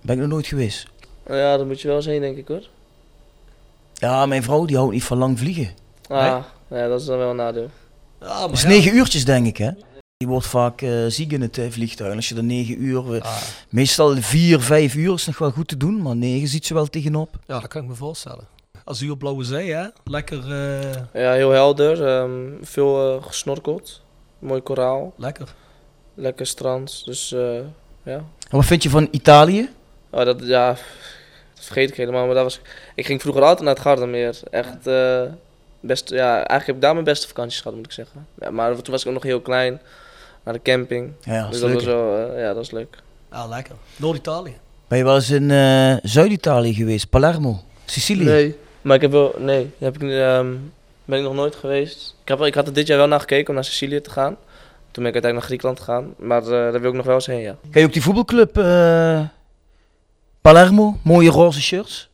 Ben 0.00 0.14
ik 0.14 0.20
nog 0.20 0.30
nooit 0.30 0.46
geweest. 0.46 0.86
Ja, 1.26 1.56
daar 1.56 1.66
moet 1.66 1.80
je 1.80 1.88
wel 1.88 1.96
eens 1.96 2.06
heen 2.06 2.20
denk 2.20 2.36
ik 2.36 2.48
hoor. 2.48 2.68
Ja, 3.94 4.26
mijn 4.26 4.42
vrouw 4.42 4.64
die 4.64 4.76
houdt 4.76 4.92
niet 4.92 5.04
van 5.04 5.18
lang 5.18 5.38
vliegen. 5.38 5.70
Ah, 6.08 6.44
ja, 6.70 6.88
dat 6.88 7.00
is 7.00 7.06
dan 7.06 7.18
wel 7.18 7.30
een 7.30 7.36
nadeel. 7.36 7.70
Ja, 8.20 8.26
maar 8.26 8.40
Dat 8.40 8.52
is 8.52 8.62
ja. 8.62 8.68
negen 8.68 8.96
uurtjes 8.96 9.24
denk 9.24 9.46
ik 9.46 9.56
hè. 9.56 9.70
Je 10.16 10.26
wordt 10.26 10.46
vaak 10.46 10.80
uh, 10.80 11.06
ziek 11.06 11.32
in 11.32 11.40
het 11.40 11.56
uh, 11.56 11.70
vliegtuig. 11.70 12.14
Als 12.14 12.28
je 12.28 12.34
er 12.34 12.44
negen 12.44 12.82
uur, 12.82 13.14
uh, 13.14 13.36
meestal 13.68 14.16
vier, 14.16 14.60
vijf 14.60 14.94
uur 14.94 15.14
is 15.14 15.26
nog 15.26 15.38
wel 15.38 15.50
goed 15.50 15.68
te 15.68 15.76
doen, 15.76 16.02
maar 16.02 16.16
negen 16.16 16.48
ziet 16.48 16.66
ze 16.66 16.74
wel 16.74 16.86
tegenop. 16.86 17.38
Ja, 17.46 17.60
dat 17.60 17.68
kan 17.68 17.82
ik 17.82 17.88
me 17.88 17.94
voorstellen. 17.94 18.46
Azuurblauwe 18.84 19.44
zee, 19.44 19.72
hè? 19.72 19.86
Lekker. 20.04 20.48
Ja, 21.12 21.32
heel 21.32 21.50
helder. 21.50 22.20
Um, 22.20 22.58
veel 22.62 23.20
gesnorkeld. 23.20 24.02
Mooi 24.38 24.60
koraal. 24.60 25.12
Lekker. 25.16 25.48
Lekker 26.14 26.46
strand. 26.46 27.02
Dus 27.04 27.28
ja. 28.02 28.14
En 28.50 28.56
wat 28.56 28.64
vind 28.64 28.82
je 28.82 28.90
van 28.90 29.08
Italië? 29.10 29.68
Oh, 30.10 30.24
dat, 30.24 30.40
ja, 30.42 30.68
dat 31.54 31.64
vergeet 31.64 31.90
ik 31.90 31.96
helemaal. 31.96 32.26
Maar 32.26 32.34
dat 32.34 32.44
was, 32.44 32.60
ik 32.94 33.06
ging 33.06 33.20
vroeger 33.20 33.42
altijd 33.42 33.60
naar 33.60 33.74
het 33.74 33.82
Gardameer. 33.82 34.40
Echt 34.50 34.88
best, 35.80 36.10
ja, 36.10 36.34
eigenlijk 36.34 36.66
heb 36.66 36.74
ik 36.74 36.80
daar 36.80 36.92
mijn 36.92 37.04
beste 37.04 37.26
vakanties 37.26 37.60
gehad, 37.60 37.76
moet 37.76 37.86
ik 37.86 37.92
zeggen. 37.92 38.26
Ja, 38.40 38.50
maar 38.50 38.74
toen 38.74 38.92
was 38.92 39.02
ik 39.02 39.08
ook 39.08 39.14
nog 39.14 39.22
heel 39.22 39.40
klein, 39.40 39.80
naar 40.44 40.54
de 40.54 40.62
camping. 40.62 41.12
Ja, 41.22 41.42
dat 41.42 41.50
dus 41.50 41.60
dat 41.60 41.72
was 41.72 41.84
wel, 41.84 42.30
uh, 42.30 42.40
ja, 42.40 42.54
dat 42.54 42.62
is 42.62 42.70
leuk. 42.70 42.98
Ja, 43.30 43.46
lekker. 43.46 43.74
Noord-Italië. 43.96 44.56
Ben 44.88 44.98
je 44.98 45.04
wel 45.04 45.14
eens 45.14 45.30
in 45.30 45.50
uh, 45.50 45.96
Zuid-Italië 46.02 46.74
geweest? 46.74 47.08
Palermo, 47.08 47.60
Sicilië? 47.84 48.24
Nee, 48.24 48.56
maar 48.82 48.96
ik 48.96 49.02
heb 49.02 49.10
wel, 49.10 49.34
nee, 49.38 49.70
heb 49.78 49.94
ik, 49.94 50.02
um, 50.02 50.72
ben 51.08 51.18
ik 51.18 51.24
nog 51.24 51.34
nooit 51.34 51.56
geweest. 51.56 52.14
Ik, 52.22 52.28
heb, 52.28 52.40
ik 52.40 52.54
had 52.54 52.66
er 52.66 52.72
dit 52.72 52.86
jaar 52.86 52.98
wel 52.98 53.06
naar 53.08 53.20
gekeken 53.20 53.48
om 53.48 53.54
naar 53.54 53.64
Sicilië 53.64 54.00
te 54.00 54.10
gaan. 54.10 54.36
Toen 54.90 55.02
ben 55.02 55.14
ik 55.14 55.22
uiteindelijk 55.22 55.34
naar 55.34 55.42
Griekenland 55.42 55.80
gegaan, 55.80 56.14
maar 56.18 56.42
uh, 56.42 56.48
daar 56.48 56.80
wil 56.80 56.90
ik 56.90 56.96
nog 56.96 57.06
wel 57.06 57.14
eens 57.14 57.26
heen, 57.26 57.40
ja. 57.40 57.56
Ken 57.70 57.80
je 57.80 57.86
ook 57.86 57.92
die 57.92 58.02
voetbalclub 58.02 58.52
Palermo? 60.40 60.98
Mooie 61.02 61.30
roze 61.30 61.60
shirts? 61.60 62.10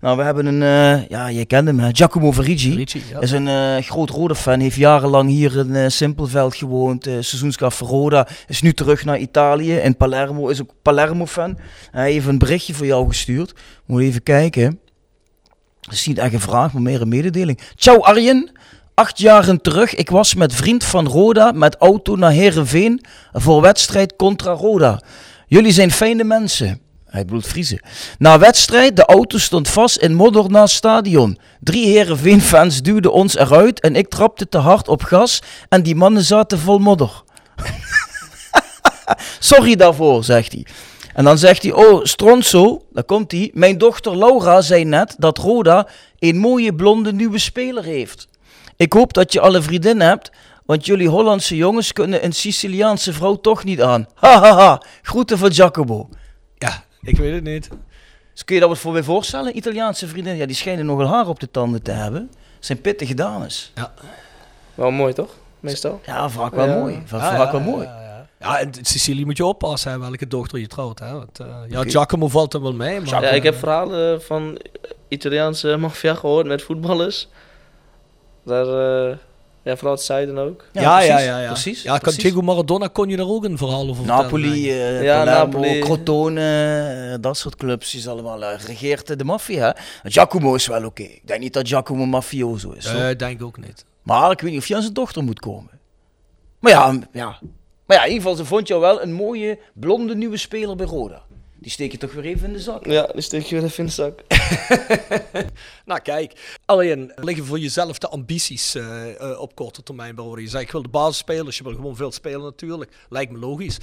Nou, 0.00 0.16
we 0.16 0.22
hebben 0.22 0.46
een, 0.46 0.62
uh, 0.62 1.08
ja, 1.08 1.28
je 1.28 1.44
kent 1.44 1.66
hem, 1.66 1.94
Giacomo 1.94 2.32
Verigi. 2.32 2.84
ja. 3.10 3.20
Is 3.20 3.30
een 3.30 3.46
uh, 3.46 3.76
groot 3.76 4.10
rode 4.10 4.34
fan, 4.34 4.60
heeft 4.60 4.76
jarenlang 4.76 5.28
hier 5.28 5.58
in 5.58 5.70
uh, 5.70 5.84
Simpelveld 5.88 6.54
gewoond, 6.54 7.06
uh, 7.06 7.12
seizoenskaf 7.12 7.80
Roda. 7.80 8.28
Is 8.46 8.62
nu 8.62 8.72
terug 8.72 9.04
naar 9.04 9.18
Italië, 9.18 9.76
in 9.76 9.96
Palermo, 9.96 10.48
is 10.48 10.60
ook 10.60 10.70
Palermo-fan. 10.82 11.58
Hij 11.90 12.12
heeft 12.12 12.26
een 12.26 12.38
berichtje 12.38 12.74
voor 12.74 12.86
jou 12.86 13.08
gestuurd. 13.08 13.54
Moet 13.86 14.02
even 14.02 14.22
kijken. 14.22 14.80
Dat 15.86 15.94
is 15.94 16.06
niet 16.06 16.18
echt 16.18 16.32
een 16.32 16.40
vraag, 16.40 16.72
maar 16.72 16.82
meer 16.82 17.00
een 17.00 17.08
mededeling. 17.08 17.60
Ciao 17.76 18.00
Arjen. 18.00 18.50
Acht 18.94 19.18
jaren 19.18 19.60
terug, 19.60 19.94
ik 19.94 20.10
was 20.10 20.34
met 20.34 20.54
vriend 20.54 20.84
van 20.84 21.06
Roda 21.06 21.52
met 21.52 21.76
auto 21.76 22.16
naar 22.16 22.30
Herenveen 22.30 23.04
voor 23.32 23.60
wedstrijd 23.60 24.16
contra 24.16 24.52
Roda. 24.52 25.02
Jullie 25.46 25.72
zijn 25.72 25.90
fijne 25.90 26.24
mensen. 26.24 26.80
Hij 27.06 27.24
bedoelt 27.24 27.46
Friese. 27.46 27.80
Na 28.18 28.38
wedstrijd, 28.38 28.96
de 28.96 29.04
auto 29.04 29.38
stond 29.38 29.68
vast 29.68 29.96
in 29.96 30.14
modder 30.14 30.50
naast 30.50 30.74
stadion. 30.74 31.38
Drie 31.60 31.86
Herenveen-fans 31.86 32.82
duwden 32.82 33.12
ons 33.12 33.36
eruit 33.36 33.80
en 33.80 33.96
ik 33.96 34.08
trapte 34.08 34.48
te 34.48 34.58
hard 34.58 34.88
op 34.88 35.02
gas 35.02 35.42
en 35.68 35.82
die 35.82 35.94
mannen 35.94 36.22
zaten 36.22 36.58
vol 36.58 36.78
modder. 36.78 37.22
Sorry 39.38 39.76
daarvoor, 39.76 40.24
zegt 40.24 40.52
hij. 40.52 40.66
En 41.16 41.24
dan 41.24 41.38
zegt 41.38 41.62
hij, 41.62 41.72
oh 41.72 42.04
Stronzo, 42.04 42.82
daar 42.92 43.04
komt 43.04 43.32
hij. 43.32 43.50
Mijn 43.54 43.78
dochter 43.78 44.18
Laura 44.18 44.60
zei 44.60 44.84
net 44.84 45.14
dat 45.18 45.38
Roda 45.38 45.88
een 46.18 46.36
mooie 46.36 46.74
blonde 46.74 47.12
nieuwe 47.12 47.38
speler 47.38 47.84
heeft. 47.84 48.28
Ik 48.76 48.92
hoop 48.92 49.12
dat 49.12 49.32
je 49.32 49.40
alle 49.40 49.62
vriendinnen 49.62 50.06
hebt, 50.06 50.30
want 50.64 50.86
jullie 50.86 51.08
Hollandse 51.08 51.56
jongens 51.56 51.92
kunnen 51.92 52.24
een 52.24 52.32
Siciliaanse 52.32 53.12
vrouw 53.12 53.34
toch 53.34 53.64
niet 53.64 53.82
aan. 53.82 54.06
Hahaha, 54.14 54.48
ha, 54.48 54.56
ha. 54.56 54.82
groeten 55.02 55.38
van 55.38 55.52
Giacomo. 55.52 56.08
Ja, 56.58 56.84
ik 57.02 57.16
weet 57.16 57.34
het 57.34 57.44
niet. 57.44 57.68
Dus 58.32 58.44
kun 58.44 58.54
je 58.54 58.60
dat 58.60 58.70
wat 58.70 58.78
voor 58.78 58.92
me 58.92 59.02
voorstellen? 59.02 59.56
Italiaanse 59.56 60.06
vriendinnen, 60.06 60.40
ja, 60.40 60.46
die 60.46 60.56
schijnen 60.56 60.86
nogal 60.86 61.06
haar 61.06 61.28
op 61.28 61.40
de 61.40 61.50
tanden 61.50 61.82
te 61.82 61.90
hebben. 61.90 62.30
zijn 62.58 62.80
pittige 62.80 63.14
dames. 63.14 63.72
Ja. 63.74 63.92
Wel 64.74 64.90
mooi, 64.90 65.12
toch? 65.12 65.34
Meestal. 65.60 66.00
Ja, 66.06 66.28
vaak 66.28 66.54
wel 66.54 66.66
ja. 66.66 66.74
mooi. 66.78 67.02
Vaak, 67.04 67.20
Ja, 67.20 67.36
vaak 67.36 67.52
ja, 67.52 67.52
wel 67.52 67.60
ja, 67.60 67.66
mooi. 67.66 67.86
Ja, 67.86 68.05
ja. 68.40 68.58
ja, 68.58 68.60
en 68.60 68.70
Sicilië 68.82 69.24
moet 69.24 69.36
je 69.36 69.44
oppassen 69.44 69.90
hè, 69.90 69.98
welke 69.98 70.26
dochter 70.26 70.58
je 70.58 70.66
trouwt. 70.66 70.98
Hè? 70.98 71.12
Want, 71.12 71.40
uh, 71.40 71.46
ja, 71.68 71.82
Giacomo 71.82 72.28
valt 72.28 72.54
er 72.54 72.62
wel 72.62 72.72
mee. 72.72 73.00
Maar, 73.00 73.22
Ja, 73.22 73.30
ik 73.30 73.42
heb 73.42 73.54
verhalen 73.54 74.22
van 74.22 74.58
Italiaanse 75.08 75.76
maffia 75.76 76.14
gehoord 76.14 76.46
met 76.46 76.62
voetballers. 76.62 77.28
Daar, 78.44 78.66
uh, 79.08 79.16
ja, 79.62 79.76
vooral 79.76 79.94
het 79.94 80.02
zuiden 80.02 80.38
ook. 80.38 80.64
Ja, 80.72 80.82
ja, 80.82 80.96
precies, 80.96 81.26
ja, 81.26 81.38
ja. 81.40 81.46
precies, 81.52 81.82
Ja, 81.82 81.90
kan 81.90 82.00
precies. 82.00 82.22
Diego 82.22 82.40
Maradona 82.40 82.86
kon 82.86 83.08
je 83.08 83.16
daar 83.16 83.28
ook 83.28 83.44
een 83.44 83.58
verhaal 83.58 83.88
over 83.88 84.04
Napoli, 84.04 84.62
vertellen. 84.62 84.98
eh 84.98 85.04
Ja, 85.04 85.24
Palermo, 85.24 85.58
Napoli. 85.58 85.78
Crotone, 85.80 87.10
eh, 87.12 87.18
dat 87.20 87.36
soort 87.36 87.56
clubs 87.56 87.94
is 87.94 88.08
allemaal 88.08 88.42
uh, 88.42 88.48
regeert 88.66 89.18
de 89.18 89.24
maffia. 89.24 89.76
Giacomo 90.02 90.54
is 90.54 90.66
wel 90.66 90.84
oké. 90.84 91.02
Ik 91.02 91.20
denk 91.24 91.40
niet 91.40 91.52
dat 91.52 91.68
Giacomo 91.68 92.06
mafioso 92.06 92.70
is. 92.70 92.86
Eh, 92.86 93.16
denk 93.16 93.40
ik 93.40 93.42
ook 93.42 93.58
niet. 93.58 93.84
Maar 94.02 94.30
ik 94.30 94.40
weet 94.40 94.50
niet 94.50 94.60
of 94.60 94.66
je 94.68 94.74
aan 94.74 94.82
zijn 94.82 94.94
dochter 94.94 95.22
moet 95.22 95.40
komen. 95.40 95.70
Maar 96.58 96.72
ja, 96.72 96.98
ja. 97.12 97.38
Maar 97.86 97.96
ja, 97.96 98.02
in 98.04 98.12
ieder 98.12 98.22
geval, 98.22 98.36
ze 98.44 98.44
vond 98.44 98.68
jou 98.68 98.80
wel 98.80 99.02
een 99.02 99.12
mooie, 99.12 99.58
blonde 99.74 100.14
nieuwe 100.16 100.36
speler 100.36 100.76
bij 100.76 100.86
Roda. 100.86 101.24
Die 101.58 101.70
steek 101.70 101.92
je 101.92 101.98
toch 101.98 102.12
weer 102.12 102.24
even 102.24 102.46
in 102.46 102.52
de 102.52 102.60
zak. 102.60 102.86
Ja, 102.86 103.06
die 103.12 103.20
steek 103.20 103.42
je 103.42 103.54
weer 103.54 103.64
even 103.64 103.78
in 103.78 103.86
de 103.86 103.92
zak. 103.92 104.20
Nou, 105.84 106.00
kijk. 106.00 106.58
Alleen 106.64 107.12
liggen 107.16 107.44
voor 107.44 107.58
jezelf 107.58 107.98
de 107.98 108.08
ambities 108.08 108.74
eh, 108.74 109.20
eh, 109.20 109.40
op 109.40 109.54
korte 109.54 109.82
termijn 109.82 110.14
bij 110.14 110.24
Roda. 110.24 110.40
Je 110.40 110.48
zegt, 110.48 110.64
ik 110.64 110.70
wil 110.70 110.82
de 110.82 110.88
basis 110.88 111.16
spelen, 111.16 111.44
dus 111.44 111.56
je 111.56 111.62
wil 111.64 111.74
gewoon 111.74 111.96
veel 111.96 112.12
spelen 112.12 112.40
natuurlijk. 112.42 112.90
Lijkt 113.08 113.32
me 113.32 113.38
logisch. 113.38 113.78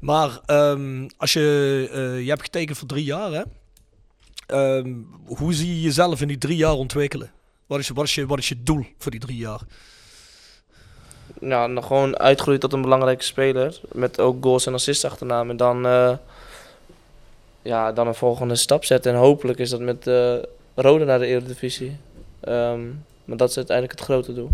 Maar 0.00 0.40
ehm, 0.46 1.08
als 1.16 1.32
je, 1.32 1.88
eh, 1.92 2.22
je 2.22 2.28
hebt 2.28 2.42
getekend 2.42 2.78
voor 2.78 2.88
drie 2.88 3.04
jaar, 3.04 3.32
hè? 3.32 3.42
Ehm, 4.46 4.94
hoe 5.26 5.54
zie 5.54 5.74
je 5.74 5.80
jezelf 5.80 6.20
in 6.20 6.28
die 6.28 6.38
drie 6.38 6.56
jaar 6.56 6.72
ontwikkelen? 6.74 7.32
Wat 7.66 7.78
is, 7.78 7.86
je- 7.86 7.94
wat, 7.94 8.04
is 8.04 8.14
je, 8.14 8.26
wat 8.26 8.38
is 8.38 8.48
je 8.48 8.62
doel 8.62 8.86
voor 8.98 9.10
die 9.10 9.20
drie 9.20 9.36
jaar? 9.36 9.60
Nou, 11.40 11.74
dan 11.74 11.84
gewoon 11.84 12.18
uitgroeien 12.18 12.60
tot 12.60 12.72
een 12.72 12.82
belangrijke 12.82 13.24
speler. 13.24 13.80
Met 13.92 14.20
ook 14.20 14.44
goals 14.44 14.66
en 14.66 14.74
assists 14.74 15.04
achternaam. 15.04 15.50
En 15.50 15.56
dan, 15.56 15.86
eh, 15.86 16.16
ja, 17.62 17.92
dan 17.92 18.06
een 18.06 18.14
volgende 18.14 18.54
stap 18.56 18.84
zetten. 18.84 19.12
En 19.12 19.18
hopelijk 19.18 19.58
is 19.58 19.70
dat 19.70 19.80
met 19.80 20.06
eh 20.06 20.34
Rode 20.74 21.04
naar 21.04 21.18
de 21.18 21.26
Eredivisie. 21.26 21.96
Ehm, 22.40 22.80
maar 23.24 23.36
dat 23.36 23.48
is 23.50 23.56
uiteindelijk 23.56 23.98
het 23.98 24.08
grote 24.08 24.34
doel. 24.34 24.50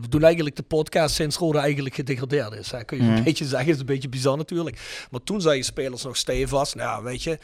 We 0.00 0.08
doen 0.08 0.22
eigenlijk 0.22 0.56
de 0.56 0.62
podcast 0.62 1.14
sinds 1.14 1.36
Roda 1.36 1.60
eigenlijk 1.60 1.94
gedegradeerd 1.94 2.54
is. 2.54 2.70
Hè? 2.70 2.84
Kun 2.84 2.96
je 2.96 3.02
Mhm. 3.02 3.16
een 3.16 3.22
beetje 3.24 3.44
zeggen, 3.44 3.72
is 3.72 3.78
een 3.78 3.86
beetje 3.86 4.08
bizar 4.08 4.36
natuurlijk. 4.36 5.06
Maar 5.10 5.20
toen 5.24 5.40
zei 5.40 5.56
je 5.56 5.62
spelers 5.62 6.02
nog 6.02 6.16
stevast. 6.16 6.74
Nou 6.74 7.04
weet 7.04 7.22
je, 7.22 7.38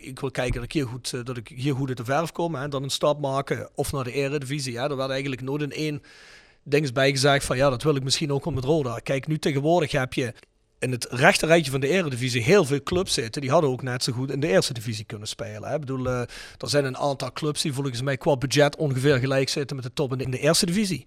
ik 0.00 0.20
wil 0.20 0.30
kijken 0.30 0.54
dat 0.54 0.64
ik 0.64 0.72
hier 0.72 0.86
goed, 0.86 1.12
eh, 1.14 1.20
dat 1.24 1.36
ik 1.36 1.48
hier 1.54 1.74
goed 1.74 1.88
uit 1.88 1.96
de 1.96 2.04
verf 2.04 2.32
kom. 2.32 2.54
Hè? 2.54 2.68
Dan 2.68 2.82
een 2.82 2.90
stap 2.90 3.20
maken 3.20 3.68
of 3.74 3.92
naar 3.92 4.04
de 4.04 4.12
eredivisie. 4.12 4.78
Hè? 4.78 4.88
Er 4.90 4.96
werd 4.96 5.10
eigenlijk 5.10 5.42
nooit 5.42 5.62
in 5.62 5.72
één 5.72 6.02
ding 6.64 6.92
bij 6.92 7.10
gezegd 7.10 7.44
van 7.44 7.56
ja, 7.56 7.70
dat 7.70 7.82
wil 7.82 7.96
ik 7.96 8.02
misschien 8.04 8.32
ook 8.32 8.44
wel 8.44 8.54
met 8.54 8.64
Roda. 8.64 8.98
Kijk, 8.98 9.26
nu 9.26 9.38
tegenwoordig 9.38 9.92
heb 9.92 10.12
je 10.12 10.34
in 10.78 10.90
het 10.90 11.06
rechte 11.10 11.46
rijtje 11.46 11.70
van 11.70 11.80
de 11.80 11.88
eredivisie 11.88 12.42
heel 12.42 12.64
veel 12.64 12.82
clubs 12.82 13.14
zitten. 13.14 13.40
Die 13.40 13.50
hadden 13.50 13.70
ook 13.70 13.82
net 13.82 14.02
zo 14.02 14.12
goed 14.12 14.30
in 14.30 14.40
de 14.40 14.46
eerste 14.46 14.72
divisie 14.72 15.04
kunnen 15.04 15.28
spelen. 15.28 15.68
Hè? 15.68 15.74
Ik 15.74 15.80
bedoel, 15.80 16.06
eh, 16.06 16.20
er 16.58 16.68
zijn 16.68 16.84
een 16.84 16.96
aantal 16.96 17.32
clubs 17.32 17.62
die 17.62 17.72
volgens 17.72 18.02
mij 18.02 18.16
qua 18.16 18.36
budget 18.36 18.76
ongeveer 18.76 19.18
gelijk 19.18 19.48
zitten 19.48 19.76
met 19.76 19.84
de 19.84 19.92
top 19.92 20.12
in 20.12 20.18
de, 20.18 20.24
in 20.24 20.30
de 20.30 20.38
eerste 20.38 20.66
divisie. 20.66 21.06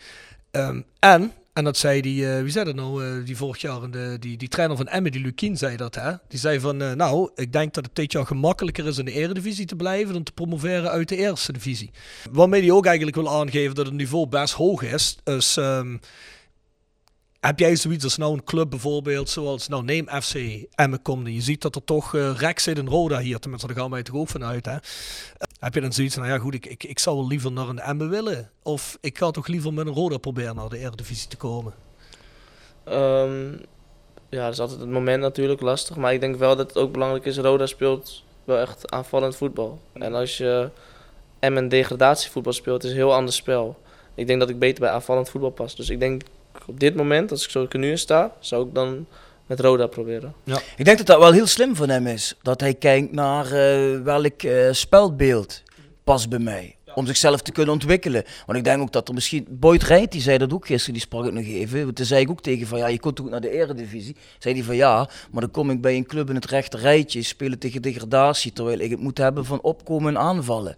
Ehm, 0.52 0.82
en, 1.00 1.32
en 1.56 1.64
dat 1.64 1.78
zei 1.78 2.02
die, 2.02 2.36
eh, 2.36 2.42
wie 2.42 2.52
zei 2.52 2.66
dat 2.66 2.76
nou, 2.76 3.06
eh, 3.06 3.26
die 3.26 3.38
vorig 3.38 3.62
jaar, 3.62 3.92
de, 3.92 4.18
die, 4.20 4.38
die 4.38 4.48
trainer 4.48 4.78
van 4.78 4.88
Emmen, 4.88 5.12
die 5.12 5.22
Lukien, 5.22 5.58
zei 5.58 5.78
dat 5.78 5.96
hè. 5.96 6.12
Die 6.28 6.40
zei 6.40 6.60
van, 6.60 6.82
eh, 6.82 6.92
nou, 6.92 7.32
ik 7.36 7.54
denk 7.54 7.74
dat 7.74 7.86
het 7.86 7.96
dit 7.96 8.12
jaar 8.12 8.26
gemakkelijker 8.26 8.88
is 8.88 8.98
in 8.98 9.06
de 9.06 9.12
eredivisie 9.12 9.66
te 9.66 9.76
blijven 9.76 10.14
dan 10.14 10.24
te 10.24 10.32
promoveren 10.32 10.90
uit 10.90 11.10
de 11.10 11.16
eerste 11.16 11.52
divisie. 11.52 11.92
Waarmee 12.32 12.62
hij 12.62 12.72
ook 12.72 12.86
eigenlijk 12.86 13.16
wil 13.16 13.30
aangeven 13.30 13.76
dat 13.76 13.86
het 13.86 13.96
niveau 13.96 14.28
best 14.28 14.54
hoog 14.54 14.82
is. 14.82 15.18
Dus 15.24 15.56
heb 17.40 17.60
jij 17.60 17.76
zoiets 17.76 18.04
als 18.04 18.18
nou 18.18 18.34
een 18.34 18.44
club 18.44 18.70
bijvoorbeeld, 18.70 19.30
zoals 19.30 19.68
nou 19.68 19.84
neem 19.84 20.08
FC 20.22 20.36
Emmen 20.76 21.02
komt 21.02 21.28
je 21.28 21.42
ziet 21.42 21.62
dat 21.62 21.76
er 21.76 21.84
toch 21.84 22.16
eh 22.16 22.32
rek 22.38 22.60
zit 22.60 22.78
in 22.78 22.88
Roda 22.88 23.20
hier, 23.20 23.40
tenminste 23.40 23.68
daar 23.68 23.78
gaan 23.78 23.90
wij 23.90 24.04
toch 24.04 24.16
ook 24.16 24.30
vanuit 24.30 24.66
hè. 24.66 24.78
Heb 25.60 25.74
je 25.74 25.82
dan 25.82 25.94
zoiets 25.94 26.14
van, 26.14 26.24
nou 26.24 26.36
ja 26.36 26.42
goed, 26.42 26.54
ik, 26.54 26.66
ik, 26.66 26.84
ik 26.84 27.00
zou 27.00 27.18
wel 27.18 27.28
liever 27.28 27.52
naar 27.52 27.68
een 27.68 27.80
Emmen 27.80 28.10
willen. 28.10 28.52
Of 28.64 28.98
ik 29.02 29.18
ga 29.18 29.32
toch 29.32 29.48
liever 29.48 29.74
met 29.74 29.88
een 29.88 29.94
Roda 29.94 30.18
proberen 30.18 30.56
naar 30.56 30.70
de 30.70 30.78
Eredivisie 30.78 31.28
te 31.28 31.38
komen. 31.38 31.74
Ehm, 32.84 33.52
ja, 34.30 34.44
dat 34.44 34.54
is 34.54 34.60
altijd 34.60 34.80
het 34.80 34.90
moment 34.90 35.22
natuurlijk 35.22 35.62
lastig. 35.62 35.96
Maar 35.96 36.14
ik 36.14 36.20
denk 36.20 36.36
wel 36.36 36.56
dat 36.56 36.68
het 36.68 36.78
ook 36.78 36.92
belangrijk 36.92 37.26
is. 37.26 37.38
Roda 37.38 37.66
speelt 37.66 38.24
wel 38.44 38.58
echt 38.58 38.92
aanvallend 38.92 39.36
voetbal. 39.36 39.80
En 39.94 40.14
als 40.14 40.38
je 40.38 40.70
M 41.40 41.58
en 41.58 41.70
degradatievoetbal 41.70 42.54
speelt, 42.54 42.84
is 42.84 42.90
het 42.90 42.98
een 42.98 43.06
heel 43.06 43.16
ander 43.16 43.34
spel. 43.34 43.78
Ik 44.16 44.28
denk 44.28 44.40
dat 44.40 44.50
ik 44.50 44.60
beter 44.60 44.80
bij 44.80 44.90
aanvallend 44.90 45.30
voetbal 45.30 45.50
pas. 45.50 45.76
Dus 45.76 45.90
ik 45.90 46.00
denk 46.00 46.22
op 46.66 46.80
dit 46.80 46.96
moment, 46.96 47.32
als 47.32 47.44
ik 47.44 47.50
zo 47.50 47.68
nu 47.72 47.90
in 47.90 47.98
sta, 47.98 48.36
zou 48.40 48.68
ik 48.68 48.74
dan 48.74 49.06
met 49.46 49.60
Roda 49.60 49.88
proberen. 49.88 50.34
Ik 50.78 50.86
denk 50.86 50.98
dat 50.98 51.08
dat 51.08 51.20
wel 51.20 51.32
heel 51.32 51.48
slim 51.48 51.76
van 51.76 51.90
hem 51.90 52.08
is. 52.08 52.36
Dat 52.42 52.62
hij 52.62 52.74
kijkt 52.74 53.12
naar 53.12 53.46
eh, 53.46 54.02
welk 54.02 54.44
eh, 54.44 54.72
spelbeeld 54.72 55.64
past 56.04 56.30
bij 56.30 56.40
mij. 56.40 56.76
Om 56.94 57.06
zichzelf 57.06 57.42
te 57.42 57.52
kunnen 57.52 57.74
ontwikkelen. 57.74 58.24
Want 58.46 58.58
ik 58.58 58.64
denk 58.64 58.82
ook 58.82 58.92
dat 58.92 59.08
er 59.08 59.14
misschien... 59.14 59.48
Boyd 59.50 59.84
Rijt, 59.84 60.12
die 60.12 60.22
zei 60.22 60.38
dat 60.38 60.54
ook 60.54 60.66
gisteren, 60.66 60.94
die 60.94 61.04
sprak 61.04 61.26
ik 61.26 61.34
nog 61.34 61.44
even. 61.44 61.84
Want 61.84 61.96
Toen 61.96 62.06
zei 62.06 62.22
ik 62.22 62.30
ook 62.30 62.42
tegen 62.42 62.68
van, 62.68 62.78
ja, 62.78 62.88
je 62.88 63.00
komt 63.00 63.22
ook 63.22 63.30
naar 63.30 63.42
de 63.42 63.50
eredivisie. 63.50 64.16
Zei 64.40 64.54
hij 64.54 64.64
van, 64.64 64.76
ja, 64.76 65.10
maar 65.32 65.42
dan 65.42 65.52
kom 65.52 65.70
ik 65.70 65.82
bij 65.82 65.96
een 65.96 66.06
club 66.06 66.30
in 66.30 66.36
het 66.36 66.46
rechte 66.46 66.78
rijtje, 66.78 67.22
spelen 67.22 67.60
tegen 67.60 67.82
degradatie, 67.82 68.54
terwijl 68.54 68.80
ik 68.80 68.90
het 68.90 69.00
moet 69.00 69.18
hebben 69.18 69.46
van 69.46 69.62
opkomen 69.62 70.16
en 70.16 70.22
aanvallen. 70.22 70.76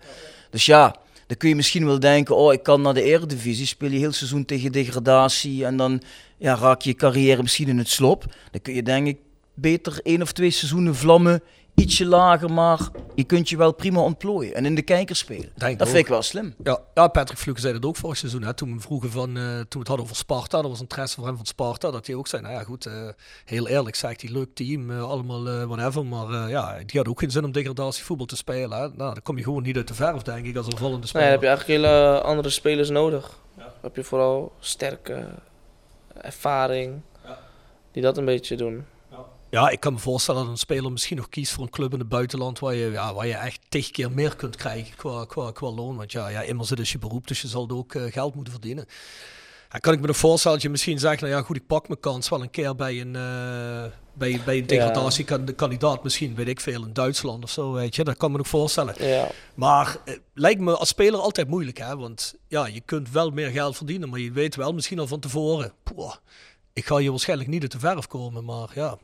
Dus 0.50 0.66
ja, 0.66 0.96
Dan 1.28 1.38
kun 1.38 1.50
je 1.50 1.56
misschien 1.56 1.86
wel 1.86 2.00
denken, 2.00 2.36
oh 2.36 2.54
ik 2.54 2.64
kan 2.64 2.82
naar 2.82 2.94
de 2.94 3.02
eredivisie, 3.02 3.66
speel 3.66 3.92
je 3.92 3.98
heel 3.98 4.12
seizoen 4.12 4.46
tegen 4.46 4.72
degradatie 4.72 5.66
en 5.66 5.78
dan 5.78 6.02
ja, 6.38 6.56
raak 6.56 6.82
je 6.82 6.94
carrière 6.94 7.42
misschien 7.42 7.68
in 7.68 7.78
het 7.78 7.90
slop. 7.90 8.26
Dan 8.52 8.62
kun 8.62 8.74
je 8.74 8.84
denk 8.84 9.08
ik 9.08 9.18
beter 9.54 10.00
één 10.04 10.22
of 10.22 10.32
twee 10.32 10.50
seizoenen 10.50 10.96
vlammen, 10.96 11.42
ietsje 11.78 12.06
lager, 12.06 12.52
maar 12.52 12.80
je 13.16 13.24
kunt 13.24 13.50
je 13.50 13.58
wel 13.58 13.72
prima 13.74 14.00
ontplooien 14.02 14.54
en 14.56 14.66
in 14.66 14.76
de 14.76 14.82
kijker 14.82 15.16
spelen. 15.16 15.50
Denk 15.56 15.80
dat 15.80 15.88
vind 15.88 16.00
ik 16.00 16.08
wel 16.08 16.22
slim. 16.22 16.56
Ja, 16.64 16.80
ja 16.94 17.08
Patrick 17.08 17.38
Fluke 17.40 17.60
zei 17.60 17.74
dat 17.74 17.86
ook 17.86 17.96
vorig 17.96 18.18
seizoen. 18.18 18.44
Hè, 18.44 18.54
toen 18.54 18.74
we 18.76 18.80
vroegen 18.82 19.12
van, 19.12 19.38
eh, 19.38 19.44
toen 19.44 19.68
we 19.70 19.78
het 19.80 19.88
hadden 19.88 20.06
over 20.06 20.16
Sparta, 20.16 20.62
dat 20.62 20.72
was 20.72 20.80
interesse 20.82 21.16
voor 21.16 21.26
hem 21.26 21.36
van 21.36 21.46
Sparta, 21.46 21.92
dat 21.92 22.08
hij 22.08 22.16
ook 22.16 22.28
zei, 22.28 22.42
nou 22.42 22.54
ja 22.54 22.64
goed, 22.64 22.86
eh, 22.86 22.94
heel 23.46 23.68
eerlijk 23.68 23.96
zegt 23.96 24.22
hij, 24.22 24.32
leuk 24.32 24.50
team, 24.54 24.92
eh, 24.92 25.04
allemaal 25.10 25.48
eh, 25.48 25.64
whatever, 25.64 26.06
maar 26.06 26.30
eh, 26.44 26.50
ja, 26.50 26.78
die 26.86 27.00
had 27.00 27.08
ook 27.08 27.20
geen 27.20 27.32
zin 27.32 27.44
om 27.44 27.52
degradatievoetbal 27.52 28.26
te 28.26 28.36
spelen. 28.36 28.78
Hè. 28.78 28.88
Nou, 28.88 28.96
dan 29.14 29.22
kom 29.24 29.38
je 29.38 29.44
gewoon 29.44 29.64
niet 29.64 29.76
uit 29.76 29.88
de 29.88 29.94
verf, 29.94 30.22
denk 30.22 30.46
ik, 30.46 30.56
als 30.56 30.66
opvallende 30.66 30.98
Nee, 31.00 31.08
speler. 31.08 31.24
dan 31.24 31.34
heb 31.34 31.42
je 31.42 31.48
eigenlijk 31.48 31.80
hele 31.82 32.22
andere 32.22 32.50
spelers 32.50 32.90
nodig. 32.90 33.40
Dan 33.56 33.66
heb 33.82 33.96
je 33.96 34.04
vooral 34.04 34.52
sterke 34.60 35.26
ervaring, 36.22 37.02
die 37.92 38.02
dat 38.02 38.18
een 38.18 38.26
beetje 38.26 38.56
doen. 38.56 38.86
Ja, 39.50 39.70
ik 39.70 39.80
kan 39.80 39.94
me 39.94 40.00
voorstellen 40.00 40.42
dat 40.42 40.52
een 40.52 40.58
speler 40.58 40.92
misschien 40.92 41.18
nog 41.18 41.30
kiest 41.30 41.52
voor 41.52 41.64
een 41.64 41.70
club 41.70 41.94
in 41.94 42.00
het 42.00 42.10
buitenland 42.10 42.60
waar 42.60 42.76
je, 42.76 42.92
ja, 42.92 43.14
waar 43.14 43.28
je 43.28 43.34
echt 43.34 43.60
tig 43.70 43.92
keer 43.92 44.12
meer 44.12 44.36
kunt 44.36 44.56
krijgen 44.56 44.96
qua, 44.96 45.26
qua, 45.26 45.52
qua 45.52 45.72
loon. 45.72 45.96
Want 45.96 46.12
ja, 46.12 46.28
ja, 46.28 46.42
immers 46.42 46.70
het 46.70 46.80
is 46.80 46.92
je 46.92 46.98
beroep, 46.98 47.28
dus 47.28 47.42
je 47.42 47.48
zal 47.48 47.70
ook 47.70 47.96
eh, 47.96 48.12
geld 48.12 48.36
moeten 48.36 48.54
verdienen. 48.54 48.86
Ja, 49.72 49.78
kan 49.78 49.94
ik 49.94 50.00
me 50.00 50.08
nog 50.08 50.18
voorstellen 50.18 50.58
dat 50.58 50.66
je 50.66 50.72
misschien 50.72 51.00
zegt, 51.00 51.22
nou 51.22 51.34
ja 51.34 51.42
goed, 51.42 51.56
ik 51.56 51.68
pak 51.68 51.88
mijn 51.88 52.00
kans 52.00 52.30
wel 52.30 52.42
een 52.42 52.50
keer 52.50 52.76
bij 52.76 53.02
een, 53.02 53.16
eh, 53.16 53.92
bij, 54.14 54.42
bij 54.46 54.58
een 54.58 54.68
degradatiekandidaat, 54.68 56.04
misschien 56.04 56.36
weet 56.36 56.48
ik 56.48 56.60
veel, 56.60 56.84
in 56.84 56.94
Duitsland 56.94 57.44
of 57.44 57.50
zo, 57.50 57.72
weet 57.72 57.96
je. 57.96 58.04
Dat 58.04 58.18
kan 58.18 58.32
me 58.32 58.38
nog 58.38 58.48
voorstellen. 58.48 59.08
Ja, 59.08 59.28
Maar 59.56 59.98
eh, 60.06 60.16
lijkt 60.34 60.62
me 60.62 60.78
als 60.78 60.90
speler 60.90 61.20
altijd 61.20 61.48
moeilijk, 61.48 61.78
hè. 61.78 61.98
Want 61.98 62.36
ja, 62.48 62.66
je 62.66 62.82
kunt 62.82 63.12
wel 63.12 63.30
meer 63.30 63.50
geld 63.50 63.78
verdienen, 63.78 64.10
maar 64.10 64.20
je 64.20 64.32
weet 64.32 64.56
wel 64.56 64.74
misschien 64.74 65.00
al 65.00 65.08
van 65.08 65.20
tevoren, 65.20 65.74
poeh, 65.84 66.16
ik 66.74 66.86
ga 66.86 66.98
hier 66.98 67.10
waarschijnlijk 67.10 67.50
niet 67.50 67.62
uit 67.62 67.72
de 67.72 67.80
verf 67.80 68.08
komen, 68.08 68.46
maar 68.46 68.70
ja, 68.74 68.98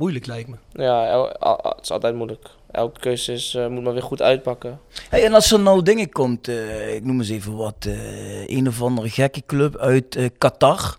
moeilijk 0.00 0.26
lijkt 0.26 0.48
me. 0.48 0.56
ja 0.72 1.06
el- 1.06 1.32
al- 1.32 1.60
al- 1.60 1.70
het 1.76 1.82
is 1.84 1.90
altijd 1.90 2.14
moeilijk. 2.14 2.48
Elke 2.70 3.00
keuze 3.00 3.32
is, 3.32 3.54
eh, 3.54 3.66
moet 3.66 3.82
maar 3.82 3.92
weer 3.92 4.02
goed 4.02 4.22
uitpakken. 4.22 4.80
Hey, 5.08 5.24
en 5.24 5.32
als 5.34 5.52
er 5.52 5.60
nou 5.60 5.82
dingen 5.82 6.08
komt, 6.10 6.48
eh, 6.48 6.94
ik 6.94 7.04
noem 7.04 7.18
eens 7.18 7.28
even 7.28 7.56
wat, 7.56 7.74
eh, 7.86 8.48
een 8.48 8.68
of 8.68 8.82
andere 8.82 9.08
gekke 9.08 9.42
club 9.46 9.76
uit 9.76 10.30
Qatar. 10.38 10.96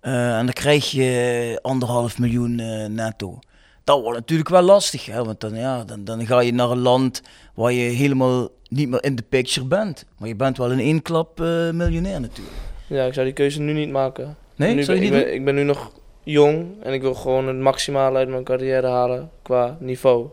Eh, 0.00 0.38
en 0.38 0.44
dan 0.44 0.54
krijg 0.54 0.90
je 0.90 1.58
anderhalf 1.62 2.18
miljoen 2.18 2.58
eh, 2.58 2.86
netto. 2.86 3.38
Dat 3.84 4.00
wordt 4.02 4.18
natuurlijk 4.18 4.48
wel 4.48 4.62
lastig, 4.62 5.06
hè? 5.06 5.24
want 5.24 5.40
dan, 5.40 5.54
ja, 5.54 5.84
dan, 5.84 6.04
dan 6.04 6.26
ga 6.26 6.40
je 6.40 6.52
naar 6.52 6.70
een 6.70 6.78
land 6.78 7.22
waar 7.54 7.72
je 7.72 7.90
helemaal 7.90 8.48
niet 8.68 8.88
meer 8.88 9.04
in 9.04 9.16
de 9.16 9.22
picture 9.28 9.66
bent. 9.66 10.04
Maar 10.18 10.28
je 10.28 10.36
bent 10.36 10.56
wel 10.58 10.70
in 10.70 10.78
één 10.78 11.02
klap 11.02 11.40
eh, 11.40 11.70
miljonair 11.70 12.20
natuurlijk. 12.20 12.56
Ja, 12.86 13.04
ik 13.04 13.14
zou 13.14 13.26
die 13.26 13.34
keuze 13.34 13.60
nu 13.60 13.72
niet 13.72 13.90
maken. 13.90 14.36
Nee, 14.56 14.74
nu 14.74 14.82
zou 14.82 14.98
je 15.00 15.10
ben, 15.10 15.12
niet 15.12 15.18
ik, 15.20 15.24
doen? 15.24 15.30
ben, 15.30 15.38
ik 15.40 15.44
ben 15.44 15.54
nu 15.54 15.62
nog 15.62 15.90
jong 16.30 16.82
en 16.82 16.92
ik 16.92 17.00
wil 17.00 17.14
gewoon 17.14 17.46
het 17.46 17.56
maximale 17.56 18.18
uit 18.18 18.28
mijn 18.28 18.44
carrière 18.44 18.86
halen 18.86 19.30
qua 19.42 19.76
niveau. 19.80 20.28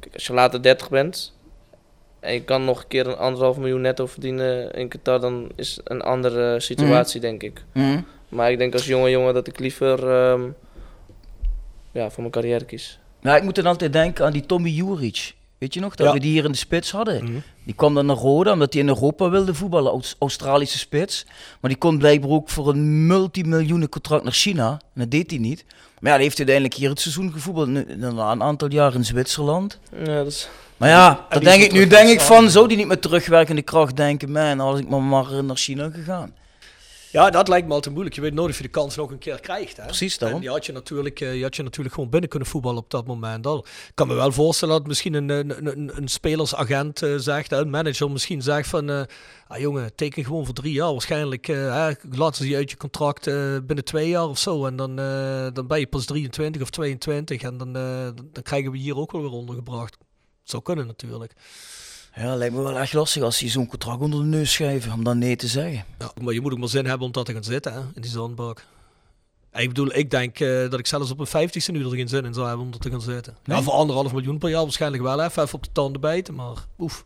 Kijk, 0.00 0.14
als 0.14 0.26
je 0.26 0.32
later 0.32 0.62
30 0.62 0.88
bent 0.88 1.34
en 2.20 2.32
je 2.32 2.42
kan 2.42 2.64
nog 2.64 2.80
een 2.80 2.88
keer 2.88 3.06
een 3.06 3.16
anderhalf 3.16 3.56
miljoen 3.56 3.80
netto 3.80 4.06
verdienen 4.06 4.72
in 4.72 4.88
Qatar, 4.88 5.20
dan 5.20 5.48
is 5.54 5.76
het 5.76 5.90
een 5.90 6.02
andere 6.02 6.60
situatie, 6.60 7.20
denk 7.20 7.42
ik. 7.42 7.64
Mhm. 7.72 8.00
Maar 8.28 8.50
ik 8.50 8.58
denk 8.58 8.72
als 8.72 8.86
jonge 8.86 9.10
jongen 9.10 9.34
dat 9.34 9.46
ik 9.46 9.58
liever 9.58 10.10
ehm, 10.10 10.42
ja, 11.92 12.10
voor 12.10 12.20
mijn 12.20 12.32
carrière 12.32 12.64
kies. 12.64 12.98
Ja, 13.20 13.36
ik 13.36 13.42
moet 13.42 13.54
dan 13.54 13.66
altijd 13.66 13.92
denken 13.92 14.24
aan 14.24 14.32
die 14.32 14.46
Tommy 14.46 14.70
Juric. 14.70 15.34
Weet 15.58 15.74
je 15.74 15.80
nog, 15.80 15.94
dat 15.94 16.06
Ja. 16.06 16.12
we 16.12 16.20
die 16.20 16.30
hier 16.30 16.44
in 16.44 16.52
de 16.52 16.58
spits 16.58 16.90
hadden? 16.90 17.24
Mhm. 17.24 17.32
Die 17.64 17.74
kwam 17.74 17.94
dan 17.94 18.06
naar 18.06 18.16
Roda 18.16 18.52
omdat 18.52 18.72
hij 18.72 18.82
in 18.82 18.88
Europa 18.88 19.30
wilde 19.30 19.54
voetballen, 19.54 19.90
Aus- 19.92 20.16
Australische 20.18 20.78
spits. 20.78 21.24
Maar 21.60 21.70
die 21.70 21.78
kon 21.78 21.98
blijkbaar 21.98 22.30
ook 22.30 22.48
voor 22.48 22.68
een 22.68 23.06
multimiljoenen 23.06 23.88
contract 23.88 24.24
naar 24.24 24.32
China. 24.32 24.70
En 24.70 25.00
dat 25.00 25.10
deed 25.10 25.30
hij 25.30 25.40
niet. 25.40 25.64
Maar 26.00 26.10
ja, 26.10 26.16
die 26.16 26.24
heeft 26.26 26.36
uiteindelijk 26.38 26.76
hier 26.76 26.88
het 26.88 27.00
seizoen 27.00 27.32
gevoetbald. 27.32 27.68
Na 27.96 28.30
een 28.32 28.42
aantal 28.42 28.70
jaar 28.72 28.94
in 28.94 29.04
Zwitserland. 29.04 29.78
Ja, 29.96 30.04
dat 30.04 30.26
is, 30.26 30.48
Maar 30.76 30.88
ja, 30.88 31.26
die 31.30 31.40
denk 31.40 31.62
ik 31.62 31.72
nu 31.72 31.86
denk 31.86 32.08
ik 32.08 32.20
van, 32.20 32.50
zou 32.50 32.68
die 32.68 32.76
niet 32.76 32.86
met 32.86 33.02
terugwerkende 33.02 33.62
kracht 33.62 33.96
denken, 33.96 34.30
man, 34.32 34.60
als 34.60 34.78
ik 34.80 34.88
maar, 34.88 35.02
maar 35.02 35.44
naar 35.44 35.56
China 35.56 35.90
gegaan. 35.94 36.32
Ja, 37.16 37.30
dat 37.30 37.48
lijkt 37.48 37.66
me 37.66 37.72
altijd 37.72 37.92
moeilijk. 37.94 38.16
Je 38.16 38.22
weet 38.22 38.34
nooit 38.34 38.50
of 38.50 38.56
je 38.56 38.62
de 38.62 38.68
kans 38.68 38.96
nog 38.96 39.10
een 39.10 39.18
keer 39.18 39.40
krijgt. 39.40 39.76
Hè? 39.76 39.84
Precies, 39.84 40.18
daarom. 40.18 40.36
En 40.36 40.42
die 40.44 40.52
had 40.52 40.66
je, 40.66 40.72
natuurlijk, 40.72 41.20
eh, 41.20 41.30
die 41.30 41.42
had 41.42 41.56
je 41.56 41.62
natuurlijk 41.62 41.94
gewoon 41.94 42.10
binnen 42.10 42.30
kunnen 42.30 42.48
voetballen 42.48 42.82
op 42.82 42.90
dat 42.90 43.06
moment 43.06 43.46
al. 43.46 43.58
Ik 43.58 43.92
kan 43.94 44.08
me 44.08 44.14
wel 44.14 44.32
voorstellen 44.32 44.78
dat 44.78 44.86
misschien 44.86 45.14
een, 45.14 45.28
een, 45.28 45.66
een, 45.66 45.90
een 45.96 46.08
spelersagent 46.08 47.02
eh, 47.02 47.14
zegt, 47.16 47.52
een 47.52 47.70
manager 47.70 48.10
misschien 48.10 48.42
zegt 48.42 48.68
van... 48.68 48.90
eh, 48.90 49.02
ah, 49.46 49.58
jongen, 49.58 49.94
teken 49.94 50.24
gewoon 50.24 50.44
voor 50.44 50.54
drie 50.54 50.72
jaar. 50.72 50.92
Waarschijnlijk 50.92 51.46
hè, 51.46 51.92
laten 52.10 52.44
ze 52.44 52.48
je 52.48 52.56
uit 52.56 52.70
je 52.70 52.76
contract 52.76 53.24
binnen 53.66 53.84
twee 53.84 54.08
jaar 54.08 54.28
of 54.28 54.38
zo. 54.38 54.66
En 54.66 54.76
dan, 54.76 54.96
dan 55.52 55.66
ben 55.66 55.78
je 55.78 55.86
pas 55.86 56.04
23 56.04 56.62
of 56.62 56.70
22. 56.70 57.42
En 57.42 57.56
dan, 57.56 57.72
dan 57.72 58.42
krijgen 58.42 58.70
we 58.70 58.78
hier 58.78 58.96
ook 58.96 59.12
wel 59.12 59.22
weer 59.22 59.30
ondergebracht. 59.30 59.96
Zou 60.42 60.62
kunnen 60.62 60.86
natuurlijk. 60.86 61.32
Ja, 62.16 62.36
lijkt 62.36 62.54
me 62.54 62.62
wel 62.62 62.78
echt 62.78 62.92
lastig 62.92 63.22
als 63.22 63.38
je 63.40 63.48
zo'n 63.48 63.66
contract 63.66 64.00
onder 64.00 64.20
de 64.20 64.26
neus 64.26 64.52
schrijven 64.52 64.92
om 64.92 65.04
dan 65.04 65.18
nee 65.18 65.36
te 65.36 65.46
zeggen. 65.46 65.84
Ja, 65.98 66.10
maar 66.22 66.34
je 66.34 66.40
moet 66.40 66.52
ook 66.52 66.58
maar 66.58 66.68
zin 66.68 66.86
hebben 66.86 67.06
om 67.06 67.12
dat 67.12 67.26
te 67.26 67.32
gaan 67.32 67.44
zitten 67.44 67.72
hè, 67.72 67.78
in 67.78 68.02
die 68.02 68.10
zandbak. 68.10 68.64
En 69.50 69.62
Ik 69.62 69.68
bedoel, 69.68 69.94
ik 69.96 70.10
denk 70.10 70.40
eh, 70.40 70.70
dat 70.70 70.78
ik 70.78 70.86
zelfs 70.86 71.10
op 71.10 71.18
een 71.20 71.48
50ste 71.48 71.72
nu 71.72 71.84
er 71.84 71.90
geen 71.90 72.08
zin 72.08 72.24
in 72.24 72.34
zou 72.34 72.46
hebben 72.46 72.66
om 72.66 72.72
er 72.72 72.78
te 72.78 72.90
gaan 72.90 73.00
zitten. 73.00 73.36
Nee? 73.44 73.56
Ja, 73.56 73.62
voor 73.62 73.72
anderhalf 73.72 74.12
miljoen 74.12 74.38
per 74.38 74.48
jaar 74.48 74.62
waarschijnlijk 74.62 75.02
wel 75.02 75.22
even, 75.22 75.42
even 75.42 75.54
op 75.54 75.62
de 75.64 75.72
tanden 75.72 76.00
bijten, 76.00 76.34
maar 76.34 76.54
oef. 76.78 77.04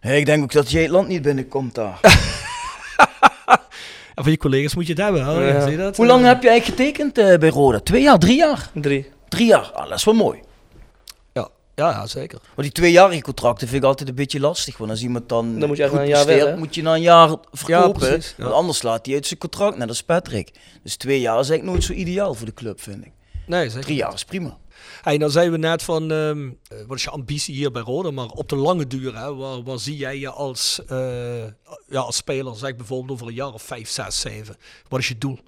Ik 0.00 0.26
denk 0.26 0.42
ook 0.42 0.52
dat 0.52 0.70
jij 0.70 0.82
het 0.82 0.90
land 0.90 1.08
niet 1.08 1.22
binnenkomt 1.22 1.74
daar. 1.74 2.00
En 4.14 4.22
van 4.22 4.32
je 4.32 4.38
collega's 4.38 4.74
moet 4.74 4.86
je 4.86 4.92
het 4.92 5.02
hebben, 5.02 5.24
hè? 5.24 5.32
Ja. 5.48 5.60
zie 5.60 5.70
je 5.70 5.76
dat? 5.76 5.96
Hoe 5.96 6.06
lang 6.06 6.22
Eh, 6.22 6.26
heb 6.28 6.42
je 6.42 6.48
eigenlijk 6.48 6.78
getekend 6.80 7.18
eh, 7.18 7.38
bij 7.38 7.48
Roda? 7.48 7.80
Twee 7.80 8.02
jaar, 8.02 8.18
drie 8.18 8.36
jaar? 8.36 8.70
drie. 8.74 9.08
Drie 9.28 9.46
jaar, 9.46 9.70
ah, 9.72 9.88
dat 9.88 9.98
is 9.98 10.04
wel 10.04 10.14
mooi. 10.14 10.38
Ja, 11.76 11.90
ja, 11.90 12.06
zeker. 12.06 12.38
Maar 12.54 12.64
die 12.64 12.74
tweejarige 12.74 13.22
contracten 13.22 13.68
vind 13.68 13.82
ik 13.82 13.88
altijd 13.88 14.08
een 14.08 14.14
beetje 14.14 14.40
lastig. 14.40 14.76
Want 14.78 14.90
als 14.90 15.02
iemand 15.02 15.28
dan, 15.28 15.58
Dan 15.58 15.68
moet 15.68 15.76
je 15.76 15.82
echt 15.82 15.92
goed 15.92 16.00
na 16.00 16.04
een 16.04 16.10
jaar 16.10 16.24
presteert, 16.24 16.46
weg, 16.46 16.54
hè? 16.54 16.60
moet 16.60 16.74
je 16.74 16.82
na 16.82 16.94
een 16.94 17.00
jaar 17.00 17.36
verkopen. 17.52 17.92
precies, 18.08 18.34
ja. 18.36 18.42
Want 18.42 18.54
anders 18.56 18.82
laat 18.82 19.06
hij 19.06 19.14
uit 19.14 19.26
zijn 19.26 19.38
contract, 19.38 19.76
net 19.76 19.88
als 19.88 20.02
Patrick. 20.02 20.50
Dus 20.82 20.96
twee 20.96 21.20
jaar 21.20 21.40
is 21.40 21.48
eigenlijk 21.48 21.70
nooit 21.78 21.84
zo 21.84 21.92
ideaal 21.92 22.34
voor 22.34 22.46
de 22.46 22.54
club, 22.54 22.80
vind 22.80 23.04
ik. 23.04 23.12
Nee, 23.46 23.68
zeker. 23.68 23.84
Drie 23.84 23.96
jaar 23.96 24.12
is 24.14 24.24
prima. 24.24 24.58
Hey, 25.02 25.16
nou 25.16 25.30
zeiden 25.30 25.52
we 25.60 25.66
net 25.66 25.82
van, 25.82 26.10
ehm, 26.12 26.48
eh, 26.68 26.78
wat 26.86 26.96
is 26.96 27.02
je 27.02 27.10
ambitie 27.10 27.54
hier 27.54 27.70
bij 27.70 27.82
Roda? 27.82 28.10
Maar 28.10 28.26
op 28.26 28.48
de 28.48 28.56
lange 28.56 28.86
duur, 28.86 29.18
hè, 29.18 29.34
waar, 29.34 29.62
waar 29.62 29.78
zie 29.78 29.96
jij 29.96 30.18
je 30.18 30.30
als, 30.30 30.80
eh, 30.86 31.44
ja, 31.88 32.00
als 32.00 32.16
speler, 32.16 32.56
zeg 32.56 32.76
bijvoorbeeld 32.76 33.10
over 33.10 33.26
een 33.26 33.34
jaar 33.34 33.52
of 33.52 33.62
vijf, 33.62 33.88
zes, 33.90 34.20
zeven? 34.20 34.56
Wat 34.88 35.00
is 35.00 35.08
je 35.08 35.18
doel? 35.18 35.38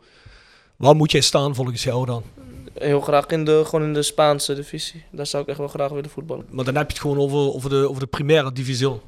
Waar 0.76 0.96
moet 0.96 1.10
jij 1.12 1.20
staan 1.20 1.54
volgens 1.54 1.82
jou 1.82 2.06
dan? 2.06 2.22
Heel 2.78 3.00
graag 3.00 3.26
in 3.26 3.44
de, 3.44 3.62
gewoon 3.64 3.82
in 3.82 3.92
de 3.94 4.02
Spaanse 4.02 4.54
divisie. 4.54 5.04
Daar 5.12 5.26
zou 5.26 5.42
ik 5.42 5.48
echt 5.48 5.58
wel 5.58 5.68
graag 5.68 5.90
willen 5.90 6.10
voetballen. 6.10 6.46
Maar 6.50 6.64
dan 6.64 6.74
heb 6.74 6.86
je 6.86 6.92
het 6.92 7.02
gewoon 7.02 7.18
over, 7.18 7.54
over, 7.54 7.70
de, 7.70 7.88
over 7.88 8.00
de 8.00 8.06
primaire 8.06 8.52
division. 8.52 9.00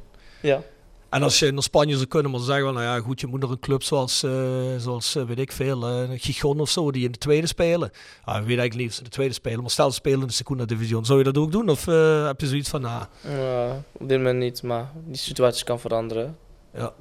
Ja, 0.43 0.63
En 1.11 1.23
als 1.23 1.39
je 1.39 1.51
naar 1.53 1.63
Spanje 1.63 1.95
zou 1.95 2.07
kunnen, 2.07 2.31
maar 2.31 2.41
zeggen 2.41 2.75
nou 2.75 2.85
ja, 2.87 3.01
goed, 3.01 3.21
je 3.21 3.27
moet 3.27 3.41
naar 3.41 3.51
een 3.51 3.59
club 3.61 3.83
zoals, 3.83 4.23
eh, 4.23 4.31
zoals 4.79 5.17
eh, 5.17 5.25
weet 5.25 5.39
ik 5.39 5.53
veel, 5.53 5.87
eh 5.87 6.09
Gijon 6.21 6.61
of 6.61 6.71
zo, 6.71 6.91
die 6.91 7.05
in 7.05 7.13
de 7.13 7.19
tweede 7.19 7.47
spelen. 7.47 7.91
Ah, 8.25 8.35
weet 8.35 8.47
eigenlijk 8.47 8.75
niet 8.75 8.89
of 8.89 8.95
ze 8.95 9.03
de 9.03 9.09
tweede 9.11 9.35
spelen, 9.35 9.61
maar 9.61 9.71
stel 9.71 9.89
ze 9.91 9.95
spelen 9.97 10.21
in 10.21 10.27
de 10.27 10.33
Segunda 10.33 10.65
Division. 10.65 11.05
Zou 11.05 11.19
je 11.19 11.25
dat 11.25 11.39
ook 11.39 11.53
doen? 11.53 11.69
Of 11.69 11.85
heb 12.27 12.41
je 12.41 12.47
zoiets 12.47 12.69
van, 12.69 12.81
nou, 12.81 13.05
Eh, 13.23 13.73
op 13.93 14.09
dit 14.09 14.17
moment 14.19 14.39
niet, 14.39 14.63
maar 14.63 14.91
die 15.07 15.17
situatie 15.17 15.65
kan 15.65 15.81
veranderen. 15.81 16.37
ja. 16.75 16.93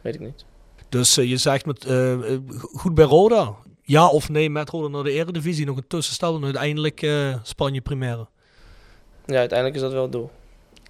Weet 0.00 0.14
ik 0.14 0.20
niet. 0.20 0.44
Dus 0.88 1.14
je 1.14 1.36
zegt 1.36 1.66
met, 1.66 1.86
goed 2.72 2.94
bij 2.94 3.04
Roda. 3.04 3.54
Ja 3.90 4.08
of 4.08 4.28
nee 4.28 4.50
met 4.50 4.68
Roda 4.70 4.88
naar 4.88 5.02
de 5.04 5.10
Eredivisie, 5.12 5.66
nog 5.66 5.76
een 5.76 5.86
tussenstap 5.86 6.36
en 6.36 6.44
uiteindelijk 6.44 7.02
eh, 7.02 7.34
Spanje 7.42 7.80
primaire. 7.80 8.26
Ja, 9.26 9.36
uiteindelijk 9.38 9.76
is 9.78 9.82
dat 9.82 9.92
wel 9.92 10.02
het 10.02 10.12
doel. 10.12 10.30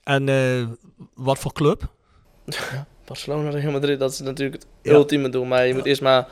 En 0.05 0.29
eh, 0.29 0.67
wat 1.15 1.39
voor 1.39 1.53
club? 1.53 1.83
Barcelona, 3.05 3.51
Real 3.51 3.73
Madrid, 3.73 3.99
dat 3.99 4.13
is 4.13 4.21
natuurlijk 4.21 4.63
het 4.63 4.67
Ja. 4.83 4.93
ultieme 4.93 5.29
doel. 5.29 5.45
Maar 5.45 5.67
je 5.67 5.75
moet 5.75 5.85
eerst 5.87 6.03
maar, 6.03 6.29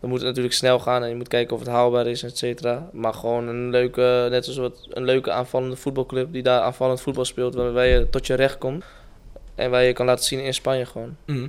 dan 0.00 0.10
moet 0.10 0.18
het 0.18 0.28
natuurlijk 0.28 0.54
snel 0.54 0.78
gaan 0.78 1.02
en 1.02 1.08
je 1.08 1.14
moet 1.14 1.28
kijken 1.28 1.54
of 1.54 1.60
het 1.62 1.68
haalbaar 1.70 2.06
is, 2.06 2.22
et 2.22 2.38
cetera. 2.38 2.88
Maar 2.92 3.14
gewoon 3.14 3.48
een 3.48 3.70
leuke, 3.70 4.26
net 4.30 4.44
zoals 4.44 4.58
wat, 4.58 4.86
een 4.90 5.04
leuke 5.04 5.30
aanvallende 5.32 5.76
voetbalclub 5.76 6.32
die 6.32 6.42
daar 6.42 6.60
aanvallend 6.60 7.00
voetbal 7.00 7.24
speelt, 7.24 7.54
waarbij 7.54 7.90
je 7.90 8.08
tot 8.10 8.26
je 8.26 8.34
recht 8.34 8.58
komt. 8.58 8.84
En 9.54 9.70
waar 9.70 9.82
je 9.82 9.92
kan 9.92 10.06
laten 10.06 10.24
zien 10.24 10.44
in 10.44 10.54
Spanje 10.54 10.86
gewoon. 10.86 11.16
Mhm. 11.26 11.48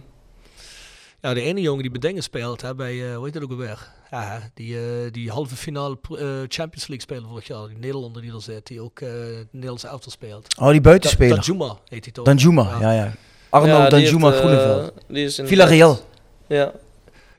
Ja, 1.22 1.34
de 1.34 1.42
ene 1.42 1.62
jongen 1.62 1.82
die 1.82 1.92
Bedingen 1.92 2.24
speelt 2.24 2.62
hè, 2.62 2.76
bij, 2.76 3.10
eh 3.10 3.16
hoe 3.16 3.26
heet 3.26 3.34
dat 3.34 3.44
ook 3.44 3.52
alweer? 3.52 3.88
Ja, 4.12 4.40
die, 4.54 4.78
eh, 4.78 5.12
die 5.12 5.30
halve 5.32 5.56
finale 5.56 5.98
eh, 6.10 6.18
Champions 6.48 6.88
League 6.88 7.00
speler 7.02 7.28
vorig 7.28 7.48
jaar. 7.48 7.68
Die 7.68 7.78
Nederlander 7.78 8.22
die 8.22 8.34
er 8.34 8.42
zit, 8.42 8.68
die 8.68 8.82
ook 8.82 9.00
eh 9.00 9.10
het 9.38 9.48
Nederlandse 9.52 9.88
elftal 9.88 10.12
speelt. 10.12 10.58
Oh, 10.60 10.66
die 10.66 10.74
Da- 10.76 10.90
buitenspeler. 10.90 11.36
Danjuma 11.36 11.78
heet 11.88 12.04
hij 12.04 12.14
toch? 12.14 12.26
Danjuma, 12.26 12.64
Ja. 12.64 12.80
ja, 12.80 13.04
ja. 13.04 13.14
Arno 13.50 13.68
Ja, 13.68 13.90
Danjuma 13.90 14.32
Groeneveld. 14.32 14.94
die 15.08 15.26
is 15.26 15.40
in 15.40 15.48
Villarreal. 15.48 16.00
Ja, 16.48 16.72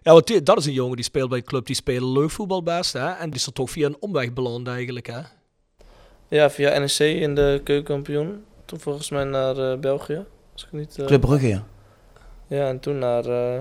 Ja, 0.02 0.12
want 0.12 0.26
die- 0.26 0.42
dat 0.42 0.58
is 0.58 0.66
een 0.66 0.72
jongen 0.72 0.96
die 0.96 1.04
speelt 1.04 1.28
bij 1.28 1.38
een 1.38 1.44
club 1.44 1.66
die 1.66 1.76
spelen 1.76 2.12
leuk 2.12 2.30
voetbal 2.30 2.62
best. 2.62 2.92
Hè? 2.92 3.08
En 3.10 3.26
die 3.30 3.38
is 3.38 3.46
er 3.46 3.52
toch 3.52 3.70
via 3.70 3.86
een 3.86 3.96
omweg 4.00 4.32
beland 4.32 4.68
eigenlijk. 4.68 5.06
Hè? 5.06 5.20
ja, 6.28 6.50
via 6.50 6.78
NEC 6.78 6.98
in 6.98 7.34
de 7.34 7.60
keukenkampioen. 7.64 8.44
Toen 8.64 8.80
volgens 8.80 9.10
mij 9.10 9.24
naar 9.24 9.56
eh, 9.72 9.78
België. 9.78 10.24
Als 10.52 10.64
ik 10.64 10.72
niet, 10.72 10.98
eh, 10.98 11.06
Club 11.06 11.20
Brugge, 11.20 11.48
ja. 11.48 11.66
Ja, 12.56 12.68
en 12.68 12.80
toen 12.80 12.98
naar... 12.98 13.24
eh, 13.24 13.60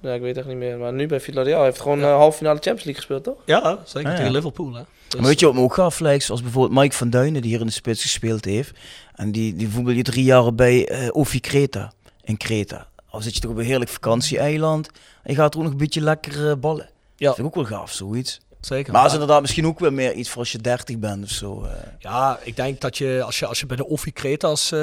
ja, 0.00 0.12
ik 0.12 0.20
weet 0.20 0.36
echt 0.36 0.46
niet 0.46 0.56
meer. 0.56 0.78
Maar 0.78 0.92
nu 0.92 1.06
bij 1.06 1.20
Villarreal 1.20 1.56
hij 1.56 1.66
heeft 1.66 1.80
gewoon 1.80 2.00
eh 2.02 2.10
halve 2.16 2.36
finale 2.36 2.54
Champions 2.58 2.84
League 2.84 2.94
gespeeld, 3.02 3.24
toch? 3.24 3.36
Ja, 3.46 3.78
zeker 3.84 4.08
Ah, 4.10 4.14
ja. 4.16 4.18
tegen 4.18 4.32
Liverpool. 4.32 4.74
Hè. 4.74 4.82
Dus- 5.08 5.20
Maar 5.20 5.28
weet 5.28 5.40
je 5.40 5.46
wat 5.46 5.54
me 5.54 5.60
ook 5.60 5.74
gaf, 5.74 6.00
Lex? 6.00 6.30
Als 6.30 6.42
bijvoorbeeld 6.42 6.80
Mike 6.80 6.96
van 6.96 7.10
Duinen, 7.10 7.42
die 7.42 7.50
hier 7.50 7.60
in 7.60 7.66
de 7.66 7.72
spits 7.72 8.02
gespeeld 8.02 8.44
heeft. 8.44 8.78
En 9.14 9.32
die, 9.32 9.54
die 9.56 9.68
voetbal 9.68 9.92
je 9.92 10.02
drie 10.02 10.24
jaar 10.24 10.54
bij 10.54 10.88
eh 10.88 11.08
Ofi 11.12 11.40
Creta, 11.40 11.92
in 12.22 12.36
Creta. 12.36 12.88
Al 13.08 13.20
zit 13.20 13.34
je 13.34 13.40
toch 13.40 13.50
op 13.50 13.56
een 13.56 13.64
heerlijk 13.64 13.90
vakantieeiland. 13.90 14.86
En 15.22 15.30
je 15.32 15.34
gaat 15.34 15.52
er 15.52 15.58
ook 15.58 15.64
nog 15.64 15.72
een 15.72 15.78
beetje 15.78 16.00
lekker 16.00 16.58
ballen. 16.58 16.88
Ja. 17.16 17.26
Dat 17.26 17.34
vind 17.36 17.48
ik 17.48 17.56
ook 17.58 17.68
wel 17.68 17.78
gaaf, 17.78 17.92
zoiets. 17.92 18.40
Zeker. 18.66 18.92
Maar 18.92 19.02
dat 19.02 19.10
is 19.10 19.18
inderdaad 19.18 19.40
misschien 19.40 19.66
ook 19.66 19.78
weer 19.78 19.92
meer 19.92 20.12
iets 20.12 20.28
voor 20.28 20.38
als 20.38 20.52
je 20.52 20.58
30 20.58 20.98
bent 20.98 21.24
of 21.24 21.30
zo. 21.30 21.62
eh. 21.62 21.70
Ja, 21.98 22.38
ik 22.42 22.56
denk 22.56 22.80
dat 22.80 22.98
je 22.98 23.22
als 23.24 23.38
je, 23.38 23.46
als 23.46 23.60
je 23.60 23.66
bij 23.66 23.76
de 23.76 23.86
Offie 23.86 24.12
Cretas 24.12 24.72
eh, 24.72 24.80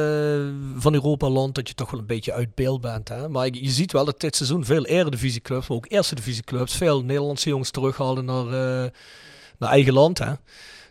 van 0.76 0.94
Europa 0.94 1.30
landt, 1.30 1.56
dat 1.56 1.68
je 1.68 1.74
toch 1.74 1.92
wel 1.92 2.00
een 2.00 2.06
beetje 2.06 2.34
uit 2.34 2.56
beeld 2.56 2.82
bent. 2.82 3.10
Hè? 3.10 3.30
Maar 3.30 3.46
je, 3.46 3.64
je 3.64 3.70
ziet 3.70 3.92
wel 3.92 4.06
dat 4.06 4.20
dit 4.20 4.36
seizoen 4.36 4.66
veel 4.66 4.86
eredivisieclubs, 4.86 5.68
maar 5.68 5.78
ook 5.78 5.86
eerste 5.90 6.16
divisieclubs, 6.16 6.76
veel 6.76 7.04
Nederlandse 7.04 7.50
jongens 7.50 7.72
terughalen 7.72 8.26
naar, 8.26 8.46
eh, 8.46 8.90
naar 9.58 9.70
eigen 9.70 9.94
land. 9.94 10.18
Hè? 10.20 10.32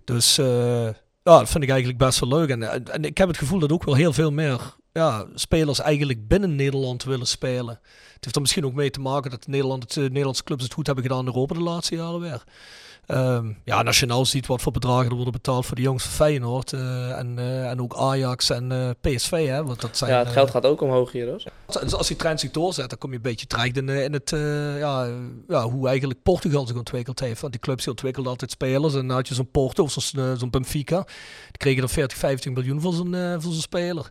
Dus 0.05 0.37
ja, 0.37 1.39
dat 1.39 1.49
vind 1.49 1.63
ik 1.63 1.71
eigenlijk 1.71 1.99
best 1.99 2.21
wel 2.21 2.29
leuk. 2.29 2.49
En, 2.49 2.87
en 2.93 3.05
ik 3.05 3.19
heb 3.19 3.29
het 3.29 3.39
gevoel 3.39 3.59
dat 3.59 3.73
ook 3.73 3.85
wel 3.85 3.95
heel 3.95 4.13
veel 4.13 4.33
meer 4.33 4.77
ja, 4.93 5.27
spelers 5.35 5.81
eigenlijk 5.81 6.29
binnen 6.29 6.57
Nederland 6.57 7.05
willen 7.05 7.27
spelen. 7.27 7.81
Het 8.19 8.25
heeft 8.25 8.37
er 8.37 8.43
misschien 8.43 8.67
ook 8.67 8.75
mee 8.75 8.91
te 8.91 9.01
maken 9.01 9.31
dat 9.31 9.47
Nederland, 9.47 9.83
het, 9.83 9.97
eh, 9.97 10.03
Nederlandse 10.03 10.45
clubs 10.45 10.63
het 10.63 10.73
goed 10.73 10.87
hebben 10.87 11.05
gedaan 11.05 11.21
in 11.21 11.27
Europa 11.27 11.55
de 11.55 11.61
laatste 11.61 11.95
jaren 11.95 12.21
weer. 12.21 12.45
Ehm, 13.07 13.53
ja, 13.65 13.79
en 13.79 13.87
als 13.87 14.01
je 14.01 14.07
nou 14.07 14.25
ziet 14.25 14.47
wat 14.47 14.63
voor 14.63 14.73
bedragen 14.73 15.09
er 15.09 15.15
worden 15.15 15.33
betaald 15.33 15.67
voor 15.67 15.77
de 15.77 15.83
jongens 15.83 16.05
van 16.05 16.13
Feyenoord 16.13 16.73
eh, 16.73 17.19
en, 17.19 17.39
eh, 17.39 17.71
en 17.71 17.81
ook 17.81 17.97
Ajax 17.97 18.51
en 18.51 18.97
PSV, 19.01 19.47
hè, 19.47 19.65
want 19.65 19.81
dat 19.81 19.97
zijn... 19.97 20.11
ja, 20.11 20.19
het 20.19 20.29
geld 20.29 20.51
gaat 20.51 20.67
ook 20.67 20.81
omhoog 20.81 21.13
hier, 21.13 21.27
hoor. 21.27 21.43
dus 21.81 21.95
als 21.95 22.07
die 22.07 22.17
trend 22.17 22.41
zich 22.41 22.51
doorzet, 22.51 22.89
dan 22.89 22.99
kom 22.99 23.11
je 23.11 23.17
een 23.17 23.23
beetje 23.23 23.47
terecht 23.47 23.77
in, 23.77 23.89
in 23.89 24.13
het, 24.13 24.31
ja, 24.79 25.09
ja, 25.49 25.63
hoe 25.63 25.89
eigenlijk 25.89 26.23
Portugal 26.23 26.67
zich 26.67 26.77
ontwikkeld 26.77 27.21
heeft. 27.21 27.41
Want 27.41 27.53
die 27.53 27.63
clubs 27.63 27.83
die 27.83 27.91
ontwikkelden 27.91 28.31
altijd 28.31 28.51
spelers. 28.51 28.95
En 28.95 29.07
dan 29.07 29.17
had 29.17 29.29
je 29.29 29.35
zo'n 29.35 29.51
Porto 29.51 29.83
of 29.83 29.93
zo'n 29.93 30.37
zo'n 30.37 30.51
Benfica. 30.51 31.05
Die 31.47 31.59
kregen 31.59 31.83
er 31.83 31.89
40, 31.89 32.19
50 32.19 32.53
miljoen 32.53 32.81
voor 32.81 32.93
zo'n 32.93 33.15
voor 33.41 33.53
zo'n 33.53 33.61
speler. 33.61 34.11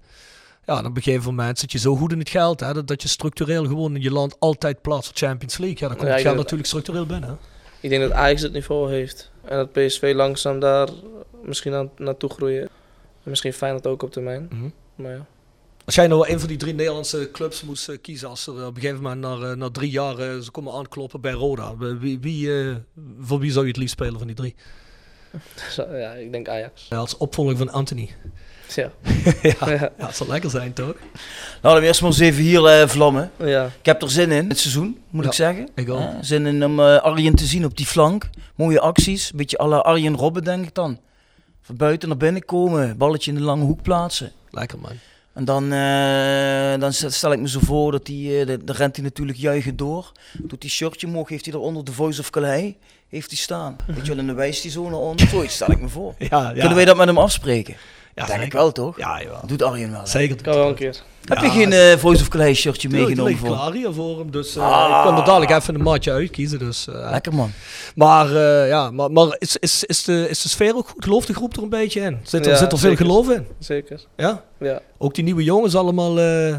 Ja, 0.67 0.75
dan 0.75 0.85
op 0.85 0.95
een 0.97 1.03
gegeven 1.03 1.35
moment 1.35 1.59
zit 1.59 1.71
je 1.71 1.77
zo 1.77 1.95
goed 1.95 2.11
in 2.11 2.19
het 2.19 2.29
geld, 2.29 2.59
hè, 2.59 2.73
dat, 2.73 2.87
dat 2.87 3.01
je 3.01 3.07
structureel 3.07 3.65
gewoon 3.65 3.95
in 3.95 4.01
je 4.01 4.11
land 4.11 4.35
altijd 4.39 4.81
plaats 4.81 5.07
voor 5.07 5.15
Champions 5.15 5.57
League. 5.57 5.77
Ja, 5.79 5.87
dan 5.87 5.97
komt 5.97 6.01
Ja, 6.01 6.07
het 6.07 6.17
ik 6.17 6.25
geld 6.25 6.35
denk- 6.35 6.37
natuurlijk 6.49 6.67
structureel 6.69 7.05
binnen. 7.05 7.29
hè. 7.29 7.35
Ik 7.79 7.89
denk 7.89 8.01
dat 8.01 8.11
Ajax 8.11 8.41
het 8.41 8.51
niveau 8.53 8.91
heeft. 8.91 9.31
En 9.45 9.57
dat 9.57 9.71
PSV 9.71 10.11
langzaam 10.15 10.59
daar 10.59 10.87
misschien 11.43 11.73
aan, 11.73 11.89
naartoe 11.97 12.29
groeien. 12.29 12.61
En 13.23 13.29
misschien 13.29 13.53
Feyenoord 13.53 13.87
ook 13.87 14.03
op 14.03 14.11
termijn. 14.11 14.47
Mhm. 14.51 14.69
Maar 14.95 15.11
ja. 15.11 15.25
Als 15.85 15.95
jij 15.95 16.07
nou 16.07 16.29
een 16.29 16.39
van 16.39 16.47
die 16.47 16.57
drie 16.57 16.73
Nederlandse 16.73 17.29
clubs 17.31 17.63
moest 17.63 17.89
eh, 17.89 17.97
kiezen, 18.01 18.29
als 18.29 18.47
er 18.47 18.53
op 18.65 18.75
een 18.75 18.81
gegeven 18.81 19.01
moment 19.01 19.21
na, 19.21 19.49
eh, 19.49 19.55
na 19.55 19.69
drie 19.69 19.89
jaar 19.91 20.17
eh, 20.19 20.37
ze 20.37 20.51
komen 20.51 20.73
aankloppen 20.73 21.21
bij 21.21 21.31
Roda, 21.31 21.77
wie, 21.77 22.19
wie, 22.19 22.59
eh, 22.61 22.75
voor 23.19 23.39
wie 23.39 23.51
zou 23.51 23.63
je 23.65 23.71
het 23.71 23.79
liefst 23.79 23.93
spelen 23.93 24.17
van 24.17 24.27
die 24.27 24.35
drie? 24.35 24.55
Ja, 25.75 26.11
ik 26.13 26.31
denk 26.31 26.47
Ajax. 26.49 26.87
Ja, 26.89 26.97
als 26.97 27.17
opvolger 27.17 27.57
van 27.57 27.69
Anthony. 27.71 28.09
Ja. 29.41 29.55
ja, 29.65 29.91
het 29.97 30.15
zal 30.15 30.27
lekker 30.27 30.49
zijn 30.49 30.73
toch? 30.73 30.93
Nou, 31.61 31.75
dan 31.75 31.83
eerst 31.83 32.01
maar 32.01 32.09
eens 32.09 32.19
even 32.19 32.41
hier 32.43 32.65
eh, 32.65 32.87
vlammen. 32.87 33.31
ja. 33.37 33.65
Ik 33.65 33.85
heb 33.85 34.01
er 34.01 34.09
zin 34.11 34.31
in, 34.31 34.49
het 34.49 34.59
seizoen, 34.59 34.97
moet 35.09 35.23
Ja, 35.23 35.29
ik 35.29 35.35
zeggen. 35.35 35.69
ik 35.75 35.89
ook. 35.89 35.99
Eh, 35.99 36.07
zin 36.21 36.45
in 36.45 36.65
om 36.65 36.79
eh, 36.79 36.97
Arjen 36.97 37.35
te 37.35 37.45
zien 37.45 37.65
op 37.65 37.77
die 37.77 37.85
flank. 37.85 38.29
Mooie 38.55 38.79
acties, 38.79 39.29
een 39.31 39.37
beetje 39.37 39.59
à 39.59 39.67
la 39.67 39.77
Arjen 39.77 40.15
Robben 40.15 40.43
denk 40.43 40.65
ik 40.65 40.73
dan. 40.73 40.99
Van 41.61 41.75
buiten 41.75 42.07
naar 42.09 42.17
binnen 42.17 42.45
komen, 42.45 42.97
balletje 42.97 43.31
in 43.31 43.37
de 43.37 43.43
lange 43.43 43.63
hoek 43.63 43.81
plaatsen. 43.81 44.31
Lekker 44.51 44.79
man. 44.79 44.91
En 45.33 45.45
dan, 45.45 45.63
eh, 45.73 46.79
dan 46.79 46.93
stel 46.93 47.31
ik 47.31 47.39
me 47.39 47.49
zo 47.49 47.59
voor 47.63 47.91
dat 47.91 48.07
hij, 48.07 48.39
eh, 48.39 48.45
de- 48.47 48.63
dan 48.63 48.75
rent 48.75 48.95
hij 48.95 49.05
natuurlijk 49.05 49.37
juichend 49.37 49.77
door. 49.77 50.11
Doet 50.37 50.61
hij 50.61 50.71
shirtje 50.71 51.07
omhoog, 51.07 51.29
heeft 51.29 51.45
hij 51.45 51.53
eronder 51.53 51.83
de 51.85 51.91
Voice 51.91 52.19
of 52.19 52.29
Calais, 52.29 52.73
heeft 53.09 53.27
hij 53.29 53.37
staan. 53.37 53.75
Weet 53.87 53.95
je 54.05 54.07
wel, 54.11 54.17
en 54.17 54.27
dan 54.27 54.35
wijst 54.35 54.61
hij 54.63 54.71
zo 54.71 54.89
naar 54.89 54.99
onder. 54.99 55.27
Zoiets 55.27 55.53
stel 55.53 55.71
ik 55.71 55.81
me 55.81 55.87
voor. 55.87 56.13
Ja, 56.29 56.41
ja. 56.41 56.51
Kunnen 56.53 56.75
wij 56.75 56.85
dat 56.85 56.97
met 56.97 57.07
hem 57.07 57.17
afspreken? 57.17 57.75
Ja, 58.17 58.25
denk 58.25 58.41
ik 58.41 58.51
wel, 58.51 58.71
toch? 58.71 58.97
Ja, 58.97 59.21
jawel. 59.21 59.39
Dat 59.39 59.49
doet 59.49 59.61
Arjen 59.63 59.91
wel. 59.91 59.99
hè? 59.99 60.05
Zeker. 60.05 60.41
Kan 60.41 60.53
wel 60.53 60.67
een 60.67 60.75
keer. 60.75 61.01
Heb 61.25 61.37
Ja, 61.37 61.43
je 61.43 61.49
geen 61.49 61.71
eh, 61.71 61.97
Voice 61.97 62.21
of 62.21 62.27
Calais 62.27 62.59
shirtje 62.59 62.89
meegenomen 62.89 63.37
voor? 63.37 63.47
klaar 63.49 63.71
hier 63.71 63.93
voor 63.93 64.17
hem, 64.19 64.31
dus 64.31 64.55
eh, 64.55 64.63
Ah. 64.63 64.97
ik 64.97 65.03
kan 65.09 65.17
er 65.19 65.25
dadelijk 65.25 65.51
even 65.51 65.75
een 65.75 65.81
maatje 65.83 66.11
uitkiezen. 66.11 66.59
Dus, 66.59 66.87
eh, 66.87 67.07
Lekker 67.11 67.33
man. 67.33 67.51
maar 67.95 68.35
eh, 68.35 68.67
ja, 68.67 68.91
maar, 68.91 69.11
maar 69.11 69.35
is, 69.39 69.57
is, 69.57 69.83
is, 69.83 70.03
de, 70.03 70.25
is 70.29 70.41
de 70.41 70.49
sfeer 70.49 70.75
ook 70.75 70.87
goed? 70.87 71.03
Gelooft 71.03 71.27
de 71.27 71.33
groep 71.33 71.55
er 71.55 71.63
een 71.63 71.69
beetje 71.69 71.99
in? 72.01 72.19
Zit 72.23 72.45
er, 72.45 72.51
Ja, 72.51 72.57
zit 72.57 72.71
er 72.71 72.77
veel 72.79 72.95
geloof 72.95 73.29
in? 73.29 73.47
Zeker. 73.59 74.01
Ja? 74.15 74.43
Ja. 74.59 74.79
Ook 74.97 75.13
die 75.15 75.23
nieuwe 75.23 75.43
jongens 75.43 75.75
allemaal... 75.75 76.19
eh, 76.19 76.55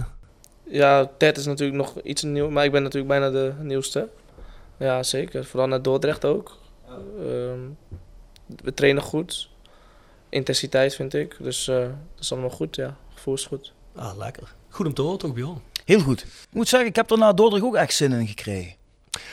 Ja, 0.71 1.11
Ted 1.19 1.39
is 1.39 1.47
natuurlijk 1.47 1.79
nog 1.79 1.95
iets 2.03 2.23
nieuw, 2.23 2.51
maar 2.51 2.65
ik 2.65 2.73
ben 2.73 2.83
natuurlijk 2.83 3.09
bijna 3.19 3.31
de 3.31 3.53
nieuwste. 3.63 4.09
Ja, 4.79 5.03
zeker. 5.03 5.45
Vooral 5.45 5.69
naar 5.69 5.83
Dordrecht 5.83 6.25
ook. 6.25 6.59
Ehm, 7.19 7.59
we 8.63 8.75
trainen 8.75 9.03
goed. 9.03 9.49
Intensiteit 10.29 10.95
vind 10.95 11.15
ik. 11.15 11.37
Dus 11.41 11.69
eh, 11.69 11.77
dat 11.77 12.21
is 12.21 12.33
allemaal 12.33 12.51
goed, 12.51 12.77
ja. 12.77 12.97
Gevoel 13.15 13.35
is 13.35 13.47
goed. 13.47 13.73
ah, 13.97 14.17
lekker. 14.17 14.55
Goed 14.69 14.87
om 14.87 14.95
te 14.95 15.03
horen 15.03 15.19
toch, 15.19 15.33
Bjorn? 15.33 15.61
Heel 15.85 16.01
goed. 16.01 16.21
Ik 16.21 16.27
moet 16.51 16.69
zeggen, 16.69 16.89
ik 16.89 16.97
heb 16.97 17.11
er 17.11 17.19
na 17.19 17.33
Dordrecht 17.33 17.65
ook 17.65 17.75
echt 17.75 17.95
zin 17.95 18.13
in 18.13 18.27
gekregen. 18.27 18.77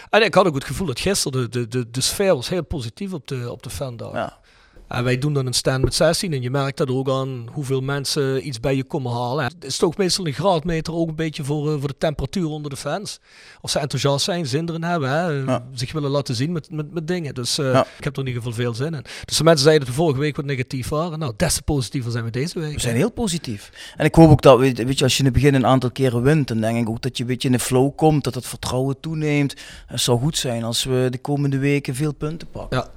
En 0.10 0.24
ik 0.24 0.34
had 0.34 0.46
ook 0.46 0.56
het 0.56 0.64
gevoel 0.64 0.88
dat 0.88 1.00
gisteren 1.00 1.42
de, 1.42 1.50
de, 1.50 1.68
de, 1.68 1.92
de 1.92 2.02
sfeer 2.02 2.36
was 2.36 2.50
heel 2.50 2.64
positief 2.64 3.14
op 3.14 3.28
de, 3.28 3.52
op 3.52 3.64
de 3.64 3.70
fandag. 3.70 4.14
Ja. 4.14 4.40
En 4.88 5.04
wij 5.04 5.18
doen 5.18 5.34
dan 5.34 5.46
een 5.46 5.54
stand 5.54 5.84
met 5.84 5.94
16 5.96 6.34
en 6.34 6.42
je 6.42 6.50
merkt 6.50 6.78
dat 6.78 6.90
ook 6.90 7.10
aan 7.10 7.48
hoeveel 7.52 7.82
mensen 7.82 8.48
iets 8.48 8.60
bij 8.60 8.76
je 8.76 8.84
komen 8.84 9.12
halen. 9.12 9.44
Het 9.46 9.66
is 9.66 9.78
toch 9.78 9.98
meestal 9.98 10.28
een 10.28 10.34
graadmeter 10.34 10.94
ook 10.94 11.08
een 11.10 11.16
beetje 11.16 11.44
voor, 11.44 11.72
eh, 11.74 11.80
voor 11.80 11.88
de 11.88 11.98
temperatuur 11.98 12.48
onder 12.48 12.70
de 12.70 12.78
fans. 12.78 13.20
Of 13.62 13.72
ze 13.72 13.80
enthousiast 13.80 14.26
zijn, 14.26 14.46
zin 14.46 14.70
erin 14.70 14.84
hebben, 14.84 15.10
hè, 15.10 15.28
Ja. 15.28 15.66
zich 15.74 15.92
willen 15.92 16.10
laten 16.10 16.36
zien 16.36 16.52
met, 16.52 16.72
met, 16.72 16.94
met 16.94 17.08
dingen. 17.08 17.34
Dus 17.34 17.58
eh, 17.58 17.72
Ja. 17.72 17.86
ik 17.98 18.04
heb 18.04 18.14
er 18.16 18.22
in 18.22 18.28
ieder 18.28 18.42
geval 18.42 18.58
veel 18.58 18.74
zin 18.74 18.94
in. 18.94 19.06
Dus 19.26 19.38
de 19.38 19.44
mensen 19.44 19.64
zeiden 19.64 19.86
dat 19.86 19.96
de 19.96 20.02
vorige 20.02 20.20
week 20.20 20.36
wat 20.36 20.46
negatief 20.46 20.90
waren. 20.90 21.20
Nou, 21.20 21.34
des 21.38 21.56
te 21.56 21.62
positiever 21.62 22.12
zijn 22.12 22.24
we 22.24 22.32
deze 22.32 22.60
week. 22.60 22.74
We 22.74 22.80
zijn 22.80 22.96
heel 22.96 23.12
positief. 23.12 23.94
En 23.98 24.06
ik 24.06 24.16
hoop 24.16 24.30
ook 24.30 24.42
dat, 24.42 24.60
weet 24.60 24.84
weet 24.84 24.98
je, 24.98 25.04
als 25.04 25.14
je 25.14 25.20
in 25.20 25.26
het 25.26 25.34
begin 25.34 25.54
een 25.54 25.66
aantal 25.66 25.92
keren 25.92 26.22
wint, 26.22 26.48
dan 26.48 26.60
denk 26.62 26.78
ik 26.78 26.90
ook 26.90 27.02
dat 27.02 27.18
je 27.18 27.24
een 27.24 27.30
beetje 27.30 27.48
in 27.48 27.54
de 27.54 27.60
flow 27.60 27.96
komt, 27.96 28.24
dat 28.24 28.36
het 28.36 28.48
vertrouwen 28.48 29.00
toeneemt. 29.00 29.54
Het 29.88 30.02
zou 30.02 30.20
goed 30.20 30.38
zijn 30.38 30.64
als 30.64 30.84
we 30.84 31.08
de 31.12 31.18
komende 31.18 31.58
weken 31.58 31.96
veel 31.96 32.14
punten 32.14 32.48
pakken. 32.52 32.88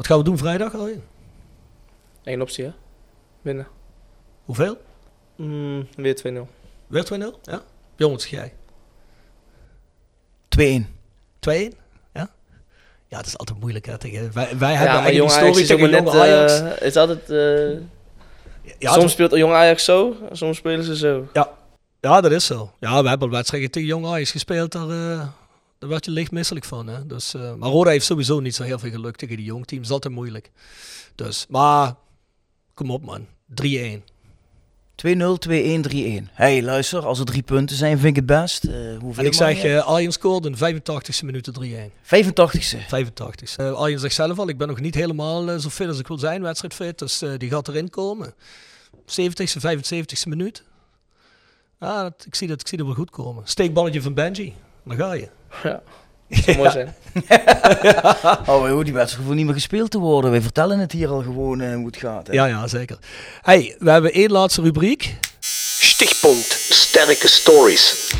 Wat 0.00 0.08
gaan 0.08 0.18
we 0.18 0.24
doen 0.24 0.38
vrijdag 0.38 0.74
Arjen? 0.74 1.02
Eén 2.24 2.40
optie, 2.42 2.64
hè? 2.64 2.70
Winnen. 3.42 3.66
Hoeveel? 4.44 4.76
Mm, 5.36 5.88
weer 5.96 6.16
2-0. 6.16 6.48
Weer 6.86 7.04
2-0? 7.04 7.40
Ja. 7.42 7.62
Zeg 7.96 8.26
jij? 8.26 8.52
2-1. 10.48 10.86
2-1? 11.40 11.76
Ja? 12.12 12.30
Ja, 13.08 13.16
dat 13.16 13.26
is 13.26 13.38
altijd 13.38 13.60
moeilijk 13.60 13.86
hè. 13.86 13.98
Tegen, 13.98 14.32
wij, 14.32 14.58
wij 14.58 14.72
Ja, 14.72 14.78
hebben 14.78 14.94
maar 14.94 15.04
eigenlijk 15.04 15.16
jong 15.16 15.30
die 15.30 15.38
Ajax 15.38 15.58
story 15.58 15.62
is 15.62 15.72
ook 15.72 15.78
tegen 15.78 15.90
jonge 15.90 16.18
net... 16.18 16.20
Ajax. 16.20 16.60
het 16.60 16.82
is 16.82 16.96
altijd... 16.96 17.30
eh, 17.30 18.72
ja, 18.78 18.92
soms 18.92 19.12
speelt 19.12 19.36
jong 19.36 19.52
Ajax 19.52 19.84
zo, 19.84 20.16
soms 20.32 20.56
spelen 20.56 20.84
ze 20.84 20.96
zo. 20.96 21.28
Ja, 22.00 22.20
dat 22.20 22.32
is 22.32 22.46
zo. 22.46 22.72
Ja, 22.78 23.02
we 23.02 23.08
hebben 23.08 23.28
al 23.28 23.34
wedstrijden 23.34 23.70
tegen 23.70 23.88
Jong 23.88 24.06
Ajax 24.06 24.30
gespeeld. 24.30 24.72
Daar, 24.72 24.90
eh, 24.90 25.28
daar 25.80 25.88
werd 25.90 26.04
je 26.04 26.10
licht 26.10 26.30
misselijk 26.30 26.64
van. 26.64 26.86
Hè? 26.86 27.06
Dus, 27.06 27.34
eh, 27.34 27.54
maar 27.54 27.70
Roda 27.70 27.90
heeft 27.90 28.04
sowieso 28.04 28.40
niet 28.40 28.54
zo 28.54 28.62
heel 28.62 28.78
veel 28.78 28.90
geluk 28.90 29.16
tegen 29.16 29.36
die 29.36 29.44
jong 29.44 29.66
teams. 29.66 29.90
Altijd 29.90 30.14
moeilijk. 30.14 30.50
Dus, 31.14 31.46
maar 31.48 31.94
kom 32.74 32.90
op 32.90 33.04
man. 33.04 33.26
3-1. 33.46 34.04
2-0, 34.94 35.38
2-1, 35.38 35.82
3-1. 35.82 36.28
hey, 36.32 36.62
luister, 36.62 37.06
als 37.06 37.18
er 37.18 37.24
drie 37.24 37.42
punten 37.42 37.76
zijn, 37.76 37.98
vind 37.98 38.08
ik 38.08 38.16
het 38.16 38.26
best. 38.26 38.64
Eh 38.64 38.72
hoeveel 39.00 39.22
En 39.22 39.28
ik 39.28 39.34
zeg, 39.34 39.62
je? 39.62 39.76
eh 39.76 39.86
Arjen 39.86 40.12
scoorde 40.12 40.48
in 40.48 40.56
85ste 40.56 41.24
minuut 41.24 41.50
3-1. 41.60 41.92
85ste. 42.02 42.78
85. 42.88 43.58
Uh, 43.58 43.72
Arjen 43.72 43.98
zegt 44.00 44.14
zelf 44.14 44.38
al, 44.38 44.48
ik 44.48 44.58
ben 44.58 44.68
nog 44.68 44.80
niet 44.80 44.94
helemaal 44.94 45.50
eh, 45.50 45.58
zo 45.58 45.68
fit 45.68 45.88
als 45.88 45.98
ik 45.98 46.06
wil 46.06 46.18
zijn, 46.18 46.42
wedstrijdfit. 46.42 46.98
Dus 46.98 47.22
eh, 47.22 47.30
die 47.38 47.50
gaat 47.50 47.68
erin 47.68 47.90
komen. 47.90 48.34
70ste, 49.06 49.60
75ste 49.60 50.28
minuut. 50.28 50.62
Ja, 51.80 52.02
dat, 52.02 52.24
ik, 52.26 52.34
zie 52.34 52.48
dat, 52.48 52.60
ik 52.60 52.68
zie 52.68 52.78
dat 52.78 52.86
wel 52.86 52.96
goed 52.96 53.10
komen. 53.10 53.42
Steekballetje 53.46 54.02
van 54.02 54.14
Benji. 54.14 54.54
Dan 54.90 54.98
ga 54.98 55.12
je. 55.12 55.28
Ja, 55.62 55.80
dat 56.28 56.44
zou 56.44 56.56
mooi 56.56 56.70
zijn. 56.70 56.94
Oh, 58.46 58.68
joh, 58.68 58.84
die 58.84 58.92
wedstrijd 58.92 59.24
hoeft 59.26 59.36
niet 59.36 59.44
meer 59.44 59.54
gespeeld 59.54 59.90
te 59.90 59.98
worden. 59.98 60.30
Wij 60.30 60.40
vertellen 60.42 60.78
het 60.78 60.92
hier 60.92 61.08
al 61.08 61.22
gewoon 61.22 61.60
eh, 61.60 61.74
hoe 61.74 61.86
het 61.86 61.96
gaat. 61.96 62.26
Hè? 62.26 62.32
Ja, 62.32 62.46
ja, 62.46 62.66
zeker. 62.66 62.98
Hey, 63.42 63.76
we 63.78 63.90
hebben 63.90 64.12
één 64.12 64.30
laatste 64.30 64.62
rubriek. 64.62 65.16
Stichtpunt 65.80 66.44
Sterke 66.70 67.28
Stories. 67.28 68.14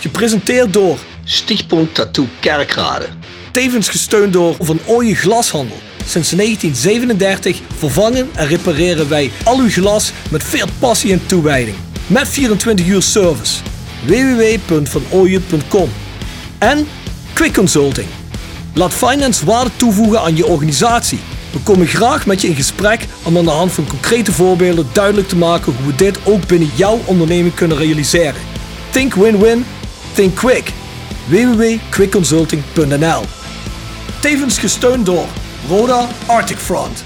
Gepresenteerd 0.00 0.72
door, 0.72 0.98
Stichtpunt 1.24 1.94
Tattoo 1.94 2.26
Kerkrade. 2.40 3.06
tevens 3.50 3.88
gesteund 3.88 4.32
door 4.32 4.54
Van 4.58 4.80
Ooyen 4.86 5.16
Glashandel. 5.16 5.76
Sinds 6.06 6.30
1937 6.30 7.60
vervangen 7.76 8.30
en 8.34 8.46
repareren 8.46 9.08
wij 9.08 9.30
al 9.44 9.58
uw 9.58 9.70
glas 9.70 10.12
met 10.30 10.44
veel 10.44 10.66
passie 10.78 11.12
en 11.12 11.26
toewijding. 11.26 11.76
Met 12.06 12.28
24 12.28 12.86
uur 12.86 13.02
service. 13.02 13.62
www.vanooyen.com 14.06 15.88
En 16.58 16.86
Quick 17.32 17.54
Consulting. 17.54 18.06
Laat 18.74 18.94
finance 18.94 19.44
waarde 19.44 19.70
toevoegen 19.76 20.20
aan 20.20 20.36
je 20.36 20.46
organisatie. 20.46 21.18
We 21.52 21.58
komen 21.58 21.86
graag 21.86 22.26
met 22.26 22.40
je 22.40 22.48
in 22.48 22.54
gesprek 22.54 23.06
om 23.22 23.38
aan 23.38 23.44
de 23.44 23.50
hand 23.50 23.72
van 23.72 23.86
concrete 23.86 24.32
voorbeelden 24.32 24.86
duidelijk 24.92 25.28
te 25.28 25.36
maken 25.36 25.72
hoe 25.72 25.86
we 25.86 25.94
dit 25.94 26.18
ook 26.24 26.46
binnen 26.46 26.70
jouw 26.74 27.00
onderneming 27.04 27.54
kunnen 27.54 27.76
realiseren. 27.76 28.40
Think 28.90 29.14
win-win, 29.14 29.64
think 30.14 30.34
quick. 30.34 30.72
www.quickconsulting.nl 31.28 33.22
Tevens 34.20 34.58
gesteund 34.58 35.06
door 35.06 35.26
Roda 35.68 36.08
Arctic 36.26 36.58
Front. 36.58 37.04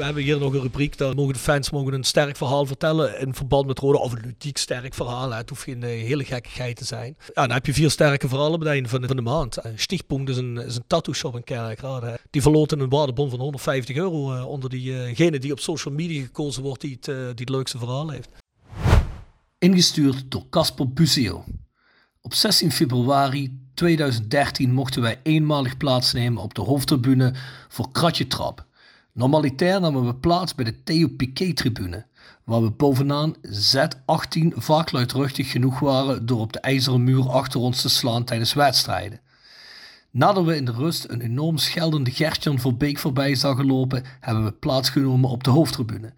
We 0.00 0.06
hebben 0.06 0.24
hier 0.24 0.38
nog 0.38 0.52
een 0.54 0.60
rubriek, 0.60 0.98
daar 0.98 1.14
mogen 1.14 1.32
de 1.32 1.38
fans 1.38 1.70
mogen 1.70 1.92
een 1.92 2.04
sterk 2.04 2.36
verhaal 2.36 2.66
vertellen 2.66 3.20
in 3.20 3.34
verband 3.34 3.66
met 3.66 3.78
Roda. 3.78 3.98
Of 3.98 4.12
een 4.12 4.20
ludiek 4.24 4.56
sterk 4.56 4.94
verhaal, 4.94 5.32
het 5.32 5.48
hoeft 5.48 5.62
geen 5.62 5.82
eh, 5.82 5.88
hele 5.88 6.24
gekkigheid 6.24 6.76
te 6.76 6.84
zijn. 6.84 7.16
Dan 7.32 7.50
heb 7.50 7.66
je 7.66 7.72
vier 7.72 7.90
sterke 7.90 8.28
verhalen 8.28 8.58
bij 8.58 8.68
het 8.68 8.74
einde 8.74 8.88
van 8.88 9.00
de, 9.00 9.06
van 9.06 9.16
de 9.16 9.22
maand. 9.22 9.56
Eh, 9.56 9.72
Stichtpunt 9.74 10.28
is 10.28 10.36
een, 10.36 10.56
is 10.56 10.76
een 10.76 10.84
tattoo 10.86 11.14
shop 11.14 11.36
in 11.36 11.44
Kerkrade. 11.44 12.18
Die 12.30 12.42
verloten 12.42 12.80
een 12.80 12.88
waardebon 12.88 13.30
van 13.30 13.38
150 13.38 13.96
euro 13.96 14.34
eh, 14.34 14.46
onder 14.46 14.70
diegene 14.70 15.38
die 15.38 15.52
op 15.52 15.60
social 15.60 15.94
media 15.94 16.22
gekozen 16.22 16.62
wordt 16.62 16.80
die 16.80 16.98
het, 17.00 17.36
die 17.36 17.50
leukste 17.50 17.78
verhaal 17.78 18.10
heeft. 18.10 18.28
Ingestuurd 19.58 20.30
door 20.30 20.48
Casper 20.50 20.92
Busio. 20.92 21.44
Op 22.20 22.34
16 22.34 22.72
februari 22.72 23.58
2013 23.74 24.72
mochten 24.72 25.02
wij 25.02 25.20
eenmalig 25.22 25.76
plaatsnemen 25.76 26.42
op 26.42 26.54
de 26.54 26.62
hoofdtribune 26.62 27.34
voor 27.68 27.90
Kratje 27.92 28.26
Trap. 28.26 28.68
Normalitair 29.12 29.80
namen 29.80 30.06
we 30.06 30.14
plaats 30.14 30.54
bij 30.54 30.64
de 30.64 30.82
Theo 30.82 31.08
Piquet-tribune, 31.08 32.06
waar 32.44 32.62
we 32.62 32.70
bovenaan 32.70 33.34
Z18 33.46 34.46
vaak 34.56 34.92
luidruchtig 34.92 35.50
genoeg 35.50 35.78
waren 35.78 36.26
door 36.26 36.40
op 36.40 36.52
de 36.52 36.60
ijzeren 36.60 37.04
muur 37.04 37.28
achter 37.28 37.60
ons 37.60 37.80
te 37.80 37.88
slaan 37.88 38.24
tijdens 38.24 38.52
wedstrijden. 38.52 39.20
Nadat 40.10 40.44
we 40.44 40.56
in 40.56 40.64
de 40.64 40.72
rust 40.72 41.06
een 41.08 41.20
enorm 41.20 41.58
scheldende 41.58 42.10
Gertjan 42.10 42.58
voor 42.58 42.76
Beek 42.76 42.98
voorbij 42.98 43.34
zagen 43.34 43.66
lopen, 43.66 44.04
hebben 44.20 44.44
we 44.44 44.52
plaatsgenomen 44.52 45.30
op 45.30 45.44
de 45.44 45.50
hoofdtribune. 45.50 46.12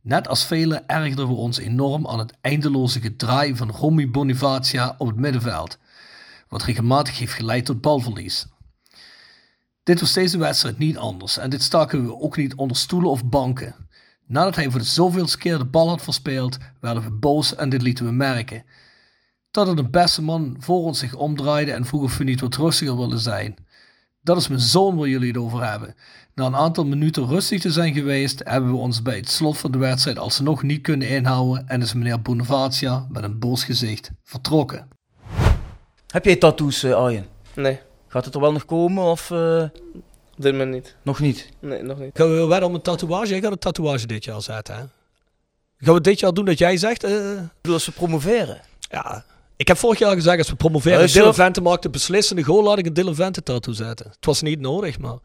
Net 0.00 0.28
als 0.28 0.44
velen 0.44 0.88
ergerden 0.88 1.26
we 1.26 1.34
ons 1.34 1.58
enorm 1.58 2.06
aan 2.06 2.18
het 2.18 2.34
eindeloze 2.40 3.00
gedraai 3.00 3.56
van 3.56 3.70
Romy 3.70 4.10
Bonifacia 4.10 4.94
op 4.98 5.06
het 5.06 5.16
middenveld, 5.16 5.78
wat 6.48 6.62
regelmatig 6.62 7.18
heeft 7.18 7.32
geleid 7.32 7.64
tot 7.64 7.80
balverlies. 7.80 8.46
Dit 9.90 10.00
was 10.00 10.12
deze 10.12 10.38
wedstrijd 10.38 10.78
niet 10.78 10.96
anders 10.96 11.38
en 11.38 11.50
dit 11.50 11.62
staken 11.62 12.04
we 12.04 12.20
ook 12.20 12.36
niet 12.36 12.54
onder 12.54 12.76
stoelen 12.76 13.10
of 13.10 13.24
banken. 13.24 13.74
Nadat 14.26 14.56
hij 14.56 14.70
voor 14.70 14.80
de 14.80 14.86
zoveelste 14.86 15.38
keer 15.38 15.58
de 15.58 15.64
bal 15.64 15.88
had 15.88 16.02
verspeeld, 16.02 16.58
werden 16.80 17.02
we 17.02 17.10
boos 17.10 17.54
en 17.54 17.68
dit 17.68 17.82
lieten 17.82 18.04
we 18.04 18.12
merken. 18.12 18.64
Totdat 19.50 19.78
een 19.78 19.90
beste 19.90 20.22
man 20.22 20.56
voor 20.58 20.82
ons 20.82 20.98
zich 20.98 21.14
omdraaide 21.14 21.72
en 21.72 21.84
vroeg 21.86 22.02
of 22.02 22.16
we 22.16 22.24
niet 22.24 22.40
wat 22.40 22.56
rustiger 22.56 22.96
wilden 22.96 23.18
zijn. 23.18 23.54
Dat 24.22 24.36
is 24.36 24.48
mijn 24.48 24.60
zoon 24.60 24.96
waar 24.96 25.08
jullie 25.08 25.28
het 25.28 25.36
over 25.36 25.70
hebben. 25.70 25.94
Na 26.34 26.46
een 26.46 26.56
aantal 26.56 26.84
minuten 26.86 27.26
rustig 27.26 27.60
te 27.60 27.70
zijn 27.70 27.94
geweest, 27.94 28.40
hebben 28.44 28.70
we 28.70 28.76
ons 28.76 29.02
bij 29.02 29.16
het 29.16 29.30
slot 29.30 29.58
van 29.58 29.70
de 29.70 29.78
wedstrijd 29.78 30.18
alsnog 30.18 30.62
niet 30.62 30.82
kunnen 30.82 31.08
inhouden 31.08 31.68
en 31.68 31.82
is 31.82 31.94
meneer 31.94 32.22
Bonavacia 32.22 33.06
met 33.08 33.22
een 33.22 33.38
boos 33.38 33.64
gezicht 33.64 34.10
vertrokken. 34.22 34.88
Heb 36.06 36.24
jij 36.24 36.36
tattoos, 36.36 36.82
eh, 36.82 36.94
Arjen? 36.94 37.26
Nee, 37.54 37.80
Gaat 38.10 38.24
het 38.24 38.34
er 38.34 38.40
wel 38.40 38.52
nog 38.52 38.64
komen 38.64 39.04
of 39.04 39.30
eh, 39.30 39.62
op 40.36 40.42
dit 40.42 40.52
moment 40.52 40.70
niet. 40.72 40.96
nog 41.02 41.20
niet? 41.20 41.48
Nee, 41.60 41.82
nog 41.82 41.98
niet. 41.98 42.10
Gaan 42.16 42.34
we 42.34 42.46
wedden 42.46 42.68
om 42.68 42.74
een 42.74 42.82
tatoeage? 42.82 43.28
Jij 43.30 43.40
gaat 43.40 43.52
een 43.52 43.58
tatoeage 43.58 44.06
dit 44.06 44.24
jaar 44.24 44.42
zetten, 44.42 44.74
hè? 44.76 44.82
Gaan 45.78 45.94
we 45.94 46.00
dit 46.00 46.20
jaar 46.20 46.32
doen 46.32 46.44
dat 46.44 46.58
jij 46.58 46.76
zegt? 46.76 47.04
eh, 47.04 47.30
Ik 47.32 47.48
bedoel, 47.60 47.74
als 47.76 47.86
we 47.86 47.92
promoveren. 47.92 48.60
ja. 48.90 49.24
Ik 49.56 49.68
heb 49.68 49.76
vorig 49.76 49.98
jaar 49.98 50.14
gezegd, 50.14 50.38
als 50.38 50.48
we 50.48 50.54
promoveren, 50.56 50.98
Luister. 50.98 51.20
Dylan 51.20 51.34
Vente 51.34 51.60
maakt 51.60 51.82
de 51.82 51.90
beslissende 51.90 52.42
goal, 52.42 52.62
laat 52.62 52.78
ik 52.78 52.86
een 52.86 52.92
Dylan 52.94 53.14
Vente 53.14 53.42
tattoo 53.42 53.72
zetten. 53.74 54.06
Het 54.10 54.26
was 54.26 54.42
niet 54.42 54.60
nodig, 54.60 54.98
maar... 54.98 55.16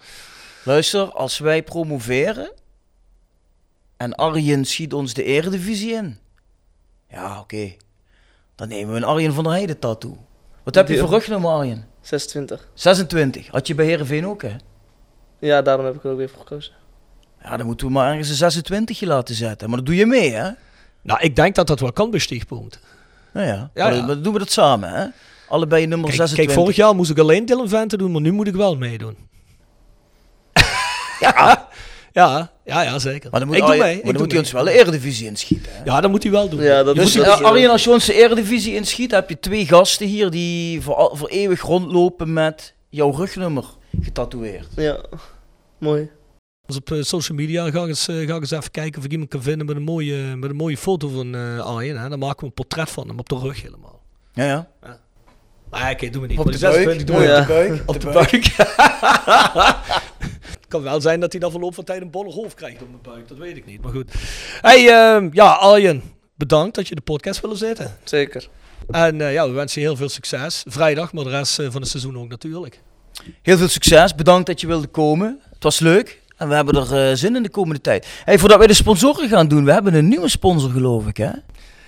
Luister, 0.63 1.11
als 1.11 1.37
wij 1.37 1.63
promoveren 1.63 2.51
en 3.97 4.15
Arjen 4.15 4.65
schiet 4.65 4.93
ons 4.93 5.13
de 5.13 5.23
eredivisie 5.23 5.93
in. 5.93 6.17
Ja, 7.09 7.39
oké. 7.39 7.75
Dan 8.55 8.67
nemen 8.67 8.91
we 8.93 8.97
een 8.97 9.03
Arjen 9.03 9.33
van 9.33 9.43
der 9.43 9.53
Heijden 9.53 9.79
tattoo. 9.79 10.17
Wat 10.63 10.75
heb 10.75 10.87
je 10.87 10.97
voor 10.97 11.09
rugnummer, 11.09 11.51
Arjen? 11.51 11.87
26. 12.05 12.67
26. 12.73 13.47
Had 13.47 13.67
je 13.67 13.75
bij 13.75 13.85
Heerenveen 13.85 14.27
ook, 14.27 14.41
hè? 14.41 14.55
Ja, 15.39 15.61
daarom 15.61 15.85
heb 15.85 15.95
ik 15.95 16.03
er 16.03 16.11
ook 16.11 16.17
weer 16.17 16.29
voor 16.29 16.39
gekozen. 16.39 16.73
Ja, 17.43 17.57
dan 17.57 17.65
moeten 17.65 17.87
we 17.87 17.93
maar 17.93 18.09
ergens 18.11 18.29
een 18.29 18.35
26 18.35 19.01
laten 19.01 19.35
zetten. 19.35 19.67
Maar 19.67 19.77
dat 19.77 19.85
doe 19.85 19.95
je 19.95 20.05
mee, 20.05 20.31
hè? 20.33 20.49
Nou, 21.01 21.19
ik 21.21 21.35
denk 21.35 21.55
dat 21.55 21.67
dat 21.67 21.79
wel 21.79 21.93
kan 21.93 22.09
bij 22.11 22.19
Stichtpunt. 22.19 22.79
Nou 23.33 23.47
ja, 23.47 23.69
Ja, 23.73 24.05
dan 24.05 24.21
doen 24.21 24.33
we 24.33 24.39
dat 24.39 24.51
samen, 24.51 24.89
hè? 24.89 25.05
Allebei 25.49 25.85
nummer 25.85 26.07
Kijk, 26.07 26.17
26. 26.19 26.45
kijk, 26.45 26.59
vorig 26.59 26.75
jaar 26.75 26.95
moest 26.95 27.09
ik 27.11 27.17
alleen 27.19 27.45
Dylan 27.45 27.69
Vente 27.69 27.97
doen, 27.97 28.11
maar 28.11 28.21
nu 28.21 28.31
moet 28.31 28.47
ik 28.47 28.55
wel 28.55 28.75
meedoen. 28.77 29.17
ja. 31.19 31.67
ja, 32.11 32.51
ja, 32.65 32.81
ja, 32.81 32.99
zeker. 32.99 33.29
Maar 33.31 33.39
dan 33.39 33.49
moet, 33.49 33.57
ik 33.57 33.63
doe 33.63 33.71
Arjen- 33.71 33.85
mee. 33.85 33.95
maar 33.95 33.99
ik 33.99 34.03
dan 34.03 34.13
doe 34.13 34.21
moet 34.21 34.31
hij 34.31 34.39
ons 34.41 34.51
wel 34.51 34.63
de 34.63 34.71
eredivisie 34.71 35.27
inschieten, 35.27 35.71
hè? 35.73 35.83
Ja, 35.83 36.01
dat 36.01 36.11
moet 36.11 36.23
hij 36.23 36.31
wel 36.31 36.49
doen. 36.49 36.61
Ja, 36.61 36.83
dat 36.83 36.95
Dus 36.95 37.15
eh, 37.15 37.41
Arjen, 37.41 37.69
als 37.69 37.83
je 37.83 37.89
ons 37.89 38.05
de 38.05 38.13
eredivisie 38.13 38.75
inschiet, 38.75 39.11
heb 39.11 39.29
je 39.29 39.39
twee 39.39 39.65
gasten 39.65 40.07
hier 40.07 40.29
die 40.29 40.81
voor, 40.81 41.11
voor 41.13 41.27
eeuwig 41.29 41.61
rondlopen 41.61 42.33
met 42.33 42.73
jouw 42.89 43.11
rugnummer 43.11 43.65
getatoeëerd. 44.01 44.67
Ja, 44.75 44.97
mooi. 45.77 46.09
Dus 46.65 46.75
op 46.75 46.91
eh, 46.91 47.01
social 47.01 47.37
media 47.37 47.69
ga 47.71 47.81
ik, 47.81 47.87
eens, 47.87 48.07
eh, 48.07 48.15
ga 48.15 48.35
ik 48.35 48.41
eens 48.41 48.51
even 48.51 48.71
kijken 48.71 48.99
of 48.99 49.05
ik 49.05 49.11
iemand 49.11 49.29
kan 49.29 49.41
vinden 49.41 49.65
met 49.65 49.75
een 49.75 49.83
mooie, 49.83 50.35
met 50.35 50.49
een 50.49 50.55
mooie 50.55 50.77
foto 50.77 51.07
van 51.07 51.35
eh 51.35 51.59
Arjen. 51.59 51.99
Hè. 52.01 52.09
Dan 52.09 52.19
maken 52.19 52.39
we 52.39 52.45
een 52.45 52.53
portret 52.53 52.89
van 52.89 53.07
hem 53.07 53.19
op 53.19 53.29
de 53.29 53.37
rug 53.37 53.61
helemaal. 53.61 54.01
Ja, 54.33 54.45
ja. 54.45 54.99
Ah, 55.69 55.89
oké, 55.91 56.09
doen 56.09 56.21
we 56.21 56.27
niet. 56.27 56.39
Op 56.39 56.45
de 56.45 56.51
die 56.51 56.59
26 56.59 57.03
doen 57.03 57.15
buik. 57.15 57.27
Ja. 57.27 57.39
Op 57.39 57.47
de 57.47 57.53
buik. 57.53 57.81
Op 57.85 58.01
de 58.01 58.07
buik. 58.11 58.55
Het 60.65 60.73
kan 60.73 60.83
wel 60.83 61.01
zijn 61.01 61.19
dat 61.19 61.31
hij 61.31 61.41
dan 61.41 61.51
verloop 61.51 61.73
van 61.73 61.83
tijd 61.83 62.01
een 62.01 62.11
bolle 62.11 62.31
hoofd 62.31 62.55
krijgt 62.55 62.81
op 62.81 62.87
mijn 62.89 63.01
buik. 63.01 63.27
Dat 63.27 63.37
weet 63.37 63.57
ik 63.57 63.65
niet. 63.65 63.81
Maar 63.81 63.91
goed. 63.91 64.11
Hey, 64.61 64.89
ehm, 64.89 65.29
ja, 65.31 65.51
Arjen. 65.51 66.01
Bedankt 66.35 66.75
dat 66.75 66.87
je 66.87 66.95
de 66.95 67.01
podcast 67.01 67.41
wilde 67.41 67.55
zetten. 67.55 67.97
Zeker. 68.03 68.47
En 68.89 69.21
eh, 69.21 69.33
ja, 69.33 69.47
we 69.47 69.53
wensen 69.53 69.81
je 69.81 69.87
heel 69.87 69.95
veel 69.95 70.09
succes. 70.09 70.63
Vrijdag, 70.67 71.13
maar 71.13 71.23
de 71.23 71.29
rest 71.29 71.59
eh, 71.59 71.67
van 71.71 71.81
het 71.81 71.89
seizoen 71.89 72.17
ook 72.17 72.29
natuurlijk. 72.29 72.81
Heel 73.41 73.57
veel 73.57 73.67
succes. 73.67 74.15
Bedankt 74.15 74.47
dat 74.47 74.61
je 74.61 74.67
wilde 74.67 74.87
komen. 74.87 75.39
Het 75.53 75.63
was 75.63 75.79
leuk. 75.79 76.21
En 76.37 76.47
we 76.47 76.55
hebben 76.55 76.75
er 76.75 77.09
eh, 77.09 77.15
zin 77.15 77.35
in 77.35 77.43
de 77.43 77.49
komende 77.49 77.81
tijd. 77.81 78.07
Hey, 78.23 78.39
voordat 78.39 78.57
wij 78.57 78.67
de 78.67 78.73
sponsoren 78.73 79.29
gaan 79.29 79.47
doen, 79.47 79.65
we 79.65 79.71
hebben 79.71 79.93
een 79.93 80.07
nieuwe 80.07 80.29
sponsor, 80.29 80.69
geloof 80.69 81.07
ik, 81.07 81.17
hè? 81.17 81.31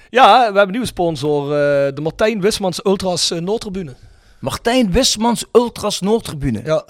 Ja, 0.10 0.38
we 0.38 0.44
hebben 0.44 0.62
een 0.62 0.72
nieuwe 0.72 0.86
sponsor. 0.86 1.50
de 1.96 2.02
Martijn 2.02 2.42
Wismans 2.42 2.80
Ultras 2.84 3.30
Noordtribune. 3.30 3.96
Martijn 4.40 4.92
Wismans 4.92 5.46
Ultras 5.52 6.00
Noordtribune. 6.00 6.62
Ja, 6.64 6.86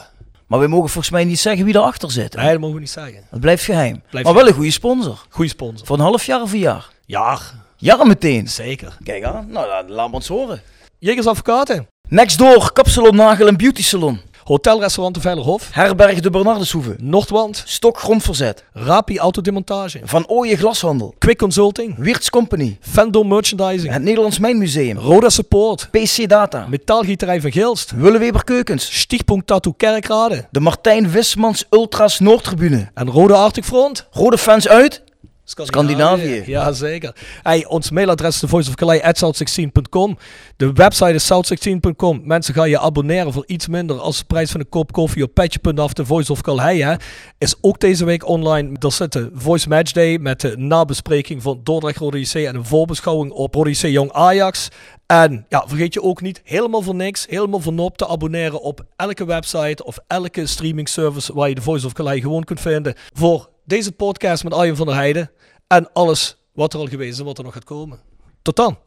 Maar 0.47 0.59
we 0.59 0.67
mogen 0.67 0.89
volgens 0.89 1.13
mij 1.13 1.23
niet 1.23 1.39
zeggen 1.39 1.65
wie 1.65 1.75
erachter 1.75 2.11
zit. 2.11 2.33
hè? 2.33 2.41
nee, 2.41 2.51
dat 2.51 2.59
mogen 2.59 2.75
we 2.75 2.81
niet 2.81 2.89
zeggen. 2.89 3.23
Dat 3.31 3.39
blijft 3.39 3.63
geheim. 3.63 4.01
Blijft 4.09 4.27
maar 4.27 4.37
wel 4.37 4.47
een 4.47 4.53
goede 4.53 4.71
sponsor. 4.71 5.25
Goeie 5.29 5.49
sponsor. 5.49 5.87
Voor 5.87 5.95
een 5.97 6.01
half 6.03 6.25
jaar 6.25 6.41
of 6.41 6.51
een 6.51 6.59
jaar? 6.59 6.87
Ja, 7.05 7.39
Ja, 7.77 8.03
meteen. 8.03 8.47
zeker. 8.47 8.97
Kijk 9.03 9.23
aan. 9.23 9.47
Nou, 9.49 9.87
laat 9.87 10.09
me 10.09 10.15
ons 10.15 10.27
horen. 10.27 10.61
Jegers 10.99 11.27
Advocaten. 11.27 11.87
Next 12.09 12.37
door, 12.37 12.71
kapsalon, 12.73 13.15
nagel 13.15 13.47
en 13.47 13.57
beauty 13.57 13.83
salon. 13.83 14.19
Hotelrestaurant 14.47 15.13
de 15.13 15.21
Veilerhof. 15.21 15.69
Herberg 15.71 16.19
de 16.19 16.29
Bernardeshoeve. 16.29 16.95
Noordwand. 16.99 17.63
Stok 17.65 17.99
grondverzet. 17.99 18.63
Rapi 18.73 19.17
Autodemontage. 19.17 19.99
Van 20.03 20.27
Ooyen 20.27 20.57
Glashandel. 20.57 21.13
Quick 21.17 21.37
Consulting. 21.37 21.95
Wiertz 21.97 22.29
Company. 22.29 22.77
Fendo 22.81 23.23
Merchandising. 23.23 23.93
Het 23.93 24.01
Nederlands 24.01 24.39
Mijnmuseum. 24.39 24.97
Roda 24.97 25.29
Support. 25.29 25.87
PC 25.91 26.27
Data. 26.27 26.65
Metaalgieterij 26.69 27.41
van 27.41 27.51
Gilst. 27.51 27.91
Willeweber 27.91 28.43
Keukens. 28.43 28.99
Stichtpunt 28.99 29.47
Tattoo 29.47 29.73
Kerkrade. 29.77 30.47
De 30.51 30.59
Martijn 30.59 31.11
Wismans 31.11 31.65
Ultras 31.69 32.19
Noordtribune. 32.19 32.89
En 32.93 33.09
Rode 33.09 33.33
Arctic 33.33 33.63
Front. 33.63 34.07
Rode 34.11 34.37
fans 34.37 34.67
uit. 34.67 35.03
Scandinavië. 35.49 36.43
Ja, 36.45 36.71
zeker. 36.71 37.15
Hey, 37.41 37.65
ons 37.65 37.91
mailadres 37.91 38.33
is 38.33 38.39
thevoiceofcalais.south16.com. 38.39 40.17
De 40.57 40.71
website 40.73 41.13
is 41.13 41.31
south16.com. 41.31 42.21
Mensen, 42.23 42.53
ga 42.53 42.63
je 42.63 42.79
abonneren 42.79 43.33
voor 43.33 43.43
iets 43.47 43.67
minder 43.67 43.99
als 43.99 44.17
de 44.17 44.25
prijs 44.25 44.51
van 44.51 44.59
een 44.59 44.69
kop 44.69 44.91
koffie 44.91 45.23
op 45.23 45.33
petje.af. 45.33 45.93
De 45.93 46.05
Voice 46.05 46.31
of 46.31 46.41
Calais 46.41 46.83
hè. 46.83 46.95
is 47.37 47.55
ook 47.61 47.79
deze 47.79 48.05
week 48.05 48.27
online. 48.27 48.75
Er 48.79 48.91
zit 48.91 49.11
de 49.11 49.29
Voice 49.33 49.69
Match 49.69 49.91
Day 49.91 50.17
met 50.17 50.41
de 50.41 50.57
nabespreking 50.57 51.41
van 51.41 51.59
Dordrecht 51.63 51.97
Rode 51.97 52.25
en 52.33 52.55
een 52.55 52.65
voorbeschouwing 52.65 53.31
op 53.31 53.53
Rode 53.53 53.91
Jong 53.91 54.11
Ajax. 54.11 54.69
En 55.05 55.45
ja, 55.49 55.63
vergeet 55.67 55.93
je 55.93 56.01
ook 56.01 56.21
niet, 56.21 56.41
helemaal 56.43 56.81
voor 56.81 56.95
niks, 56.95 57.25
helemaal 57.29 57.59
voor 57.59 57.73
nop 57.73 57.97
te 57.97 58.07
abonneren 58.07 58.61
op 58.61 58.85
elke 58.95 59.25
website 59.25 59.83
of 59.83 59.99
elke 60.07 60.45
streaming 60.45 60.89
service 60.89 61.33
waar 61.33 61.49
je 61.49 61.55
de 61.55 61.61
Voice 61.61 61.85
of 61.85 61.93
Calais 61.93 62.21
gewoon 62.21 62.43
kunt 62.43 62.61
vinden. 62.61 62.95
Voor 63.13 63.49
deze 63.67 63.91
podcast 63.91 64.43
met 64.43 64.53
Arjen 64.53 64.75
van 64.75 64.85
der 64.85 64.95
Heijden 64.95 65.31
en 65.67 65.93
alles 65.93 66.37
wat 66.53 66.73
er 66.73 66.79
al 66.79 66.87
geweest 66.87 67.11
is 67.11 67.19
en 67.19 67.25
wat 67.25 67.37
er 67.37 67.43
nog 67.43 67.53
gaat 67.53 67.63
komen. 67.63 67.99
Tot 68.41 68.55
dan! 68.55 68.77